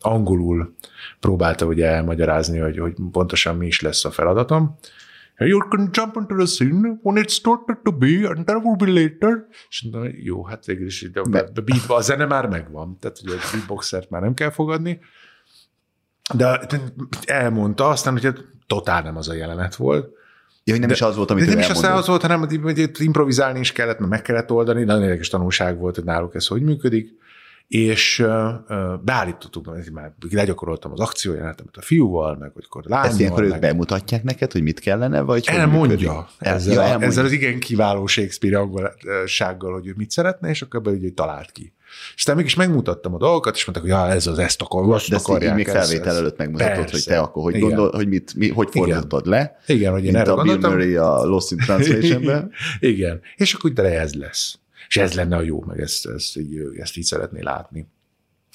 angolul 0.00 0.74
próbálta 1.20 1.66
ugye 1.66 1.86
elmagyarázni, 1.86 2.58
hogy, 2.58 2.78
hogy 2.78 2.94
pontosan 3.12 3.56
mi 3.56 3.66
is 3.66 3.80
lesz 3.80 4.04
a 4.04 4.10
feladatom. 4.10 4.78
You 5.38 5.58
can 5.58 5.90
jump 5.92 6.16
into 6.16 6.34
the 6.36 6.46
scene 6.46 6.98
when 7.02 7.16
it 7.16 7.30
started 7.30 7.78
to 7.82 7.92
be, 7.92 8.28
and 8.28 8.44
there 8.44 8.58
will 8.58 8.76
be 8.76 9.02
later. 9.02 9.46
És 9.68 9.82
mondom, 9.82 10.12
jó, 10.16 10.44
hát 10.44 10.64
végül 10.64 10.86
is 10.86 11.10
a, 11.14 11.20
a, 11.20 11.60
beat, 11.64 11.84
a 11.88 12.00
zene 12.00 12.24
már 12.24 12.48
megvan, 12.48 12.98
tehát 13.00 13.20
ugye 13.24 13.34
a 13.34 13.38
beatboxert 13.52 14.10
már 14.10 14.22
nem 14.22 14.34
kell 14.34 14.50
fogadni. 14.50 15.00
De 16.34 16.66
elmondta 17.24 17.88
aztán, 17.88 18.18
hogy 18.18 18.44
totál 18.66 19.02
nem 19.02 19.16
az 19.16 19.28
a 19.28 19.34
jelenet 19.34 19.76
volt, 19.76 20.15
Ja, 20.68 20.72
hogy 20.72 20.80
nem 20.80 20.88
de, 20.88 20.94
is 20.94 21.02
az 21.02 21.16
volt, 21.16 21.30
amit 21.30 21.44
de 21.44 21.50
nem 21.50 21.58
is 21.58 21.68
aztán 21.68 21.96
az 21.96 22.06
volt, 22.06 22.22
hanem 22.22 22.38
hogy 22.38 22.90
improvizálni 22.98 23.58
is 23.58 23.72
kellett, 23.72 23.98
mert 23.98 24.10
meg 24.10 24.22
kellett 24.22 24.50
oldani. 24.50 24.84
Nagyon 24.84 25.02
érdekes 25.02 25.28
tanulság 25.28 25.78
volt, 25.78 25.94
hogy 25.94 26.04
náluk 26.04 26.34
ez 26.34 26.46
hogy 26.46 26.62
működik. 26.62 27.08
És 27.68 28.26
beállítottuk, 29.02 29.92
már 29.92 30.14
legyakoroltam 30.30 30.92
az 30.92 31.00
akciójelenetemet 31.00 31.76
a 31.76 31.82
fiúval, 31.82 32.36
meg 32.36 32.50
hogy 32.54 32.64
akkor 32.66 32.84
lányval. 32.84 33.10
Ezt 33.10 33.20
ilyenkor 33.20 33.42
ők 33.42 33.58
bemutatják 33.58 34.22
neked, 34.22 34.52
hogy 34.52 34.62
mit 34.62 34.80
kellene, 34.80 35.20
vagy 35.20 35.44
Elmondja. 35.46 36.28
Ezzel, 36.38 36.74
ja, 36.74 36.82
elmondja. 36.82 37.06
ezzel 37.08 37.24
az 37.24 37.32
igen 37.32 37.60
kiváló 37.60 38.06
Shakespeare 38.06 38.58
angolsággal, 38.58 39.72
hogy 39.72 39.86
ő 39.86 39.94
mit 39.96 40.10
szeretne, 40.10 40.48
és 40.48 40.62
akkor 40.62 40.80
ebből 40.80 41.14
talállt 41.14 41.50
ki. 41.50 41.72
És 42.14 42.14
aztán 42.16 42.36
mégis 42.36 42.54
megmutattam 42.54 43.14
a 43.14 43.18
dolgokat, 43.18 43.56
és 43.56 43.64
mondták, 43.64 43.92
hogy 43.92 44.00
ja, 44.00 44.14
ez 44.14 44.26
az, 44.26 44.38
ezt 44.38 44.62
akar, 44.62 44.94
azt 44.94 45.08
De 45.08 45.16
akarják. 45.16 45.50
De 45.50 45.56
még 45.56 45.68
felvétel 45.68 46.12
ez, 46.12 46.16
előtt 46.16 46.36
megmutatod, 46.36 46.76
Persze. 46.76 46.92
hogy 46.92 47.04
te 47.04 47.18
akkor, 47.18 47.42
hogy, 47.42 47.60
gondol, 47.60 47.90
hogy, 47.90 48.08
mit, 48.08 48.34
mi, 48.34 48.48
hogy 48.48 48.68
fordítottad 48.70 49.26
le. 49.26 49.60
Igen, 49.66 49.92
hogy 49.92 50.04
én 50.04 50.16
erre 50.16 50.32
a 50.32 50.42
Bill 50.42 50.58
Murray 50.58 50.96
a 50.96 51.24
Lost 51.24 51.50
in 51.50 51.58
Translation-ben. 51.58 52.50
Igen, 52.80 53.20
és 53.36 53.54
akkor 53.54 53.70
de 53.70 54.00
ez 54.00 54.14
lesz. 54.14 54.58
És 54.88 54.96
ez 54.96 55.14
lenne 55.14 55.36
a 55.36 55.42
jó, 55.42 55.64
meg 55.66 55.80
ezt, 55.80 56.06
ezt, 56.06 56.36
így, 56.36 56.58
ezt 56.76 56.96
így 56.96 57.04
szeretné 57.04 57.40
látni. 57.42 57.86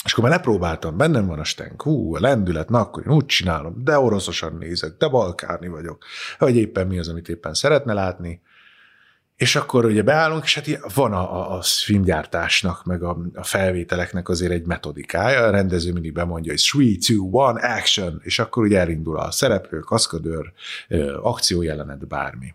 És 0.05 0.11
akkor 0.11 0.23
már 0.23 0.33
lepróbáltam, 0.33 0.97
bennem 0.97 1.27
van 1.27 1.39
a 1.39 1.43
stenk, 1.43 1.81
hú, 1.81 2.15
a 2.15 2.19
lendület, 2.19 2.69
na 2.69 2.79
akkor 2.79 3.03
én 3.05 3.13
úgy 3.13 3.25
csinálom, 3.25 3.83
de 3.83 3.99
oroszosan 3.99 4.55
nézek, 4.59 4.97
de 4.97 5.07
balkáni 5.07 5.67
vagyok, 5.67 6.05
vagy 6.37 6.55
éppen 6.55 6.87
mi 6.87 6.99
az, 6.99 7.07
amit 7.07 7.29
éppen 7.29 7.53
szeretne 7.53 7.93
látni, 7.93 8.41
és 9.41 9.55
akkor 9.55 9.85
ugye 9.85 10.01
beállunk, 10.01 10.43
és 10.43 10.55
hát 10.55 10.93
van 10.93 11.13
a, 11.13 11.35
a, 11.35 11.57
a 11.57 11.61
filmgyártásnak, 11.61 12.85
meg 12.85 13.03
a, 13.03 13.17
a 13.33 13.43
felvételeknek 13.43 14.29
azért 14.29 14.51
egy 14.51 14.65
metodikája, 14.65 15.43
a 15.43 15.49
rendező 15.49 15.91
mindig 15.93 16.13
bemondja, 16.13 16.51
hogy 16.51 16.69
3, 16.71 17.31
2, 17.31 17.67
1, 17.67 17.77
action, 17.77 18.21
és 18.23 18.39
akkor 18.39 18.63
ugye 18.63 18.79
elindul 18.79 19.17
a 19.17 19.31
szereplő, 19.31 19.79
kaszkadőr, 19.79 20.51
akciójelenet, 21.21 22.07
bármi. 22.07 22.53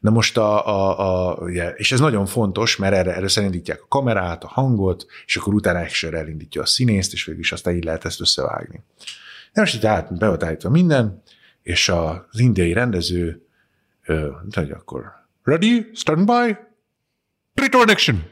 Na 0.00 0.10
most 0.10 0.36
a, 0.36 0.66
a, 0.66 1.30
a 1.30 1.34
ugye, 1.34 1.70
és 1.70 1.92
ez 1.92 2.00
nagyon 2.00 2.26
fontos, 2.26 2.76
mert 2.76 2.94
erre, 2.94 3.14
erre 3.14 3.26
elindítják 3.34 3.82
a 3.82 3.88
kamerát, 3.88 4.44
a 4.44 4.48
hangot, 4.48 5.06
és 5.26 5.36
akkor 5.36 5.54
utána 5.54 5.78
action 5.78 6.14
elindítja 6.14 6.62
a 6.62 6.66
színészt, 6.66 7.12
és 7.12 7.24
végül 7.24 7.40
is 7.40 7.52
aztán 7.52 7.74
így 7.74 7.84
lehet 7.84 8.04
ezt 8.04 8.20
összevágni. 8.20 8.82
Na 9.52 9.60
most 9.60 9.74
itt 9.74 9.84
át, 9.84 10.18
be 10.18 10.26
volt 10.26 10.42
állítva 10.42 10.70
minden, 10.70 11.22
és 11.62 11.88
az 11.88 12.38
indiai 12.38 12.72
rendező, 12.72 13.46
hogy 14.54 14.70
akkor 14.70 15.22
Ready? 15.44 15.90
Stand 15.94 16.26
by? 16.26 16.56
Return 17.54 17.90
action! 17.90 18.22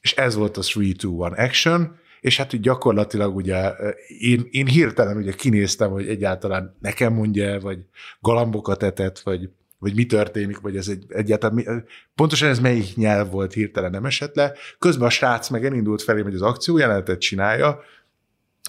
És 0.00 0.14
ez 0.14 0.34
volt 0.34 0.56
a 0.56 0.62
3-2-1 0.62 1.36
action, 1.36 1.98
és 2.20 2.36
hát 2.36 2.52
így 2.52 2.60
gyakorlatilag 2.60 3.36
ugye 3.36 3.72
én, 4.18 4.48
én 4.50 4.66
hirtelen 4.66 5.16
ugye 5.16 5.32
kinéztem, 5.32 5.90
hogy 5.90 6.08
egyáltalán 6.08 6.76
nekem 6.80 7.12
mondja 7.12 7.60
vagy 7.60 7.78
galambokat 8.20 8.82
etett, 8.82 9.18
vagy, 9.18 9.50
vagy 9.78 9.94
mi 9.94 10.06
történik, 10.06 10.60
vagy 10.60 10.76
ez 10.76 10.88
egy, 10.88 11.04
egyáltalán 11.08 11.54
mi, 11.54 11.64
pontosan 12.14 12.48
ez 12.48 12.58
melyik 12.58 12.94
nyelv 12.94 13.30
volt 13.30 13.52
hirtelen 13.52 13.90
nem 13.90 14.04
esett 14.04 14.34
le. 14.34 14.52
Közben 14.78 15.06
a 15.06 15.10
srác 15.10 15.48
meg 15.48 15.64
elindult 15.64 16.02
felé, 16.02 16.20
hogy 16.20 16.34
az 16.34 16.42
akció 16.42 16.78
jelenetet 16.78 17.20
csinálja, 17.20 17.80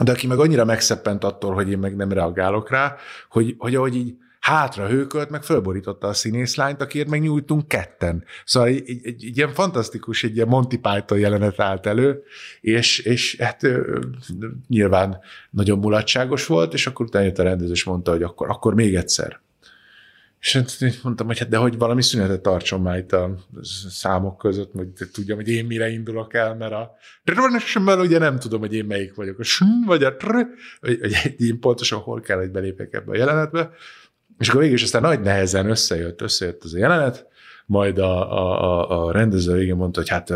de 0.03 0.11
aki 0.11 0.27
meg 0.27 0.39
annyira 0.39 0.65
megszeppent 0.65 1.23
attól, 1.23 1.53
hogy 1.53 1.69
én 1.69 1.79
meg 1.79 1.95
nem 1.95 2.11
reagálok 2.11 2.69
rá, 2.69 2.95
hogy, 3.29 3.55
hogy 3.57 3.75
ahogy 3.75 3.95
így 3.95 4.15
hátra 4.47 4.87
hőkölt, 4.87 5.29
meg 5.29 5.43
fölborította 5.43 6.07
a 6.07 6.13
színészlányt, 6.13 6.81
akiért 6.81 7.09
meg 7.09 7.21
nyújtunk 7.21 7.67
ketten. 7.67 8.23
Szóval 8.45 8.69
egy, 8.69 8.89
egy, 8.89 8.99
egy, 9.03 9.25
egy 9.25 9.37
ilyen 9.37 9.53
fantasztikus, 9.53 10.23
egy 10.23 10.35
ilyen 10.35 10.47
Monty 10.47 10.75
Python 10.75 11.19
jelenet 11.19 11.59
állt 11.59 11.85
elő, 11.85 12.23
és, 12.61 12.99
és 12.99 13.35
hát 13.39 13.63
ö, 13.63 13.99
nyilván 14.67 15.19
nagyon 15.49 15.79
mulatságos 15.79 16.45
volt, 16.45 16.73
és 16.73 16.87
akkor 16.87 17.05
utána 17.05 17.25
jött 17.25 17.39
a 17.39 17.43
rendező, 17.43 17.71
és 17.71 17.83
mondta, 17.83 18.11
hogy 18.11 18.23
akkor, 18.23 18.49
akkor 18.49 18.73
még 18.73 18.95
egyszer. 18.95 19.39
És 20.39 20.53
hát 20.53 21.03
mondtam, 21.03 21.27
hogy 21.27 21.39
hát 21.39 21.49
de 21.49 21.57
hogy 21.57 21.77
valami 21.77 22.01
szünetet 22.01 22.41
tartson 22.41 22.81
már 22.81 22.97
itt 22.97 23.11
a 23.11 23.35
számok 23.89 24.37
között, 24.37 24.71
hogy 24.71 24.89
tudjam, 25.13 25.37
hogy 25.37 25.49
én 25.49 25.65
mire 25.65 25.89
indulok 25.89 26.33
el, 26.33 26.55
mert 26.55 26.71
a 26.71 26.95
mert 27.83 27.99
ugye 27.99 28.17
nem 28.17 28.39
tudom, 28.39 28.59
hogy 28.59 28.73
én 28.73 28.85
melyik 28.85 29.15
vagyok, 29.15 29.39
a 29.39 29.65
vagy 29.85 30.03
a 30.03 30.15
tr, 30.15 30.47
hogy, 30.79 30.99
hogy 30.99 31.41
én 31.41 31.59
pontosan 31.59 31.99
hol 31.99 32.21
kell, 32.21 32.37
hogy 32.37 32.51
belépek 32.51 32.93
ebbe 32.93 33.11
a 33.11 33.17
jelenetbe. 33.17 33.71
És 34.37 34.49
akkor 34.49 34.61
végül 34.61 34.75
is 34.75 34.83
aztán 34.83 35.01
nagy 35.01 35.21
nehezen 35.21 35.69
összejött, 35.69 36.21
összejött 36.21 36.63
az 36.63 36.73
a 36.73 36.77
jelenet, 36.77 37.27
majd 37.65 37.97
a, 37.97 38.31
a, 38.31 39.05
a 39.05 39.11
rendező 39.11 39.53
végén 39.53 39.75
mondta, 39.75 39.99
hogy 39.99 40.09
hát, 40.09 40.29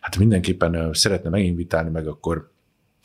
hát 0.00 0.16
mindenképpen 0.16 0.92
szeretne 0.92 1.30
meginvitálni, 1.30 1.90
meg 1.90 2.06
akkor 2.06 2.50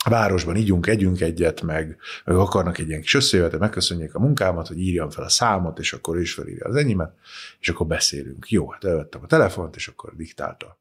városban 0.10 0.56
ígyunk, 0.56 0.88
együnk 0.88 1.22
egyet, 1.22 1.62
meg, 1.62 1.98
meg 2.26 2.36
akarnak 2.36 2.78
egy 2.78 2.88
ilyen 2.88 3.02
kis 3.02 3.14
összejövetet, 3.14 3.60
megköszönjék 3.60 4.16
a 4.16 4.20
munkámat, 4.20 4.68
hogy 4.68 4.80
írjam 4.80 5.10
fel 5.10 5.24
a 5.24 5.30
számot, 5.30 5.80
és 5.80 5.94
akkor 5.94 6.20
is 6.20 6.34
felírja 6.34 6.66
az 6.66 6.76
enyémet, 6.76 7.14
és 7.60 7.70
akkor 7.70 7.88
beszélünk. 7.88 8.50
Jó, 8.50 8.70
hát 8.70 8.84
elvettem 8.84 9.22
a 9.24 9.28
telefont, 9.28 9.76
és 9.76 9.88
akkor 9.88 10.16
diktálta. 10.16 10.80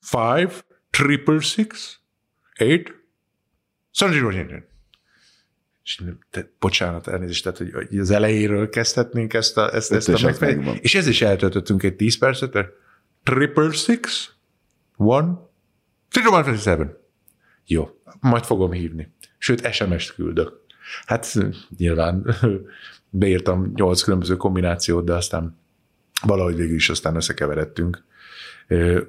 Five, 0.00 0.52
triple 0.90 1.40
six, 1.40 1.98
eight, 2.54 3.02
Sanjay 3.90 4.64
és 5.84 6.02
te, 6.30 6.50
bocsánat, 6.58 7.06
elnézést, 7.06 7.42
tehát, 7.42 7.58
hogy, 7.58 7.72
hogy 7.72 7.98
az 7.98 8.10
elejéről 8.10 8.68
kezdhetnénk 8.68 9.34
ezt 9.34 9.56
a, 9.56 9.74
ezt, 9.74 9.92
ezt 9.92 10.08
a 10.08 10.18
megfejtést. 10.22 10.82
És 10.82 10.94
ez 10.94 11.06
is 11.06 11.22
eltöltöttünk 11.22 11.82
egy 11.82 11.96
10 11.96 12.18
percet, 12.18 12.68
triple 13.22 13.70
six, 13.70 14.32
one, 14.96 15.38
triple 16.10 16.30
one, 16.30 16.56
seven. 16.56 16.96
Jó, 17.66 18.00
majd 18.20 18.44
fogom 18.44 18.72
hívni. 18.72 19.12
Sőt, 19.38 19.72
SMS-t 19.72 20.14
küldök. 20.14 20.60
Hát 21.06 21.38
nyilván 21.76 22.34
beírtam 23.10 23.72
nyolc 23.74 24.02
különböző 24.02 24.36
kombinációt, 24.36 25.04
de 25.04 25.14
aztán 25.14 25.58
valahogy 26.22 26.56
végül 26.56 26.74
is 26.74 26.88
aztán 26.88 27.16
összekeveredtünk. 27.16 28.04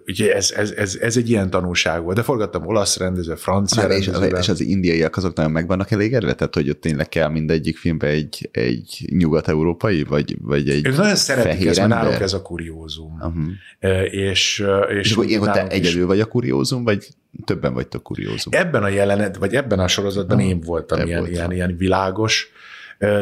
Ugye 0.07 0.35
ez, 0.35 0.51
ez, 0.55 0.71
ez, 0.71 0.97
ez 1.01 1.17
egy 1.17 1.29
ilyen 1.29 1.49
tanulság 1.49 2.03
volt, 2.03 2.15
de 2.15 2.23
forgattam 2.23 2.65
olasz 2.65 2.97
rendező, 2.97 3.35
francia 3.35 3.87
rendező. 3.87 4.25
És, 4.25 4.37
és 4.37 4.49
az 4.49 4.61
indiaiak 4.61 5.17
azok 5.17 5.35
nagyon 5.35 5.51
meg 5.51 5.67
vannak 5.67 5.91
elégedve? 5.91 6.33
Tehát, 6.33 6.55
hogy 6.55 6.69
ott 6.69 6.81
tényleg 6.81 7.09
kell 7.09 7.29
mindegyik 7.29 7.77
filmbe 7.77 8.07
egy, 8.07 8.49
egy 8.51 9.05
nyugat-európai, 9.09 10.03
vagy, 10.03 10.37
vagy 10.41 10.69
egy 10.69 10.87
Ők 10.87 10.97
nagyon 10.97 11.15
szeretik 11.15 11.67
ezt, 11.67 11.77
mert 11.77 11.89
náluk 11.89 12.21
ez 12.21 12.33
a 12.33 12.41
kuriózum. 12.41 13.17
Uh-huh. 13.19 14.13
És, 14.13 14.65
és, 14.89 15.09
És 15.09 15.11
akkor 15.11 15.25
nálunk 15.25 15.73
is- 15.73 15.79
egyedül 15.79 16.05
vagy 16.05 16.19
a 16.19 16.25
kuriózum, 16.25 16.83
vagy 16.83 17.07
többen 17.45 17.73
vagytok 17.73 18.03
kuriózum? 18.03 18.53
Ebben 18.53 18.83
a 18.83 18.87
jelenet, 18.87 19.37
vagy 19.37 19.55
ebben 19.55 19.79
a 19.79 19.87
sorozatban 19.87 20.39
én 20.39 20.59
voltam 20.59 20.97
te 20.99 21.05
ilyen, 21.05 21.19
voltál. 21.19 21.35
ilyen, 21.35 21.51
ilyen 21.51 21.77
világos, 21.77 22.49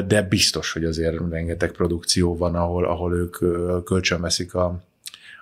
de 0.08 0.22
biztos, 0.22 0.72
hogy 0.72 0.86
azért 0.86 1.18
rengeteg 1.30 1.72
produkció 1.72 2.38
van, 2.38 2.56
ahol, 2.56 2.86
ahol 2.86 3.14
ők 3.14 3.38
kölcsönveszik 3.84 4.54
a, 4.54 4.84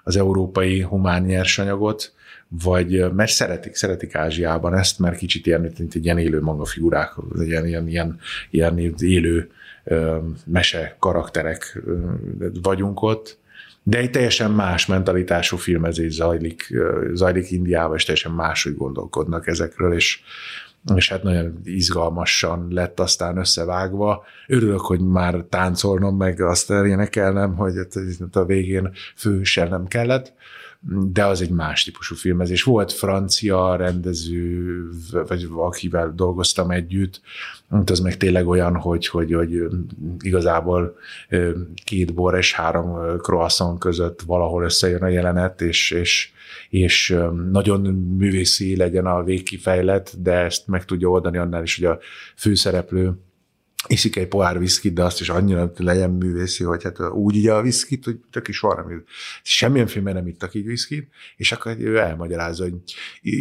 az 0.03 0.17
európai 0.17 0.81
humán 0.81 1.23
nyersanyagot, 1.23 2.13
vagy 2.47 3.13
mert 3.13 3.31
szeretik, 3.31 3.75
szeretik 3.75 4.15
Ázsiában 4.15 4.77
ezt, 4.77 4.99
mert 4.99 5.17
kicsit 5.17 5.45
ilyen, 5.45 5.61
mint 5.61 5.95
egy 5.95 6.05
ilyen 6.05 6.17
élő 6.17 6.41
manga 6.41 6.65
figurák, 6.65 7.13
ilyen, 7.39 7.67
ilyen, 7.67 7.87
ilyen, 7.87 8.19
ilyen 8.49 8.93
élő 8.99 9.49
mese 10.45 10.95
karakterek 10.99 11.81
vagyunk 12.61 13.01
ott, 13.01 13.39
de 13.83 13.97
egy 13.97 14.11
teljesen 14.11 14.51
más 14.51 14.85
mentalitású 14.85 15.57
filmezés 15.57 16.13
zajlik, 16.13 16.73
zajlik 17.13 17.51
Indiában, 17.51 17.95
és 17.95 18.03
teljesen 18.03 18.31
máshogy 18.31 18.75
gondolkodnak 18.75 19.47
ezekről, 19.47 19.93
és, 19.93 20.19
és 20.95 21.09
hát 21.09 21.23
nagyon 21.23 21.59
izgalmasan 21.63 22.67
lett 22.69 22.99
aztán 22.99 23.37
összevágva. 23.37 24.23
Örülök, 24.47 24.79
hogy 24.79 24.99
már 24.99 25.45
táncolnom, 25.49 26.17
meg 26.17 26.41
azt 26.41 26.69
énekelnem, 26.69 27.55
hogy 27.55 27.73
hát 27.75 28.35
a 28.35 28.45
végén 28.45 28.91
főhőssel 29.15 29.67
nem 29.67 29.87
kellett, 29.87 30.33
de 31.11 31.25
az 31.25 31.41
egy 31.41 31.49
más 31.49 31.83
típusú 31.83 32.15
filmezés. 32.15 32.63
Volt 32.63 32.91
francia 32.91 33.75
rendező, 33.75 34.89
vagy 35.27 35.47
akivel 35.55 36.13
dolgoztam 36.15 36.71
együtt, 36.71 37.21
az 37.71 37.99
meg 37.99 38.17
tényleg 38.17 38.47
olyan, 38.47 38.75
hogy, 38.75 39.07
hogy, 39.07 39.33
hogy 39.33 39.67
igazából 40.19 40.95
két 41.83 42.13
bor 42.13 42.37
és 42.37 42.53
három 42.53 43.17
croissant 43.17 43.79
között 43.79 44.21
valahol 44.21 44.63
összejön 44.63 45.01
a 45.01 45.07
jelenet, 45.07 45.61
és, 45.61 45.91
és, 45.91 46.31
és 46.69 47.17
nagyon 47.51 47.81
művészi 48.17 48.75
legyen 48.75 49.05
a 49.05 49.23
végkifejlet, 49.23 50.21
de 50.21 50.33
ezt 50.33 50.67
meg 50.67 50.85
tudja 50.85 51.09
oldani 51.09 51.37
annál 51.37 51.63
is, 51.63 51.75
hogy 51.75 51.85
a 51.85 51.99
főszereplő 52.35 53.13
iszik 53.87 54.15
egy 54.15 54.27
pohár 54.27 54.59
viszkit, 54.59 54.93
de 54.93 55.03
azt 55.03 55.21
is 55.21 55.29
annyira 55.29 55.71
legyen 55.75 56.09
művészi, 56.09 56.63
hogy 56.63 56.83
hát 56.83 56.99
úgy 56.99 57.35
így 57.35 57.47
a 57.47 57.61
viszkit, 57.61 58.05
hogy 58.05 58.19
tök 58.31 58.47
is 58.47 58.59
valami. 58.59 58.95
Semmilyen 59.43 59.87
filmben 59.87 60.13
nem 60.13 60.27
ittak 60.27 60.53
így 60.53 60.65
viszkit, 60.65 61.07
és 61.37 61.51
akkor 61.51 61.75
ő 61.79 61.97
elmagyarázza, 61.97 62.63
hogy 62.63 62.73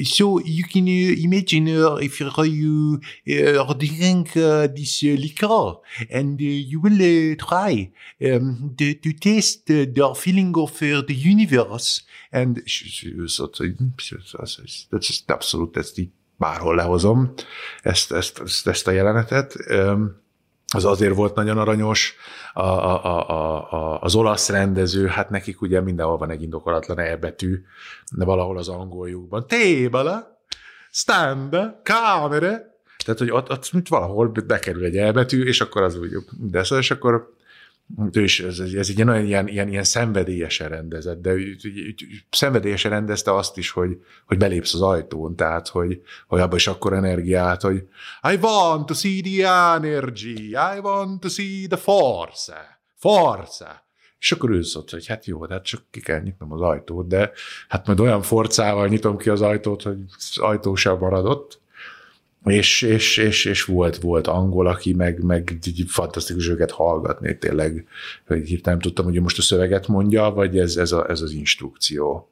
so 0.05 0.39
you 0.45 0.67
can 0.73 0.83
uh, 0.83 1.23
imagine 1.23 1.89
uh, 1.89 2.05
if 2.05 2.21
you 2.21 2.99
uh, 3.25 3.77
drink 3.77 4.29
uh, 4.35 4.65
this 4.73 5.01
liquor 5.01 5.79
and 6.11 6.41
you 6.41 6.81
will 6.83 7.35
try 7.35 7.93
um, 8.19 8.75
to 8.77 9.11
taste 9.19 9.61
the 9.65 10.15
feeling 10.15 10.57
of 10.57 10.79
the 10.79 11.15
universe 11.25 12.01
and 12.31 12.63
ez 14.91 15.23
abszolút 15.27 15.77
ezt 15.77 15.99
így 15.99 16.11
bárhol 16.41 16.75
lehozom, 16.75 17.33
ezt, 17.83 18.13
ezt, 18.13 18.39
ezt, 18.39 18.67
ezt 18.67 18.87
a 18.87 18.91
jelenetet. 18.91 19.55
Um, 19.71 20.21
az 20.75 20.85
azért 20.85 21.15
volt 21.15 21.35
nagyon 21.35 21.59
aranyos. 21.59 22.15
A, 22.53 22.63
a, 22.63 23.05
a, 23.05 23.73
a, 23.73 24.01
az 24.01 24.15
olasz 24.15 24.49
rendező, 24.49 25.07
hát 25.07 25.31
nekik 25.31 25.61
ugye 25.61 25.81
mindenhol 25.81 26.17
van 26.17 26.31
egy 26.31 26.43
indokolatlan 26.43 26.99
elbetű, 26.99 27.63
de 28.17 28.25
valahol 28.25 28.59
az 28.59 28.69
angoljukban. 28.69 29.47
Tébala, 29.47 30.41
stand, 30.91 31.57
kamere. 31.83 32.79
Tehát, 33.05 33.21
hogy 33.21 33.31
ott, 33.31 33.51
ott 33.51 33.89
valahol 33.89 34.29
bekerül 34.47 34.85
egy 34.85 34.97
elbetű, 34.97 35.45
és 35.45 35.61
akkor 35.61 35.83
az 35.83 35.97
úgy, 35.97 36.11
de 36.39 36.63
szóval, 36.63 36.79
és 36.79 36.91
akkor 36.91 37.35
ő 38.13 38.23
is, 38.23 38.41
ez, 38.41 38.59
ez 38.59 38.89
egy 38.89 38.99
ilyen, 38.99 39.25
ilyen, 39.25 39.49
ilyen, 39.49 39.69
ilyen 39.69 39.85
szenvedélyesen 39.85 40.69
rendezett, 40.69 41.21
de 41.21 41.31
ő, 41.31 41.57
szenvedélyesen 42.31 42.91
rendezte 42.91 43.35
azt 43.35 43.57
is, 43.57 43.71
hogy, 43.71 43.99
hogy 44.27 44.39
belépsz 44.39 44.75
az 44.75 44.83
ajtón, 44.83 45.37
tehát, 45.37 45.69
hogy, 45.69 46.03
hogy 46.27 46.41
abban 46.41 46.57
is 46.57 46.67
akkor 46.67 46.93
energiát, 46.93 47.63
hogy 47.63 47.89
I 48.33 48.37
want 48.41 48.87
to 48.87 48.95
see 48.95 49.21
the 49.21 49.49
energy, 49.75 50.51
I 50.51 50.79
want 50.83 51.21
to 51.21 51.29
see 51.29 51.67
the 51.67 51.77
force, 51.77 52.81
force. 52.95 53.89
És 54.19 54.33
akkor 54.33 54.51
ő 54.51 54.63
szólt, 54.63 54.91
hogy 54.91 55.07
hát 55.07 55.27
jó, 55.27 55.47
de 55.47 55.55
hát 55.55 55.65
csak 55.65 55.83
ki 55.91 56.01
kell 56.01 56.21
nyitnom 56.21 56.53
az 56.53 56.61
ajtót, 56.61 57.07
de 57.07 57.31
hát 57.69 57.87
majd 57.87 58.01
olyan 58.01 58.23
forcával 58.23 58.89
nyitom 58.89 59.17
ki 59.17 59.31
az 59.31 59.41
ajtót, 59.41 59.83
hogy 59.83 59.99
az 60.17 60.39
ajtó 60.39 60.75
sem 60.75 60.99
maradott, 60.99 61.60
és, 62.45 62.83
és, 62.83 63.17
és, 63.17 63.45
és 63.45 63.65
volt, 63.65 63.97
volt 63.97 64.27
angol, 64.27 64.67
aki 64.67 64.93
meg, 64.93 65.23
meg 65.23 65.59
fantasztikus 65.87 66.49
őket 66.49 66.71
hallgatni, 66.71 67.39
tényleg, 67.39 67.87
hirtelen 68.27 68.61
nem 68.63 68.79
tudtam, 68.79 69.05
hogy 69.05 69.21
most 69.21 69.39
a 69.39 69.43
szöveget 69.43 69.89
mondja, 69.89 70.31
vagy 70.31 70.59
ez, 70.59 70.77
ez, 70.77 70.93
a, 70.93 71.11
ez 71.11 71.21
az 71.21 71.33
instrukció. 71.33 72.31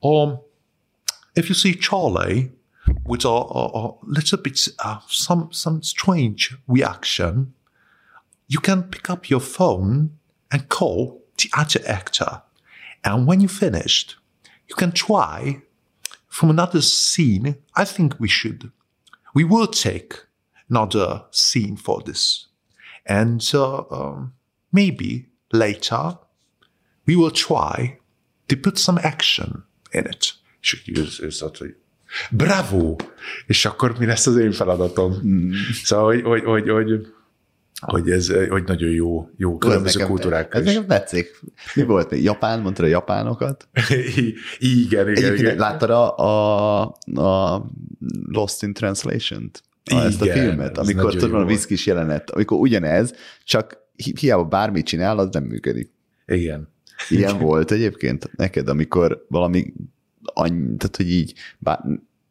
Um, 0.00 0.38
if 1.34 1.48
you 1.48 1.54
see 1.54 1.74
Charlie 1.74 2.50
with 3.04 3.26
a, 3.26 3.50
a, 3.50 3.84
a 3.84 3.98
little 4.06 4.38
bit 4.38 4.74
uh, 4.84 5.00
some 5.08 5.46
some 5.50 5.82
strange 5.82 6.58
reaction, 6.66 7.54
you 8.46 8.60
can 8.60 8.88
pick 8.88 9.08
up 9.08 9.28
your 9.28 9.42
phone 9.42 10.10
and 10.50 10.68
call 10.68 11.24
the 11.36 11.48
other 11.56 11.82
actor, 11.86 12.42
and 13.02 13.26
when 13.26 13.40
you 13.40 13.48
finished, 13.48 14.16
you 14.68 14.76
can 14.76 14.92
try 14.92 15.62
from 16.28 16.50
another 16.50 16.82
scene. 16.82 17.56
I 17.74 17.84
think 17.84 18.14
we 18.18 18.28
should 18.28 18.70
we 19.36 19.44
will 19.44 19.66
take 19.66 20.14
another 20.70 21.26
scene 21.30 21.76
for 21.76 22.02
this. 22.02 22.46
And 23.04 23.46
uh, 23.52 23.82
um, 23.90 24.32
maybe 24.72 25.26
later 25.52 26.18
we 27.06 27.16
will 27.16 27.30
try 27.30 27.98
to 28.48 28.56
put 28.56 28.78
some 28.78 28.98
action 28.98 29.64
in 29.92 30.06
it. 30.06 30.34
És 30.60 30.82
így 30.86 30.98
ő, 30.98 31.06
ő 31.20 31.30
hogy 31.58 31.76
bravo! 32.30 32.96
És 33.46 33.64
akkor 33.64 33.98
mi 33.98 34.06
lesz 34.06 34.26
az 34.26 34.36
én 34.36 34.52
feladatom? 34.52 35.12
Mm. 35.26 35.52
Szóval, 35.82 36.04
hogy, 36.04 36.22
hogy, 36.22 36.44
hogy, 36.44 36.68
hogy, 36.68 37.14
hogy 37.80 38.10
ez 38.10 38.32
hogy 38.48 38.64
nagyon 38.66 38.90
jó, 38.90 39.28
jó 39.36 39.58
különböző 39.58 39.98
nekem- 39.98 40.10
kultúrák. 40.14 40.54
Ez 40.54 40.64
nekem 40.64 40.86
tetszik. 40.86 41.40
Mi 41.74 41.82
volt 41.84 42.10
még? 42.10 42.22
Japán? 42.22 42.60
Mondtad 42.60 42.84
a 42.84 42.88
japánokat? 42.88 43.68
igen, 44.58 44.84
igen, 44.88 45.06
Egyébként 45.08 45.38
igen. 45.38 45.56
láttad 45.56 45.90
a, 45.90 46.16
a, 46.16 46.80
a 47.20 47.66
Lost 48.26 48.62
in 48.62 48.72
Translation-t? 48.72 49.62
A, 49.90 49.94
ezt 49.94 50.20
a 50.20 50.24
Igen, 50.24 50.36
filmet, 50.38 50.78
amikor 50.78 51.30
van 51.30 51.40
a 51.42 51.44
viszkis 51.44 51.86
jelenet, 51.86 52.30
amikor 52.30 52.58
ugyanez, 52.58 53.14
csak 53.44 53.76
hi- 53.96 54.18
hiába 54.18 54.44
bármit 54.44 54.86
csinál, 54.86 55.18
az 55.18 55.28
nem 55.32 55.44
működik. 55.44 55.90
igen. 56.26 56.68
Ilyen 57.08 57.38
volt 57.38 57.70
egyébként 57.70 58.30
neked, 58.36 58.68
amikor 58.68 59.24
valami 59.28 59.72
annyi, 60.22 60.76
tehát 60.76 60.96
hogy 60.96 61.10
így 61.10 61.34
bár, 61.58 61.80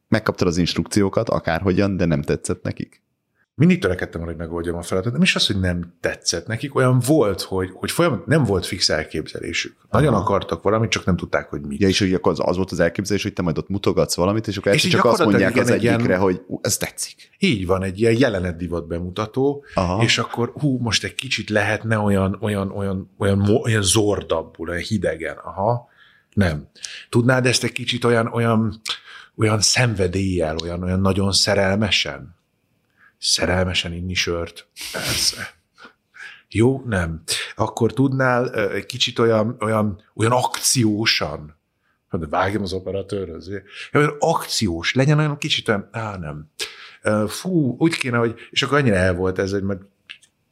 megkaptad 0.08 0.48
az 0.48 0.58
instrukciókat, 0.58 1.30
akárhogyan, 1.30 1.98
de 1.98 2.06
nem 2.06 2.22
tetszett 2.22 2.64
nekik? 2.64 3.02
Mindig 3.57 3.80
törekedtem 3.82 4.22
arra, 4.22 4.30
hogy 4.30 4.40
megoldjam 4.40 4.76
a 4.77 4.82
feladatot. 4.82 5.14
Nem 5.14 5.22
is 5.22 5.36
az, 5.36 5.48
hogy 5.48 5.60
nem 5.60 5.94
tetszett 5.99 6.48
nekik, 6.48 6.76
olyan 6.76 6.99
volt, 6.99 7.41
hogy, 7.41 7.69
hogy 7.73 7.91
folyamat 7.91 8.26
nem 8.26 8.44
volt 8.44 8.65
fix 8.65 8.90
elképzelésük. 8.90 9.76
Nagyon 9.90 10.14
Aha. 10.14 10.22
akartak 10.22 10.64
valamit, 10.64 10.90
csak 10.90 11.06
nem 11.06 11.15
tudták, 11.15 11.49
hogy 11.49 11.61
mit. 11.61 11.80
Ja, 11.80 11.88
és 11.88 11.99
hogy 11.99 12.14
akkor 12.14 12.32
az, 12.32 12.40
az 12.41 12.56
volt 12.56 12.72
az 12.72 12.80
elképzelés, 12.80 13.23
hogy 13.23 13.34
te 13.34 13.41
majd 13.41 13.57
ott 13.57 13.69
mutogatsz 13.69 14.15
valamit, 14.15 14.48
és 14.48 14.57
akkor 14.57 14.73
És 14.73 14.88
csak 14.88 15.06
azt 15.06 15.23
mondják 15.23 15.56
az 15.56 15.69
egyikre, 15.69 16.03
ilyen- 16.03 16.19
hogy 16.19 16.41
"Ú, 16.48 16.60
ez 16.61 16.77
tetszik. 16.77 17.30
Így 17.40 17.65
van, 17.65 17.84
egy 17.84 17.99
ilyen 17.99 18.18
jelenetdivat 18.18 18.88
bemutató, 18.88 19.65
Aha. 19.73 20.03
és 20.03 20.18
akkor 20.18 20.52
hú, 20.60 20.77
most 20.77 21.03
egy 21.03 21.15
kicsit 21.15 21.49
lehetne 21.49 21.98
olyan, 21.98 22.38
olyan, 22.41 22.72
olyan, 22.72 23.11
olyan, 23.18 23.49
olyan 23.64 23.82
zordabbul, 23.84 24.69
olyan 24.69 24.82
hidegen. 24.82 25.38
Aha, 25.38 25.88
nem. 26.34 26.68
Tudnád 27.10 27.45
ezt 27.45 27.64
egy 27.64 27.72
kicsit 27.72 28.03
olyan, 28.03 28.27
olyan 28.27 28.80
olyan 29.38 29.61
szenvedéllyel, 29.61 30.56
olyan, 30.64 30.84
olyan 30.84 30.99
nagyon 31.02 31.32
szerelmesen. 31.32 32.36
Szerelmesen 33.26 33.94
inni 33.94 34.14
sört? 34.14 34.68
Persze. 34.92 35.54
Jó, 36.50 36.84
nem. 36.86 37.22
Akkor 37.56 37.94
tudnál 37.94 38.54
egy 38.54 38.86
kicsit 38.86 39.20
olyan, 39.20 39.58
olyan, 39.60 40.04
olyan 40.16 40.32
akciósan, 40.32 41.60
de 42.12 42.28
vágjam 42.28 42.62
az 42.62 42.74
operatőrhöz. 42.74 43.50
Olyan 43.94 44.16
akciós, 44.20 44.94
legyen 44.94 45.18
olyan 45.20 45.38
kicsit 45.38 45.68
olyan, 45.68 45.90
á, 45.92 46.18
nem. 46.18 46.52
Fú, 47.28 47.76
úgy 47.80 47.98
kéne, 47.98 48.18
hogy, 48.18 48.40
és 48.50 48.64
akkor 48.64 48.78
annyira 48.78 48.96
el 48.96 49.14
volt 49.14 49.40
ez, 49.40 49.52
hogy 49.52 49.64
majd 49.64 49.80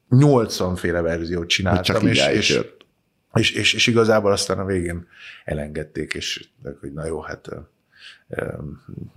80 0.09 0.75
féle 0.75 1.01
verziót 1.01 1.47
csináltam, 1.47 1.83
Csak 1.83 2.03
és, 2.03 2.27
és, 2.27 2.59
és, 3.33 3.51
és, 3.51 3.73
és, 3.73 3.87
igazából 3.87 4.31
aztán 4.31 4.59
a 4.59 4.65
végén 4.65 5.07
elengedték, 5.45 6.13
és 6.13 6.47
hogy 6.79 6.93
na 6.93 7.05
jó, 7.05 7.21
hát 7.21 7.49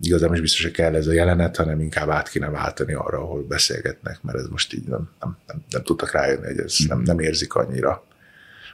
igazából 0.00 0.34
is 0.34 0.40
biztos, 0.40 0.62
hogy 0.62 0.72
kell 0.72 0.94
ez 0.94 1.06
a 1.06 1.12
jelenet, 1.12 1.56
hanem 1.56 1.80
inkább 1.80 2.08
át 2.08 2.28
kéne 2.28 2.50
váltani 2.50 2.92
arra, 2.92 3.18
ahol 3.18 3.42
beszélgetnek, 3.42 4.22
mert 4.22 4.38
ez 4.38 4.46
most 4.46 4.72
így 4.74 4.88
nem, 4.88 5.10
nem, 5.20 5.36
nem, 5.46 5.62
nem 5.70 5.82
tudtak 5.82 6.12
rájönni, 6.12 6.46
hogy 6.46 6.58
ez 6.58 6.76
nem, 6.88 7.00
nem 7.00 7.18
érzik 7.18 7.54
annyira. 7.54 8.04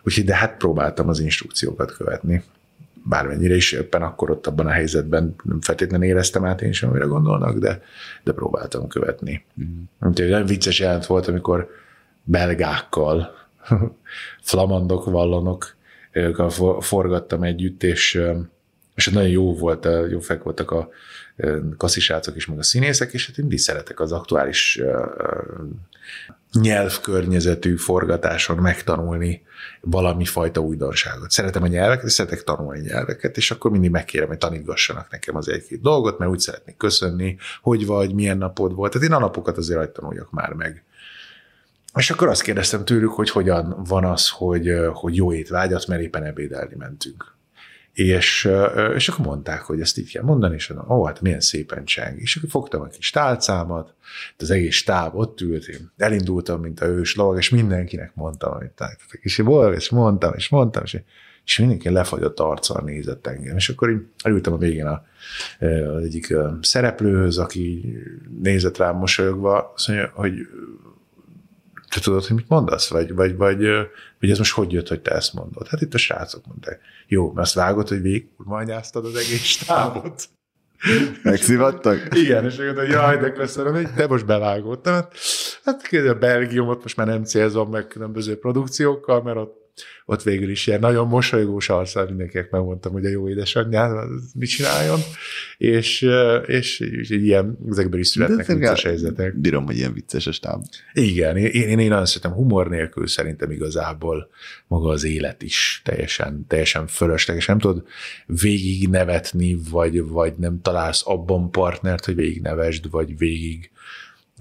Úgyhogy 0.02 0.24
de 0.24 0.34
hát 0.34 0.56
próbáltam 0.56 1.08
az 1.08 1.20
instrukciókat 1.20 1.92
követni. 1.92 2.42
Bármennyire 3.04 3.54
is 3.54 3.72
éppen 3.72 4.02
akkor 4.02 4.30
ott 4.30 4.46
abban 4.46 4.66
a 4.66 4.70
helyzetben 4.70 5.34
nem 5.42 5.60
feltétlenül 5.60 6.06
éreztem 6.06 6.44
át 6.44 6.62
én 6.62 6.72
sem, 6.72 6.88
amire 6.88 7.04
gondolnak, 7.04 7.58
de, 7.58 7.82
de 8.22 8.32
próbáltam 8.32 8.88
követni. 8.88 9.44
Mm. 9.62 10.08
Úgyhogy 10.08 10.28
nagyon 10.28 10.46
vicces 10.46 10.78
jelent 10.78 11.06
volt, 11.06 11.28
amikor 11.28 11.68
belgákkal, 12.24 13.34
flamandok, 14.42 15.04
vallonok, 15.04 15.76
forgattam 16.80 17.42
együtt, 17.42 17.82
és 17.82 18.22
és 18.94 19.08
nagyon 19.08 19.28
jó 19.28 19.54
volt, 19.54 19.88
jó 20.10 20.20
fek 20.20 20.42
voltak 20.42 20.70
a 20.70 20.88
kasszisrácok 21.76 22.36
is, 22.36 22.46
meg 22.46 22.58
a 22.58 22.62
színészek, 22.62 23.12
és 23.12 23.26
hát 23.26 23.38
én 23.38 23.56
szeretek 23.56 24.00
az 24.00 24.12
aktuális 24.12 24.80
nyelvkörnyezetű 26.60 27.76
forgatáson 27.76 28.56
megtanulni 28.56 29.42
valami 29.80 30.24
fajta 30.24 30.60
újdonságot. 30.60 31.30
Szeretem 31.30 31.62
a 31.62 31.66
nyelveket, 31.66 32.04
és 32.04 32.12
szeretek 32.12 32.44
tanulni 32.44 32.80
nyelveket, 32.80 33.36
és 33.36 33.50
akkor 33.50 33.70
mindig 33.70 33.90
megkérem, 33.90 34.28
hogy 34.28 34.38
tanítgassanak 34.38 35.10
nekem 35.10 35.36
az 35.36 35.48
egy-két 35.48 35.80
dolgot, 35.80 36.18
mert 36.18 36.30
úgy 36.30 36.38
szeretnék 36.38 36.76
köszönni, 36.76 37.36
hogy 37.62 37.86
vagy, 37.86 38.14
milyen 38.14 38.38
napod 38.38 38.74
volt. 38.74 38.92
Tehát 38.92 39.08
én 39.08 39.14
a 39.14 39.18
napokat 39.18 39.56
azért 39.56 39.78
hogy 39.78 39.90
tanuljak 39.90 40.30
már 40.30 40.52
meg. 40.52 40.84
És 41.94 42.10
akkor 42.10 42.28
azt 42.28 42.42
kérdeztem 42.42 42.84
tőlük, 42.84 43.10
hogy 43.10 43.30
hogyan 43.30 43.82
van 43.88 44.04
az, 44.04 44.28
hogy, 44.28 44.72
hogy 44.92 45.16
jó 45.16 45.32
étvágyat, 45.32 45.86
mert 45.86 46.02
éppen 46.02 46.24
ebédelni 46.24 46.74
mentünk. 46.78 47.31
És, 47.92 48.50
és 48.94 49.08
akkor 49.08 49.24
mondták, 49.24 49.60
hogy 49.60 49.80
ezt 49.80 49.98
így 49.98 50.12
kell 50.12 50.22
mondani, 50.22 50.54
és 50.54 50.68
mondom, 50.68 50.96
ó, 50.96 51.04
hát 51.04 51.20
milyen 51.20 51.40
szépen 51.40 51.84
cseng. 51.84 52.20
És 52.20 52.36
akkor 52.36 52.50
fogtam 52.50 52.80
a 52.80 52.86
kis 52.86 53.10
tálcámat, 53.10 53.94
az 54.38 54.50
egész 54.50 54.74
stáb 54.74 55.14
ott 55.14 55.40
ült, 55.40 55.66
én 55.66 55.90
elindultam, 55.96 56.60
mint 56.60 56.80
a 56.80 56.86
ős 56.86 57.14
lovag, 57.14 57.36
és 57.36 57.48
mindenkinek 57.50 58.14
mondtam, 58.14 58.52
amit 58.52 58.70
táncoltak. 58.70 59.20
És 59.20 59.36
volt, 59.36 59.76
és 59.76 59.90
mondtam, 59.90 60.32
és 60.34 60.48
mondtam, 60.48 60.82
és, 60.82 61.00
és 61.44 61.58
mindenki 61.58 61.90
lefagyott 61.90 62.40
arccal 62.40 62.82
nézett 62.84 63.26
engem. 63.26 63.56
És 63.56 63.68
akkor 63.68 63.90
én 63.90 64.12
elültem 64.22 64.52
a 64.52 64.58
végén 64.58 64.86
a, 64.86 65.04
az 65.96 66.04
egyik 66.04 66.34
szereplőhöz, 66.60 67.38
aki 67.38 67.96
nézett 68.40 68.76
rám 68.76 68.96
mosolyogva, 68.96 69.72
azt 69.74 69.88
mondja, 69.88 70.10
hogy 70.14 70.32
te 71.88 72.00
tudod, 72.00 72.24
hogy 72.24 72.36
mit 72.36 72.48
mondasz? 72.48 72.88
Vagy, 72.88 73.14
vagy, 73.14 73.36
vagy, 73.36 73.66
vagy 74.20 74.30
ez 74.30 74.38
most 74.38 74.52
hogy 74.52 74.72
jött, 74.72 74.88
hogy 74.88 75.00
te 75.00 75.10
ezt 75.10 75.32
mondod? 75.32 75.68
Hát 75.68 75.80
itt 75.80 75.94
a 75.94 75.98
srácok 75.98 76.46
mondták. 76.46 76.80
Jó, 77.06 77.26
mert 77.26 77.46
azt 77.46 77.54
vágod, 77.54 77.88
hogy 77.88 78.00
végig 78.02 78.28
kurmányáztad 78.36 79.04
az 79.04 79.14
egész 79.14 79.42
stábot. 79.42 80.28
Megszivattak? 81.22 82.08
Igen, 82.14 82.44
és 82.44 82.56
mondta, 82.56 82.82
jaj, 82.82 83.16
de 83.16 83.32
köszönöm, 83.32 83.74
hogy 83.74 83.94
te 83.94 84.06
most 84.06 84.26
bevágott. 84.26 84.86
Hát, 84.86 85.14
hát 85.64 85.92
a 85.92 86.14
Belgiumot 86.14 86.82
most 86.82 86.96
már 86.96 87.06
nem 87.06 87.24
célzom 87.24 87.70
meg 87.70 87.86
különböző 87.86 88.38
produkciókkal, 88.38 89.22
mert 89.22 89.36
ott 89.36 89.61
ott 90.04 90.22
végül 90.22 90.50
is 90.50 90.66
ilyen 90.66 90.80
nagyon 90.80 91.08
mosolygós 91.08 91.68
arccal 91.68 92.06
mindenkinek 92.06 92.50
megmondtam, 92.50 92.92
hogy 92.92 93.04
a 93.04 93.08
jó 93.08 93.28
édesanyját 93.28 94.08
mit 94.34 94.48
csináljon, 94.48 95.00
és, 95.58 96.08
és, 96.46 96.80
és 96.80 97.10
ilyen, 97.10 97.58
ezekből 97.70 98.00
is 98.00 98.08
születnek 98.08 98.46
De 98.46 98.54
vicces 98.54 98.82
helyzetek. 98.82 99.36
Bírom, 99.36 99.64
hogy 99.64 99.76
ilyen 99.76 99.92
vicces 99.92 100.26
a 100.26 100.32
stáb. 100.32 100.62
Igen, 100.92 101.36
én, 101.36 101.46
én, 101.46 101.78
én 101.78 101.88
nagyon 101.88 102.06
szeretem, 102.06 102.32
humor 102.32 102.68
nélkül 102.68 103.06
szerintem 103.06 103.50
igazából 103.50 104.30
maga 104.66 104.88
az 104.88 105.04
élet 105.04 105.42
is 105.42 105.80
teljesen, 105.84 106.44
teljesen 106.48 106.86
fölösleges. 106.86 107.46
Nem 107.46 107.58
tudod 107.58 107.84
végig 108.26 108.88
nevetni, 108.88 109.58
vagy, 109.70 110.02
vagy 110.02 110.32
nem 110.36 110.60
találsz 110.62 111.02
abban 111.04 111.50
partnert, 111.50 112.04
hogy 112.04 112.14
végig 112.14 112.40
nevesd, 112.40 112.90
vagy 112.90 113.18
végig 113.18 113.70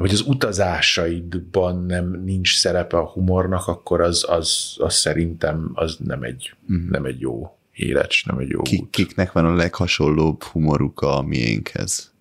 hogy 0.01 0.11
az 0.11 0.21
utazásaidban 0.27 1.85
nem 1.85 2.21
nincs 2.23 2.57
szerepe 2.57 2.97
a 2.97 3.05
humornak, 3.05 3.67
akkor 3.67 4.01
az, 4.01 4.25
az, 4.27 4.75
az 4.77 4.93
szerintem 4.93 5.71
az 5.73 5.97
nem 6.03 6.23
egy, 6.23 6.53
uh-huh. 6.69 6.89
nem 6.89 7.05
egy 7.05 7.19
jó 7.19 7.57
élet, 7.73 8.13
nem 8.25 8.37
egy 8.37 8.49
jó 8.49 8.61
Ki, 8.61 8.77
út. 8.77 8.89
Kiknek 8.89 9.31
van 9.31 9.45
a 9.45 9.53
leghasonlóbb 9.53 10.43
humoruk 10.43 11.01
a 11.01 11.21
miénkhez? 11.21 12.13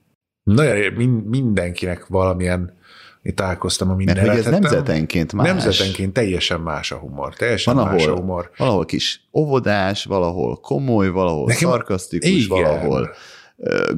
Nagyon, 0.42 0.92
mindenkinek 1.24 2.06
valamilyen 2.06 2.78
én 3.22 3.34
találkoztam, 3.34 3.90
ami 3.90 4.04
Mert 4.04 4.18
hogy 4.18 4.28
ez 4.28 4.44
nemzetenként 4.44 5.32
más. 5.32 5.46
Nemzetenként 5.46 6.12
teljesen 6.12 6.60
más 6.60 6.92
a 6.92 6.96
humor. 6.96 7.34
Teljesen 7.34 7.74
van, 7.74 7.84
más 7.84 8.02
ahol, 8.02 8.16
a 8.16 8.20
humor. 8.20 8.50
Valahol 8.56 8.84
kis 8.84 9.28
óvodás, 9.32 10.04
valahol 10.04 10.56
komoly, 10.60 11.08
valahol 11.08 11.46
Nekem, 11.46 11.70
szarkasztikus, 11.70 12.28
igen. 12.28 12.48
valahol 12.48 13.14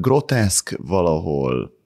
groteszk, 0.00 0.74
valahol 0.78 1.76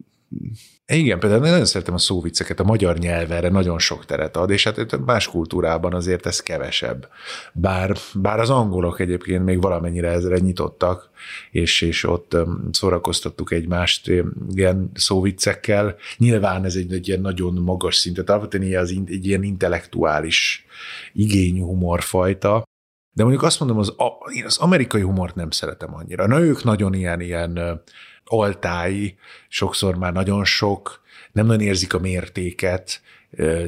igen, 0.92 1.18
például 1.18 1.40
nagyon 1.40 1.64
szeretem 1.64 1.94
a 1.94 1.98
szóvicceket, 1.98 2.60
a 2.60 2.64
magyar 2.64 2.98
nyelv 2.98 3.32
erre 3.32 3.48
nagyon 3.48 3.78
sok 3.78 4.04
teret 4.04 4.36
ad, 4.36 4.50
és 4.50 4.64
hát 4.64 5.04
más 5.04 5.28
kultúrában 5.28 5.94
azért 5.94 6.26
ez 6.26 6.40
kevesebb. 6.40 7.08
Bár, 7.52 7.96
bár 8.14 8.40
az 8.40 8.50
angolok 8.50 9.00
egyébként 9.00 9.44
még 9.44 9.60
valamennyire 9.60 10.08
ezre 10.08 10.38
nyitottak, 10.38 11.10
és, 11.50 11.80
és 11.80 12.04
ott 12.04 12.36
szórakoztattuk 12.70 13.52
egymást 13.52 14.10
ilyen 14.54 14.90
szóviccekkel. 14.94 15.96
Nyilván 16.16 16.64
ez 16.64 16.74
egy, 16.74 16.92
egy 16.92 17.08
ilyen 17.08 17.20
nagyon 17.20 17.54
magas 17.54 17.96
szintet, 17.96 18.30
alapvetően 18.30 18.78
az, 18.78 18.94
egy 19.06 19.26
ilyen 19.26 19.42
intellektuális 19.42 20.66
igényű 21.12 21.60
humorfajta, 21.60 22.64
de 23.12 23.22
mondjuk 23.22 23.42
azt 23.42 23.60
mondom, 23.60 23.78
az, 23.78 23.94
én 24.32 24.44
az 24.44 24.58
amerikai 24.58 25.02
humort 25.02 25.34
nem 25.34 25.50
szeretem 25.50 25.94
annyira. 25.94 26.26
Na, 26.26 26.40
ők 26.40 26.64
nagyon 26.64 26.94
ilyen, 26.94 27.20
ilyen 27.20 27.82
altái, 28.26 29.16
sokszor 29.48 29.96
már 29.96 30.12
nagyon 30.12 30.44
sok, 30.44 31.00
nem 31.32 31.46
nagyon 31.46 31.66
érzik 31.66 31.94
a 31.94 31.98
mértéket, 31.98 33.00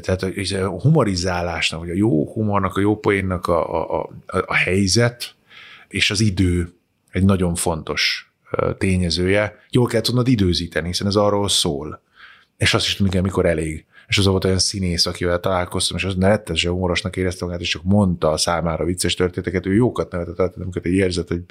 tehát 0.00 0.22
a 0.52 0.80
humorizálásnak, 0.80 1.80
vagy 1.80 1.90
a 1.90 1.94
jó 1.94 2.32
humornak, 2.32 2.76
a 2.76 2.80
jó 2.80 2.96
poénnak 2.98 3.46
a, 3.46 3.90
a, 3.90 4.02
a, 4.02 4.10
a 4.46 4.54
helyzet 4.54 5.34
és 5.88 6.10
az 6.10 6.20
idő 6.20 6.72
egy 7.10 7.24
nagyon 7.24 7.54
fontos 7.54 8.32
tényezője. 8.78 9.64
Jól 9.70 9.86
kell 9.86 10.00
tudnod 10.00 10.28
időzíteni, 10.28 10.86
hiszen 10.86 11.06
ez 11.06 11.16
arról 11.16 11.48
szól. 11.48 12.02
És 12.56 12.74
azt 12.74 12.86
is 12.86 12.96
tudni 12.96 13.12
kell, 13.12 13.22
mikor 13.22 13.46
elég 13.46 13.84
és 14.08 14.18
az 14.18 14.26
volt 14.26 14.44
olyan 14.44 14.58
színész, 14.58 15.06
akivel 15.06 15.40
találkoztam, 15.40 15.96
és 15.96 16.04
az 16.04 16.14
nettesen 16.14 16.72
humorosnak 16.72 17.16
érezte 17.16 17.44
magát, 17.44 17.60
és 17.60 17.68
csak 17.68 17.82
mondta 17.82 18.30
a 18.30 18.36
számára 18.36 18.84
vicces 18.84 19.14
történeteket, 19.14 19.66
ő 19.66 19.74
jókat 19.74 20.12
nevetett, 20.12 20.56
amikor 20.56 20.82
egy 20.84 20.92
érzet, 20.92 21.28
hogy 21.28 21.42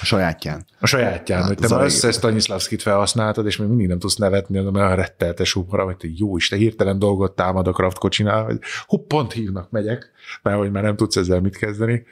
a 0.00 0.04
sajátján. 0.04 0.66
A 0.80 0.86
sajátján, 0.86 1.38
hát, 1.38 1.48
hogy 1.48 1.56
te 1.56 1.74
már 1.74 1.84
össze 1.84 2.12
Stanislavskit 2.12 2.82
felhasználtad, 2.82 3.46
és 3.46 3.56
még 3.56 3.68
mindig 3.68 3.86
nem 3.86 3.98
tudsz 3.98 4.16
nevetni, 4.16 4.62
de 4.62 4.78
olyan 4.78 4.96
retteltes 4.96 5.52
humora, 5.52 5.84
hogy 5.84 5.96
te 5.96 6.08
jó 6.16 6.36
is, 6.36 6.48
te 6.48 6.56
hirtelen 6.56 6.98
dolgot 6.98 7.34
támad 7.34 7.66
a 7.66 7.72
Kraft 7.72 7.98
kocsinál, 7.98 8.44
hogy 8.44 8.58
hú, 8.86 8.96
pont 9.06 9.32
hívnak, 9.32 9.70
megyek, 9.70 10.10
mert 10.42 10.58
hogy 10.58 10.70
már 10.70 10.82
nem 10.82 10.96
tudsz 10.96 11.16
ezzel 11.16 11.40
mit 11.40 11.56
kezdeni 11.56 12.04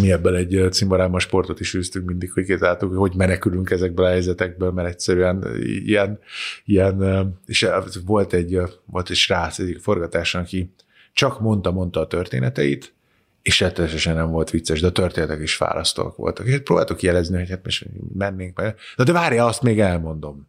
mi 0.00 0.12
ebből 0.12 0.36
egy 0.36 0.68
cimborámmal 0.70 1.20
sportot 1.20 1.60
is 1.60 1.74
űztünk 1.74 2.06
mindig, 2.06 2.32
hogy 2.32 2.44
kézáltuk, 2.44 2.96
hogy 2.96 3.14
menekülünk 3.14 3.70
ezekből 3.70 4.06
a 4.06 4.08
helyzetekből, 4.08 4.70
mert 4.70 4.88
egyszerűen 4.88 5.46
ilyen, 5.62 6.18
ilyen 6.64 7.38
és 7.46 7.68
volt 8.04 8.32
egy, 8.32 8.60
volt 8.84 9.10
egy 9.10 9.16
srác 9.16 9.58
egy 9.58 9.78
forgatáson, 9.80 10.42
aki 10.42 10.72
csak 11.12 11.40
mondta-mondta 11.40 12.00
a 12.00 12.06
történeteit, 12.06 12.94
és 13.42 13.60
rettenetesen 13.60 14.14
nem 14.14 14.30
volt 14.30 14.50
vicces, 14.50 14.80
de 14.80 14.86
a 14.86 14.92
történetek 14.92 15.40
is 15.40 15.54
fárasztóak 15.54 16.16
voltak. 16.16 16.46
És 16.46 16.52
hát 16.52 16.62
próbáltuk 16.62 17.02
jelezni, 17.02 17.38
hogy 17.38 17.50
hát 17.50 17.64
most 17.64 17.86
mennénk 18.14 18.54
be. 18.54 18.74
De, 18.96 19.04
de 19.04 19.12
várja, 19.12 19.46
azt 19.46 19.62
még 19.62 19.80
elmondom. 19.80 20.48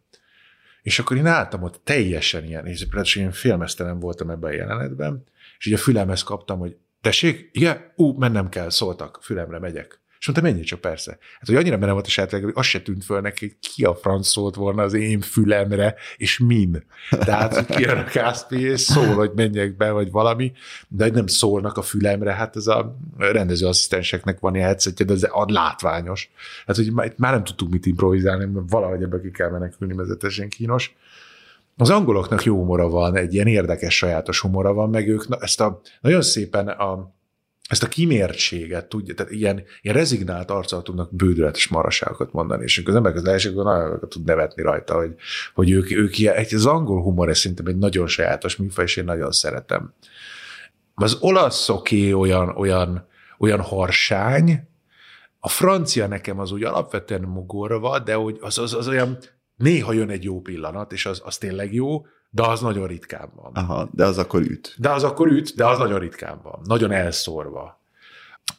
És 0.82 0.98
akkor 0.98 1.16
én 1.16 1.26
álltam 1.26 1.62
ott 1.62 1.80
teljesen 1.84 2.44
ilyen, 2.44 2.66
és 2.66 2.86
én 3.16 3.30
filmesztelen 3.30 4.00
voltam 4.00 4.30
ebben 4.30 4.50
a 4.50 4.54
jelenetben, 4.54 5.24
és 5.58 5.66
így 5.66 5.72
a 5.72 5.78
fülemhez 5.78 6.22
kaptam, 6.22 6.58
hogy 6.58 6.76
tessék, 7.06 7.48
igen, 7.52 7.92
ú, 7.96 8.18
mennem 8.18 8.48
kell, 8.48 8.70
szóltak, 8.70 9.18
fülemre 9.22 9.58
megyek. 9.58 10.00
És 10.18 10.26
mondta, 10.26 10.46
menjél 10.46 10.64
csak 10.64 10.80
persze. 10.80 11.18
Hát, 11.38 11.46
hogy 11.46 11.56
annyira 11.56 11.78
benne 11.78 11.92
volt 11.92 12.06
a 12.06 12.10
sátrág, 12.10 12.42
hogy 12.42 12.52
az 12.56 12.66
se 12.66 12.80
tűnt 12.80 13.04
föl 13.04 13.20
neki, 13.20 13.46
hogy 13.46 13.72
ki 13.74 13.84
a 13.84 13.94
franc 13.94 14.26
szólt 14.28 14.54
volna 14.54 14.82
az 14.82 14.92
én 14.92 15.20
fülemre, 15.20 15.94
és 16.16 16.38
min. 16.38 16.84
Tehát, 17.10 17.54
hogy 17.54 17.76
kijön 17.76 17.98
a 17.98 18.04
Káspi, 18.04 18.60
és 18.60 18.80
szól, 18.80 19.14
hogy 19.14 19.30
menjek 19.34 19.76
be, 19.76 19.90
vagy 19.90 20.10
valami, 20.10 20.52
de 20.88 21.04
hogy 21.04 21.12
nem 21.12 21.26
szólnak 21.26 21.76
a 21.76 21.82
fülemre, 21.82 22.32
hát 22.32 22.56
ez 22.56 22.66
a 22.66 22.98
rendezőasszisztenseknek 23.16 24.40
van 24.40 24.54
ilyen 24.54 24.66
headsetje, 24.66 25.06
de 25.06 25.12
ez 25.12 25.22
ad 25.22 25.50
látványos. 25.50 26.30
Hát, 26.66 26.76
hogy 26.76 26.92
már 26.92 27.32
nem 27.32 27.44
tudtuk 27.44 27.70
mit 27.70 27.86
improvizálni, 27.86 28.44
mert 28.44 28.70
valahogy 28.70 29.02
ebbe 29.02 29.20
ki 29.20 29.30
kell 29.30 29.50
menekülni, 29.50 29.94
vezetesen 29.94 30.48
kínos. 30.48 30.94
Az 31.76 31.90
angoloknak 31.90 32.44
jó 32.44 32.56
humora 32.56 32.88
van, 32.88 33.16
egy 33.16 33.34
ilyen 33.34 33.46
érdekes 33.46 33.96
sajátos 33.96 34.40
humora 34.40 34.72
van, 34.72 34.90
meg 34.90 35.08
ők 35.08 35.28
na, 35.28 35.36
ezt 35.40 35.60
a 35.60 35.80
nagyon 36.00 36.22
szépen 36.22 36.68
a, 36.68 37.14
ezt 37.68 37.82
a 37.82 37.88
kimértséget 37.88 38.88
tudja, 38.88 39.14
tehát 39.14 39.32
ilyen, 39.32 39.62
ilyen 39.80 39.96
rezignált 39.96 40.50
arccal 40.50 40.82
tudnak 40.82 41.14
bődületes 41.14 41.68
maraságokat 41.68 42.32
mondani, 42.32 42.62
és 42.62 42.82
az 42.84 42.94
emberek 42.94 43.16
az 43.16 43.24
elsőkor 43.24 43.64
nagyon 43.64 44.08
tud 44.08 44.24
nevetni 44.24 44.62
rajta, 44.62 44.94
hogy, 44.94 45.14
hogy 45.54 45.70
ők, 45.70 45.90
ők 45.90 46.18
ilyen, 46.18 46.34
egy, 46.34 46.54
az 46.54 46.66
angol 46.66 47.02
humor 47.02 47.28
ez 47.28 47.38
szerintem 47.38 47.66
egy 47.66 47.78
nagyon 47.78 48.06
sajátos 48.06 48.56
műfaj, 48.56 48.84
és 48.84 48.96
én 48.96 49.04
nagyon 49.04 49.30
szeretem. 49.30 49.92
Az 50.94 51.16
olaszoké 51.20 52.12
olyan, 52.12 52.48
olyan, 52.48 53.06
olyan 53.38 53.60
harsány, 53.60 54.68
a 55.40 55.48
francia 55.48 56.06
nekem 56.06 56.38
az 56.38 56.52
úgy 56.52 56.64
alapvetően 56.64 57.22
mogorva, 57.22 57.98
de 57.98 58.14
hogy 58.14 58.38
az, 58.40 58.58
az, 58.58 58.74
az 58.74 58.88
olyan, 58.88 59.18
néha 59.56 59.92
jön 59.92 60.10
egy 60.10 60.24
jó 60.24 60.40
pillanat, 60.40 60.92
és 60.92 61.06
az, 61.06 61.22
az 61.24 61.38
tényleg 61.38 61.74
jó, 61.74 62.06
de 62.30 62.46
az 62.46 62.60
nagyon 62.60 62.86
ritkán 62.86 63.30
van. 63.34 63.52
Aha, 63.54 63.88
de 63.92 64.04
az 64.04 64.18
akkor 64.18 64.40
üt. 64.40 64.74
De 64.78 64.90
az 64.90 65.04
akkor 65.04 65.26
üt, 65.26 65.54
de 65.54 65.66
az 65.66 65.78
nagyon 65.78 65.98
ritkán 65.98 66.40
van. 66.42 66.60
Nagyon 66.64 66.92
elszórva. 66.92 67.84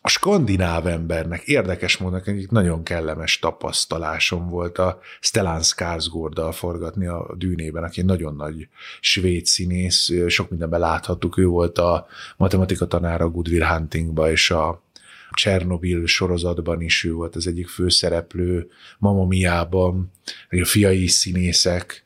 A 0.02 0.10
skandináv 0.10 0.88
embernek 0.88 1.42
érdekes 1.42 1.98
módon 1.98 2.22
egyik 2.26 2.52
nagyon 2.52 2.84
kellemes 2.84 3.40
tapasztalásom 3.40 4.50
volt 4.50 4.78
a 4.78 5.00
Stellan 5.20 5.62
Skarsgårddal 5.62 6.52
forgatni 6.52 7.08
a 7.08 7.36
dűnében, 7.38 7.84
aki 7.84 8.00
egy 8.00 8.06
nagyon 8.06 8.36
nagy 8.36 8.68
svéd 9.00 9.46
színész, 9.46 10.12
sok 10.28 10.50
mindenben 10.50 10.80
láthattuk, 10.80 11.38
ő 11.38 11.46
volt 11.46 11.78
a 11.78 12.08
matematika 12.38 12.88
tanára 12.88 13.30
Goodwill 13.30 13.66
Huntingba, 13.66 14.32
és 14.32 14.52
a 14.52 14.82
Csernobil 15.32 16.06
sorozatban 16.06 16.82
is 16.82 17.04
ő 17.04 17.14
volt 17.14 17.36
az 17.36 17.48
egyik 17.48 17.68
főszereplő, 17.68 18.68
Mamma 19.00 19.26
Mia-ban, 19.26 20.12
a 20.50 20.66
fiai 20.66 21.08
színészek, 21.08 22.06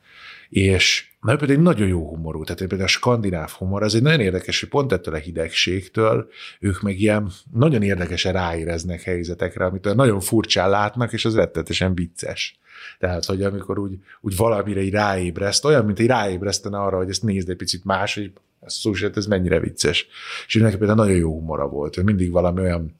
és 0.49 1.11
mert 1.21 1.37
például 1.37 1.59
egy 1.59 1.65
nagyon 1.65 1.87
jó 1.87 2.07
humorú, 2.07 2.43
tehát 2.43 2.59
például 2.59 2.83
a 2.83 2.87
skandináv 2.87 3.49
humor, 3.49 3.83
az 3.83 3.95
egy 3.95 4.01
nagyon 4.01 4.19
érdekes, 4.19 4.59
hogy 4.59 4.69
pont 4.69 4.91
ettől 4.91 5.13
a 5.13 5.17
hidegségtől 5.17 6.29
ők 6.59 6.81
meg 6.81 6.99
ilyen 6.99 7.31
nagyon 7.53 7.81
érdekesen 7.81 8.33
ráéreznek 8.33 9.01
helyzetekre, 9.01 9.65
amit 9.65 9.95
nagyon 9.95 10.19
furcsán 10.19 10.69
látnak, 10.69 11.13
és 11.13 11.25
az 11.25 11.35
rettetesen 11.35 11.95
vicces. 11.95 12.59
Tehát, 12.99 13.25
hogy 13.25 13.43
amikor 13.43 13.79
úgy, 13.79 13.97
úgy 14.21 14.35
valamire 14.35 14.81
így 14.81 14.91
ráébreszt, 14.91 15.65
olyan, 15.65 15.85
mint 15.85 15.99
egy 15.99 16.07
ráébresztene 16.07 16.77
arra, 16.77 16.97
hogy 16.97 17.09
ezt 17.09 17.23
nézd 17.23 17.49
egy 17.49 17.55
picit 17.55 17.83
más, 17.83 18.15
hogy 18.15 18.31
ez 18.61 18.73
szó 18.73 18.91
ez 19.15 19.25
mennyire 19.25 19.59
vicces. 19.59 20.07
És 20.47 20.55
neki 20.55 20.77
például 20.77 20.97
nagyon 20.99 21.17
jó 21.17 21.33
humora 21.33 21.67
volt, 21.67 21.95
hogy 21.95 22.03
mindig 22.03 22.31
valami 22.31 22.61
olyan 22.61 22.95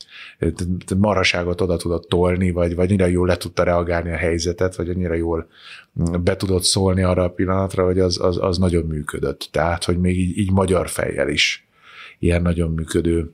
maraságot 0.97 1.61
oda 1.61 1.77
tudott 1.77 2.09
tolni, 2.09 2.51
vagy, 2.51 2.75
vagy 2.75 2.89
annyira 2.89 3.05
jól 3.05 3.27
le 3.27 3.37
tudta 3.37 3.63
reagálni 3.63 4.11
a 4.11 4.17
helyzetet, 4.17 4.75
vagy 4.75 4.89
annyira 4.89 5.13
jól 5.13 5.47
be 6.21 6.35
tudott 6.35 6.63
szólni 6.63 7.03
arra 7.03 7.23
a 7.23 7.29
pillanatra, 7.29 7.85
hogy 7.85 7.99
az, 7.99 8.19
az, 8.19 8.37
az 8.37 8.57
nagyon 8.57 8.85
működött. 8.85 9.49
Tehát, 9.51 9.83
hogy 9.83 9.99
még 9.99 10.19
így, 10.19 10.37
így 10.37 10.51
magyar 10.51 10.89
fejjel 10.89 11.29
is 11.29 11.67
ilyen 12.19 12.41
nagyon 12.41 12.71
működő 12.71 13.33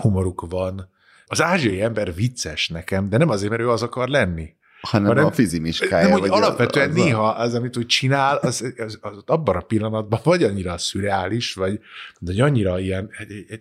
humoruk 0.00 0.46
van. 0.48 0.90
Az 1.26 1.42
ázsiai 1.42 1.80
ember 1.80 2.14
vicces 2.14 2.68
nekem, 2.68 3.08
de 3.08 3.16
nem 3.16 3.28
azért, 3.28 3.50
mert 3.50 3.62
ő 3.62 3.70
az 3.70 3.82
akar 3.82 4.08
lenni, 4.08 4.54
hanem, 4.82 5.06
hanem 5.06 5.24
a 5.24 5.32
fizimiskája. 5.32 6.08
Nem, 6.08 6.18
hogy 6.18 6.30
alapvetően 6.30 6.90
az, 6.90 6.96
az 6.96 7.02
néha 7.02 7.28
az, 7.28 7.54
amit 7.54 7.76
úgy 7.76 7.86
csinál, 7.86 8.36
az, 8.36 8.72
az, 8.76 8.98
az, 9.00 9.22
abban 9.26 9.56
a 9.56 9.60
pillanatban 9.60 10.20
vagy 10.22 10.42
annyira 10.42 10.78
szürreális, 10.78 11.54
vagy 11.54 11.80
de 12.18 12.44
annyira 12.44 12.78
ilyen, 12.78 13.10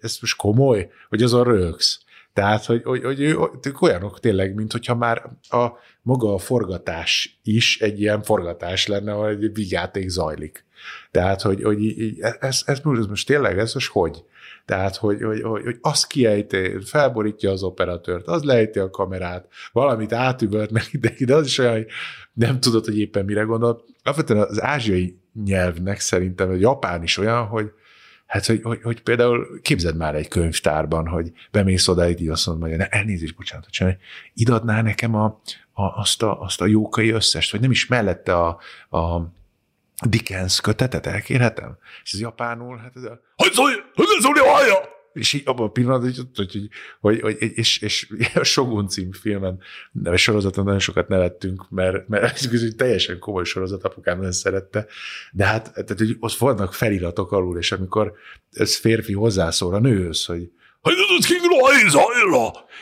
ez 0.02 0.18
most 0.22 0.36
komoly, 0.36 0.90
hogy 1.10 1.24
azon 1.24 1.44
rögsz. 1.44 2.00
Tehát, 2.34 2.66
hogy, 2.66 2.84
hogy, 2.84 3.04
hogy 3.04 3.22
ők 3.22 3.82
olyanok 3.82 4.20
tényleg, 4.20 4.54
mint 4.54 4.72
hogyha 4.72 4.96
már 4.96 5.22
a 5.50 5.68
maga 6.02 6.34
a 6.34 6.38
forgatás 6.38 7.40
is 7.44 7.80
egy 7.80 8.00
ilyen 8.00 8.22
forgatás 8.24 8.88
lenne, 8.88 9.12
ahol 9.12 9.30
egy 9.30 9.54
vigyáték 9.54 10.10
zajlik. 10.10 10.66
Tehát, 11.12 11.42
hogy, 11.42 11.64
hogy 11.64 11.96
ez, 12.20 12.62
ez, 12.66 12.82
ez, 12.84 13.06
most 13.06 13.28
tényleg, 13.28 13.60
ez 13.60 13.74
most 13.74 13.92
hogy? 13.92 14.24
Tehát, 14.66 14.96
hogy, 14.96 15.22
hogy, 15.22 15.42
hogy, 15.42 15.64
hogy 15.64 15.78
az 15.82 16.08
kiejti, 16.08 16.78
felborítja 16.86 17.52
az 17.52 17.64
operatőrt, 17.64 18.28
az 18.28 18.44
lejti 18.44 18.80
a 18.80 18.90
kamerát, 18.90 19.48
valamit 19.72 20.14
átüvölt 20.14 20.72
meg 20.72 20.84
ide, 20.92 21.14
ide, 21.18 21.36
az 21.36 21.46
is 21.46 21.58
olyan, 21.58 21.74
hogy 21.74 21.88
nem 22.34 22.60
tudod, 22.60 22.86
hogy 22.86 23.00
éppen 23.00 23.26
mire 23.26 23.42
gondol. 23.42 23.86
Alapvetően 24.04 24.42
az 24.42 24.62
ázsiai 24.62 25.20
nyelvnek 25.46 26.00
szerintem, 26.00 26.50
a 26.50 26.54
japán 26.54 27.04
is 27.04 27.18
olyan, 27.18 27.46
hogy 27.46 27.72
Hát, 28.32 28.46
hogy, 28.46 28.62
hogy, 28.64 28.82
hogy 28.82 29.02
például 29.02 29.62
képzeld 29.62 29.96
már 29.98 30.16
egy 30.16 30.28
könyvtárban, 30.28 31.08
hogy 31.08 31.32
bemész 31.52 31.88
oda, 31.88 32.10
így 32.10 32.28
azt 32.28 32.48
mondod, 32.48 32.70
hogy 32.70 32.88
elnézést, 32.90 33.36
bocsánat, 33.36 33.70
csinálj, 33.70 33.96
idadná 34.34 34.82
nekem 34.82 35.16
a, 35.16 35.42
a, 35.74 35.84
azt, 35.84 36.24
a, 36.24 36.42
azt 36.42 36.62
a 36.62 36.66
jókai 36.66 37.10
összest, 37.10 37.52
vagy 37.52 37.62
nem 37.62 37.72
is 37.72 37.88
mellette 37.88 38.36
a, 38.36 38.60
a 38.90 39.32
Dickens 40.08 40.62
kötetet 40.62 41.06
elkérhetem? 41.06 41.78
És 42.04 42.14
ez 42.14 42.20
japánul, 42.20 42.78
hát 42.78 42.96
ez 42.96 43.04
a... 43.04 43.22
Hogy 43.36 43.52
szólj, 43.52 43.74
hogy 43.94 44.06
szólj, 44.20 44.40
hallja! 44.40 45.00
És 45.14 45.34
így 45.34 45.42
abban 45.46 45.68
a 45.68 45.72
pillanatban, 45.72 46.14
hogy, 46.14 46.26
hogy, 46.36 46.70
hogy, 47.00 47.22
hogy 47.22 47.52
és, 47.58 47.82
és 47.82 48.08
a 48.34 48.44
Shogun 48.44 48.88
című 48.88 49.12
filmen, 49.22 49.60
vagy 49.92 50.18
sorozaton 50.18 50.64
nagyon 50.64 50.80
sokat 50.80 51.08
nevettünk, 51.08 51.70
mert, 51.70 52.08
mert 52.08 52.24
ez 52.24 52.62
egy 52.62 52.76
teljesen 52.76 53.20
komoly 53.20 53.44
sorozat, 53.44 53.84
apukám 53.84 54.18
nagyon 54.18 54.32
szerette, 54.32 54.86
de 55.32 55.46
hát 55.46 55.74
tehát, 55.74 55.98
hogy 55.98 56.18
ott 56.20 56.34
vannak 56.34 56.74
feliratok 56.74 57.32
alul, 57.32 57.58
és 57.58 57.72
amikor 57.72 58.14
ez 58.52 58.78
férfi 58.78 59.14
hozzászól 59.14 59.74
a 59.74 59.80
nőhöz, 59.80 60.26
hogy 60.26 60.50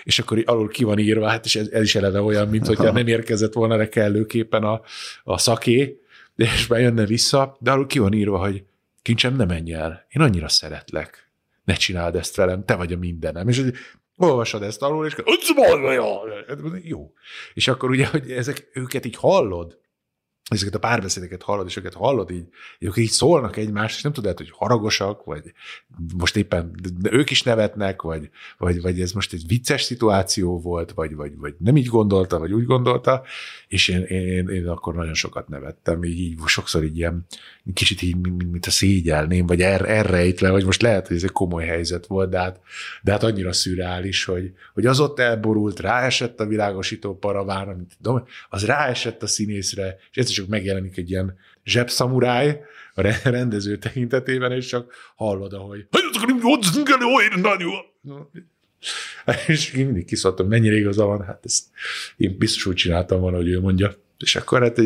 és 0.04 0.20
akkor 0.20 0.44
alul 0.46 0.70
ki 0.70 0.84
van 0.84 1.00
írva, 1.00 1.28
hát 1.28 1.46
és 1.46 1.56
ez, 1.56 1.68
ez 1.68 1.82
is 1.82 1.96
eleve 1.96 2.22
olyan, 2.22 2.48
mint 2.48 2.68
hogyha 2.68 2.92
nem 3.00 3.08
érkezett 3.08 3.54
volna 3.54 3.76
le 3.76 3.90
kellőképpen 3.90 4.64
a, 4.64 4.82
a 5.24 5.38
szaké, 5.38 6.00
és 6.44 6.68
bejönne 6.68 7.06
vissza, 7.06 7.58
de 7.60 7.72
arról 7.72 7.86
ki 7.86 8.00
van 8.00 8.14
írva, 8.14 8.38
hogy 8.38 8.64
kincsem, 9.02 9.36
ne 9.36 9.46
menj 9.46 9.74
el, 9.74 10.06
én 10.10 10.22
annyira 10.22 10.48
szeretlek, 10.48 11.32
ne 11.64 11.74
csináld 11.74 12.16
ezt 12.16 12.36
velem, 12.36 12.66
te 12.66 12.76
vagy 12.76 12.94
a 12.94 12.98
mindenem. 12.98 13.48
És 13.48 13.60
hogy 13.60 13.74
olvasod 14.18 14.64
ezt 14.64 14.82
alul, 14.82 15.06
és 15.06 15.16
jó. 16.84 17.14
És 17.54 17.68
akkor 17.68 17.90
ugye, 17.90 18.08
hogy 18.08 18.32
ezek, 18.32 18.70
őket 18.74 19.06
így 19.06 19.16
hallod, 19.16 19.80
ezeket 20.50 20.76
a 20.76 20.80
párbeszédeket 20.80 21.44
hallod, 21.44 21.68
és 21.68 21.76
őket 21.76 21.94
hallod 21.94 22.32
így, 22.32 22.48
ők 22.80 22.98
így 22.98 23.10
szólnak 23.10 23.58
egymást, 23.58 23.96
és 23.96 24.02
nem 24.02 24.14
tudod, 24.14 24.38
hogy 24.38 24.52
haragosak, 24.52 25.24
vagy 25.24 25.54
most 26.18 26.36
éppen 26.36 26.72
ők 27.04 27.30
is 27.30 27.44
nevetnek, 27.44 28.02
vagy, 28.02 28.30
vagy, 28.58 28.82
vagy 28.82 29.02
ez 29.02 29.12
most 29.12 29.34
egy 29.34 29.44
vicces 29.48 29.82
szituáció 29.82 30.60
volt, 30.60 30.92
vagy, 30.92 31.16
vagy, 31.16 31.38
vagy 31.38 31.56
nem 31.58 31.78
így 31.78 31.88
gondolta, 31.88 32.40
vagy 32.40 32.54
úgy 32.54 32.66
gondolta, 32.66 33.24
és 33.68 33.88
én, 33.88 34.02
én, 34.02 34.48
én 34.48 34.68
akkor 34.68 34.96
nagyon 34.96 35.14
sokat 35.14 35.48
nevettem, 35.48 36.04
így, 36.04 36.20
így 36.20 36.40
sokszor 36.46 36.84
így 36.84 36.98
ilyen 36.98 37.26
kicsit 37.74 38.02
így, 38.02 38.16
mint 38.52 38.66
a 38.66 38.70
szégyelném, 38.70 39.46
vagy 39.46 39.62
er, 39.62 39.90
errejtve, 39.90 40.50
vagy 40.50 40.66
most 40.66 40.82
lehet, 40.82 41.08
hogy 41.08 41.16
ez 41.16 41.24
egy 41.24 41.32
komoly 41.32 41.66
helyzet 41.66 42.06
volt, 42.06 42.30
de 42.30 42.40
hát, 42.40 42.60
de 43.02 43.12
hát 43.12 43.24
annyira 43.24 43.54
szürreális, 43.54 44.26
hogy, 44.26 44.52
hogy 44.74 44.86
az 44.86 45.00
ott 45.00 45.20
elborult, 45.20 45.80
ráesett 45.80 46.40
a 46.40 46.46
világosító 46.46 47.18
paraván, 47.18 47.68
amit, 47.68 48.24
az 48.50 48.66
ráesett 48.66 49.24
a 49.24 49.28
színészre, 49.28 49.98
és 50.14 50.30
is 50.30 50.36
csak 50.36 50.48
megjelenik 50.48 50.98
egy 50.98 51.10
ilyen 51.10 51.38
zsebszamuráj 51.64 52.62
a 52.96 53.02
rendező 53.24 53.78
tekintetében, 53.78 54.52
és 54.52 54.66
csak 54.66 54.94
hallod, 55.16 55.54
ahogy 55.54 55.88
és 59.48 59.74
én 59.74 59.86
mindig 59.86 60.06
kiszóltam, 60.06 60.48
mennyire 60.48 60.76
igaza 60.76 61.06
van, 61.06 61.26
hát 61.26 61.46
ezt 61.46 61.64
én 62.18 62.38
biztos 62.38 62.66
úgy 62.66 62.76
csináltam 62.76 63.20
volna, 63.20 63.38
hogy 63.38 63.48
ő 63.48 63.60
mondja. 63.60 63.94
És 64.24 64.36
akkor 64.36 64.62
hát 64.62 64.80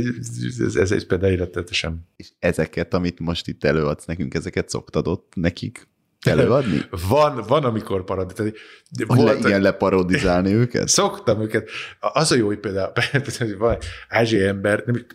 ez, 0.60 0.76
ez 0.76 0.92
egy 0.92 1.08
például 1.08 1.32
életetesen. 1.32 2.08
És 2.16 2.28
ezeket, 2.40 2.94
amit 2.94 3.20
most 3.20 3.48
itt 3.48 3.64
előadsz 3.64 4.06
nekünk, 4.06 4.34
ezeket 4.34 4.70
szoktad 4.70 5.08
ott 5.08 5.32
nekik 5.36 5.88
előadni? 6.22 6.82
Van, 7.10 7.44
van 7.48 7.64
amikor 7.64 8.04
parodizálni. 8.04 8.54
Volt, 9.08 9.42
le, 9.42 9.48
ilyen 9.48 9.62
leparodizálni 9.62 10.54
őket? 10.64 10.88
Szoktam 10.88 11.42
őket. 11.42 11.70
Az 12.00 12.32
a 12.32 12.36
jó, 12.36 12.46
hogy 12.46 12.60
például, 12.60 12.92
például 13.12 13.58
van 13.58 13.78
ázsiai 14.10 14.44
ember, 14.44 14.84
nem, 14.86 15.06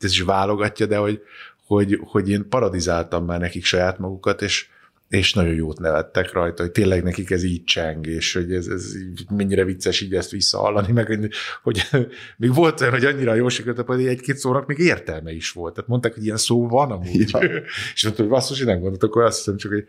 ez 0.00 0.10
is 0.10 0.20
válogatja, 0.20 0.86
de 0.86 0.96
hogy, 0.96 1.22
hogy, 1.66 2.00
hogy 2.02 2.30
én 2.30 2.48
parodizáltam 2.48 3.24
már 3.24 3.40
nekik 3.40 3.64
saját 3.64 3.98
magukat, 3.98 4.42
és 4.42 4.68
és 5.08 5.32
nagyon 5.32 5.54
jót 5.54 5.78
nevettek 5.78 6.32
rajta, 6.32 6.62
hogy 6.62 6.72
tényleg 6.72 7.02
nekik 7.02 7.30
ez 7.30 7.42
így 7.42 7.64
cseng, 7.64 8.06
és 8.06 8.34
hogy 8.34 8.52
ez, 8.52 8.66
ez 8.66 8.92
mennyire 9.30 9.64
vicces 9.64 10.00
így 10.00 10.14
ezt 10.14 10.30
visszahallani, 10.30 10.92
meg 10.92 11.06
hogy, 11.06 11.28
hogy 11.62 11.82
még 12.36 12.54
volt 12.54 12.80
olyan, 12.80 12.92
hogy 12.92 13.04
annyira 13.04 13.34
jó 13.34 13.48
sikerült, 13.48 13.86
hogy 13.86 14.06
egy-két 14.06 14.36
szónak 14.36 14.66
még 14.66 14.78
értelme 14.78 15.32
is 15.32 15.50
volt. 15.50 15.74
Tehát 15.74 15.88
mondták, 15.88 16.14
hogy 16.14 16.24
ilyen 16.24 16.36
szó 16.36 16.68
van 16.68 16.90
amúgy. 16.90 17.30
Ja. 17.30 17.40
és 17.94 18.04
mondtam, 18.04 18.26
hogy 18.26 18.34
basszus, 18.34 18.60
én 18.60 18.66
nem 18.66 18.80
gondoltok, 18.80 19.10
akkor 19.10 19.22
azt 19.22 19.36
hiszem 19.36 19.56
csak, 19.56 19.72
hogy 19.72 19.86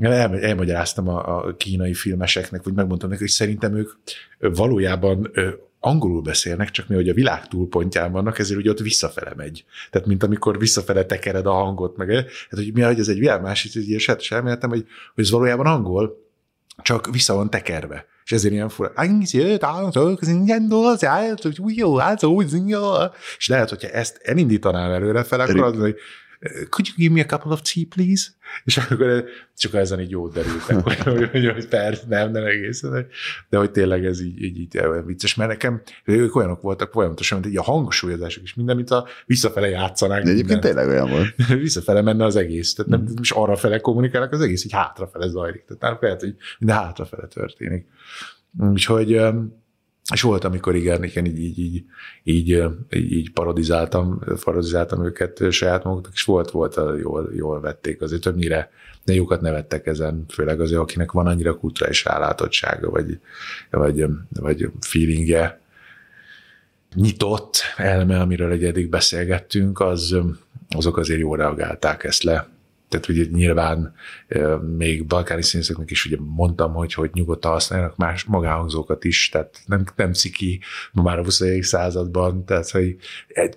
el, 0.00 0.38
elmagyaráztam 0.38 1.08
a, 1.08 1.46
a 1.46 1.56
kínai 1.56 1.94
filmeseknek, 1.94 2.62
vagy 2.62 2.74
megmondtam 2.74 3.08
neki, 3.08 3.20
hogy 3.20 3.30
szerintem 3.30 3.76
ők 3.76 3.90
valójában 4.38 5.30
angolul 5.84 6.22
beszélnek, 6.22 6.70
csak 6.70 6.88
mi, 6.88 6.94
hogy 6.94 7.08
a 7.08 7.14
világ 7.14 7.48
túlpontján 7.48 8.12
vannak, 8.12 8.38
ezért 8.38 8.58
ugye 8.58 8.70
ott 8.70 8.78
visszafele 8.78 9.32
megy. 9.36 9.64
Tehát, 9.90 10.06
mint 10.06 10.22
amikor 10.22 10.58
visszafele 10.58 11.04
tekered 11.04 11.46
a 11.46 11.52
hangot, 11.52 11.96
meg 11.96 12.10
hát, 12.14 12.26
hogy 12.50 12.72
mi, 12.72 12.80
hogy 12.80 12.98
ez 12.98 13.08
egy 13.08 13.18
világ 13.18 13.42
másik, 13.42 13.74
ilyen 13.74 14.00
és 14.18 14.30
elméletem, 14.30 14.70
hogy, 14.70 14.86
hogy 15.14 15.24
ez 15.24 15.30
valójában 15.30 15.66
angol, 15.66 16.20
csak 16.82 17.10
vissza 17.10 17.34
van 17.34 17.50
tekerve. 17.50 18.06
És 18.24 18.32
ezért 18.32 18.52
ilyen 18.52 18.68
fura. 18.68 18.92
És 23.38 23.48
lehet, 23.48 23.68
hogyha 23.68 23.88
ezt 23.88 24.20
elindítanál 24.22 24.92
előre 24.92 25.22
fel, 25.22 25.40
akkor 25.40 25.62
az, 25.62 25.76
hogy 25.76 25.96
could 26.70 26.86
you 26.86 26.96
give 26.96 27.14
me 27.14 27.20
a 27.20 27.26
couple 27.26 27.52
of 27.52 27.60
tea, 27.62 27.84
please? 27.88 28.30
És 28.64 28.76
akkor 28.76 29.24
csak 29.56 29.74
ezen 29.74 30.00
így 30.00 30.10
jót 30.10 30.32
derültek, 30.32 30.76
hogy, 31.04 31.28
hogy, 31.30 31.50
hogy 31.50 31.68
persze, 31.68 32.02
nem, 32.08 32.30
nem 32.30 32.44
egészen, 32.44 33.06
de 33.48 33.58
hogy 33.58 33.70
tényleg 33.70 34.04
ez 34.04 34.20
így, 34.20 34.42
így, 34.42 34.58
így 34.58 34.80
vicces, 35.04 35.34
mert 35.34 35.50
nekem 35.50 35.82
ők 36.04 36.36
olyanok 36.36 36.62
voltak 36.62 36.92
folyamatosan, 36.92 37.40
mint 37.40 37.52
így 37.52 37.58
a 37.58 37.62
hangsúlyozások 37.62 38.42
is, 38.42 38.54
minden, 38.54 38.76
mint 38.76 38.90
a 38.90 39.06
visszafele 39.26 39.68
játszanák. 39.68 40.22
De 40.22 40.30
egyébként 40.30 40.62
minden. 40.62 40.74
tényleg 40.74 40.88
olyan 40.88 41.10
volt. 41.10 41.34
visszafele 41.60 42.02
menne 42.02 42.24
az 42.24 42.36
egész, 42.36 42.74
tehát 42.74 42.90
nem 42.90 43.00
mm. 43.00 43.20
is 43.20 43.30
arra 43.30 43.56
fele 43.56 43.78
kommunikálnak, 43.78 44.32
az 44.32 44.40
egész 44.40 44.64
így 44.64 44.72
hátrafele 44.72 45.28
zajlik. 45.28 45.64
Tehát 45.78 46.02
lehet, 46.02 46.20
hogy 46.20 46.36
minden 46.58 46.76
hátrafele 46.76 47.26
történik. 47.26 47.86
Úgyhogy 48.58 49.20
és 50.12 50.22
volt, 50.22 50.44
amikor 50.44 50.74
igen, 50.74 51.04
igen 51.04 51.24
így, 51.24 51.38
így, 51.38 51.58
így, 51.58 51.84
így, 52.22 53.12
így 53.12 53.32
parodizáltam, 53.32 54.20
parodizáltam 54.44 55.04
őket 55.04 55.50
saját 55.50 55.84
maguknak, 55.84 56.12
és 56.12 56.22
volt, 56.22 56.50
volt, 56.50 56.74
jól, 57.00 57.30
jól 57.34 57.60
vették 57.60 58.02
azért 58.02 58.22
többnyire, 58.22 58.70
de 59.04 59.14
jókat 59.14 59.40
nevettek 59.40 59.86
ezen, 59.86 60.24
főleg 60.28 60.60
azért, 60.60 60.80
akinek 60.80 61.12
van 61.12 61.26
annyira 61.26 61.58
kulturális 61.58 62.04
rálátottsága, 62.04 62.90
vagy, 62.90 63.18
vagy, 63.70 64.06
vagy 64.30 64.70
feelingje, 64.80 65.60
nyitott 66.94 67.56
elme, 67.76 68.20
amiről 68.20 68.50
egy 68.50 68.64
eddig 68.64 68.88
beszélgettünk, 68.88 69.80
az, 69.80 70.16
azok 70.68 70.96
azért 70.96 71.20
jól 71.20 71.36
reagálták 71.36 72.04
ezt 72.04 72.22
le 72.22 72.51
tehát 72.92 73.08
ugye 73.08 73.24
nyilván 73.30 73.94
még 74.76 75.06
balkáni 75.06 75.42
színészeknek 75.42 75.90
is 75.90 76.04
ugye 76.04 76.16
mondtam, 76.20 76.72
hogy, 76.72 76.94
hogy 76.94 77.10
nyugodtan 77.12 77.52
használnak 77.52 77.96
más 77.96 78.24
magáhangzókat 78.24 79.04
is, 79.04 79.28
tehát 79.28 79.60
nem, 79.66 79.84
nem 79.96 80.12
ciki 80.12 80.60
ma 80.92 81.02
már 81.02 81.18
a 81.18 81.24
21. 81.24 81.62
században, 81.62 82.44
tehát 82.44 82.70
hogy 82.70 82.96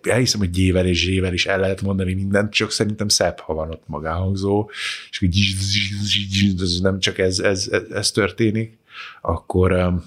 elhiszem, 0.02 0.40
hogy 0.40 0.50
gyével 0.50 0.86
és 0.86 1.00
zsével 1.00 1.34
is 1.34 1.46
el 1.46 1.60
lehet 1.60 1.82
mondani 1.82 2.14
mindent, 2.14 2.54
csak 2.54 2.72
szerintem 2.72 3.08
szebb, 3.08 3.40
ha 3.40 3.54
van 3.54 3.70
ott 3.70 3.84
magáhangzó, 3.86 4.70
és 5.10 5.20
hogy 5.20 5.38
nem 6.82 7.00
csak 7.00 7.18
ez, 7.18 7.40
ez, 7.40 7.68
ez, 7.72 7.84
ez 7.92 8.12
történik, 8.12 8.78
akkor 9.22 10.02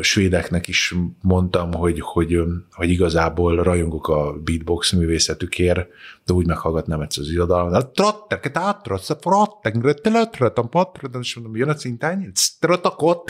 svédeknek 0.00 0.68
is 0.68 0.94
mondtam, 1.22 1.72
hogy, 1.72 2.00
hogy, 2.00 2.40
hogy 2.72 2.90
igazából 2.90 3.62
rajongok 3.62 4.08
a 4.08 4.32
beatbox 4.32 4.92
művészetükért, 4.92 5.88
de 6.24 6.32
úgy 6.32 6.46
meghallgatnám 6.46 7.00
egyszer 7.00 7.22
az 7.22 7.30
irodalmat. 7.30 7.92
Trottek, 7.92 8.50
tátrat, 8.50 9.16
frottek, 9.20 9.82
retteletretem, 9.82 10.68
patretem, 10.68 11.20
és 11.20 11.34
mondom, 11.34 11.56
jön 11.56 11.68
a 11.68 11.74
cintány, 11.74 12.30
stratakot, 12.34 13.24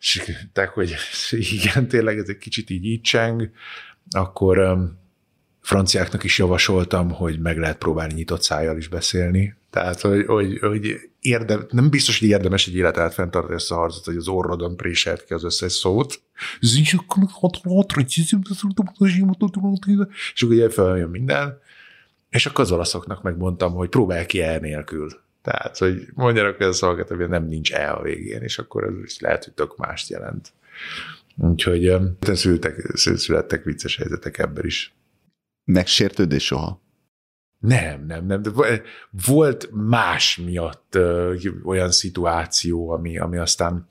és 0.00 0.22
hogy 0.74 0.96
igen, 1.52 1.88
tényleg 1.88 2.18
ez 2.18 2.28
egy 2.28 2.38
kicsit 2.38 2.70
így 2.70 2.84
így 2.84 3.00
cseng, 3.00 3.50
akkor 4.10 4.78
franciáknak 5.60 6.24
is 6.24 6.38
javasoltam, 6.38 7.10
hogy 7.10 7.38
meg 7.40 7.58
lehet 7.58 7.78
próbálni 7.78 8.14
nyitott 8.14 8.42
szájjal 8.42 8.76
is 8.76 8.88
beszélni. 8.88 9.54
Tehát, 9.76 10.00
hogy, 10.00 10.26
hogy, 10.26 10.58
hogy 10.58 11.10
érdem, 11.20 11.66
nem 11.70 11.90
biztos, 11.90 12.18
hogy 12.18 12.28
érdemes 12.28 12.66
egy 12.66 12.76
élet 12.76 12.96
át 12.96 13.14
fenntartani 13.14 13.54
ezt 13.54 13.70
a 13.70 13.74
harcot, 13.74 14.04
hogy 14.04 14.16
az 14.16 14.28
orrodon 14.28 14.76
préselt 14.76 15.24
ki 15.24 15.32
az 15.32 15.44
összes 15.44 15.72
szót. 15.72 16.20
És 20.34 20.42
akkor 20.42 20.54
ugye 20.54 20.70
feljön 20.70 21.08
minden. 21.08 21.58
És 22.28 22.46
akkor 22.46 22.64
az 22.64 22.72
olaszoknak 22.72 23.22
megmondtam, 23.22 23.72
hogy 23.72 23.88
próbálj 23.88 24.26
ki 24.26 24.42
el 24.42 24.58
nélkül. 24.58 25.08
Tehát, 25.42 25.78
hogy 25.78 26.06
mondjanak 26.14 26.60
a 26.60 26.72
szavakat, 26.72 27.08
hogy 27.08 27.28
nem 27.28 27.46
nincs 27.46 27.72
el 27.72 27.94
a 27.94 28.02
végén, 28.02 28.42
és 28.42 28.58
akkor 28.58 28.84
ez 28.84 28.92
is 29.04 29.20
lehet, 29.20 29.44
hogy 29.44 29.52
tök 29.52 29.76
mást 29.76 30.08
jelent. 30.08 30.52
Úgyhogy 31.36 31.96
születtek, 32.20 32.90
születtek 32.94 33.64
vicces 33.64 33.96
helyzetek 33.96 34.38
ebben 34.38 34.64
is. 34.64 34.94
Megsértődés 35.64 36.44
soha? 36.44 36.84
Nem, 37.66 38.06
nem, 38.06 38.26
nem. 38.26 38.42
De 38.42 38.50
volt 39.26 39.68
más 39.72 40.36
miatt 40.44 40.94
ö, 40.94 41.34
olyan 41.64 41.90
szituáció, 41.90 42.90
ami, 42.90 43.18
ami 43.18 43.36
aztán 43.36 43.86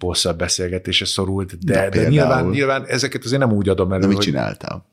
hosszabb 0.00 0.38
beszélgetése 0.38 1.04
szorult, 1.04 1.58
de, 1.58 1.88
de, 1.88 1.88
de 1.88 2.08
nyilván, 2.08 2.46
nyilván 2.48 2.84
ezeket 2.84 3.24
azért 3.24 3.40
nem 3.40 3.52
úgy 3.52 3.68
adom 3.68 3.92
elő, 3.92 4.00
De 4.00 4.06
mit 4.06 4.18
csináltál? 4.18 4.86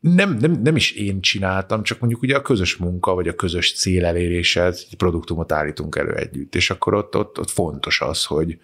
Nem, 0.00 0.36
nem, 0.40 0.60
nem 0.62 0.76
is 0.76 0.92
én 0.92 1.20
csináltam, 1.20 1.82
csak 1.82 2.00
mondjuk 2.00 2.22
ugye 2.22 2.36
a 2.36 2.42
közös 2.42 2.76
munka, 2.76 3.14
vagy 3.14 3.28
a 3.28 3.34
közös 3.34 3.74
cél 3.74 4.04
elérése, 4.04 4.64
egy 4.64 4.94
produktumot 4.96 5.52
állítunk 5.52 5.96
elő 5.96 6.14
együtt, 6.14 6.54
és 6.54 6.70
akkor 6.70 6.94
ott, 6.94 7.16
ott, 7.16 7.38
ott 7.38 7.50
fontos 7.50 8.00
az, 8.00 8.24
hogy, 8.24 8.58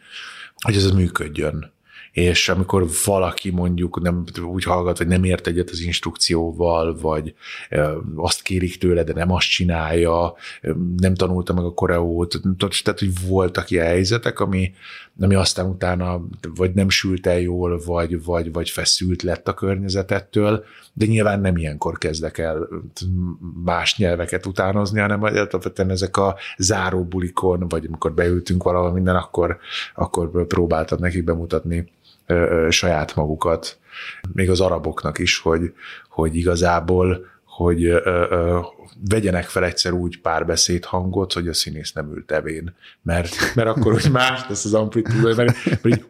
hogy 0.54 0.76
ez 0.76 0.90
működjön 0.90 1.72
és 2.12 2.48
amikor 2.48 2.86
valaki 3.04 3.50
mondjuk 3.50 4.00
nem 4.00 4.24
úgy 4.44 4.64
hallgat, 4.64 4.98
vagy 4.98 5.06
nem 5.06 5.24
ért 5.24 5.46
egyet 5.46 5.70
az 5.70 5.80
instrukcióval, 5.80 6.96
vagy 7.00 7.34
azt 8.14 8.42
kérik 8.42 8.78
tőle, 8.78 9.04
de 9.04 9.12
nem 9.12 9.32
azt 9.32 9.48
csinálja, 9.48 10.34
nem 10.96 11.14
tanulta 11.14 11.52
meg 11.52 11.64
a 11.64 11.74
koreót, 11.74 12.40
tehát, 12.58 12.98
hogy 12.98 13.26
voltak 13.26 13.70
ilyen 13.70 13.86
helyzetek, 13.86 14.40
ami, 14.40 14.72
ami 15.20 15.34
aztán 15.34 15.66
utána 15.66 16.26
vagy 16.54 16.74
nem 16.74 16.88
sült 16.88 17.26
el 17.26 17.40
jól, 17.40 17.80
vagy, 17.86 18.24
vagy, 18.24 18.52
vagy 18.52 18.70
feszült 18.70 19.22
lett 19.22 19.48
a 19.48 19.54
környezetettől, 19.54 20.64
de 20.92 21.06
nyilván 21.06 21.40
nem 21.40 21.56
ilyenkor 21.56 21.98
kezdek 21.98 22.38
el 22.38 22.68
más 23.64 23.96
nyelveket 23.96 24.46
utánozni, 24.46 25.00
hanem 25.00 25.22
alapvetően 25.22 25.90
ezek 25.90 26.16
a 26.16 26.36
záróbulikon, 26.58 27.68
vagy 27.68 27.86
amikor 27.86 28.12
beültünk 28.12 28.62
valahol 28.62 28.92
minden, 28.92 29.16
akkor, 29.16 29.58
akkor 29.94 30.46
próbáltam 30.46 30.98
nekik 31.00 31.24
bemutatni 31.24 31.90
saját 32.70 33.14
magukat, 33.14 33.78
még 34.32 34.50
az 34.50 34.60
araboknak 34.60 35.18
is, 35.18 35.38
hogy, 35.38 35.72
hogy 36.08 36.36
igazából 36.36 37.30
hogy 37.44 37.84
ö, 37.84 38.00
ö, 38.04 38.60
vegyenek 39.08 39.44
fel 39.44 39.64
egyszer 39.64 39.92
úgy 39.92 40.20
párbeszéd 40.20 40.84
hangot, 40.84 41.32
hogy 41.32 41.48
a 41.48 41.54
színész 41.54 41.92
nem 41.92 42.12
ült 42.12 42.30
evén, 42.30 42.74
mert, 43.02 43.54
mert 43.54 43.68
akkor 43.68 43.92
úgy 43.92 44.10
más 44.10 44.40
lesz 44.48 44.64
az 44.64 44.74
amplitúda, 44.74 45.34
mert, 45.34 45.64
mert 45.64 45.86
így, 45.86 46.04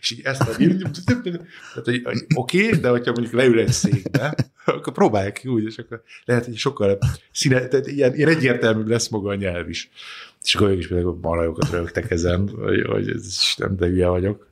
és 0.00 0.10
így 0.10 0.20
ezt 0.24 0.40
a 0.40 0.56
tehát, 0.56 1.84
hogy, 1.84 2.02
hogy 2.04 2.26
oké, 2.34 2.66
okay, 2.66 2.80
de 2.80 2.88
hogyha 2.88 3.12
mondjuk 3.12 3.34
leül 3.34 3.58
egy 3.58 3.72
székbe, 3.72 4.34
akkor 4.64 4.92
próbálják 4.92 5.32
ki 5.32 5.48
úgy, 5.48 5.64
és 5.64 5.78
akkor 5.78 6.02
lehet, 6.24 6.44
hogy 6.44 6.56
sokkal 6.56 6.98
színe, 7.32 7.66
tehát 7.66 7.86
ilyen, 7.86 8.14
ilyen 8.14 8.28
egyértelmű 8.28 8.84
lesz 8.84 9.08
maga 9.08 9.30
a 9.30 9.34
nyelv 9.34 9.68
is. 9.68 9.90
És 10.44 10.54
akkor 10.54 10.70
ők 10.70 10.78
is 10.78 10.88
például 10.88 11.18
marajokat 11.22 11.70
rögtek 11.70 12.10
ezen, 12.10 12.48
hogy, 12.48 12.82
hogy 12.86 13.08
ez 13.10 13.38
nem, 13.56 13.76
de 13.76 13.86
hülye 13.86 14.08
vagyok. 14.08 14.48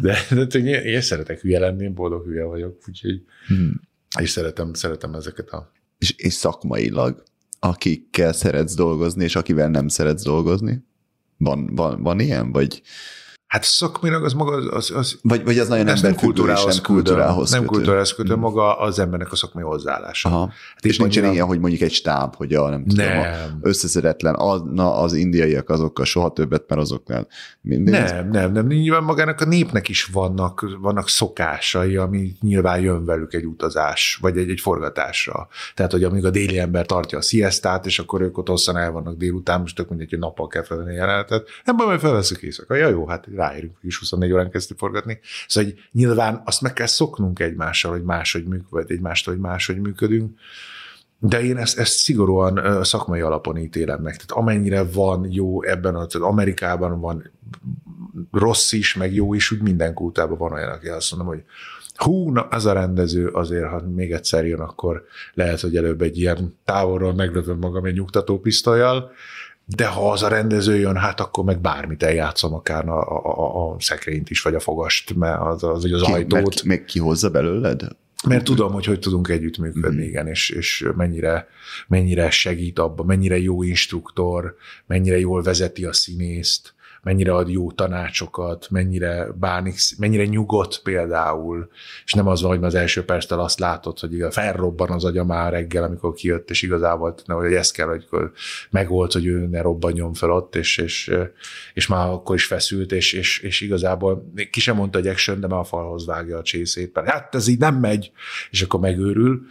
De, 0.00 0.16
de, 0.30 0.44
de 0.44 0.58
én, 0.58 0.66
én 0.66 1.00
szeretek 1.00 1.40
hülye 1.40 1.58
lenni, 1.58 1.84
én 1.84 1.94
boldog 1.94 2.24
hülye 2.24 2.44
vagyok, 2.44 2.78
úgyhogy 2.88 3.22
hmm. 3.46 3.80
és 4.20 4.30
szeretem, 4.30 4.74
szeretem 4.74 5.14
ezeket 5.14 5.48
a... 5.48 5.72
És, 5.98 6.14
és 6.16 6.32
szakmailag, 6.32 7.22
akikkel 7.58 8.32
szeretsz 8.32 8.74
dolgozni, 8.74 9.24
és 9.24 9.36
akivel 9.36 9.68
nem 9.68 9.88
szeretsz 9.88 10.22
dolgozni? 10.22 10.84
Van, 11.36 11.74
van, 11.74 12.02
van 12.02 12.20
ilyen, 12.20 12.52
vagy 12.52 12.82
Hát 13.54 13.64
szakmailag 13.64 14.24
az 14.24 14.32
maga 14.32 14.52
az... 14.52 14.66
az, 14.70 14.90
az 14.96 15.18
vagy, 15.22 15.44
vagy 15.44 15.58
az 15.58 15.68
nagyon 15.68 15.84
nem 16.02 16.14
kultúrához, 16.14 16.74
nem 16.74 16.84
kultúrához 16.84 17.50
Nem 17.50 17.64
kultúrához 17.64 18.14
kötő, 18.14 18.36
maga 18.36 18.78
az 18.78 18.98
embernek 18.98 19.32
a 19.32 19.36
szakmai 19.36 19.62
hozzáállása. 19.62 20.28
Aha. 20.28 20.52
Hát 20.74 20.84
és 20.84 20.98
nincsen 20.98 21.32
ilyen, 21.32 21.46
hogy 21.46 21.58
mondjuk 21.58 21.82
egy 21.82 21.92
stáb, 21.92 22.34
hogy 22.34 22.54
a, 22.54 22.68
nem, 22.68 22.86
tudom, 22.86 23.06
nem. 23.06 23.20
A 23.62 23.68
összeszedetlen, 23.68 24.34
a, 24.34 24.64
na, 24.64 24.96
az 24.96 25.12
indiaiak 25.12 25.68
azokkal 25.68 26.04
soha 26.04 26.32
többet, 26.32 26.64
mert 26.68 26.80
azoknál 26.80 27.26
mindig. 27.60 27.94
Nem, 27.94 28.30
nem, 28.30 28.52
nem. 28.52 28.66
Nyilván 28.66 29.02
magának 29.02 29.40
a 29.40 29.44
népnek 29.44 29.88
is 29.88 30.04
vannak, 30.04 30.76
vannak 30.80 31.08
szokásai, 31.08 31.96
ami 31.96 32.32
nyilván 32.40 32.80
jön 32.80 33.04
velük 33.04 33.34
egy 33.34 33.46
utazás, 33.46 34.18
vagy 34.20 34.36
egy, 34.36 34.50
egy 34.50 34.60
forgatásra. 34.60 35.48
Tehát, 35.74 35.92
hogy 35.92 36.04
amíg 36.04 36.24
a 36.24 36.30
déli 36.30 36.58
ember 36.58 36.86
tartja 36.86 37.18
a 37.18 37.22
sziasztát, 37.22 37.86
és 37.86 37.98
akkor 37.98 38.20
ők 38.20 38.38
ott 38.38 38.48
hosszan 38.48 38.76
el 38.76 38.90
vannak 38.90 39.16
délután, 39.16 39.60
most 39.60 39.76
tök 39.76 39.88
mindegy, 39.88 40.10
hogy 40.10 40.18
nappal 40.18 40.46
kell 40.46 40.62
felvenni 40.62 40.94
jelenetet. 40.94 41.48
Nem 41.64 41.76
baj, 41.76 41.86
majd 41.86 42.00
felveszük 42.00 42.42
éjszaka. 42.42 42.74
Ja, 42.74 42.88
jó, 42.88 43.06
hát 43.06 43.26
ráérünk 43.48 43.76
is 43.82 43.98
24 43.98 44.32
órán 44.32 44.50
kezdni 44.50 44.76
forgatni. 44.78 45.18
Szóval 45.48 45.70
hogy 45.70 45.80
nyilván 45.92 46.42
azt 46.44 46.60
meg 46.60 46.72
kell 46.72 46.86
szoknunk 46.86 47.38
egymással, 47.38 47.92
hogy 47.92 48.02
máshogy 48.02 48.44
működünk, 48.44 48.90
egymástól, 48.90 49.34
hogy 49.34 49.42
máshogy 49.42 49.80
működünk. 49.80 50.38
de 51.18 51.42
én 51.42 51.56
ezt, 51.56 51.78
ezt 51.78 51.92
szigorúan 51.92 52.84
szakmai 52.84 53.20
alapon 53.20 53.56
ítélem 53.56 54.02
meg. 54.02 54.12
Tehát 54.12 54.30
amennyire 54.30 54.82
van 54.82 55.26
jó 55.30 55.62
ebben, 55.62 55.94
a, 55.94 56.06
tehát 56.06 56.28
Amerikában 56.28 57.00
van 57.00 57.30
rossz 58.32 58.72
is, 58.72 58.94
meg 58.94 59.14
jó 59.14 59.34
is, 59.34 59.50
úgy 59.50 59.62
minden 59.62 59.94
kultában 59.94 60.38
van 60.38 60.52
olyan, 60.52 60.70
aki 60.70 60.88
azt 60.88 61.10
mondom, 61.10 61.28
hogy 61.28 61.44
hú, 61.94 62.30
na, 62.30 62.48
ez 62.50 62.64
a 62.64 62.72
rendező 62.72 63.26
azért, 63.26 63.68
ha 63.68 63.82
még 63.94 64.12
egyszer 64.12 64.46
jön, 64.46 64.60
akkor 64.60 65.04
lehet, 65.34 65.60
hogy 65.60 65.76
előbb 65.76 66.02
egy 66.02 66.18
ilyen 66.18 66.58
távolról 66.64 67.14
meglövöm 67.14 67.58
magam 67.58 67.84
egy 67.84 67.94
nyugtató 67.94 68.38
pisztolyjal, 68.40 69.10
de 69.66 69.86
ha 69.86 70.10
az 70.10 70.22
a 70.22 70.28
rendező 70.28 70.76
jön, 70.76 70.96
hát 70.96 71.20
akkor 71.20 71.44
meg 71.44 71.60
bármit 71.60 72.02
eljátszom, 72.02 72.54
akár 72.54 72.88
a, 72.88 73.00
a, 73.24 73.72
a, 73.72 73.76
szekrényt 73.78 74.30
is, 74.30 74.42
vagy 74.42 74.54
a 74.54 74.60
fogast, 74.60 75.14
mert 75.14 75.40
az, 75.40 75.62
az, 75.62 75.84
az, 75.84 75.92
az 75.92 76.02
Ki, 76.02 76.12
ajtót. 76.12 76.32
mert 76.42 76.62
még 76.62 76.84
kihozza 76.84 77.30
belőled? 77.30 77.82
Mert 78.28 78.44
tudom, 78.44 78.72
hogy 78.72 78.84
hogy 78.84 78.98
tudunk 78.98 79.28
együttműködni, 79.28 80.04
mm. 80.04 80.08
igen, 80.08 80.26
és, 80.26 80.50
és 80.50 80.86
mennyire, 80.96 81.48
mennyire 81.88 82.30
segít 82.30 82.78
abba, 82.78 83.02
mennyire 83.02 83.38
jó 83.38 83.62
instruktor, 83.62 84.56
mennyire 84.86 85.18
jól 85.18 85.42
vezeti 85.42 85.84
a 85.84 85.92
színészt, 85.92 86.73
mennyire 87.04 87.34
ad 87.34 87.48
jó 87.48 87.70
tanácsokat, 87.70 88.66
mennyire 88.70 89.26
bánik, 89.34 89.76
mennyire 89.98 90.24
nyugodt 90.24 90.80
például, 90.82 91.68
és 92.04 92.12
nem 92.12 92.28
az 92.28 92.42
van, 92.42 92.56
hogy 92.56 92.64
az 92.64 92.74
első 92.74 93.04
perctől 93.04 93.40
azt 93.40 93.58
látod, 93.58 93.98
hogy 93.98 94.12
igaz, 94.12 94.34
felrobban 94.34 94.90
az 94.90 95.04
agya 95.04 95.24
már 95.24 95.52
reggel, 95.52 95.82
amikor 95.82 96.12
kijött, 96.14 96.50
és 96.50 96.62
igazából 96.62 97.14
ne, 97.26 97.34
hogy 97.34 97.52
ez 97.52 97.70
kell, 97.70 97.86
hogy 97.86 98.06
megold, 98.70 99.12
hogy 99.12 99.26
ő 99.26 99.46
ne 99.46 99.60
robbanjon 99.60 100.14
fel 100.14 100.30
ott, 100.30 100.56
és, 100.56 100.78
és, 100.78 101.12
és 101.74 101.86
már 101.86 102.08
akkor 102.08 102.34
is 102.34 102.46
feszült, 102.46 102.92
és, 102.92 103.12
és, 103.12 103.38
és 103.40 103.60
igazából 103.60 104.32
ki 104.50 104.60
sem 104.60 104.76
mondta 104.76 104.98
egy 104.98 105.06
action, 105.06 105.40
de 105.40 105.46
már 105.46 105.58
a 105.58 105.64
falhoz 105.64 106.06
vágja 106.06 106.38
a 106.38 106.42
csészét, 106.42 106.94
mert 106.94 107.08
hát 107.08 107.34
ez 107.34 107.48
így 107.48 107.58
nem 107.58 107.74
megy, 107.74 108.12
és 108.50 108.62
akkor 108.62 108.80
megőrül 108.80 109.42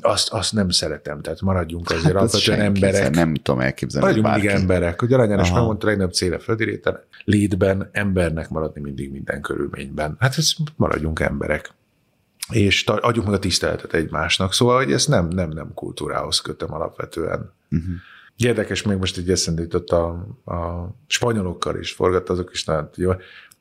azt, 0.00 0.32
azt 0.32 0.52
nem 0.52 0.68
szeretem, 0.68 1.20
tehát 1.20 1.40
maradjunk 1.40 1.90
azért 1.90 2.04
hát 2.04 2.14
alapvetően 2.14 2.60
emberek. 2.60 3.14
Nem 3.14 3.34
tudom 3.34 3.60
elképzelni. 3.60 4.06
Maradjunk 4.06 4.34
mindig 4.34 4.60
emberek, 4.60 5.00
hogy 5.00 5.12
aranyános 5.12 5.52
megmondta 5.52 5.86
legnagyobb 5.86 6.12
cél 6.12 6.34
a 6.34 6.38
Földréten, 6.38 7.00
létben, 7.24 7.88
embernek 7.92 8.48
maradni 8.48 8.80
mindig 8.80 9.10
minden 9.10 9.40
körülményben. 9.40 10.16
Hát 10.18 10.38
ez 10.38 10.52
maradjunk 10.76 11.20
emberek 11.20 11.74
és 12.50 12.84
adjuk 12.84 13.24
meg 13.24 13.34
a 13.34 13.38
tiszteletet 13.38 13.94
egymásnak. 13.94 14.52
Szóval, 14.52 14.76
hogy 14.76 14.92
ezt 14.92 15.08
nem, 15.08 15.28
nem, 15.28 15.48
nem 15.48 15.74
kultúrához 15.74 16.40
kötöm 16.40 16.72
alapvetően. 16.72 17.52
Uh-huh. 17.70 17.94
Érdekes, 18.36 18.82
még 18.82 18.96
most 18.96 19.16
egy 19.16 19.30
eszembe 19.30 19.62
jutott 19.62 19.90
a, 19.90 20.06
a 20.44 20.88
spanyolokkal 21.06 21.78
is 21.78 21.92
forgat, 21.92 22.28
azok 22.28 22.50
is 22.52 22.64
nagyon 22.64 22.90
jó 22.94 23.12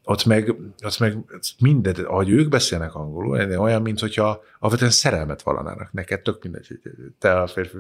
ott 0.04 0.26
meg, 0.26 0.56
ott 0.84 1.00
meg 1.00 1.18
mindet, 1.60 2.00
ahogy 2.00 2.30
ők 2.30 2.50
beszélnek 2.50 2.96
angolul, 2.96 3.60
olyan, 3.60 3.82
mint 3.82 4.00
hogyha 4.00 4.44
alapvetően 4.60 4.92
szerelmet 4.92 5.42
vallanának 5.42 5.92
neked, 5.92 6.22
tök 6.22 6.44
mindegy, 6.44 6.80
te 7.20 7.42
a 7.42 7.48
férfi 7.48 7.78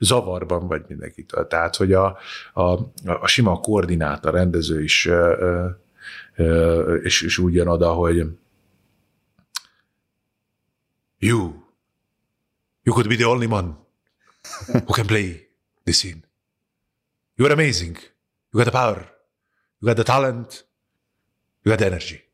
zavarban 0.00 0.66
vagy 0.66 0.84
mindenkitől. 0.88 1.46
Tehát, 1.46 1.76
hogy 1.76 1.92
a, 1.92 2.18
a, 2.52 2.62
a 3.04 3.26
sima 3.26 3.60
koordinát, 3.60 4.24
a 4.24 4.30
rendező 4.30 4.82
is 4.82 5.08
és, 7.02 7.22
és 7.22 7.38
úgy 7.38 7.54
jön 7.54 7.66
oda, 7.66 7.92
hogy 7.92 8.16
you, 11.18 11.52
you 12.82 12.94
could 12.94 13.08
be 13.08 13.16
the 13.16 13.26
only 13.26 13.46
one 13.46 13.76
who 14.68 14.92
can 14.92 15.06
play 15.06 15.48
this 15.84 15.96
scene. 15.96 16.22
You 17.36 17.46
are 17.46 17.52
amazing. 17.52 17.96
You 18.52 18.62
got 18.62 18.64
the 18.64 18.78
power. 18.78 19.12
You 19.80 19.86
got 19.86 19.96
the 19.96 20.04
talent. 20.04 20.69
You 21.62 21.76
had 21.76 21.82
energy. 21.82 22.24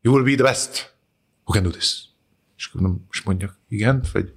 You 0.00 0.14
will 0.14 0.24
be 0.24 0.34
the 0.34 0.42
best 0.42 0.94
who 1.44 1.52
can 1.52 1.62
do 1.62 1.70
this. 1.70 2.12
És 2.56 2.66
akkor 2.66 2.80
nem 2.80 3.04
most 3.06 3.24
mondjak, 3.24 3.58
igen, 3.68 4.04
vagy 4.12 4.34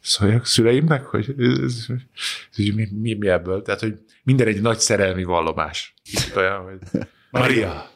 szóljak 0.00 0.46
szüleimnek, 0.46 1.04
hogy 1.04 1.34
ez, 1.38 1.58
ez, 1.58 1.86
ez, 1.88 2.74
mi, 2.74 2.88
mi, 2.92 3.14
mi 3.14 3.28
ebből? 3.28 3.62
Tehát, 3.62 3.80
hogy 3.80 3.98
minden 4.22 4.46
egy 4.46 4.60
nagy 4.60 4.78
szerelmi 4.78 5.24
vallomás. 5.24 5.94
Kicsit 6.02 6.36
olyan, 6.36 6.62
hogy 6.62 6.78
Maria, 7.30 7.90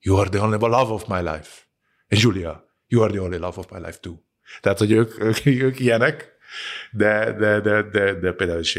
you 0.00 0.16
are 0.16 0.28
the 0.28 0.40
only 0.40 0.58
love 0.58 0.92
of 0.92 1.06
my 1.06 1.20
life. 1.20 1.68
And 2.08 2.20
Julia, 2.20 2.64
you 2.86 3.02
are 3.02 3.12
the 3.12 3.20
only 3.20 3.38
love 3.38 3.58
of 3.58 3.70
my 3.70 3.78
life 3.78 3.98
too. 4.00 4.14
Tehát, 4.60 4.78
hogy 4.78 4.92
ők, 4.92 5.20
ők, 5.20 5.46
ők 5.46 5.78
ilyenek, 5.78 6.32
de, 6.90 7.32
de, 7.32 7.60
de, 7.60 7.82
de, 7.82 8.14
de 8.14 8.32
például 8.32 8.60
is 8.60 8.76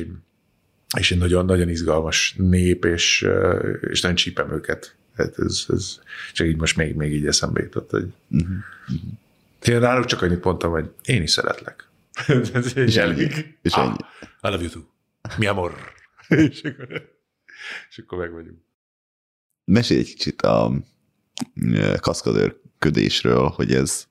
és 0.98 1.12
egy 1.12 1.18
nagyon, 1.18 1.46
nagyon 1.46 1.70
izgalmas 1.70 2.36
nép, 2.38 2.86
és, 2.86 3.28
és 3.82 4.02
nagyon 4.02 4.18
csípem 4.18 4.52
őket. 4.52 4.96
Hát 5.18 5.38
ez, 5.38 5.66
ez, 5.68 6.00
csak 6.34 6.48
így 6.48 6.58
most 6.58 6.78
még, 6.78 6.96
még 6.96 7.14
így 7.14 7.28
eszembe 7.28 7.62
jutott, 7.62 7.90
hogy 7.90 8.14
uh-huh. 8.28 8.56
Én 9.68 9.80
náluk 9.80 10.06
csak 10.06 10.22
annyit 10.22 10.44
mondtam, 10.44 10.72
hogy 10.72 10.92
én 11.04 11.22
is 11.22 11.32
szeretlek. 11.32 11.88
és 12.76 12.96
elég. 12.96 13.58
És 13.62 13.74
ah, 13.74 13.84
ennyi. 13.84 13.96
I 14.22 14.48
love 14.48 14.62
you 14.62 14.70
too. 14.70 14.82
Mi 15.38 15.46
amor. 15.46 15.76
és, 16.28 16.62
akkor, 16.62 16.88
és 17.90 17.98
akkor 17.98 18.18
meg 18.18 18.32
vagyunk. 18.32 18.58
Mesélj 19.66 20.00
egy 20.00 20.14
kicsit 20.14 20.42
a 20.42 20.72
kaszkadőrködésről, 22.00 23.48
hogy 23.48 23.74
ez 23.74 24.08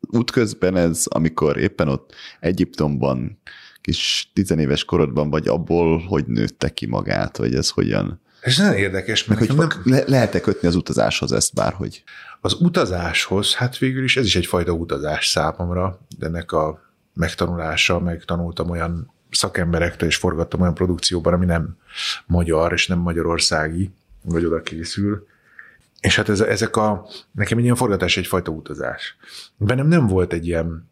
útközben 0.00 0.76
ez, 0.76 1.06
amikor 1.06 1.56
éppen 1.56 1.88
ott 1.88 2.14
Egyiptomban 2.40 3.40
kis 3.82 4.30
tizenéves 4.34 4.84
korodban 4.84 5.30
vagy 5.30 5.48
abból, 5.48 5.98
hogy 5.98 6.26
nőtte 6.26 6.68
ki 6.68 6.86
magát, 6.86 7.36
vagy 7.36 7.54
ez 7.54 7.70
hogyan? 7.70 8.20
Ez 8.40 8.56
nagyon 8.56 8.74
érdekes, 8.74 9.24
mert 9.24 9.46
hogy 9.46 9.56
nem... 9.56 9.68
le- 9.84 10.04
lehet-e 10.06 10.40
kötni 10.40 10.68
az 10.68 10.74
utazáshoz 10.74 11.32
ezt 11.32 11.54
bárhogy? 11.54 12.02
Az 12.40 12.56
utazáshoz, 12.60 13.54
hát 13.54 13.78
végül 13.78 14.04
is 14.04 14.16
ez 14.16 14.24
is 14.24 14.36
egyfajta 14.36 14.72
utazás 14.72 15.26
számomra, 15.26 16.00
de 16.18 16.26
ennek 16.26 16.52
a 16.52 16.82
megtanulása, 17.14 18.00
megtanultam 18.00 18.70
olyan 18.70 19.12
szakemberektől, 19.30 20.08
és 20.08 20.16
forgattam 20.16 20.60
olyan 20.60 20.74
produkcióban, 20.74 21.32
ami 21.32 21.44
nem 21.44 21.76
magyar, 22.26 22.72
és 22.72 22.86
nem 22.86 22.98
magyarországi, 22.98 23.90
vagy 24.22 24.44
oda 24.44 24.62
készül. 24.62 25.26
És 26.00 26.16
hát 26.16 26.28
ez, 26.28 26.40
ezek 26.40 26.76
a, 26.76 27.06
nekem 27.32 27.58
egy 27.58 27.64
ilyen 27.64 27.76
forgatás 27.76 28.16
egyfajta 28.16 28.50
utazás. 28.50 29.16
Bennem 29.56 29.86
nem 29.86 30.06
volt 30.06 30.32
egy 30.32 30.46
ilyen 30.46 30.90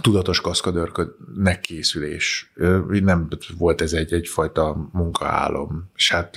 tudatos 0.00 0.40
kaszkadőrködnek 0.40 1.60
készülés. 1.60 2.52
Nem 2.88 3.28
volt 3.58 3.80
ez 3.80 3.92
egy, 3.92 4.12
egyfajta 4.12 4.90
munkaálom. 4.92 5.90
És 5.96 6.12
hát 6.12 6.36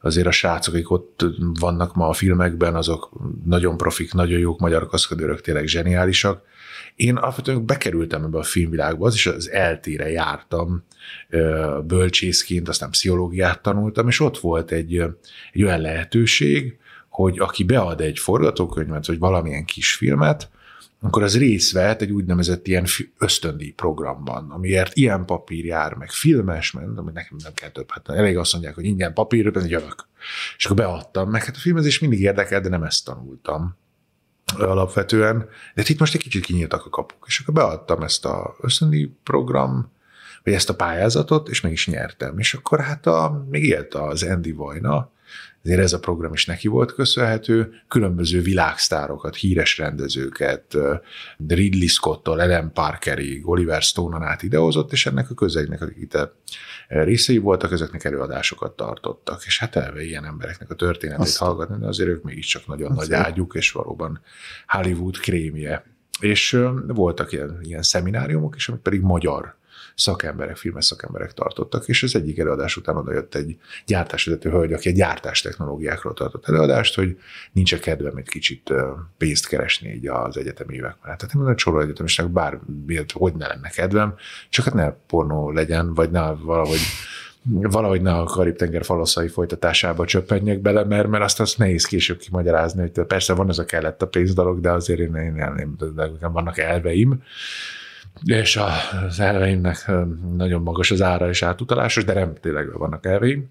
azért 0.00 0.26
a 0.26 0.30
srácok, 0.30 0.74
akik 0.74 0.90
ott 0.90 1.24
vannak 1.60 1.94
ma 1.94 2.08
a 2.08 2.12
filmekben, 2.12 2.74
azok 2.74 3.10
nagyon 3.44 3.76
profik, 3.76 4.12
nagyon 4.12 4.38
jók 4.38 4.60
magyar 4.60 4.86
kaszkadőrök, 4.86 5.40
tényleg 5.40 5.66
zseniálisak. 5.66 6.42
Én 6.96 7.16
alapvetően 7.16 7.66
bekerültem 7.66 8.24
ebbe 8.24 8.38
a 8.38 8.42
filmvilágba, 8.42 9.06
az 9.06 9.14
is 9.14 9.26
az 9.26 9.50
eltére 9.50 10.10
jártam 10.10 10.84
bölcsészként, 11.86 12.68
aztán 12.68 12.90
pszichológiát 12.90 13.62
tanultam, 13.62 14.08
és 14.08 14.20
ott 14.20 14.38
volt 14.38 14.70
egy, 14.70 15.04
egy 15.52 15.62
olyan 15.62 15.80
lehetőség, 15.80 16.78
hogy 17.08 17.38
aki 17.38 17.64
bead 17.64 18.00
egy 18.00 18.18
forgatókönyvet, 18.18 19.06
vagy 19.06 19.18
valamilyen 19.18 19.64
kisfilmet, 19.64 20.50
akkor 21.00 21.22
az 21.22 21.38
részt 21.38 21.72
vehet 21.72 22.02
egy 22.02 22.10
úgynevezett 22.10 22.66
ilyen 22.66 22.84
ösztöndi 23.18 23.72
programban, 23.72 24.50
amiért 24.50 24.96
ilyen 24.96 25.24
papír 25.24 25.64
jár, 25.64 25.94
meg 25.94 26.10
filmes, 26.10 26.72
mert 26.72 26.86
ami 26.96 27.10
nekem 27.14 27.36
nem 27.42 27.52
kell 27.54 27.70
több, 27.70 27.90
hát 27.90 28.08
elég 28.08 28.36
azt 28.36 28.52
mondják, 28.52 28.74
hogy 28.74 28.84
ingyen 28.84 29.14
papír, 29.14 29.50
pedig 29.50 29.70
jövök. 29.70 30.08
És 30.56 30.64
akkor 30.64 30.76
beadtam, 30.76 31.30
meg 31.30 31.44
hát 31.44 31.56
a 31.56 31.58
filmezés 31.58 31.98
mindig 31.98 32.20
érdekel, 32.20 32.60
de 32.60 32.68
nem 32.68 32.82
ezt 32.82 33.04
tanultam 33.04 33.76
alapvetően. 34.56 35.48
De 35.74 35.82
itt 35.86 35.98
most 35.98 36.14
egy 36.14 36.22
kicsit 36.22 36.44
kinyíltak 36.44 36.86
a 36.86 36.90
kapuk, 36.90 37.24
és 37.26 37.40
akkor 37.40 37.54
beadtam 37.54 38.02
ezt 38.02 38.24
a 38.24 38.56
ösztöndi 38.60 39.12
program, 39.22 39.92
vagy 40.44 40.52
ezt 40.52 40.70
a 40.70 40.74
pályázatot, 40.74 41.48
és 41.48 41.60
meg 41.60 41.72
is 41.72 41.86
nyertem. 41.86 42.38
És 42.38 42.54
akkor 42.54 42.80
hát 42.80 43.06
a, 43.06 43.46
még 43.50 43.64
élt 43.64 43.94
az 43.94 44.22
Andy 44.22 44.52
Vajna, 44.52 45.10
ezért 45.68 45.82
ez 45.84 45.92
a 45.92 45.98
program 45.98 46.32
is 46.32 46.46
neki 46.46 46.68
volt 46.68 46.94
köszönhető, 46.94 47.72
különböző 47.88 48.40
világsztárokat, 48.40 49.36
híres 49.36 49.78
rendezőket, 49.78 50.76
Ridley 51.48 51.86
Scott-tól, 51.86 52.40
Ellen 52.40 52.72
Parkerig, 52.72 53.48
Oliver 53.48 53.82
Stone-on 53.82 54.22
át 54.22 54.42
idehozott, 54.42 54.92
és 54.92 55.06
ennek 55.06 55.30
a 55.30 55.34
közegnek, 55.34 55.82
akik 55.82 55.96
itt 55.96 56.18
részei 56.88 57.38
voltak, 57.38 57.72
ezeknek 57.72 58.04
előadásokat 58.04 58.76
tartottak, 58.76 59.42
és 59.46 59.58
hát 59.58 59.76
elve 59.76 60.04
ilyen 60.04 60.24
embereknek 60.24 60.70
a 60.70 60.74
történetét 60.74 61.26
Azt. 61.26 61.36
hallgatni, 61.36 61.78
de 61.78 61.86
azért 61.86 62.08
ők 62.08 62.22
mégiscsak 62.22 62.66
nagyon 62.66 62.90
Azt 62.90 63.08
nagy 63.08 63.12
ágyuk, 63.12 63.54
és 63.54 63.72
valóban 63.72 64.20
Hollywood 64.66 65.18
krémje. 65.18 65.84
És 66.20 66.58
voltak 66.86 67.32
ilyen, 67.32 67.58
ilyen 67.62 67.82
szemináriumok 67.82 68.56
is, 68.56 68.68
amik 68.68 68.80
pedig 68.80 69.00
magyar 69.00 69.56
szakemberek, 69.98 70.56
filmes 70.56 70.84
szakemberek 70.84 71.32
tartottak, 71.32 71.88
és 71.88 72.02
az 72.02 72.14
egyik 72.14 72.38
előadás 72.38 72.76
után 72.76 72.96
oda 72.96 73.12
jött 73.12 73.34
egy 73.34 73.56
gyártásvezető 73.86 74.50
hölgy, 74.50 74.72
aki 74.72 74.88
egy 74.88 74.94
gyártás 74.94 75.40
technológiákról 75.40 76.14
tartott 76.14 76.48
előadást, 76.48 76.94
hogy 76.94 77.18
nincs 77.52 77.72
a 77.72 77.78
kedvem 77.78 78.16
egy 78.16 78.28
kicsit 78.28 78.72
pénzt 79.16 79.48
keresni 79.48 79.92
így 79.92 80.06
az 80.06 80.36
egyetemi 80.36 80.74
évek 80.74 80.96
mellett. 81.02 81.18
Tehát 81.18 81.34
én 81.34 81.40
a 81.40 81.54
csomó 81.54 81.80
egyetemisnek 81.80 82.28
bár 82.28 82.58
hogy 83.12 83.34
ne 83.34 83.46
lenne 83.46 83.68
kedvem, 83.68 84.14
csak 84.48 84.64
hát 84.64 84.74
ne 84.74 84.90
pornó 84.90 85.50
legyen, 85.50 85.94
vagy 85.94 86.10
ne 86.10 86.32
valahogy 86.32 86.80
valahogy 87.50 88.02
ne 88.02 88.12
a 88.12 88.24
Karib-tenger 88.24 88.84
falaszai 88.84 89.28
folytatásába 89.28 90.04
csöppenjek 90.04 90.60
bele, 90.60 90.84
mert, 90.84 91.08
mert 91.08 91.24
azt, 91.24 91.40
azt 91.40 91.58
nehéz 91.58 91.84
később 91.84 92.18
kimagyarázni, 92.18 92.80
hogy 92.80 93.06
persze 93.06 93.32
van 93.32 93.48
ez 93.48 93.58
a 93.58 93.64
kellett 93.64 94.02
a 94.02 94.06
pénzdalog, 94.06 94.60
de 94.60 94.70
azért 94.70 94.98
én, 94.98 95.14
én, 95.14 95.36
én, 95.36 95.54
én, 95.58 95.76
én 96.22 96.32
vannak 96.32 96.58
elveim, 96.58 97.22
és 98.24 98.58
az 99.08 99.20
elveimnek 99.20 99.90
nagyon 100.36 100.62
magas 100.62 100.90
az 100.90 101.02
ára 101.02 101.28
és 101.28 101.42
átutalásos, 101.42 102.04
de 102.04 102.14
nem 102.14 102.34
tényleg 102.40 102.78
vannak 102.78 103.06
elveim. 103.06 103.50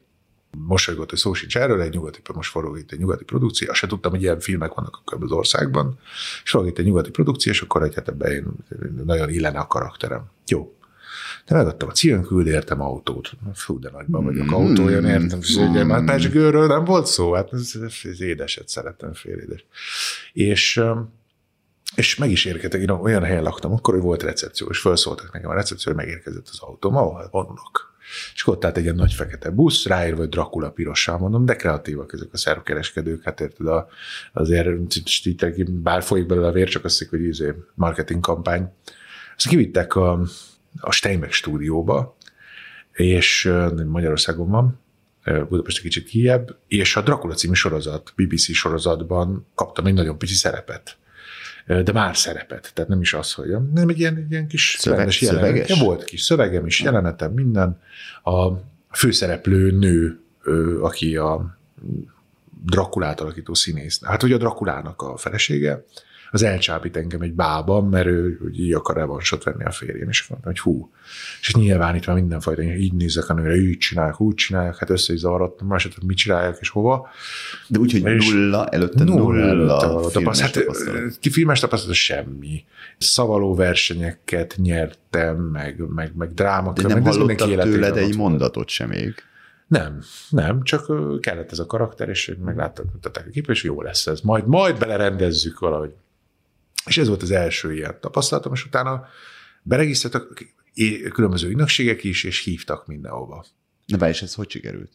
Mosolygott, 0.58 1.10
hogy 1.10 1.20
szó 1.20 1.34
sincs 1.34 1.58
erről, 1.58 1.82
egy 1.82 1.94
nyugati, 1.94 2.20
most 2.34 2.52
forog 2.52 2.78
itt 2.78 2.92
egy 2.92 3.00
nyugati 3.00 3.24
produkció, 3.24 3.70
azt 3.70 3.80
sem 3.80 3.90
tudtam, 3.90 4.12
hogy 4.12 4.22
ilyen 4.22 4.40
filmek 4.40 4.74
vannak 4.74 5.02
az 5.06 5.32
országban, 5.32 6.00
és 6.44 6.50
forog 6.50 6.68
itt 6.68 6.78
egy 6.78 6.86
nyugati 6.86 7.10
produkció, 7.10 7.52
és 7.52 7.62
akkor 7.62 7.84
egy 7.84 7.96
hát 7.96 8.08
ebben 8.08 8.32
én 8.32 8.46
nagyon 9.06 9.30
illene 9.30 9.60
a 9.60 9.68
karakterem. 9.68 10.26
Jó, 10.48 10.78
de 11.46 11.56
megadtam 11.56 11.88
a 11.88 11.92
címküld, 11.92 12.48
értem 12.48 12.82
autót. 12.82 13.32
Fú, 13.54 13.80
de 13.80 13.90
nagyban 13.90 14.24
vagyok, 14.24 14.52
autó 14.52 14.90
jön, 14.90 15.06
értem. 15.06 15.40
Ugye, 15.70 15.84
már 15.84 16.04
Pesgőről 16.04 16.68
nem 16.68 16.84
volt 16.84 17.06
szó, 17.06 17.34
hát 17.34 17.54
ez, 17.54 17.74
ez 18.04 18.22
édeset 18.22 18.68
szeretem, 18.68 19.14
fél 19.14 19.38
édes. 19.38 19.66
És 20.34 20.82
és 21.96 22.16
meg 22.16 22.32
is 22.32 22.46
érkeztek, 22.46 22.82
én 22.82 22.90
olyan 22.90 23.24
helyen 23.24 23.44
laktam, 23.44 23.74
akkor 23.74 23.94
hogy 23.94 24.04
volt 24.04 24.24
recepció, 24.24 24.68
és 24.68 24.80
felszóltak 24.80 25.34
nekem 25.34 25.50
a 25.50 25.54
recepció, 25.54 25.94
hogy 25.94 26.06
megérkezett 26.06 26.48
az 26.52 26.60
autóm, 26.60 26.96
ahol 26.96 27.28
vonulok. 27.32 27.96
És 28.34 28.48
ott 28.48 28.66
állt 28.66 28.78
egy 28.78 28.84
ilyen 28.84 28.96
nagy 28.96 29.14
fekete 29.14 29.50
busz, 29.50 29.86
ráírva, 29.86 30.18
hogy 30.18 30.30
Dracula 30.30 30.70
pirossal, 30.72 31.18
mondom, 31.18 31.46
de 31.46 31.56
kreatívak 31.56 32.14
ezek 32.14 32.28
a 32.32 32.38
szervkereskedők, 32.38 33.24
hát 33.24 33.42
érted, 33.42 33.68
a, 33.68 33.88
azért 34.34 34.68
bár 35.72 36.04
folyik 36.04 36.26
belőle 36.26 36.48
a 36.48 36.52
vér, 36.52 36.68
csak 36.68 36.86
azt 36.86 37.06
hogy 37.10 37.22
izé, 37.22 37.54
marketing 37.74 38.20
kampány. 38.20 38.72
Azt 39.36 39.48
kivittek 39.48 39.96
a, 39.96 40.20
a 40.80 40.92
Steinbeck 40.92 41.32
stúdióba, 41.32 42.18
és 42.94 43.54
Magyarországon 43.86 44.50
van, 44.50 44.80
Budapest 45.50 45.78
egy 45.78 45.84
kicsit 45.84 46.08
kijebb, 46.08 46.58
és 46.68 46.96
a 46.96 47.02
Dracula 47.02 47.34
című 47.34 47.54
sorozat, 47.54 48.14
BBC 48.16 48.54
sorozatban 48.54 49.48
kaptam 49.56 49.86
egy 49.86 49.94
nagyon 49.94 50.18
pici 50.18 50.34
szerepet 50.34 50.98
de 51.68 51.92
már 51.92 52.18
szerepet, 52.18 52.72
tehát 52.74 52.90
nem 52.90 53.02
is 53.02 53.14
az, 53.14 53.34
hogy 53.34 53.50
nem 53.74 53.90
egy 53.90 54.00
ilyen, 54.00 54.28
ilyen 54.30 54.48
kis 54.48 54.76
Szöveg, 54.80 55.12
szöveges. 55.12 55.70
Ja, 55.70 55.84
volt 55.84 56.04
kis 56.04 56.22
szövegem 56.22 56.66
is, 56.66 56.82
jelenetem, 56.82 57.32
minden. 57.32 57.82
A 58.24 58.52
főszereplő 58.92 59.72
nő, 59.72 60.20
aki 60.82 61.16
a 61.16 61.58
Drakulát 62.64 63.20
alakító 63.22 63.54
színész. 63.54 64.00
Hát 64.04 64.24
ugye 64.24 64.36
a 64.36 64.38
Drakulának 64.38 65.02
a 65.02 65.18
felesége, 65.18 65.86
az 66.32 66.44
elcsábít 66.44 66.98
engem 66.98 67.22
egy 67.22 67.34
bában, 67.34 67.86
mert 67.86 68.06
ő 68.06 68.38
hogy 68.42 68.60
így 68.60 68.74
akar 68.74 68.96
revansot 68.96 69.44
venni 69.44 69.64
a 69.64 69.72
férjén, 69.72 70.08
és 70.08 70.28
mondtam, 70.28 70.52
hogy 70.52 70.62
hú. 70.62 70.92
És 71.40 71.54
nyilván 71.54 71.96
itt 71.96 72.06
már 72.06 72.16
mindenfajta, 72.16 72.62
így 72.62 72.94
nézek 72.94 73.30
a 73.30 73.34
nőre, 73.34 73.56
így 73.56 73.78
csinálják, 73.78 74.22
úgy 74.22 74.36
csinálják, 74.36 74.78
hát 74.78 74.90
össze 74.90 75.14
is 75.14 75.20
zavarodtam, 75.20 75.68
más 75.68 75.84
hogy 75.84 75.94
mit 76.06 76.18
csinálják 76.18 76.58
és 76.60 76.70
hova. 76.70 77.08
De 77.68 77.80
úgy, 77.80 77.92
hogy 77.92 78.04
nulla, 78.04 78.68
előtte 78.68 79.04
nulla, 79.04 79.54
nulla 79.54 80.10
filmes 80.10 80.40
hát, 80.40 80.52
tapasztalat. 80.52 81.18
Ki 81.20 81.30
filmes 81.30 81.60
tapasztalat 81.60 81.96
semmi. 81.96 82.66
Szavaló 82.98 83.56
versenyeket 83.56 84.56
nyertem, 84.58 85.38
meg, 85.38 85.88
meg, 85.96 86.12
meg 86.16 86.34
drámak. 86.34 86.80
De 86.82 86.88
nem 86.88 87.04
hallottad 87.04 87.60
tőled 87.60 87.98
egy 87.98 88.16
mondatot 88.16 88.70
sem 88.70 88.90
még. 88.90 89.16
Nem, 89.68 90.02
nem, 90.30 90.64
csak 90.64 90.92
kellett 91.22 91.52
ez 91.52 91.60
a 91.60 91.66
karakter, 91.66 92.10
és 92.10 92.36
megláttak 92.44 92.86
a 93.02 93.10
kép, 93.32 93.50
és 93.50 93.64
jó 93.64 93.82
lesz 93.82 94.08
ez. 94.08 94.22
Majd, 94.22 94.48
majd 94.48 94.78
belerendezzük 94.78 95.60
valahogy. 95.60 95.94
És 96.88 96.98
ez 96.98 97.08
volt 97.08 97.22
az 97.22 97.32
első 97.32 97.74
ilyen 97.74 97.98
tapasztalatom, 98.02 98.54
és 98.54 98.66
utána 98.66 99.06
beregisztráltak 99.62 100.46
különböző 101.14 101.48
ügynökségek 101.48 102.04
is, 102.04 102.24
és 102.24 102.44
hívtak 102.44 102.88
mindenhova. 102.88 103.46
Na, 103.86 104.10
és 104.10 104.22
ez 104.22 104.34
hogy 104.34 104.50
sikerült? 104.50 104.92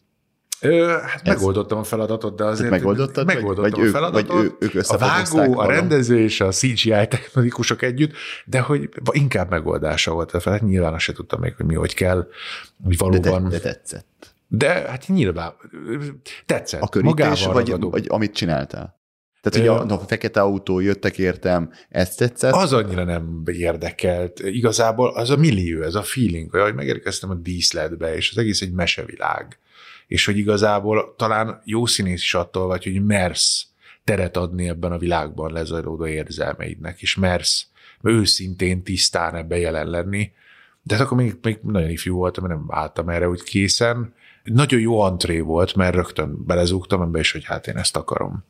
Ö, 0.61 0.87
hát 0.87 1.21
ez... 1.23 1.33
megoldottam 1.33 1.77
a 1.77 1.83
feladatot, 1.83 2.35
de 2.35 2.43
azért... 2.43 2.69
Megoldottam, 2.69 3.25
megoldottam 3.25 3.79
vagy, 3.79 3.87
a 3.87 3.91
feladatot. 3.91 4.31
Vagy 4.31 4.45
ő, 4.45 4.55
ők 4.59 4.83
a 4.87 4.97
vágó, 4.97 5.59
a 5.59 5.65
rendező 5.65 6.19
és 6.19 6.41
a 6.41 6.49
CGI 6.49 6.89
technikusok 6.89 7.81
együtt, 7.81 8.13
de 8.45 8.59
hogy 8.59 8.89
inkább 9.11 9.49
megoldása 9.49 10.11
volt 10.11 10.31
a 10.31 10.39
felett. 10.39 10.61
Nyilván 10.61 10.93
azt 10.93 11.03
se 11.03 11.13
tudtam 11.13 11.39
még, 11.39 11.55
hogy 11.55 11.65
mi, 11.65 11.73
hogy 11.73 11.93
kell, 11.93 12.27
hogy 12.83 12.97
valóban... 12.97 13.43
De, 13.43 13.49
de, 13.49 13.57
de 13.57 13.59
tetszett. 13.59 14.35
De 14.47 14.67
hát 14.67 15.07
nyilván 15.07 15.53
tetszett. 16.45 16.81
A 16.81 16.87
körítés, 16.87 17.45
vagy, 17.45 17.79
vagy 17.79 18.05
amit 18.07 18.33
csináltál? 18.33 19.01
Tehát, 19.43 19.67
hogy 19.67 19.89
a, 19.89 19.93
a 19.93 19.99
fekete 19.99 20.41
autó 20.41 20.79
jöttek 20.79 21.17
értem, 21.17 21.71
ezt 21.89 22.17
tetszett? 22.17 22.53
Az 22.53 22.73
annyira 22.73 23.03
nem 23.03 23.43
érdekelt. 23.45 24.39
Igazából 24.39 25.09
az 25.09 25.29
a 25.29 25.37
millió, 25.37 25.81
ez 25.81 25.95
a 25.95 26.03
feeling, 26.03 26.51
hogy 26.51 26.73
megérkeztem 26.73 27.29
a 27.29 27.33
díszletbe, 27.33 28.15
és 28.15 28.31
az 28.31 28.37
egész 28.37 28.61
egy 28.61 28.71
mesevilág. 28.71 29.57
És 30.07 30.25
hogy 30.25 30.37
igazából 30.37 31.13
talán 31.17 31.61
jó 31.65 31.85
színész 31.85 32.21
is 32.21 32.33
attól 32.33 32.67
vagy, 32.67 32.83
hogy 32.83 33.05
mersz 33.05 33.65
teret 34.03 34.37
adni 34.37 34.67
ebben 34.67 34.91
a 34.91 34.97
világban 34.97 35.51
lezajlódó 35.51 36.07
érzelmeidnek, 36.07 37.01
és 37.01 37.15
mersz 37.15 37.67
őszintén, 38.01 38.83
tisztán 38.83 39.35
ebbe 39.35 39.57
jelen 39.57 39.87
lenni. 39.87 40.31
De 40.83 40.95
hát 40.95 41.05
akkor 41.05 41.17
még, 41.17 41.35
még 41.41 41.59
nagyon 41.61 41.89
ifjú 41.89 42.15
voltam, 42.15 42.47
mert 42.47 42.59
nem 42.59 42.67
álltam 42.69 43.09
erre 43.09 43.29
úgy 43.29 43.43
készen. 43.43 44.13
Nagyon 44.43 44.79
jó 44.79 44.99
antré 44.99 45.39
volt, 45.39 45.75
mert 45.75 45.95
rögtön 45.95 46.45
belezúgtam 46.45 47.01
ebbe, 47.01 47.19
és 47.19 47.31
hogy 47.31 47.43
hát 47.45 47.67
én 47.67 47.77
ezt 47.77 47.97
akarom 47.97 48.43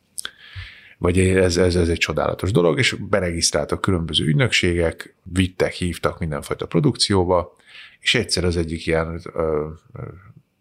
vagy 0.98 1.20
ez, 1.20 1.58
ez, 1.58 1.76
ez 1.76 1.90
egy 1.90 1.98
csodálatos 1.98 2.52
dolog, 2.52 2.78
és 2.78 2.96
beregisztráltak 3.10 3.82
különböző 3.82 4.26
ügynökségek, 4.26 5.16
vittek, 5.24 5.74
hívtak 5.74 6.20
mindenfajta 6.20 6.66
produkcióba, 6.66 7.56
és 8.00 8.16
egyszer 8.16 8.44
az 8.44 8.58
egyik 8.58 8.86
ilyen 8.86 9.22
ö, 9.34 9.68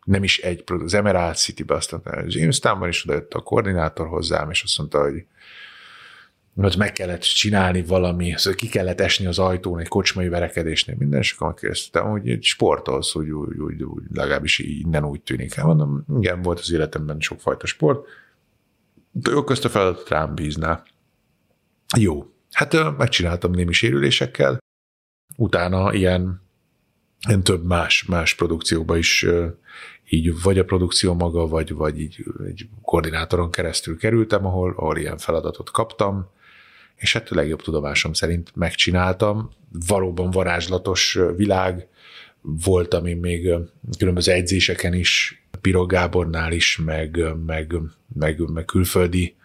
nem 0.05 0.23
is 0.23 0.39
egy, 0.39 0.65
az 0.67 0.95
Emerald 0.95 1.37
City-be, 1.37 1.75
aztán 1.75 2.25
Jamestownban 2.27 2.89
is 2.89 3.05
odajött 3.05 3.35
a 3.35 3.41
koordinátor 3.41 4.07
hozzám, 4.07 4.51
és 4.51 4.63
azt 4.63 4.79
mondta, 4.79 5.03
hogy 5.03 5.25
hogy 6.55 6.75
meg 6.79 6.93
kellett 6.93 7.21
csinálni 7.21 7.83
valami, 7.83 8.35
szóval 8.37 8.59
ki 8.59 8.69
kellett 8.69 9.01
esni 9.01 9.27
az 9.27 9.39
ajtón 9.39 9.79
egy 9.79 9.89
kocsmai 9.89 10.29
verekedésnél, 10.29 10.97
minden, 10.99 11.21
és 11.21 11.33
akkor 11.39 11.55
kérdeztem, 11.55 12.05
hogy 12.05 12.39
sportolsz, 12.43 13.15
úgy, 13.15 13.31
úgy, 13.31 13.59
úgy, 13.59 13.83
úgy, 13.83 14.03
legalábbis 14.15 14.59
innen 14.59 15.05
úgy 15.05 15.21
tűnik. 15.21 15.55
Hát 15.55 15.65
mondom, 15.65 16.05
igen, 16.19 16.43
volt 16.43 16.59
az 16.59 16.73
életemben 16.73 17.21
sokfajta 17.21 17.67
sport, 17.67 18.07
ők 19.29 19.45
közt 19.45 19.65
a 19.65 19.69
feladatot 19.69 20.09
rám 20.09 20.35
bízná. 20.35 20.83
Jó. 21.97 22.27
Hát 22.51 22.97
megcsináltam 22.97 23.51
némi 23.51 23.73
sérülésekkel, 23.73 24.59
utána 25.37 25.95
ilyen, 25.95 26.43
ilyen 27.29 27.43
több 27.43 27.65
más, 27.65 28.05
más 28.05 28.35
produkcióba 28.35 28.97
is 28.97 29.27
így 30.09 30.43
vagy 30.43 30.59
a 30.59 30.65
produkció 30.65 31.15
maga, 31.15 31.47
vagy, 31.47 31.73
vagy 31.75 32.01
így 32.01 32.25
egy 32.47 32.69
koordinátoron 32.83 33.51
keresztül 33.51 33.97
kerültem, 33.97 34.47
ahol, 34.47 34.75
ahol 34.77 34.97
ilyen 34.97 35.19
feladatot 35.19 35.71
kaptam, 35.71 36.31
és 36.97 37.13
hát 37.13 37.31
a 37.31 37.35
legjobb 37.35 37.63
tudomásom 37.63 38.13
szerint 38.13 38.51
megcsináltam. 38.55 39.51
Valóban 39.87 40.31
varázslatos 40.31 41.19
világ, 41.37 41.89
volt, 42.41 42.95
ami 42.95 43.15
még 43.15 43.55
különböző 43.99 44.33
edzéseken 44.33 44.95
is 44.95 45.42
Piro 45.63 45.87
Gábornál 45.87 46.53
is, 46.53 46.79
meg, 46.85 47.21
meg, 47.47 47.75
meg, 48.15 48.51
meg 48.51 48.65
külföldi, 48.65 49.37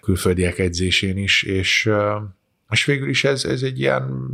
külföldiek 0.00 0.58
edzésén 0.58 1.16
is, 1.16 1.42
és, 1.42 1.90
és 2.70 2.84
végül 2.84 3.08
is 3.08 3.24
ez, 3.24 3.44
ez 3.44 3.62
egy 3.62 3.78
ilyen 3.78 4.30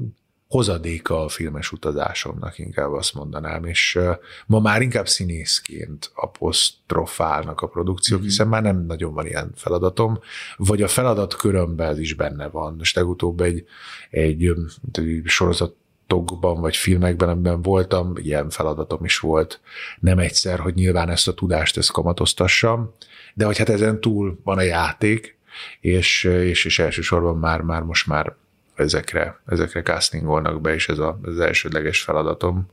hozadéka 0.48 1.24
a 1.24 1.28
filmes 1.28 1.72
utazásomnak, 1.72 2.58
inkább 2.58 2.92
azt 2.92 3.14
mondanám, 3.14 3.64
és 3.64 3.98
ma 4.46 4.60
már 4.60 4.82
inkább 4.82 5.08
színészként 5.08 6.10
apostrofálnak 6.14 7.60
a 7.60 7.66
produkciók, 7.66 8.18
mm-hmm. 8.18 8.28
hiszen 8.28 8.48
már 8.48 8.62
nem 8.62 8.86
nagyon 8.86 9.14
van 9.14 9.26
ilyen 9.26 9.52
feladatom, 9.54 10.18
vagy 10.56 10.82
a 10.82 10.88
feladat 10.88 11.36
körömben 11.36 12.00
is 12.00 12.14
benne 12.14 12.48
van. 12.48 12.74
Most 12.78 12.96
legutóbb 12.96 13.40
egy, 13.40 13.66
egy, 14.10 14.44
egy 14.92 15.22
sorozat 15.24 15.74
tokban 16.06 16.60
vagy 16.60 16.76
filmekben, 16.76 17.28
amiben 17.28 17.62
voltam, 17.62 18.12
ilyen 18.16 18.50
feladatom 18.50 19.04
is 19.04 19.18
volt 19.18 19.60
nem 20.00 20.18
egyszer, 20.18 20.58
hogy 20.58 20.74
nyilván 20.74 21.08
ezt 21.08 21.28
a 21.28 21.34
tudást 21.34 21.76
ezt 21.76 21.92
kamatoztassam, 21.92 22.94
de 23.34 23.44
hogy 23.44 23.58
hát 23.58 23.68
ezen 23.68 24.00
túl 24.00 24.40
van 24.44 24.58
a 24.58 24.62
játék, 24.62 25.38
és, 25.80 26.24
és, 26.24 26.64
és 26.64 26.78
elsősorban 26.78 27.38
már, 27.38 27.60
már 27.60 27.82
most 27.82 28.06
már 28.06 28.34
ezekre, 28.74 29.40
ezekre 29.46 29.82
castingolnak 29.82 30.60
be, 30.60 30.74
és 30.74 30.88
ez 30.88 30.98
a, 30.98 31.18
az 31.22 31.40
elsődleges 31.40 32.02
feladatom. 32.02 32.66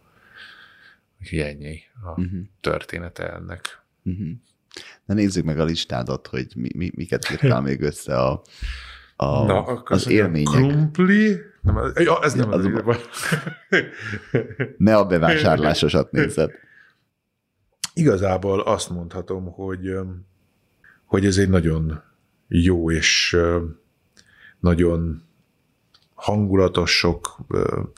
Úgyhogy 1.21 1.39
ennyi 1.39 1.79
a 2.03 2.09
uh-huh. 2.09 2.39
története 2.61 3.33
ennek. 3.33 3.81
Uh-huh. 4.03 4.27
Na 5.05 5.13
nézzük 5.13 5.45
meg 5.45 5.59
a 5.59 5.63
listádat, 5.63 6.27
hogy 6.27 6.47
mi, 6.55 6.69
mi, 6.75 6.91
miket 6.95 7.31
írtál 7.31 7.61
még 7.69 7.81
össze 7.81 8.17
a, 8.17 8.41
a, 9.15 9.43
Na, 9.45 9.63
az 9.63 10.07
élmények. 10.07 10.53
Krumpli, 10.53 11.37
nem, 11.63 11.91
ja, 11.95 12.19
ez 12.23 12.33
nem 12.33 12.51
az, 12.51 12.65
az 12.65 12.97
Ne 14.77 14.95
a 14.95 15.05
bevásárlásosat 15.05 16.11
nézed. 16.11 16.51
Igazából 17.93 18.59
azt 18.59 18.89
mondhatom, 18.89 19.51
hogy, 19.51 19.95
hogy 21.05 21.25
ez 21.25 21.37
egy 21.37 21.49
nagyon 21.49 22.01
jó 22.47 22.91
és 22.91 23.37
nagyon 24.59 25.23
hangulatos, 26.13 26.97
sok 26.97 27.37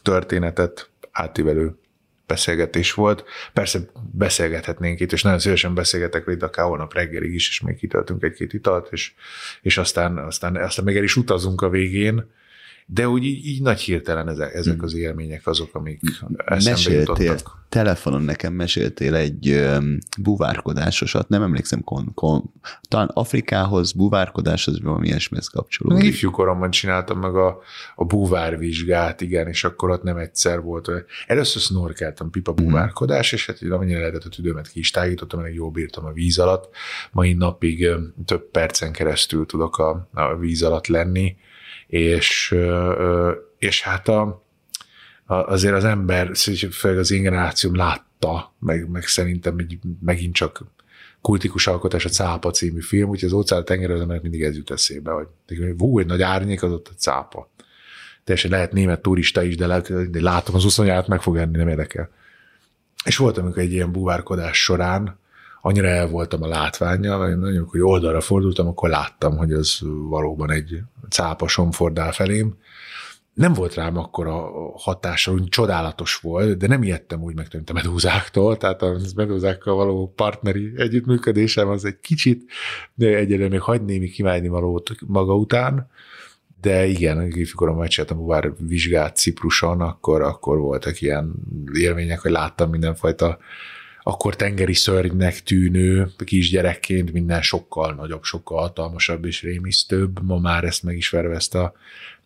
történetet 0.02 0.90
átívelő 1.12 1.78
beszélgetés 2.26 2.94
volt. 2.94 3.24
Persze 3.54 3.80
beszélgethetnénk 4.12 5.00
itt, 5.00 5.12
és 5.12 5.22
nagyon 5.22 5.40
szívesen 5.40 5.74
beszélgetek 5.74 6.24
itt 6.28 6.44
akár 6.44 6.66
holnap 6.66 6.94
reggelig 6.94 7.34
is, 7.34 7.50
és 7.50 7.60
még 7.62 7.76
kitöltünk 7.76 8.24
egy-két 8.24 8.54
italt, 8.54 8.88
és, 8.92 9.14
és 9.62 9.78
aztán, 9.78 10.18
aztán, 10.18 10.56
aztán 10.56 10.86
még 10.86 10.98
el 10.98 11.04
is 11.04 11.16
utazunk 11.16 11.62
a 11.62 11.70
végén, 11.70 12.32
de 12.88 13.08
úgy 13.10 13.24
így, 13.24 13.46
így 13.46 13.62
nagy 13.62 13.80
hirtelen 13.80 14.30
ezek, 14.30 14.54
ezek 14.54 14.84
az 14.84 14.96
élmények 14.96 15.48
azok, 15.48 15.76
amik 15.76 16.02
eszembe 16.46 16.70
Meséltél, 16.70 17.00
jutottak. 17.00 17.66
telefonon 17.70 18.22
nekem 18.22 18.54
meséltél 18.54 19.16
egy 19.16 19.50
um, 19.50 19.98
buvárkodásosat, 20.22 21.30
nem 21.30 21.42
emlékszem, 21.42 21.84
kon, 21.84 22.12
kon, 22.14 22.54
talán 22.88 23.10
Afrikához, 23.14 23.92
buvárkodáshoz, 23.92 24.82
valami 24.82 25.08
ilyesmihez 25.08 25.48
kapcsolódik. 25.48 26.04
Ifjú 26.04 26.32
koromban 26.32 26.72
csináltam 26.72 27.20
meg 27.20 27.36
a, 27.36 27.58
a 27.96 28.06
búvárvizsgát, 28.06 29.22
igen, 29.22 29.48
és 29.48 29.64
akkor 29.64 29.90
ott 29.90 30.04
nem 30.04 30.18
egyszer 30.18 30.62
volt. 30.62 30.92
Először 31.28 31.62
snorkeltem, 31.62 32.30
pipa 32.30 32.54
búvárkodás, 32.54 33.32
és 33.32 33.46
hát 33.46 33.62
amennyire 33.70 34.00
lehetett 34.00 34.24
a 34.24 34.30
tüdőmet 34.30 34.68
ki 34.68 34.80
is 34.80 34.92
tágítottam, 34.92 35.40
elég 35.40 35.54
jól 35.54 35.72
bírtam 35.72 36.06
a 36.06 36.12
víz 36.12 36.40
alatt. 36.40 36.70
Mai 37.12 37.34
napig 37.34 37.88
több 38.26 38.50
percen 38.52 38.92
keresztül 38.92 39.46
tudok 39.46 39.78
a, 39.78 40.08
a 40.14 40.36
víz 40.36 40.64
alatt 40.64 40.88
lenni, 40.88 41.36
és, 41.88 42.56
és 43.58 43.82
hát 43.82 44.08
a, 44.08 44.44
azért 45.26 45.74
az 45.74 45.84
ember, 45.84 46.32
főleg 46.72 47.00
az 47.00 47.12
én 47.12 47.22
generációm 47.22 47.76
látta, 47.76 48.56
meg, 48.60 48.90
meg 48.90 49.04
szerintem 49.04 49.58
egy, 49.58 49.80
megint 50.00 50.34
csak 50.34 50.64
kultikus 51.22 51.68
alkotás 51.68 52.06
a 52.06 52.10
Cápa 52.10 52.52
című 52.52 52.82
film, 52.82 53.10
úgyhogy 53.10 53.30
az 53.30 53.36
óceán 53.36 53.66
tenger 53.66 53.92
az 53.92 54.02
emberek 54.02 54.22
mindig 54.22 54.44
ez 54.44 54.56
jut 54.56 54.72
eszébe, 54.72 55.12
hogy 55.12 55.28
hú, 55.78 56.00
egy 56.00 56.06
nagy 56.06 56.22
árnyék, 56.22 56.64
az 56.64 56.72
ott 56.72 56.88
a 56.88 56.98
cápa. 56.98 57.50
Teljesen 58.24 58.52
lehet 58.52 58.72
német 58.72 59.02
turista 59.02 59.44
is, 59.44 59.56
de, 59.56 59.68
lehet, 59.68 60.10
de 60.10 60.22
látom 60.22 60.56
az 60.56 60.66
uszonyát, 60.66 61.08
meg 61.08 61.22
fog 61.22 61.38
enni, 61.38 61.58
nem 61.58 61.68
érdekel. 61.68 62.10
És 63.06 63.18
volt, 63.18 63.38
amikor 63.38 63.62
egy 63.62 63.72
ilyen 63.72 63.92
buvárkodás 63.92 64.64
során 64.64 65.20
annyira 65.66 65.88
el 65.88 66.08
voltam 66.08 66.44
a 66.44 66.48
látványjal, 66.48 67.18
mert 67.18 67.40
nagyon, 67.40 67.68
hogy 67.70 67.82
oldalra 67.82 68.22
fordultam, 68.22 68.68
akkor 68.68 68.90
láttam, 68.90 69.38
hogy 69.38 69.52
az 69.52 69.80
valóban 70.10 70.52
egy 70.52 70.80
cápa 71.10 71.48
somfordál 71.48 72.12
felém. 72.12 72.58
Nem 73.34 73.54
volt 73.54 73.74
rám 73.74 73.98
akkor 73.98 74.28
a 74.28 74.50
hatása, 74.78 75.32
úgy 75.32 75.48
csodálatos 75.50 76.16
volt, 76.16 76.58
de 76.58 76.68
nem 76.68 76.84
ijedtem 76.84 77.22
úgy 77.22 77.36
meg, 77.36 77.48
mint 77.54 77.70
a 77.70 77.74
medúzáktól, 77.74 78.58
tehát 78.58 78.82
a 78.82 78.96
medúzákkal 79.16 79.76
való 79.76 80.14
partneri 80.16 80.72
együttműködésem 80.76 81.68
az 81.68 81.86
egy 81.86 82.00
kicsit, 82.00 82.52
de 82.94 83.16
egyelőre 83.16 83.50
még 83.50 83.62
hagy 83.62 83.82
némi 83.86 84.10
kivágyni 84.10 84.48
valót 84.48 84.90
maga 85.06 85.36
után, 85.36 85.90
de 86.62 86.86
igen, 86.86 87.28
ifjúkoromban 87.28 87.82
megcsináltam 87.82 88.18
buvár 88.18 88.54
vizsgát 88.60 89.16
Cipruson, 89.16 89.82
akkor, 89.82 90.22
akkor 90.22 90.58
voltak 90.58 91.02
ilyen 91.02 91.34
élmények, 91.74 92.20
hogy 92.20 92.32
láttam 92.32 92.70
mindenfajta 92.70 93.38
akkor 94.08 94.36
tengeri 94.36 94.74
szörnynek 94.74 95.44
tűnő 95.44 96.10
kisgyerekként 96.26 97.12
minden 97.12 97.42
sokkal 97.42 97.94
nagyobb, 97.94 98.24
sokkal 98.24 98.62
hatalmasabb 98.62 99.26
és 99.26 99.42
rémisztőbb. 99.42 100.24
Ma 100.24 100.38
már 100.38 100.64
ezt 100.64 100.84
megismerve 100.84 101.36
ezt 101.36 101.56
a 101.56 101.74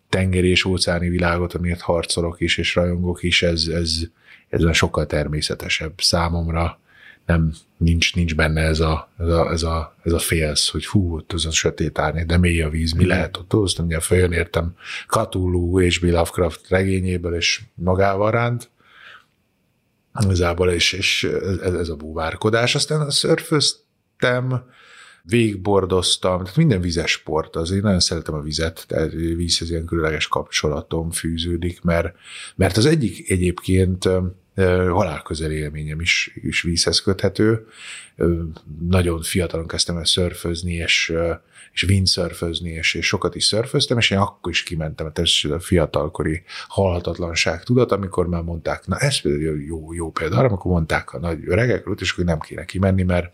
tengeri 0.10 0.50
és 0.50 0.66
óceáni 0.66 1.10
világot, 1.10 1.54
amiért 1.54 1.82
harcolok 1.82 2.42
is 2.42 2.58
és 2.58 2.76
rajongok 2.76 3.24
is, 3.24 3.42
ez, 3.42 3.68
ez, 3.68 4.00
ez 4.50 4.64
a 4.64 4.74
sokkal 4.74 5.06
természetesebb 5.06 5.94
számomra. 5.98 6.80
Nem, 7.26 7.54
nincs, 7.78 8.16
nincs 8.16 8.36
benne 8.36 8.62
ez 8.62 8.80
a, 8.80 9.10
ez 9.18 9.28
a, 9.28 9.52
ez 9.52 9.64
a, 9.64 9.96
ez 10.04 10.12
a 10.12 10.20
félsz, 10.20 10.70
hogy 10.70 10.86
fú, 10.86 11.16
ott 11.16 11.34
az 11.34 11.46
a 11.46 11.52
sötét 11.52 12.00
árnyék, 12.00 12.26
de 12.26 12.38
mély 12.38 12.62
a 12.62 12.70
víz, 12.70 12.92
mi 12.92 13.06
lehet 13.06 13.38
ott? 13.38 13.54
Azt 13.54 13.80
ugye 13.80 14.00
följön 14.00 14.32
értem 14.32 14.76
Cthulhu 15.08 15.82
és 15.82 16.00
Bill 16.00 16.12
Lovecraft 16.12 16.70
regényéből, 16.70 17.36
és 17.36 17.62
magával 17.74 18.32
ránt, 18.32 18.70
igazából, 20.24 20.70
és, 20.70 20.94
és 20.94 21.24
ez, 21.64 21.74
ez 21.74 21.90
a 21.90 21.96
búvárkodás. 21.96 22.76
Aztán 22.76 23.10
szörföztem, 23.10 24.64
végbordoztam, 25.24 26.44
tehát 26.44 26.58
minden 26.58 26.82
vizes 26.82 27.12
sport, 27.12 27.56
az 27.56 27.72
én 27.72 27.82
nagyon 27.82 28.00
szeretem 28.00 28.34
a 28.34 28.42
vizet, 28.42 28.86
tehát 28.88 29.12
vízhez 29.12 29.70
ilyen 29.70 29.86
különleges 29.86 30.28
kapcsolatom 30.28 31.12
fűződik, 31.12 31.82
mert, 31.82 32.16
mert 32.56 32.78
az 32.78 32.86
egyik 32.86 33.32
egyébként 33.32 34.10
halálközeli 34.90 35.56
élményem 35.56 36.02
is, 36.02 36.32
is 36.42 36.62
vízhez 36.62 37.02
köthető. 37.02 37.68
Nagyon 38.90 39.22
fiatalon 39.22 39.68
kezdtem 39.68 39.98
el 39.98 40.06
szörfözni, 40.06 40.74
és, 40.74 41.14
és 41.82 41.88
windsurfözni, 41.88 42.70
és, 42.70 42.94
és 42.94 43.06
sokat 43.06 43.36
is 43.36 43.46
szörföztem, 43.46 43.98
és 43.98 44.10
én 44.10 44.18
akkor 44.18 44.52
is 44.52 44.64
kimentem, 44.64 45.06
mert 45.06 45.20
ez 45.20 45.52
a 45.52 45.60
fiatalkori 45.60 46.44
halhatatlanság 46.68 47.64
tudat, 47.64 47.92
amikor 47.92 48.28
már 48.28 48.42
mondták, 48.42 48.88
na 48.88 48.98
ez 48.98 49.22
például 49.22 49.62
jó, 49.62 49.94
jó 49.94 50.12
példa, 50.12 50.38
amikor 50.38 50.72
mondták 50.72 51.14
a 51.14 51.20
nagy 51.20 51.40
öregek, 51.46 51.86
és 51.96 52.12
akkor 52.12 52.26
nem 52.26 52.40
kéne 52.40 52.66
kimenni, 52.66 53.04
mert 53.04 53.34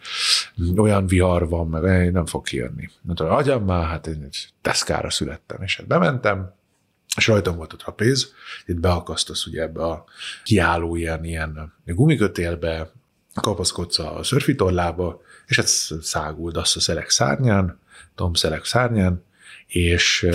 olyan 0.78 1.08
vihar 1.08 1.50
van, 1.50 1.68
meg 1.68 2.12
nem 2.12 2.26
fog 2.26 2.44
kijönni. 2.44 2.90
Mondtam, 3.02 3.30
agyam 3.30 3.66
már, 3.66 3.88
hát 3.88 4.08
én 4.08 4.30
teszkára 4.62 5.10
születtem, 5.10 5.62
és 5.62 5.78
hát 5.78 5.88
bementem, 5.88 6.54
és 7.18 7.28
rajtam 7.28 7.56
volt 7.56 7.74
a 7.74 7.76
trapéz, 7.76 8.34
itt 8.66 8.80
beakasztasz 8.80 9.46
ugye 9.46 9.62
ebbe 9.62 9.84
a 9.84 10.04
kiálló 10.44 10.96
ilyen, 10.96 11.24
ilyen 11.24 11.74
gumikötélbe, 11.86 12.92
kapaszkodsz 13.42 14.00
a 14.00 14.20
szörfitorlába, 14.24 15.22
és 15.48 15.56
hát 15.56 15.68
száguldasz 16.02 16.76
a 16.76 16.80
szelek 16.80 17.10
szárnyán, 17.10 17.80
Tom 18.16 18.34
szelek 18.34 18.66
szárnyán, 18.66 19.24
és, 19.68 20.28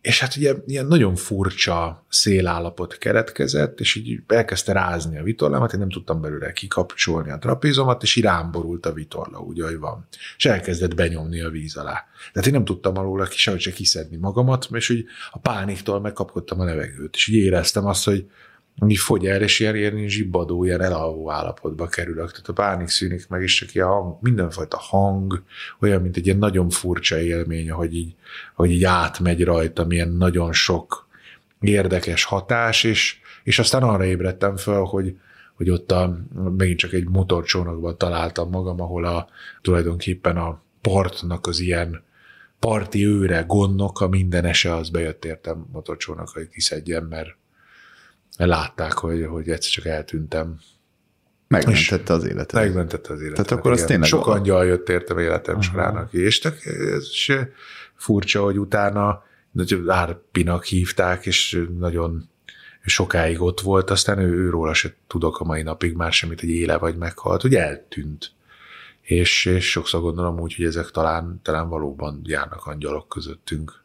és 0.00 0.20
hát 0.20 0.36
ugye 0.36 0.54
ilyen 0.66 0.86
nagyon 0.86 1.16
furcsa 1.16 2.04
szélállapot 2.08 2.98
keretkezett, 2.98 3.80
és 3.80 3.94
így 3.94 4.20
elkezdte 4.26 4.72
rázni 4.72 5.18
a 5.18 5.22
vitorlámat, 5.22 5.72
én 5.72 5.78
nem 5.78 5.90
tudtam 5.90 6.20
belőle 6.20 6.52
kikapcsolni 6.52 7.30
a 7.30 7.38
trapézomat, 7.38 8.02
és 8.02 8.16
irám 8.16 8.50
borult 8.50 8.86
a 8.86 8.92
vitorla, 8.92 9.38
úgy, 9.38 9.60
ahogy 9.60 9.78
van. 9.78 10.06
És 10.36 10.44
elkezdett 10.44 10.94
benyomni 10.94 11.40
a 11.40 11.50
víz 11.50 11.76
alá. 11.76 12.06
Tehát 12.32 12.48
én 12.48 12.54
nem 12.54 12.64
tudtam 12.64 12.96
alól 12.96 13.26
ki 13.26 13.36
sehogy 13.36 13.60
se 13.60 13.72
kiszedni 13.72 14.16
magamat, 14.16 14.68
és 14.72 14.90
úgy 14.90 15.04
a 15.30 15.38
pániktól 15.38 16.00
megkapkodtam 16.00 16.60
a 16.60 16.64
levegőt, 16.64 17.14
és 17.14 17.26
így 17.26 17.44
éreztem 17.44 17.86
azt, 17.86 18.04
hogy 18.04 18.26
ami 18.78 18.96
fogy 18.96 19.26
el, 19.26 19.42
és 19.42 19.60
ilyen, 19.60 19.76
ilyen 19.76 20.08
zsibbadó, 20.08 20.64
ilyen 20.64 20.80
elalvó 20.80 21.30
állapotba 21.30 21.86
kerülök. 21.86 22.30
Tehát 22.30 22.48
a 22.48 22.52
pánik 22.52 22.88
szűnik 22.88 23.28
meg, 23.28 23.42
és 23.42 23.54
csak 23.54 23.74
ilyen 23.74 23.86
hang, 23.86 24.16
mindenfajta 24.20 24.78
hang, 24.78 25.42
olyan, 25.80 26.02
mint 26.02 26.16
egy 26.16 26.26
ilyen 26.26 26.38
nagyon 26.38 26.68
furcsa 26.68 27.20
élmény, 27.20 27.70
hogy 27.70 27.94
így, 27.94 28.14
hogy 28.54 28.70
így 28.70 28.84
átmegy 28.84 29.44
rajta, 29.44 29.84
milyen 29.84 30.08
nagyon 30.08 30.52
sok 30.52 31.08
érdekes 31.60 32.24
hatás, 32.24 32.84
és, 32.84 33.18
és 33.44 33.58
aztán 33.58 33.82
arra 33.82 34.04
ébredtem 34.04 34.56
fel, 34.56 34.80
hogy, 34.80 35.16
hogy 35.54 35.70
ott 35.70 35.92
a, 35.92 36.18
megint 36.56 36.78
csak 36.78 36.92
egy 36.92 37.08
motorcsónakban 37.08 37.98
találtam 37.98 38.50
magam, 38.50 38.80
ahol 38.80 39.04
a, 39.04 39.28
tulajdonképpen 39.62 40.36
a 40.36 40.62
partnak 40.80 41.46
az 41.46 41.60
ilyen 41.60 42.02
parti 42.58 43.06
őre, 43.06 43.44
gondnok, 43.46 44.00
a 44.00 44.08
mindenese, 44.08 44.74
az 44.74 44.88
bejött 44.88 45.24
értem 45.24 45.66
motorcsónak, 45.72 46.28
hogy 46.28 46.48
kiszedjen, 46.48 47.02
mert 47.02 47.37
látták, 48.46 48.92
hogy, 48.92 49.26
hogy 49.26 49.48
egyszer 49.48 49.70
csak 49.70 49.84
eltűntem. 49.84 50.58
Megmentette 51.48 52.12
az 52.12 52.24
életet. 52.24 52.52
Megmentette 52.52 53.12
az 53.12 53.20
életet. 53.20 53.46
Tehát 53.46 53.60
akkor 53.60 53.72
az 53.72 53.84
tényleg 53.84 54.08
Sok 54.08 54.26
angyal 54.26 54.66
jött 54.66 54.88
értem 54.88 55.18
életem 55.18 55.56
uh-huh. 55.56 55.72
során, 55.72 55.96
aki, 55.96 56.18
és 56.18 56.38
tök, 56.38 56.64
ez 56.64 57.10
se 57.10 57.50
furcsa, 57.94 58.42
hogy 58.42 58.58
utána 58.58 59.26
Árpinak 59.86 60.64
hívták, 60.64 61.26
és 61.26 61.64
nagyon 61.78 62.28
sokáig 62.84 63.40
ott 63.40 63.60
volt, 63.60 63.90
aztán 63.90 64.18
ő, 64.18 64.44
őróla 64.44 64.74
se 64.74 64.94
tudok 65.06 65.40
a 65.40 65.44
mai 65.44 65.62
napig 65.62 65.94
már 65.94 66.12
semmit, 66.12 66.40
hogy 66.40 66.48
éle 66.48 66.78
vagy 66.78 66.96
meghalt, 66.96 67.42
hogy 67.42 67.54
eltűnt. 67.54 68.32
És, 69.00 69.44
és 69.44 69.70
sokszor 69.70 70.00
gondolom 70.00 70.40
úgy, 70.40 70.54
hogy 70.54 70.64
ezek 70.64 70.90
talán, 70.90 71.40
talán 71.42 71.68
valóban 71.68 72.20
járnak 72.24 72.66
angyalok 72.66 73.08
közöttünk. 73.08 73.82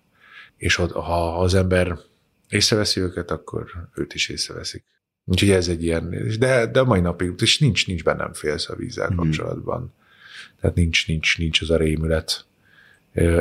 És 0.58 0.76
ha, 0.76 1.02
ha 1.02 1.40
az 1.40 1.54
ember 1.54 1.98
észreveszi 2.54 3.00
őket, 3.00 3.32
akkor 3.32 3.66
őt 3.96 4.14
is 4.14 4.30
észreveszik. 4.30 4.84
Úgyhogy 5.26 5.50
ez 5.50 5.68
egy 5.68 5.84
ilyen, 5.84 6.18
de, 6.40 6.66
de 6.66 6.80
a 6.80 6.86
mai 6.86 7.00
napig, 7.00 7.34
és 7.42 7.60
nincs, 7.60 7.88
nincs 7.88 8.04
bennem 8.04 8.34
félsz 8.34 8.70
a 8.70 8.76
vízzel 8.76 9.10
mm. 9.14 9.16
kapcsolatban. 9.16 9.94
Tehát 10.62 10.76
nincs, 10.76 11.08
nincs, 11.08 11.38
nincs 11.38 11.62
az 11.62 11.70
a 11.70 11.78
rémület 11.78 12.46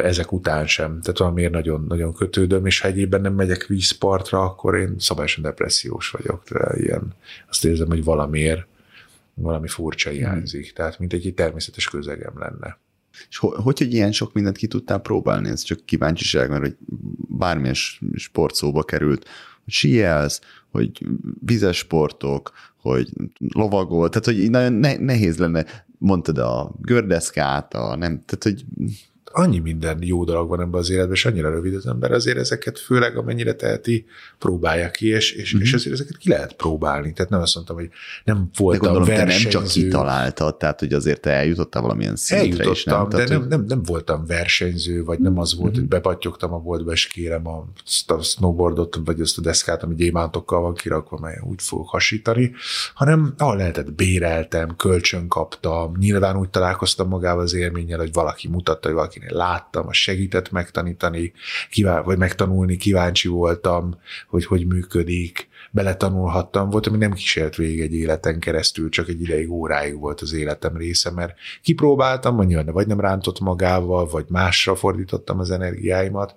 ezek 0.02 0.32
után 0.32 0.66
sem. 0.66 1.00
Tehát 1.00 1.18
valamiért 1.18 1.52
nagyon, 1.52 1.84
nagyon 1.88 2.14
kötődöm, 2.14 2.66
és 2.66 2.80
ha 2.80 2.88
egyébben 2.88 3.20
nem 3.20 3.34
megyek 3.34 3.66
vízpartra, 3.66 4.42
akkor 4.42 4.76
én 4.76 4.94
szabályosan 4.98 5.42
depressziós 5.42 6.10
vagyok. 6.10 6.42
De 6.50 6.78
ilyen, 6.78 7.14
azt 7.48 7.64
érzem, 7.64 7.88
hogy 7.88 8.04
valamiért 8.04 8.66
valami 9.34 9.68
furcsa 9.68 10.10
hiányzik. 10.10 10.70
Mm. 10.70 10.74
Tehát, 10.74 10.98
mint 10.98 11.12
egy, 11.12 11.26
egy 11.26 11.34
természetes 11.34 11.88
közegem 11.88 12.38
lenne. 12.38 12.78
És 13.28 13.36
hogy, 13.36 13.76
hogy, 13.78 13.92
ilyen 13.92 14.12
sok 14.12 14.32
mindent 14.32 14.56
ki 14.56 14.66
tudtál 14.66 14.98
próbálni? 14.98 15.48
Ez 15.48 15.62
csak 15.62 15.84
kíváncsiság, 15.84 16.48
mert 16.48 16.62
hogy 16.62 16.76
bármilyen 17.28 17.76
sport 18.14 18.54
szóba 18.54 18.82
került, 18.82 19.28
hogy 19.64 19.72
sielsz, 19.72 20.40
hogy 20.70 21.06
vizes 21.40 21.76
sportok, 21.76 22.52
hogy 22.76 23.08
lovagol, 23.38 24.08
tehát 24.08 24.24
hogy 24.24 24.50
nagyon 24.50 24.72
nehéz 25.02 25.38
lenne, 25.38 25.64
mondtad 25.98 26.38
a 26.38 26.74
gördeszkát, 26.80 27.74
a 27.74 27.96
nem, 27.96 28.22
tehát 28.24 28.42
hogy 28.42 28.64
annyi 29.32 29.58
minden 29.58 29.98
jó 30.02 30.24
dolog 30.24 30.48
van 30.48 30.60
ebben 30.60 30.80
az 30.80 30.90
életben, 30.90 31.12
és 31.12 31.24
annyira 31.24 31.50
rövid 31.50 31.74
az 31.74 31.86
ember, 31.86 32.12
azért 32.12 32.38
ezeket 32.38 32.78
főleg 32.78 33.16
amennyire 33.16 33.54
teheti, 33.54 34.04
próbálja 34.38 34.90
ki, 34.90 35.08
és, 35.08 35.32
és, 35.32 35.54
mm-hmm. 35.54 35.64
és 35.64 35.72
azért 35.72 35.94
ezeket 35.94 36.16
ki 36.16 36.28
lehet 36.28 36.52
próbálni. 36.52 37.12
Tehát 37.12 37.30
nem 37.30 37.40
azt 37.40 37.54
mondtam, 37.54 37.76
hogy 37.76 37.88
nem 38.24 38.48
voltam 38.56 38.86
de 38.86 38.92
gondolom, 38.92 39.18
versenyző. 39.18 39.48
te 39.48 39.58
nem 39.58 39.66
csak 39.66 39.72
kitaláltad, 39.72 40.56
tehát 40.56 40.80
hogy 40.80 40.92
azért 40.92 41.20
te 41.20 41.30
eljutottál 41.30 41.82
valamilyen 41.82 42.16
szintre 42.16 42.64
Eljutottam, 42.64 42.72
is, 43.08 43.14
nem? 43.14 43.26
de 43.26 43.34
nem, 43.34 43.48
nem, 43.48 43.64
nem, 43.68 43.82
voltam 43.82 44.26
versenyző, 44.26 45.04
vagy 45.04 45.18
nem 45.18 45.38
az 45.38 45.54
volt, 45.54 45.70
mm-hmm. 45.70 45.80
hogy 45.80 45.88
bepattyogtam 45.88 46.52
a 46.52 46.58
boltba, 46.58 46.92
és 46.92 47.06
kérem 47.06 47.46
a, 47.46 47.66
a 48.06 48.22
snowboardot, 48.22 49.00
vagy 49.04 49.20
azt 49.20 49.38
a 49.38 49.40
deszkát, 49.40 49.82
ami 49.82 49.94
gyémántokkal 49.94 50.60
van 50.60 50.74
kirakva, 50.74 51.18
mely 51.18 51.38
úgy 51.42 51.62
fog 51.62 51.88
hasítani, 51.88 52.52
hanem 52.94 53.34
ahol 53.38 53.56
lehetett 53.56 53.92
béreltem, 53.92 54.76
kölcsön 54.76 55.28
kaptam, 55.28 55.96
nyilván 55.98 56.36
úgy 56.36 56.48
találkoztam 56.48 57.08
magával 57.08 57.42
az 57.42 57.54
élménnyel, 57.54 57.98
hogy 57.98 58.12
valaki 58.12 58.48
mutatta, 58.48 58.88
hogy 58.88 58.96
valakinél 59.22 59.36
láttam, 59.36 59.88
a 59.88 59.92
segített 59.92 60.50
megtanítani, 60.50 61.32
kivá- 61.70 62.04
vagy 62.04 62.18
megtanulni, 62.18 62.76
kíváncsi 62.76 63.28
voltam, 63.28 63.94
hogy 64.28 64.44
hogy 64.44 64.66
működik, 64.66 65.48
beletanulhattam, 65.70 66.70
volt, 66.70 66.86
ami 66.86 66.96
nem 66.96 67.12
kísért 67.12 67.56
végig 67.56 67.80
egy 67.80 67.94
életen 67.94 68.38
keresztül, 68.38 68.88
csak 68.88 69.08
egy 69.08 69.20
ideig, 69.20 69.50
óráig 69.50 69.98
volt 69.98 70.20
az 70.20 70.32
életem 70.32 70.76
része, 70.76 71.10
mert 71.10 71.34
kipróbáltam, 71.62 72.36
vagy, 72.36 72.64
vagy 72.64 72.86
nem 72.86 73.00
rántott 73.00 73.40
magával, 73.40 74.06
vagy 74.06 74.24
másra 74.28 74.74
fordítottam 74.76 75.38
az 75.38 75.50
energiáimat, 75.50 76.34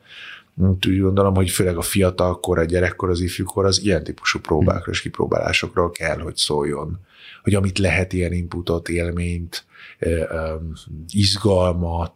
úgy 0.88 1.00
gondolom, 1.00 1.36
hogy 1.36 1.50
főleg 1.50 1.78
a 1.78 1.82
fiatalkor, 1.82 2.60
a 2.60 2.64
gyerekkor, 2.64 3.10
az 3.10 3.20
ifjúkor 3.20 3.66
az 3.66 3.84
ilyen 3.84 4.04
típusú 4.04 4.40
próbákra 4.40 4.92
és 4.92 5.02
kipróbálásokról 5.02 5.92
kell, 5.92 6.20
hogy 6.20 6.36
szóljon. 6.36 7.00
Hogy 7.44 7.56
amit 7.56 7.78
lehet 7.78 8.14
ilyen 8.14 8.34
inputot, 8.34 8.90
élményt, 8.90 9.66
izgalmat, 11.08 12.14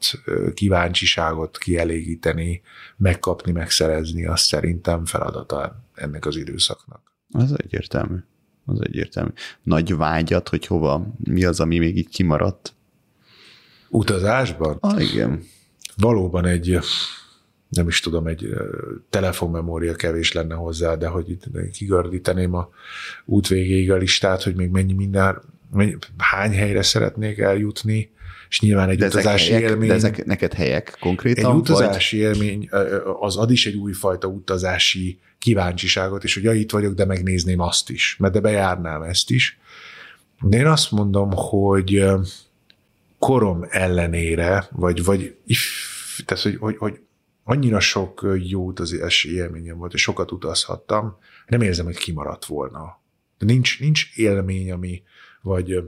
kíváncsiságot 0.53 1.57
kielégíteni, 1.57 2.61
megkapni, 2.97 3.51
megszerezni, 3.51 4.25
az 4.25 4.41
szerintem 4.41 5.05
feladata 5.05 5.83
ennek 5.93 6.25
az 6.25 6.35
időszaknak. 6.35 7.13
Az 7.31 7.53
egyértelmű. 7.57 8.17
Az 8.65 8.81
egyértelmű. 8.81 9.31
Nagy 9.63 9.95
vágyat, 9.95 10.49
hogy 10.49 10.65
hova, 10.65 11.07
mi 11.17 11.43
az, 11.43 11.59
ami 11.59 11.77
még 11.77 11.97
így 11.97 12.09
kimaradt? 12.09 12.73
Utazásban? 13.89 14.77
Ah, 14.79 15.11
igen. 15.11 15.43
Valóban 15.95 16.45
egy 16.45 16.79
nem 17.69 17.87
is 17.87 17.99
tudom, 17.99 18.27
egy 18.27 18.47
telefonmemória 19.09 19.95
kevés 19.95 20.31
lenne 20.31 20.55
hozzá, 20.55 20.95
de 20.95 21.07
hogy 21.07 21.29
itt 21.29 21.71
kigördíteném 21.71 22.53
a 22.53 22.69
út 23.25 23.47
végéig 23.47 23.91
a 23.91 23.95
listát, 23.95 24.43
hogy 24.43 24.55
még 24.55 24.69
mennyi 24.69 24.93
minden, 24.93 25.41
hány 26.17 26.53
helyre 26.53 26.81
szeretnék 26.81 27.37
eljutni, 27.37 28.11
és 28.49 28.59
nyilván 28.59 28.89
egy 28.89 28.97
de 28.97 29.05
utazási 29.05 29.51
helyek, 29.51 29.69
élmény. 29.69 29.87
De 29.87 29.93
ezek 29.93 30.25
neked 30.25 30.53
helyek 30.53 30.97
konkrétan? 30.99 31.51
Egy 31.51 31.57
utazási 31.57 32.21
vagy? 32.21 32.25
élmény, 32.25 32.69
az 33.19 33.37
ad 33.37 33.51
is 33.51 33.65
egy 33.65 33.75
újfajta 33.75 34.27
utazási 34.27 35.19
kíváncsiságot, 35.39 36.23
és 36.23 36.33
hogy 36.33 36.43
ja, 36.43 36.53
itt 36.53 36.71
vagyok, 36.71 36.93
de 36.93 37.05
megnézném 37.05 37.59
azt 37.59 37.89
is, 37.89 38.15
mert 38.19 38.33
de 38.33 38.39
bejárnám 38.39 39.01
ezt 39.01 39.31
is. 39.31 39.59
De 40.41 40.57
én 40.57 40.67
azt 40.67 40.91
mondom, 40.91 41.31
hogy 41.31 42.03
korom 43.19 43.65
ellenére, 43.69 44.67
vagy, 44.71 45.03
vagy 45.03 45.35
tehát, 46.25 46.43
hogy, 46.43 46.55
hogy, 46.55 46.77
hogy 46.77 46.99
annyira 47.43 47.79
sok 47.79 48.37
jó 48.43 48.65
utazási 48.65 49.33
élményem 49.33 49.77
volt, 49.77 49.93
és 49.93 50.01
sokat 50.01 50.31
utazhattam, 50.31 51.17
nem 51.47 51.61
érzem, 51.61 51.85
hogy 51.85 51.97
kimaradt 51.97 52.45
volna. 52.45 52.99
Nincs, 53.37 53.79
nincs 53.79 54.05
élmény, 54.15 54.71
ami, 54.71 55.03
vagy 55.41 55.83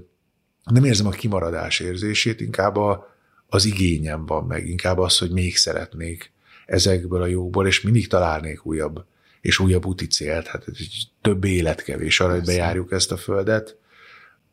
nem 0.63 0.83
érzem 0.83 1.07
a 1.07 1.09
kimaradás 1.09 1.79
érzését, 1.79 2.41
inkább 2.41 2.75
a, 2.75 3.15
az 3.47 3.65
igényem 3.65 4.25
van 4.25 4.45
meg, 4.45 4.67
inkább 4.67 4.97
az, 4.97 5.17
hogy 5.17 5.31
még 5.31 5.57
szeretnék 5.57 6.31
ezekből 6.65 7.21
a 7.21 7.27
jóból, 7.27 7.67
és 7.67 7.81
mindig 7.81 8.07
találnék 8.07 8.65
újabb 8.65 9.05
és 9.41 9.59
újabb 9.59 9.85
úti 9.85 10.07
célt, 10.07 10.47
hát 10.47 10.65
több 11.21 11.43
élet 11.43 11.83
kevés 11.83 12.19
arra, 12.19 12.33
hogy 12.33 12.45
bejárjuk 12.45 12.91
ezt 12.91 13.11
a 13.11 13.17
földet, 13.17 13.77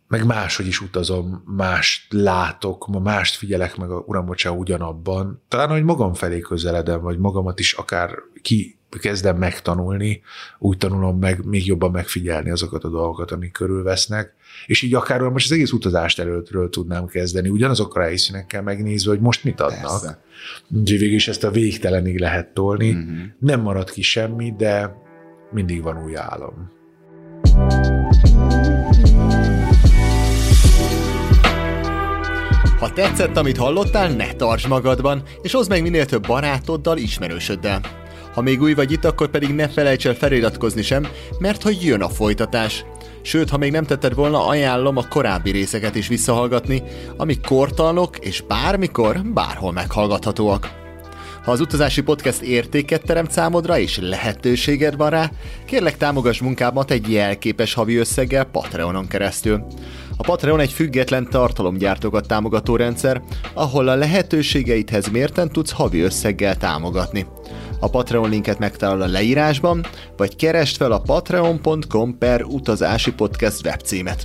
meg 0.09 0.27
máshogy 0.27 0.67
is 0.67 0.81
utazom, 0.81 1.43
mást 1.47 2.13
látok, 2.13 3.03
mást 3.03 3.37
figyelek 3.37 3.77
meg 3.77 3.91
a 3.91 4.03
uram, 4.07 4.27
bocsánat, 4.27 4.59
ugyanabban. 4.59 5.43
Talán, 5.49 5.69
hogy 5.69 5.83
magam 5.83 6.15
felé 6.15 6.39
közeledem, 6.39 7.01
vagy 7.01 7.19
magamat 7.19 7.59
is 7.59 7.73
akár 7.73 8.15
ki 8.43 8.78
kezdem 9.01 9.37
megtanulni, 9.37 10.21
úgy 10.59 10.77
tanulom 10.77 11.19
meg 11.19 11.45
még 11.45 11.67
jobban 11.67 11.91
megfigyelni 11.91 12.51
azokat 12.51 12.85
a 12.85 12.89
dolgokat, 12.89 13.31
amik 13.31 13.53
körülvesznek, 13.53 14.35
és 14.67 14.83
így 14.83 14.95
akár 14.95 15.21
most 15.21 15.45
az 15.45 15.53
egész 15.53 15.73
utazást 15.73 16.19
előttről 16.19 16.69
tudnám 16.69 17.07
kezdeni, 17.07 17.49
ugyanazokkal 17.49 18.03
a 18.03 18.05
helyszínekkel 18.05 18.63
megnézve, 18.63 19.11
hogy 19.11 19.21
most 19.21 19.45
mit 19.45 19.61
adnak. 19.61 20.01
Persze. 20.01 20.23
Úgyhogy 20.71 20.99
végül 20.99 21.15
is 21.15 21.29
ezt 21.29 21.45
a 21.45 21.51
végtelenig 21.51 22.19
lehet 22.19 22.49
tolni. 22.49 22.91
Uh-huh. 22.91 23.17
Nem 23.39 23.61
marad 23.61 23.91
ki 23.91 24.03
semmi, 24.03 24.55
de 24.57 24.95
mindig 25.51 25.83
van 25.83 26.05
új 26.05 26.17
álom. 26.17 26.77
Ha 32.79 32.93
tetszett, 32.93 33.37
amit 33.37 33.57
hallottál, 33.57 34.11
ne 34.11 34.33
tartsd 34.33 34.69
magadban, 34.69 35.23
és 35.43 35.53
hozd 35.53 35.71
meg 35.71 35.83
minél 35.83 36.07
több 36.07 36.27
barátoddal, 36.27 36.97
ismerősöddel. 36.97 37.81
Ha 38.39 38.45
még 38.45 38.63
új 38.63 38.75
vagy 38.75 38.93
itt, 38.93 39.05
akkor 39.05 39.29
pedig 39.29 39.55
ne 39.55 39.69
felejts 39.69 40.07
el 40.07 40.15
feliratkozni 40.15 40.83
sem, 40.83 41.07
mert 41.39 41.63
hogy 41.63 41.85
jön 41.85 42.03
a 42.03 42.09
folytatás. 42.09 42.85
Sőt, 43.23 43.51
ha 43.51 43.57
még 43.57 43.73
nem 43.73 43.85
tetted 43.85 44.15
volna, 44.15 44.47
ajánlom 44.47 44.97
a 44.97 45.09
korábbi 45.09 45.51
részeket 45.51 45.95
is 45.95 46.09
visszahallgatni, 46.09 46.83
amik 47.17 47.47
kortalnok 47.47 48.19
és 48.19 48.41
bármikor, 48.49 49.23
bárhol 49.35 49.73
meghallgathatóak. 49.73 50.71
Ha 51.45 51.51
az 51.51 51.61
utazási 51.61 52.03
podcast 52.03 52.41
értéket 52.41 53.03
teremt 53.03 53.31
számodra 53.31 53.79
és 53.79 53.99
lehetőséged 53.99 54.97
van 54.97 55.11
rá, 55.11 55.31
kérlek 55.65 55.97
támogass 55.97 56.41
munkámat 56.41 56.91
egy 56.91 57.13
jelképes 57.13 57.75
havi 57.75 57.97
összeggel 57.97 58.45
Patreonon 58.45 59.07
keresztül. 59.07 59.67
A 60.17 60.23
Patreon 60.23 60.61
egy 60.61 60.73
független 60.73 61.29
tartalomgyártókat 61.31 62.27
támogató 62.27 62.77
rendszer, 62.77 63.23
ahol 63.55 63.89
a 63.89 63.95
lehetőségeidhez 63.95 65.09
mérten 65.09 65.49
tudsz 65.53 65.73
havi 65.73 66.01
összeggel 66.01 66.57
támogatni. 66.57 67.27
A 67.81 67.91
Patreon 67.91 68.31
linket 68.31 68.59
megtalál 68.59 69.01
a 69.01 69.07
leírásban, 69.07 69.87
vagy 70.17 70.37
keresd 70.37 70.77
fel 70.77 70.93
a 70.93 70.99
patreon.com 70.99 72.19
per 72.19 72.43
utazási 72.43 73.13
podcast 73.13 73.65
webcímet. 73.65 74.23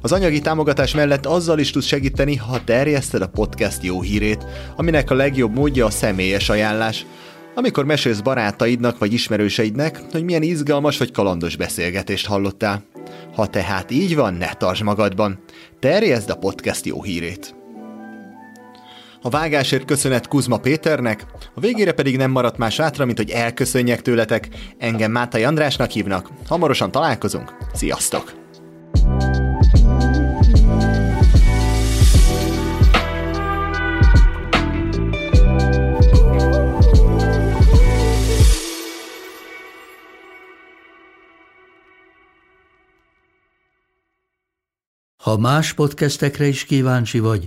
Az 0.00 0.12
anyagi 0.12 0.40
támogatás 0.40 0.94
mellett 0.94 1.26
azzal 1.26 1.58
is 1.58 1.70
tudsz 1.70 1.86
segíteni, 1.86 2.36
ha 2.36 2.64
terjeszted 2.64 3.22
a 3.22 3.28
podcast 3.28 3.82
jó 3.82 4.02
hírét, 4.02 4.46
aminek 4.76 5.10
a 5.10 5.14
legjobb 5.14 5.54
módja 5.54 5.86
a 5.86 5.90
személyes 5.90 6.48
ajánlás, 6.48 7.06
amikor 7.54 7.84
mesélsz 7.84 8.20
barátaidnak 8.20 8.98
vagy 8.98 9.12
ismerőseidnek, 9.12 10.00
hogy 10.10 10.24
milyen 10.24 10.42
izgalmas 10.42 10.98
vagy 10.98 11.12
kalandos 11.12 11.56
beszélgetést 11.56 12.26
hallottál. 12.26 12.84
Ha 13.34 13.46
tehát 13.46 13.90
így 13.90 14.14
van, 14.14 14.34
ne 14.34 14.54
tartsd 14.54 14.82
magadban. 14.82 15.38
Terjeszd 15.80 16.30
a 16.30 16.36
podcast 16.36 16.86
jó 16.86 17.02
hírét. 17.02 17.57
A 19.22 19.28
vágásért 19.28 19.84
köszönet 19.84 20.28
Kuzma 20.28 20.58
Péternek, 20.58 21.26
a 21.54 21.60
végére 21.60 21.92
pedig 21.92 22.16
nem 22.16 22.30
maradt 22.30 22.58
más 22.58 22.76
hátra, 22.76 23.04
mint 23.04 23.18
hogy 23.18 23.30
elköszönjek 23.30 24.02
tőletek. 24.02 24.48
Engem 24.78 25.10
Mátai 25.10 25.44
Andrásnak 25.44 25.90
hívnak. 25.90 26.30
Hamarosan 26.46 26.90
találkozunk. 26.90 27.56
Sziasztok! 27.72 28.32
Ha 45.28 45.38
más 45.38 45.72
podcastekre 45.72 46.46
is 46.46 46.64
kíváncsi 46.64 47.18
vagy, 47.18 47.46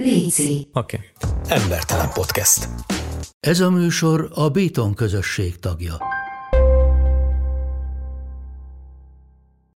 Léci. 0.03 0.67
Oké. 0.73 0.99
Okay. 0.99 1.59
Embertelen 1.61 2.09
podcast. 2.13 2.67
Ez 3.39 3.59
a 3.59 3.69
műsor 3.69 4.31
a 4.33 4.49
Béton 4.49 4.93
közösség 4.93 5.59
tagja. 5.59 5.97